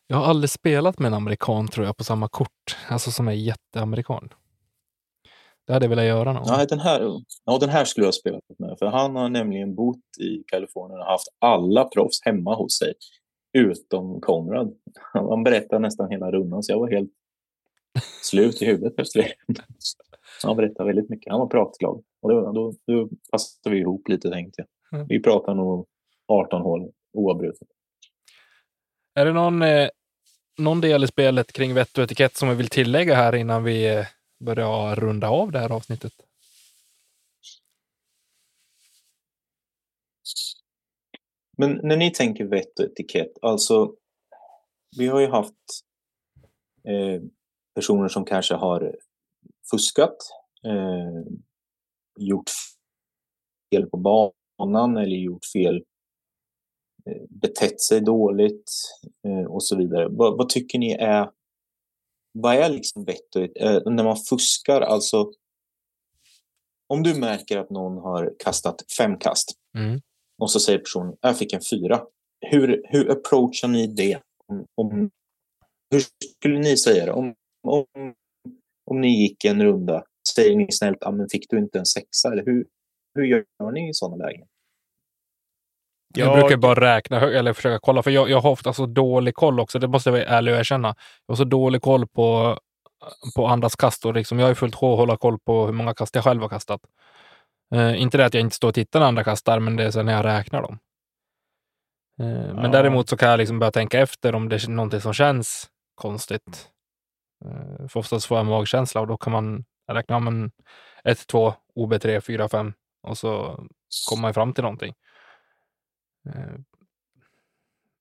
Jag 0.07 0.17
har 0.17 0.25
aldrig 0.25 0.49
spelat 0.49 0.99
med 0.99 1.07
en 1.07 1.13
amerikan 1.13 1.67
tror 1.67 1.85
jag 1.85 1.97
på 1.97 2.03
samma 2.03 2.27
kort. 2.27 2.77
Alltså 2.89 3.11
som 3.11 3.27
är 3.27 3.31
jätteamerikan. 3.31 4.29
Det 5.67 5.73
hade 5.73 5.85
jag 5.85 5.89
velat 5.89 6.05
göra 6.05 6.33
någon. 6.33 6.43
Ja, 6.47 6.65
den 6.65 6.79
här, 6.79 7.21
ja, 7.45 7.57
den 7.59 7.69
här 7.69 7.85
skulle 7.85 8.03
jag 8.03 8.07
ha 8.07 8.11
spelat 8.11 8.43
med. 8.59 8.75
För 8.79 8.85
han 8.85 9.15
har 9.15 9.29
nämligen 9.29 9.75
bott 9.75 10.17
i 10.19 10.43
Kalifornien 10.47 10.99
och 10.99 11.05
haft 11.05 11.27
alla 11.39 11.85
proffs 11.85 12.21
hemma 12.25 12.55
hos 12.55 12.77
sig. 12.77 12.93
Utom 13.53 14.21
Konrad. 14.21 14.73
Han 15.13 15.43
berättade 15.43 15.79
nästan 15.79 16.11
hela 16.11 16.31
rundan 16.31 16.63
så 16.63 16.71
jag 16.71 16.79
var 16.79 16.91
helt 16.91 17.11
slut 18.21 18.61
i 18.61 18.65
huvudet 18.65 18.99
efter 18.99 19.21
det. 19.21 19.33
Han 20.43 20.57
berättade 20.57 20.87
väldigt 20.87 21.09
mycket. 21.09 21.31
Han 21.31 21.39
var 21.39 21.47
pratglad. 21.47 22.03
Och 22.21 22.29
då, 22.29 22.51
då, 22.51 22.73
då 22.87 23.09
passade 23.31 23.75
vi 23.75 23.81
ihop 23.81 24.07
lite 24.09 24.29
tänkte 24.29 24.61
jag. 24.61 24.99
Mm. 24.99 25.07
Vi 25.09 25.21
pratade 25.21 25.57
nog 25.57 25.87
18 26.27 26.61
hål 26.61 26.91
oavbrutet. 27.13 27.67
Är 29.17 29.25
det 29.25 29.33
någon, 29.33 29.61
eh, 29.61 29.89
någon 30.57 30.81
del 30.81 31.03
i 31.03 31.07
spelet 31.07 31.53
kring 31.53 31.73
vett 31.73 31.97
och 31.97 32.03
etikett 32.03 32.35
som 32.35 32.49
vi 32.49 32.55
vill 32.55 32.69
tillägga 32.69 33.15
här 33.15 33.35
innan 33.35 33.63
vi 33.63 33.95
eh, 33.95 34.05
börjar 34.39 34.95
runda 34.95 35.29
av 35.29 35.51
det 35.51 35.59
här 35.59 35.71
avsnittet? 35.71 36.13
Men 41.57 41.79
när 41.83 41.97
ni 41.97 42.11
tänker 42.11 42.45
vett 42.45 42.79
och 42.79 42.85
etikett, 42.85 43.31
alltså 43.41 43.93
vi 44.97 45.07
har 45.07 45.19
ju 45.19 45.27
haft 45.27 45.55
eh, 46.87 47.21
personer 47.75 48.07
som 48.07 48.25
kanske 48.25 48.53
har 48.53 48.95
fuskat, 49.71 50.17
eh, 50.65 51.33
gjort 52.19 52.49
fel 53.73 53.89
på 53.89 53.97
banan 53.97 54.97
eller 54.97 55.15
gjort 55.15 55.45
fel, 55.53 55.83
betett 57.29 57.81
sig 57.81 58.01
dåligt 58.01 58.71
eh, 59.27 59.51
och 59.51 59.63
så 59.63 59.77
vidare. 59.77 60.07
Vad, 60.09 60.37
vad 60.37 60.49
tycker 60.49 60.79
ni 60.79 60.91
är, 60.91 61.29
vad 62.33 62.55
är 62.55 62.69
liksom 62.69 63.05
vett 63.05 63.35
och 63.35 63.57
eh, 63.57 63.81
när 63.85 64.03
man 64.03 64.17
fuskar, 64.17 64.81
alltså 64.81 65.31
om 66.87 67.03
du 67.03 67.19
märker 67.19 67.57
att 67.57 67.69
någon 67.69 67.97
har 67.97 68.33
kastat 68.39 68.83
fem 68.97 69.17
kast 69.17 69.51
Mm. 69.77 70.01
och 70.41 70.51
så 70.51 70.59
säger 70.59 70.79
personen 70.79 71.15
jag 71.21 71.37
fick 71.37 71.53
en 71.53 71.61
fyra. 71.69 72.05
Hur, 72.51 72.81
hur 72.89 73.11
approachar 73.11 73.67
ni 73.67 73.87
det? 73.87 74.21
Om, 74.47 74.65
om, 74.75 75.09
hur 75.91 76.01
skulle 76.37 76.59
ni 76.59 76.77
säga 76.77 77.05
det? 77.05 77.11
Om, 77.11 77.35
om, 77.67 77.85
om 78.91 79.01
ni 79.01 79.21
gick 79.21 79.45
en 79.45 79.63
runda, 79.63 80.03
säger 80.35 80.55
ni 80.55 80.71
snällt 80.71 81.03
ah, 81.03 81.11
men 81.11 81.29
fick 81.29 81.49
du 81.49 81.57
inte 81.57 81.79
en 81.79 81.85
sexa? 81.85 82.31
Eller 82.31 82.45
hur, 82.45 82.67
hur 83.15 83.23
gör 83.23 83.71
ni 83.71 83.89
i 83.89 83.93
sådana 83.93 84.25
lägen? 84.25 84.47
Jag, 86.15 86.27
Jag- 86.27 86.39
brukar 86.39 86.57
bara 86.57 86.95
räkna 86.95 87.19
eller 87.21 87.53
försöka 87.53 87.79
kolla, 87.81 88.03
för 88.03 88.11
jag, 88.11 88.29
jag 88.29 88.41
har 88.41 88.49
ofta 88.51 88.73
så 88.73 88.85
dålig 88.85 89.35
koll 89.35 89.59
också. 89.59 89.79
Det 89.79 89.87
måste 89.87 90.09
jag 90.09 90.11
vara 90.11 90.23
ärlig 90.25 90.53
och 90.53 90.59
erkänna. 90.59 90.87
Jag 91.25 91.31
har 91.33 91.37
så 91.37 91.43
dålig 91.43 91.81
koll 91.81 92.07
på, 92.07 92.59
på 93.35 93.47
andras 93.47 93.75
kast. 93.75 94.05
Och 94.05 94.13
liksom, 94.13 94.39
jag 94.39 94.47
har 94.47 94.53
fullt 94.53 94.75
sjå 94.75 94.93
att 94.93 94.99
hålla 94.99 95.17
koll 95.17 95.39
på 95.39 95.65
hur 95.65 95.73
många 95.73 95.93
kast 95.93 96.15
jag 96.15 96.23
själv 96.23 96.41
har 96.41 96.49
kastat. 96.49 96.81
Eh, 97.75 98.01
inte 98.01 98.17
det 98.17 98.25
att 98.25 98.33
jag 98.33 98.41
inte 98.41 98.55
står 98.55 98.67
och 98.67 98.73
tittar 98.75 98.99
när 98.99 99.07
andra 99.07 99.23
kastar, 99.23 99.59
men 99.59 99.75
det 99.75 99.83
är 99.83 99.91
sen 99.91 100.05
när 100.05 100.13
jag 100.13 100.25
räknar 100.25 100.61
dem. 100.61 100.79
Men 102.17 102.57
Ja. 102.63 102.67
däremot 102.67 103.09
så 103.09 103.17
kan 103.17 103.29
jag 103.29 103.37
liksom 103.37 103.59
börja 103.59 103.71
tänka 103.71 103.99
efter 103.99 104.35
om 104.35 104.49
det 104.49 104.55
är 104.63 104.69
någonting 104.69 105.01
som 105.01 105.13
känns 105.13 105.69
konstigt. 105.95 106.69
Eh, 107.45 107.87
för 107.87 107.99
oftast 107.99 108.25
får 108.25 108.37
jag 108.37 108.45
en 108.45 108.49
magkänsla 108.51 109.01
och 109.01 109.07
då 109.07 109.17
kan 109.17 109.31
man 109.33 109.65
räkna 109.91 110.15
om 110.17 110.51
1, 111.03 111.27
2, 111.27 111.53
OB 111.75 111.99
3, 112.01 112.21
4, 112.21 112.49
5 112.49 112.73
och 113.07 113.17
så 113.17 113.59
kommer 114.09 114.21
man 114.21 114.33
fram 114.33 114.53
till 114.53 114.63
någonting. 114.63 114.93
Eh, 116.25 116.55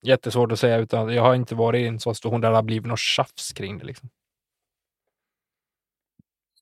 Jättesvårt 0.07 0.53
att 0.53 0.59
säga, 0.59 0.77
utan 0.77 1.15
jag 1.15 1.23
har 1.23 1.35
inte 1.35 1.55
varit 1.55 1.81
i 1.81 1.87
en 1.87 2.01
sån 2.01 2.15
situation 2.15 2.41
där 2.41 2.51
det 2.51 2.57
har 2.57 2.63
blivit 2.63 2.87
något 2.87 2.99
tjafs 2.99 3.53
kring 3.53 3.79
det. 3.79 3.85
Liksom. 3.85 4.11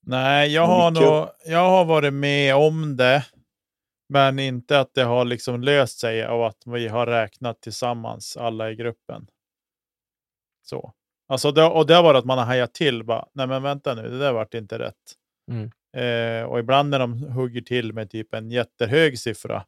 Nej, 0.00 0.54
jag 0.54 0.66
har, 0.66 0.90
nog, 0.90 1.28
jag 1.46 1.70
har 1.70 1.84
varit 1.84 2.12
med 2.12 2.56
om 2.56 2.96
det. 2.96 3.26
Men 4.08 4.38
inte 4.38 4.80
att 4.80 4.94
det 4.94 5.02
har 5.02 5.24
liksom 5.24 5.62
löst 5.62 5.98
sig 5.98 6.24
av 6.24 6.42
att 6.42 6.62
vi 6.66 6.88
har 6.88 7.06
räknat 7.06 7.60
tillsammans, 7.62 8.36
alla 8.36 8.70
i 8.70 8.74
gruppen. 8.74 9.26
Så. 10.62 10.92
Alltså 11.28 11.52
det, 11.52 11.64
och 11.64 11.86
det 11.86 11.94
har 11.94 12.02
varit 12.02 12.18
att 12.18 12.24
man 12.24 12.38
har 12.38 12.44
hajat 12.44 12.74
till. 12.74 13.04
Bara, 13.04 13.28
Nej 13.32 13.46
men 13.46 13.62
vänta 13.62 13.94
nu, 13.94 14.02
det 14.02 14.18
där 14.18 14.32
vart 14.32 14.54
inte 14.54 14.78
rätt. 14.78 15.14
Mm. 15.50 15.70
Eh, 15.96 16.44
och 16.44 16.58
ibland 16.58 16.90
när 16.90 16.98
de 16.98 17.22
hugger 17.22 17.60
till 17.60 17.92
med 17.92 18.10
typ 18.10 18.34
en 18.34 18.50
jättehög 18.50 19.18
siffra 19.18 19.64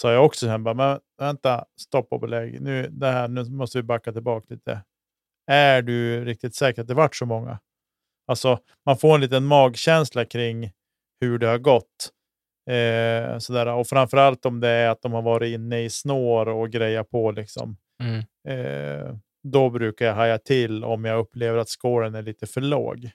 så 0.00 0.08
har 0.08 0.14
jag 0.14 0.24
också 0.24 0.46
känt 0.46 0.64
bara, 0.64 0.74
men 0.74 1.00
vänta, 1.18 1.64
stopp 1.80 2.12
och 2.12 2.20
belägg. 2.20 2.60
Nu, 2.60 2.88
det 2.90 3.06
här, 3.06 3.28
nu 3.28 3.44
måste 3.44 3.78
vi 3.78 3.82
backa 3.82 4.12
tillbaka 4.12 4.46
lite. 4.48 4.80
Är 5.46 5.82
du 5.82 6.24
riktigt 6.24 6.54
säker 6.54 6.82
att 6.82 6.88
det 6.88 6.94
vart 6.94 7.16
så 7.16 7.26
många? 7.26 7.58
Alltså, 8.26 8.58
man 8.86 8.98
får 8.98 9.14
en 9.14 9.20
liten 9.20 9.44
magkänsla 9.44 10.24
kring 10.24 10.72
hur 11.20 11.38
det 11.38 11.46
har 11.46 11.58
gått. 11.58 12.10
Eh, 12.70 13.38
sådär. 13.38 13.66
Och 13.66 13.86
framförallt 13.86 14.46
om 14.46 14.60
det 14.60 14.68
är 14.68 14.90
att 14.90 15.02
de 15.02 15.12
har 15.12 15.22
varit 15.22 15.54
inne 15.54 15.80
i 15.80 15.90
snår 15.90 16.48
och 16.48 16.70
grejer 16.70 17.02
på. 17.02 17.30
Liksom. 17.30 17.76
Mm. 18.02 18.24
Eh, 18.48 19.16
då 19.42 19.70
brukar 19.70 20.06
jag 20.06 20.14
haja 20.14 20.38
till 20.38 20.84
om 20.84 21.04
jag 21.04 21.18
upplever 21.18 21.58
att 21.58 21.68
scoren 21.68 22.14
är 22.14 22.22
lite 22.22 22.46
för 22.46 22.60
låg. 22.60 23.10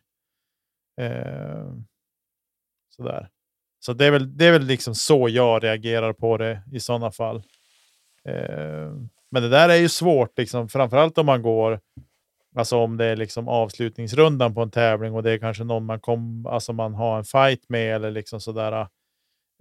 Eh, 1.02 1.74
sådär. 2.96 3.30
Så 3.86 3.94
det 3.94 4.06
är 4.06 4.12
väl, 4.12 4.38
det 4.38 4.46
är 4.46 4.52
väl 4.52 4.66
liksom 4.66 4.96
så 4.96 5.30
jag 5.30 5.64
reagerar 5.64 6.14
på 6.14 6.38
det 6.38 6.62
i 6.72 6.80
sådana 6.80 7.12
fall. 7.12 7.36
Eh, 8.26 8.92
men 9.32 9.44
det 9.44 9.50
där 9.50 9.70
är 9.70 9.76
ju 9.76 9.90
svårt, 9.90 10.38
liksom, 10.38 10.70
framförallt 10.70 11.18
om 11.18 11.26
man 11.26 11.42
går 11.42 11.80
Alltså 12.56 12.78
om 12.78 12.98
det 12.98 13.06
är 13.06 13.16
liksom 13.16 13.48
avslutningsrundan 13.48 14.54
på 14.54 14.62
en 14.62 14.72
tävling 14.72 15.14
och 15.14 15.24
det 15.24 15.32
är 15.32 15.38
kanske 15.38 15.64
någon 15.64 15.86
man, 15.86 16.00
kom, 16.00 16.46
alltså 16.46 16.74
man 16.74 16.94
har 16.94 17.18
en 17.18 17.24
fight 17.24 17.70
med 17.70 17.96
eller 17.96 18.12
liksom 18.12 18.42
sådär. 18.42 18.88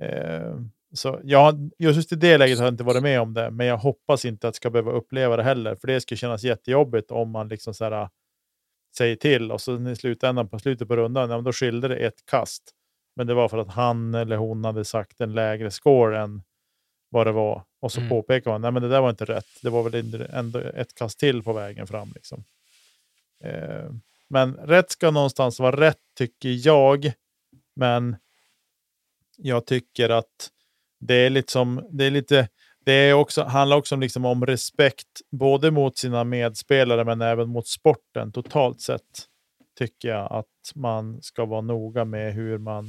Eh, 0.03 0.57
så 0.93 1.21
jag, 1.25 1.71
just 1.79 2.13
i 2.13 2.17
det 2.17 2.39
läget 2.39 2.59
har 2.59 2.67
jag 2.67 2.73
inte 2.73 2.85
varit 2.85 3.03
med 3.03 3.21
om 3.21 3.35
det, 3.35 3.51
men 3.51 3.67
jag 3.67 3.77
hoppas 3.77 4.25
inte 4.25 4.49
att 4.49 4.55
jag 4.55 4.55
ska 4.55 4.71
behöva 4.71 4.93
uppleva 4.93 5.37
det 5.37 5.43
heller, 5.43 5.75
för 5.75 5.87
det 5.87 6.01
skulle 6.01 6.19
kännas 6.19 6.45
jättejobbigt 6.45 7.11
om 7.11 7.31
man 7.31 7.49
liksom 7.49 7.75
sådär, 7.75 8.09
säger 8.97 9.17
till 9.17 9.53
och 9.53 9.61
så 9.61 9.89
i 9.91 9.97
slutändan 9.97 10.49
på 10.49 10.59
slutet 10.59 10.89
på 10.89 10.97
rundan, 10.97 11.31
ja, 11.31 11.41
då 11.41 11.53
skilde 11.53 11.89
det 11.89 11.97
ett 11.97 12.27
kast. 12.31 12.63
Men 13.17 13.27
det 13.27 13.35
var 13.35 13.49
för 13.49 13.59
att 13.59 13.71
han 13.71 14.15
eller 14.15 14.37
hon 14.37 14.65
hade 14.65 14.85
sagt 14.85 15.21
en 15.21 15.35
lägre 15.35 15.71
score 15.71 16.21
än 16.21 16.43
vad 17.09 17.27
det 17.27 17.33
var. 17.33 17.63
Och 17.81 17.93
så 17.93 18.01
mm. 18.01 18.11
påpekar 18.11 18.51
man, 18.51 18.61
nej 18.61 18.71
men 18.71 18.83
det 18.83 18.89
där 18.89 19.01
var 19.01 19.11
inte 19.11 19.25
rätt. 19.25 19.47
Det 19.63 19.71
var 19.71 19.91
väl 19.91 20.27
ändå 20.33 20.59
ett 20.59 20.95
kast 20.95 21.19
till 21.19 21.43
på 21.43 21.53
vägen 21.53 21.87
fram. 21.87 22.13
Liksom. 22.15 22.45
Eh, 23.45 23.91
men 24.29 24.55
rätt 24.55 24.91
ska 24.91 25.11
någonstans 25.11 25.61
vara 25.61 25.81
rätt 25.81 26.01
tycker 26.19 26.67
jag. 26.67 27.13
Men 27.77 28.17
jag 29.37 29.67
tycker 29.67 30.11
att 30.11 30.51
det 31.01 31.15
är 31.15 31.31
liksom, 31.31 31.89
det 31.91 32.05
är 32.05 32.11
lite, 32.11 32.49
det 32.85 32.93
är 32.93 33.13
också, 33.15 33.43
handlar 33.43 33.77
också 33.77 33.97
liksom 33.97 34.25
om 34.25 34.47
respekt, 34.47 35.21
både 35.31 35.71
mot 35.71 35.99
sina 35.99 36.25
medspelare 36.25 37.05
men 37.05 37.21
även 37.21 37.49
mot 37.49 37.69
sporten 37.69 38.33
totalt 38.33 38.81
sett. 38.81 39.29
Tycker 39.79 40.09
jag 40.09 40.33
att 40.33 40.73
man 40.75 41.23
ska 41.23 41.45
vara 41.45 41.61
noga 41.61 42.05
med 42.05 42.35
hur 42.35 42.59
man, 42.59 42.89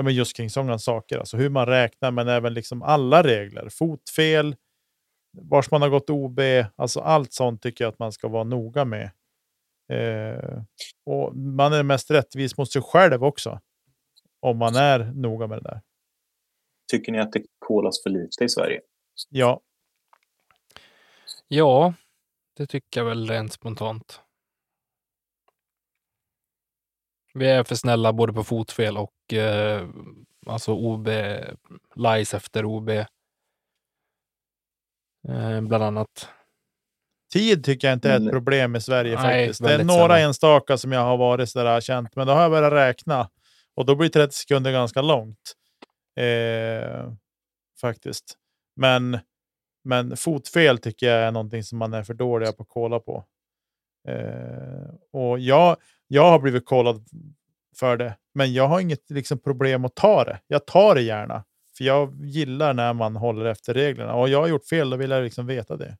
ja 0.00 0.04
men 0.04 0.14
just 0.14 0.36
kring 0.36 0.50
sådana 0.50 0.78
saker, 0.78 1.18
alltså 1.18 1.36
hur 1.36 1.48
man 1.48 1.66
räknar 1.66 2.10
men 2.10 2.28
även 2.28 2.54
liksom 2.54 2.82
alla 2.82 3.22
regler, 3.22 3.68
fotfel, 3.68 4.56
vars 5.32 5.70
man 5.70 5.82
har 5.82 5.88
gått 5.88 6.10
OB, 6.10 6.40
alltså 6.76 7.00
allt 7.00 7.32
sånt 7.32 7.62
tycker 7.62 7.84
jag 7.84 7.92
att 7.92 7.98
man 7.98 8.12
ska 8.12 8.28
vara 8.28 8.44
noga 8.44 8.84
med. 8.84 9.10
Eh, 9.92 10.62
och 11.06 11.36
man 11.36 11.72
är 11.72 11.82
mest 11.82 12.10
rättvis 12.10 12.56
mot 12.58 12.72
sig 12.72 12.82
själv 12.82 13.24
också. 13.24 13.60
Om 14.40 14.58
man 14.58 14.74
är 14.74 14.98
noga 14.98 15.46
med 15.46 15.58
det 15.58 15.68
där. 15.68 15.80
Tycker 16.92 17.12
ni 17.12 17.20
att 17.20 17.32
det 17.32 17.42
kolas 17.58 18.02
för 18.02 18.10
lite 18.10 18.44
i 18.44 18.48
Sverige? 18.48 18.80
Ja. 19.28 19.60
Ja, 21.48 21.94
det 22.56 22.66
tycker 22.66 23.00
jag 23.00 23.04
väl 23.04 23.28
rent 23.28 23.52
spontant. 23.52 24.20
Vi 27.34 27.46
är 27.46 27.64
för 27.64 27.74
snälla 27.74 28.12
både 28.12 28.32
på 28.32 28.44
fotfel 28.44 28.96
och 28.96 29.12
eh, 29.32 29.88
alltså 30.46 30.72
OB, 30.72 31.08
lies 31.96 32.34
efter 32.34 32.64
OB. 32.64 32.90
Eh, 35.28 35.60
bland 35.60 35.84
annat. 35.84 36.28
Tid 37.32 37.64
tycker 37.64 37.88
jag 37.88 37.96
inte 37.96 38.10
är 38.10 38.26
ett 38.26 38.30
problem 38.30 38.76
i 38.76 38.80
Sverige 38.80 39.14
Nej, 39.14 39.46
faktiskt. 39.46 39.62
Det 39.62 39.74
är 39.74 39.84
några 39.84 40.02
sällan. 40.02 40.20
enstaka 40.20 40.76
som 40.78 40.92
jag 40.92 41.00
har 41.00 41.16
varit 41.16 41.50
sådär 41.50 41.80
känt, 41.80 42.16
men 42.16 42.26
då 42.26 42.32
har 42.32 42.42
jag 42.42 42.50
börjat 42.50 42.72
räkna 42.72 43.30
och 43.74 43.86
då 43.86 43.94
blir 43.94 44.08
30 44.08 44.36
sekunder 44.36 44.72
ganska 44.72 45.02
långt. 45.02 45.54
Eh, 46.16 47.12
faktiskt. 47.80 48.36
Men, 48.76 49.18
men 49.84 50.16
fotfel 50.16 50.78
tycker 50.78 51.06
jag 51.06 51.22
är 51.22 51.30
någonting 51.30 51.62
som 51.62 51.78
man 51.78 51.94
är 51.94 52.02
för 52.02 52.14
dåliga 52.14 52.52
på 52.52 52.62
att 52.62 52.68
kolla 52.68 53.00
på. 53.00 53.24
Eh, 54.08 54.94
och 55.12 55.38
jag, 55.38 55.76
jag 56.06 56.30
har 56.30 56.38
blivit 56.38 56.66
kollad 56.66 57.06
för 57.76 57.96
det, 57.96 58.16
men 58.34 58.52
jag 58.52 58.68
har 58.68 58.80
inget 58.80 59.10
liksom, 59.10 59.38
problem 59.38 59.84
att 59.84 59.94
ta 59.94 60.24
det. 60.24 60.40
Jag 60.46 60.66
tar 60.66 60.94
det 60.94 61.02
gärna, 61.02 61.44
för 61.78 61.84
jag 61.84 62.24
gillar 62.24 62.74
när 62.74 62.92
man 62.92 63.16
håller 63.16 63.44
efter 63.44 63.74
reglerna. 63.74 64.14
Och 64.14 64.28
jag 64.28 64.40
har 64.40 64.48
gjort 64.48 64.66
fel, 64.66 64.90
då 64.90 64.96
vill 64.96 65.10
jag 65.10 65.24
liksom 65.24 65.46
veta 65.46 65.76
det. 65.76 65.96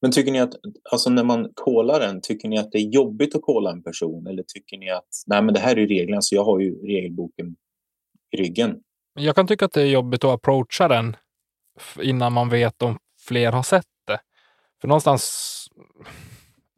Men 0.00 0.12
tycker 0.12 0.32
ni 0.32 0.40
att, 0.40 0.54
alltså 0.90 1.10
när 1.10 1.24
man 1.24 1.50
kollar 1.54 2.00
en, 2.00 2.20
tycker 2.20 2.48
ni 2.48 2.58
att 2.58 2.72
det 2.72 2.78
är 2.78 2.88
jobbigt 2.88 3.34
att 3.34 3.42
kolla 3.42 3.70
en 3.70 3.82
person? 3.82 4.26
Eller 4.26 4.42
tycker 4.42 4.78
ni 4.78 4.90
att, 4.90 5.08
nej 5.26 5.42
men 5.42 5.54
det 5.54 5.60
här 5.60 5.78
är 5.78 5.86
reglerna, 5.86 6.22
så 6.22 6.34
jag 6.34 6.44
har 6.44 6.60
ju 6.60 6.86
regelboken 6.86 7.56
i 8.30 8.36
ryggen? 8.36 8.80
Jag 9.14 9.34
kan 9.34 9.46
tycka 9.46 9.64
att 9.64 9.72
det 9.72 9.82
är 9.82 9.86
jobbigt 9.86 10.24
att 10.24 10.30
approacha 10.30 10.88
den 10.88 11.16
innan 12.00 12.32
man 12.32 12.48
vet 12.48 12.82
om 12.82 12.98
fler 13.28 13.52
har 13.52 13.62
sett 13.62 13.86
det. 14.06 14.20
För 14.80 14.88
någonstans, 14.88 15.66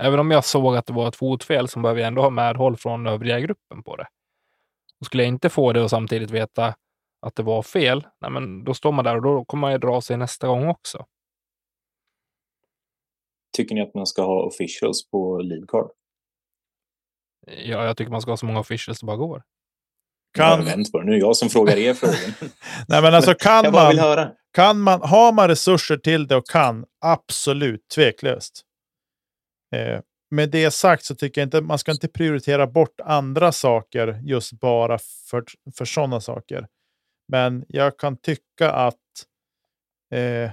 även 0.05 0.21
om 0.21 0.31
jag 0.31 0.45
såg 0.45 0.77
att 0.77 0.87
det 0.87 0.93
var 0.93 1.09
ett 1.09 1.17
fotfel, 1.17 1.69
så 1.69 1.81
behöver 1.81 2.01
jag 2.01 2.09
ändå 2.09 2.23
ha 2.23 2.31
medhåll 2.31 2.77
från 2.77 3.07
övriga 3.07 3.41
gruppen 3.41 3.83
på 3.83 3.97
det. 3.97 4.07
Och 5.01 5.07
skulle 5.07 5.23
jag 5.23 5.29
inte 5.29 5.49
få 5.49 5.73
det 5.73 5.83
och 5.83 5.91
samtidigt 5.91 6.31
veta 6.31 6.75
att 7.27 7.35
det 7.35 7.43
var 7.43 7.63
fel, 7.63 8.07
nej 8.21 8.31
men 8.31 8.65
då 8.65 8.75
står 8.75 8.93
man 8.93 9.05
där 9.05 9.17
och 9.17 9.23
då 9.23 9.45
kommer 9.45 9.61
man 9.61 9.73
ju 9.73 9.79
dra 9.79 10.01
sig 10.01 10.17
nästa 10.17 10.47
gång 10.47 10.69
också. 10.69 11.07
Tycker 13.57 13.75
ni 13.75 13.81
att 13.81 13.95
man 13.95 14.07
ska 14.07 14.23
ha 14.23 14.43
officials 14.43 15.11
på 15.11 15.39
lead 15.39 15.69
card? 15.69 15.91
Ja, 17.47 17.85
jag 17.85 17.97
tycker 17.97 18.11
man 18.11 18.21
ska 18.21 18.31
ha 18.31 18.37
så 18.37 18.47
många 18.47 18.61
officials 18.61 19.01
det 19.01 19.07
bara 19.07 19.17
går. 19.17 19.43
Kan... 20.35 20.67
Jag 20.67 20.93
på 20.93 21.01
Nu 21.01 21.13
är 21.13 21.19
jag 21.19 21.37
som 21.37 21.49
frågar 21.49 21.77
er 21.77 21.95
frågan. 21.95 22.35
Nej, 22.89 23.03
men 23.03 23.15
alltså 23.15 23.35
kan 23.39 23.73
man, 23.73 23.95
kan 24.53 24.81
man, 24.81 25.01
har 25.03 25.33
man 25.33 25.49
resurser 25.49 25.97
till 25.97 26.27
det 26.27 26.37
och 26.37 26.47
kan, 26.47 26.85
absolut, 27.01 27.89
tveklöst. 27.95 28.65
Eh, 29.73 30.01
med 30.31 30.51
det 30.51 30.71
sagt 30.71 31.05
så 31.05 31.15
tycker 31.15 31.41
jag 31.41 31.47
inte 31.47 31.61
man 31.61 31.79
ska 31.79 31.93
inte 31.93 32.09
prioritera 32.09 32.67
bort 32.67 33.01
andra 33.01 33.53
saker 33.53 34.21
just 34.23 34.53
bara 34.53 34.99
för, 34.99 35.45
för 35.77 35.85
sådana 35.85 36.21
saker. 36.21 36.67
Men 37.29 37.65
jag 37.69 37.99
kan 37.99 38.17
tycka 38.17 38.71
att 38.71 38.95
eh, 40.15 40.51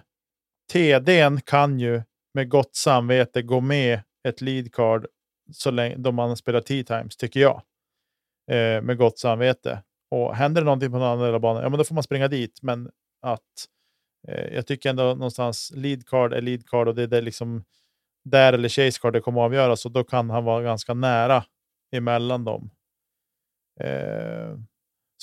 TDn 0.71 1.41
kan 1.41 1.79
ju 1.79 2.01
med 2.33 2.49
gott 2.49 2.75
samvete 2.75 3.41
gå 3.41 3.61
med 3.61 4.01
ett 4.27 4.41
lead 4.41 4.73
card 4.73 5.07
så 5.53 5.71
länge 5.71 5.95
då 5.95 6.11
man 6.11 6.37
spelar 6.37 6.61
T-Times, 6.61 7.17
tycker 7.17 7.39
jag. 7.39 7.61
Eh, 8.51 8.81
med 8.81 8.97
gott 8.97 9.19
samvete. 9.19 9.83
Och 10.11 10.35
händer 10.35 10.61
det 10.61 10.65
någonting 10.65 10.91
på 10.91 10.97
någon 10.97 11.07
annan 11.07 11.25
del 11.25 11.35
av 11.35 11.41
banan, 11.41 11.63
ja 11.63 11.69
men 11.69 11.77
då 11.77 11.83
får 11.83 11.95
man 11.95 12.03
springa 12.03 12.27
dit. 12.27 12.59
Men 12.61 12.91
att 13.21 13.67
eh, 14.27 14.53
jag 14.53 14.67
tycker 14.67 14.89
ändå 14.89 15.03
någonstans 15.03 15.71
lead 15.75 16.05
card 16.05 16.33
är 16.33 16.41
lead 16.41 16.65
card 16.65 16.87
och 16.87 16.95
det 16.95 17.03
är 17.03 17.07
det 17.07 17.21
liksom 17.21 17.63
där 18.23 18.53
eller 18.53 18.69
chase 18.69 18.99
card 19.01 19.13
det 19.13 19.21
kommer 19.21 19.41
att 19.41 19.45
avgöras 19.45 19.85
och 19.85 19.91
då 19.91 20.03
kan 20.03 20.29
han 20.29 20.43
vara 20.43 20.63
ganska 20.63 20.93
nära 20.93 21.43
emellan 21.91 22.43
dem. 22.43 22.71
Eh, 23.79 24.57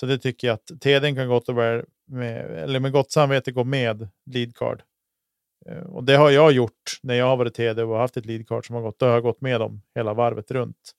så 0.01 0.07
det 0.07 0.19
tycker 0.19 0.47
jag 0.47 0.55
att 0.55 0.81
Teden 0.81 1.15
kan 1.15 1.29
gott 1.29 1.49
och 1.49 1.59
väl 1.59 1.85
med, 2.07 2.51
eller 2.51 2.81
med 2.81 2.93
gott 2.93 3.11
samvete 3.11 3.53
gå 3.53 3.65
med 3.65 4.09
lead 4.27 4.57
card. 4.57 4.83
Eh, 5.67 5.83
och 5.83 6.05
det 6.05 6.17
har 6.17 6.31
jag 6.31 6.53
gjort 6.53 6.99
när 7.03 7.15
jag 7.15 7.27
har 7.27 7.37
varit 7.37 7.55
TD 7.55 7.83
och 7.83 7.99
haft 7.99 8.17
ett 8.17 8.27
leadcard 8.27 8.67
som 8.67 8.75
har 8.75 8.83
gått. 8.83 8.99
Då 8.99 9.07
har 9.07 9.13
jag 9.13 9.23
gått 9.23 9.41
med 9.41 9.61
dem 9.61 9.83
hela 9.95 10.15
varvet 10.15 10.51
runt. 10.51 10.93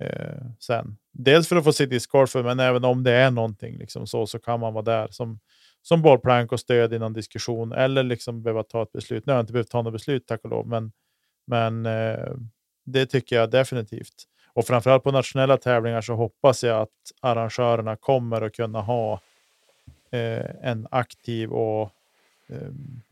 Eh, 0.00 0.46
sen. 0.58 0.96
Dels 1.12 1.48
för 1.48 1.56
att 1.56 1.64
få 1.64 1.72
sitt 1.72 1.90
discgolfer, 1.90 2.42
men 2.42 2.60
även 2.60 2.84
om 2.84 3.02
det 3.02 3.12
är 3.12 3.30
någonting 3.30 3.78
liksom 3.78 4.06
så, 4.06 4.26
så 4.26 4.38
kan 4.38 4.60
man 4.60 4.74
vara 4.74 4.84
där 4.84 5.08
som, 5.10 5.40
som 5.82 6.02
bollplank 6.02 6.52
och 6.52 6.60
stöd 6.60 6.92
i 6.92 6.98
någon 6.98 7.12
diskussion 7.12 7.72
eller 7.72 8.02
liksom 8.02 8.42
behöva 8.42 8.62
ta 8.62 8.82
ett 8.82 8.92
beslut. 8.92 9.26
Nu 9.26 9.32
har 9.32 9.38
jag 9.38 9.42
inte 9.42 9.52
behövt 9.52 9.70
ta 9.70 9.82
något 9.82 9.92
beslut 9.92 10.26
tack 10.26 10.44
och 10.44 10.50
lov, 10.50 10.66
men, 10.66 10.92
men 11.46 11.86
eh, 11.86 12.34
det 12.84 13.06
tycker 13.06 13.36
jag 13.36 13.50
definitivt. 13.50 14.24
Och 14.46 14.66
framförallt 14.66 15.02
på 15.02 15.12
nationella 15.12 15.56
tävlingar 15.56 16.00
så 16.00 16.14
hoppas 16.14 16.64
jag 16.64 16.80
att 16.80 17.12
arrangörerna 17.20 17.96
kommer 17.96 18.42
att 18.42 18.52
kunna 18.52 18.80
ha 18.80 19.20
eh, 20.10 20.50
en 20.62 20.86
aktiv 20.90 21.52
och 21.52 21.90
eh, 22.46 22.70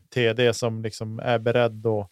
TD 0.09 0.53
som 0.53 0.83
liksom 0.83 1.19
är 1.19 1.39
beredd 1.39 1.85
att 1.85 2.11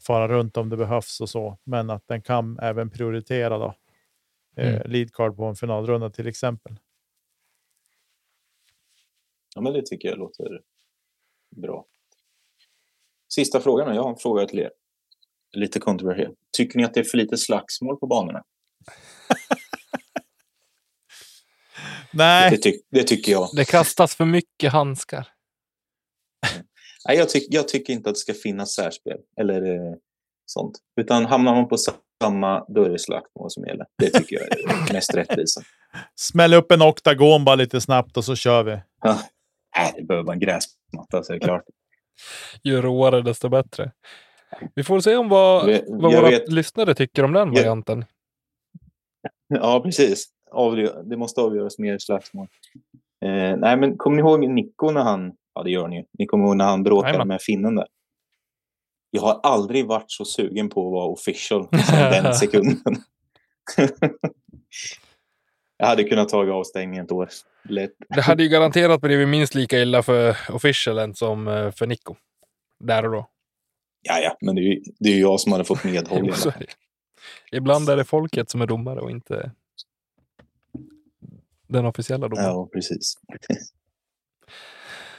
fara 0.00 0.28
runt 0.28 0.56
om 0.56 0.68
det 0.68 0.76
behövs 0.76 1.20
och 1.20 1.28
så, 1.28 1.58
men 1.64 1.90
att 1.90 2.08
den 2.08 2.22
kan 2.22 2.58
även 2.58 2.90
prioritera 2.90 3.58
då. 3.58 3.74
Eh, 4.56 4.74
mm. 4.74 4.90
lead 4.90 5.12
card 5.12 5.36
på 5.36 5.44
en 5.44 5.56
finalrunda 5.56 6.10
till 6.10 6.26
exempel. 6.26 6.76
Ja, 9.54 9.60
men 9.60 9.72
det 9.72 9.86
tycker 9.86 10.08
jag 10.08 10.18
låter 10.18 10.62
bra. 11.50 11.86
Sista 13.28 13.60
frågan. 13.60 13.94
Jag 13.94 14.02
har 14.02 14.10
en 14.10 14.16
fråga 14.16 14.46
till 14.46 14.58
er. 14.58 14.70
Lite 15.52 15.80
kontroversiell. 15.80 16.32
Tycker 16.56 16.78
ni 16.78 16.84
att 16.84 16.94
det 16.94 17.00
är 17.00 17.04
för 17.04 17.18
lite 17.18 17.36
slagsmål 17.36 17.96
på 17.96 18.06
banorna? 18.06 18.42
Nej. 22.12 22.50
Det, 22.50 22.56
ty 22.56 22.78
det, 22.90 23.02
tycker 23.02 23.32
jag. 23.32 23.48
Det 23.56 23.64
kastas 23.64 24.14
för 24.14 24.24
mycket 24.24 24.72
handskar. 24.72 25.28
Nej, 27.08 27.16
jag, 27.16 27.28
tyck, 27.28 27.46
jag 27.50 27.68
tycker 27.68 27.92
inte 27.92 28.10
att 28.10 28.14
det 28.14 28.20
ska 28.20 28.34
finnas 28.34 28.74
särspel 28.74 29.18
eller 29.40 29.62
eh, 29.62 29.94
sånt. 30.46 30.78
Utan 31.00 31.26
hamnar 31.26 31.54
man 31.54 31.68
på 31.68 31.76
samma, 32.22 32.64
då 32.68 32.84
är 32.84 32.90
det 32.90 32.98
slagsmål 32.98 33.50
som 33.50 33.64
gäller. 33.64 33.86
Det 33.98 34.10
tycker 34.10 34.36
jag 34.36 34.44
är 34.44 34.92
mest 34.92 35.14
rättvisa. 35.14 35.60
Smäll 36.14 36.54
upp 36.54 36.72
en 36.72 36.82
oktagon 36.82 37.44
bara 37.44 37.54
lite 37.54 37.80
snabbt 37.80 38.16
och 38.16 38.24
så 38.24 38.36
kör 38.36 38.62
vi. 38.62 38.78
Ja. 39.02 39.20
Nej, 39.76 39.92
det 39.96 40.02
behöver 40.02 40.26
vara 40.26 40.34
en 40.34 40.40
gräsmatta 40.40 41.22
så 41.22 41.32
är 41.32 41.38
det 41.38 41.44
klart. 41.44 41.62
Ju 42.62 42.82
råare 42.82 43.22
desto 43.22 43.48
bättre. 43.48 43.92
Vi 44.74 44.84
får 44.84 45.00
se 45.00 45.16
om 45.16 45.28
vad, 45.28 45.80
vad 45.88 46.12
våra 46.12 46.30
vet. 46.30 46.52
lyssnare 46.52 46.94
tycker 46.94 47.24
om 47.24 47.32
den 47.32 47.50
varianten. 47.50 48.04
Ja, 49.48 49.80
precis. 49.84 50.28
Det 51.04 51.16
måste 51.16 51.40
avgöras 51.40 51.78
mer 51.78 51.98
slagsmål. 51.98 52.46
Eh, 53.24 53.56
nej, 53.56 53.76
men 53.76 53.96
kommer 53.96 54.16
ni 54.16 54.20
ihåg 54.20 54.48
Nico 54.48 54.90
när 54.90 55.02
han 55.02 55.32
Ja, 55.54 55.62
det 55.62 55.70
gör 55.70 55.88
ni 55.88 56.06
Ni 56.18 56.26
kommer 56.26 56.44
ihåg 56.44 56.56
när 56.56 56.64
han 56.64 56.82
bråkade 56.82 57.24
med 57.24 57.42
finnen 57.42 57.74
där? 57.74 57.86
Jag 59.10 59.22
har 59.22 59.40
aldrig 59.42 59.86
varit 59.86 60.10
så 60.10 60.24
sugen 60.24 60.68
på 60.68 60.86
att 60.86 60.92
vara 60.92 61.06
official 61.06 61.68
som 61.70 61.96
den 61.96 62.34
sekunden. 62.40 62.96
jag 65.76 65.86
hade 65.86 66.04
kunnat 66.04 66.28
ta 66.28 66.52
avstängningen 66.52 67.04
ett 67.04 67.12
år. 67.12 67.28
Lätt. 67.62 67.92
Det 68.08 68.20
hade 68.20 68.42
ju 68.42 68.48
garanterat 68.52 69.00
blivit 69.00 69.28
minst 69.28 69.54
lika 69.54 69.78
illa 69.78 70.02
för 70.02 70.36
officialen 70.48 71.14
som 71.14 71.48
eh, 71.48 71.70
för 71.70 71.86
Nico. 71.86 72.14
Där 72.78 73.04
och 73.04 73.12
då. 73.12 73.26
Ja, 74.02 74.18
ja, 74.18 74.36
men 74.40 74.54
det 74.54 74.60
är 74.60 74.64
ju, 74.64 74.82
det 74.98 75.08
är 75.08 75.14
ju 75.14 75.20
jag 75.20 75.40
som 75.40 75.52
hade 75.52 75.64
fått 75.64 75.84
medhåll. 75.84 76.18
i 76.26 76.28
Jo, 76.28 76.50
är 76.50 76.58
det. 76.58 76.66
Ibland 77.56 77.88
är 77.88 77.96
det 77.96 78.04
folket 78.04 78.50
som 78.50 78.62
är 78.62 78.66
domare 78.66 79.00
och 79.00 79.10
inte 79.10 79.50
den 81.68 81.86
officiella 81.86 82.28
domaren. 82.28 82.48
Ja, 82.48 82.68
precis. 82.72 83.14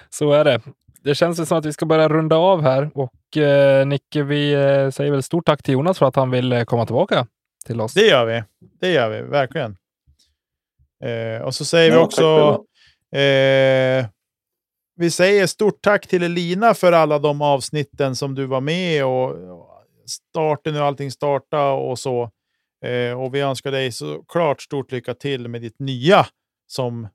Så 0.09 0.31
är 0.31 0.43
det. 0.43 0.61
Det 1.03 1.15
känns 1.15 1.47
som 1.47 1.57
att 1.57 1.65
vi 1.65 1.73
ska 1.73 1.85
börja 1.85 2.09
runda 2.09 2.35
av 2.35 2.61
här 2.61 2.91
och 2.93 3.37
eh, 3.37 3.87
Nicke, 3.87 4.23
vi 4.23 4.53
eh, 4.53 4.89
säger 4.89 5.11
väl 5.11 5.23
stort 5.23 5.45
tack 5.45 5.63
till 5.63 5.73
Jonas 5.73 5.99
för 5.99 6.05
att 6.05 6.15
han 6.15 6.31
vill 6.31 6.53
eh, 6.53 6.63
komma 6.63 6.85
tillbaka 6.85 7.27
till 7.65 7.81
oss. 7.81 7.93
Det 7.93 8.07
gör 8.07 8.25
vi. 8.25 8.43
Det 8.79 8.91
gör 8.91 9.09
vi, 9.09 9.21
verkligen. 9.21 9.77
Eh, 11.03 11.41
och 11.41 11.55
så 11.55 11.65
säger 11.65 11.91
vi 11.91 11.97
Ja, 11.97 12.01
tack 12.01 12.05
också 12.05 12.65
vi 15.01 15.11
säger 15.11 15.47
stort 15.47 15.81
tack 15.81 16.07
till 16.07 16.23
Elina 16.23 16.73
för 16.73 16.91
alla 16.91 17.19
de 17.19 17.41
avsnitten 17.41 18.15
som 18.15 18.35
du 18.35 18.45
var 18.45 18.61
med 18.61 19.05
och 19.05 19.31
och 20.03 20.09
starten 20.09 20.75
och 20.75 20.85
allting 20.85 21.11
starta 21.11 21.71
och 21.71 21.99
så. 21.99 22.29
Eh, 22.85 23.21
och 23.21 23.35
vi 23.35 23.39
önskar 23.39 23.71
dig 23.71 23.91
såklart 23.91 24.61
stort 24.61 24.91
lycka 24.91 25.13
till 25.13 25.47
med 25.47 25.61
ditt 25.61 25.79
nya 25.79 26.25
som 26.67 27.07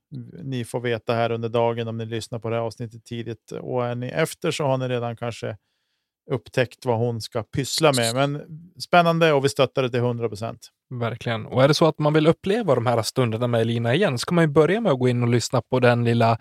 ni 0.42 0.64
får 0.64 0.80
veta 0.80 1.14
här 1.14 1.32
under 1.32 1.48
dagen 1.48 1.88
om 1.88 1.96
ni 1.96 2.04
lyssnar 2.04 2.38
på 2.38 2.50
det 2.50 2.56
här 2.56 2.62
avsnittet 2.62 3.04
tidigt. 3.04 3.52
Och 3.52 3.86
är 3.86 3.94
ni 3.94 4.06
efter 4.06 4.50
så 4.50 4.64
har 4.64 4.78
ni 4.78 4.88
redan 4.88 5.16
kanske 5.16 5.56
upptäckt 6.30 6.84
vad 6.84 6.98
hon 6.98 7.20
ska 7.20 7.42
pyssla 7.42 7.92
med. 7.92 8.14
Men 8.14 8.42
spännande 8.80 9.32
och 9.32 9.44
vi 9.44 9.48
stöttar 9.48 9.82
det 9.82 9.90
till 9.90 10.00
100 10.00 10.28
procent. 10.28 10.68
Verkligen. 10.90 11.46
Och 11.46 11.64
är 11.64 11.68
det 11.68 11.74
så 11.74 11.86
att 11.86 11.98
man 11.98 12.12
vill 12.12 12.26
uppleva 12.26 12.74
de 12.74 12.86
här 12.86 13.02
stunderna 13.02 13.46
med 13.46 13.60
Elina 13.60 13.94
igen, 13.94 14.18
så 14.18 14.26
kan 14.26 14.34
man 14.34 14.44
ju 14.44 14.48
börja 14.48 14.80
med 14.80 14.92
att 14.92 14.98
gå 14.98 15.08
in 15.08 15.22
och 15.22 15.28
lyssna 15.28 15.62
på 15.62 15.80
den 15.80 16.04
lilla 16.04 16.38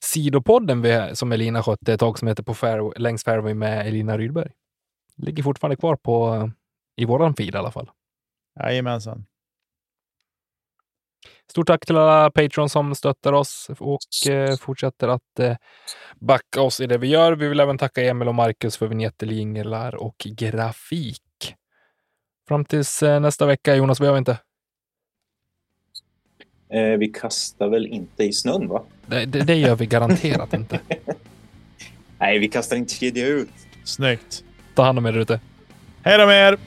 sidopodden 0.00 0.82
vi, 0.82 1.10
som 1.16 1.32
Elina 1.32 1.62
skötte 1.62 1.92
ett 1.92 2.00
tag 2.00 2.18
som 2.18 2.28
heter 2.28 2.42
på 2.42 2.54
Fair, 2.54 2.98
Längs 2.98 3.24
Fairway 3.24 3.54
med 3.54 3.86
Elina 3.86 4.18
Rydberg. 4.18 4.50
Ligger 5.16 5.42
fortfarande 5.42 5.76
kvar 5.76 5.96
på, 5.96 6.50
i 6.96 7.04
våran 7.04 7.34
feed 7.34 7.54
i 7.54 7.58
alla 7.58 7.70
fall. 7.70 7.90
Jajamensan. 8.60 9.26
Stort 11.50 11.66
tack 11.66 11.86
till 11.86 11.96
alla 11.96 12.30
Patreon 12.30 12.68
som 12.68 12.94
stöttar 12.94 13.32
oss 13.32 13.70
och 13.78 14.32
eh, 14.32 14.56
fortsätter 14.56 15.08
att 15.08 15.38
eh, 15.38 15.56
backa 16.16 16.62
oss 16.62 16.80
i 16.80 16.86
det 16.86 16.98
vi 16.98 17.08
gör. 17.08 17.32
Vi 17.32 17.48
vill 17.48 17.60
även 17.60 17.78
tacka 17.78 18.02
Emil 18.02 18.28
och 18.28 18.34
Marcus 18.34 18.76
för 18.76 18.86
vignetter, 18.86 19.26
jinglar 19.26 19.94
och 19.94 20.16
grafik. 20.18 21.54
Fram 22.48 22.64
tills 22.64 23.02
eh, 23.02 23.20
nästa 23.20 23.46
vecka, 23.46 23.74
Jonas, 23.74 24.00
vi 24.00 24.04
gör 24.04 24.12
vi 24.12 24.18
inte? 24.18 24.38
Eh, 26.72 26.82
vi 26.82 27.08
kastar 27.08 27.68
väl 27.68 27.86
inte 27.86 28.24
i 28.24 28.32
snön, 28.32 28.68
va? 28.68 28.82
Det, 29.06 29.26
det, 29.26 29.40
det 29.40 29.54
gör 29.54 29.76
vi 29.76 29.86
garanterat 29.86 30.54
inte. 30.54 30.80
Nej, 32.18 32.38
vi 32.38 32.48
kastar 32.48 32.76
inte 32.76 32.94
kedja 32.94 33.26
ut. 33.26 33.48
Snyggt. 33.84 34.44
Ta 34.74 34.82
hand 34.82 34.98
om 34.98 35.06
er 35.06 35.18
ute. 35.18 35.40
Hej 36.02 36.18
då 36.18 36.26
med 36.26 36.52
er! 36.52 36.58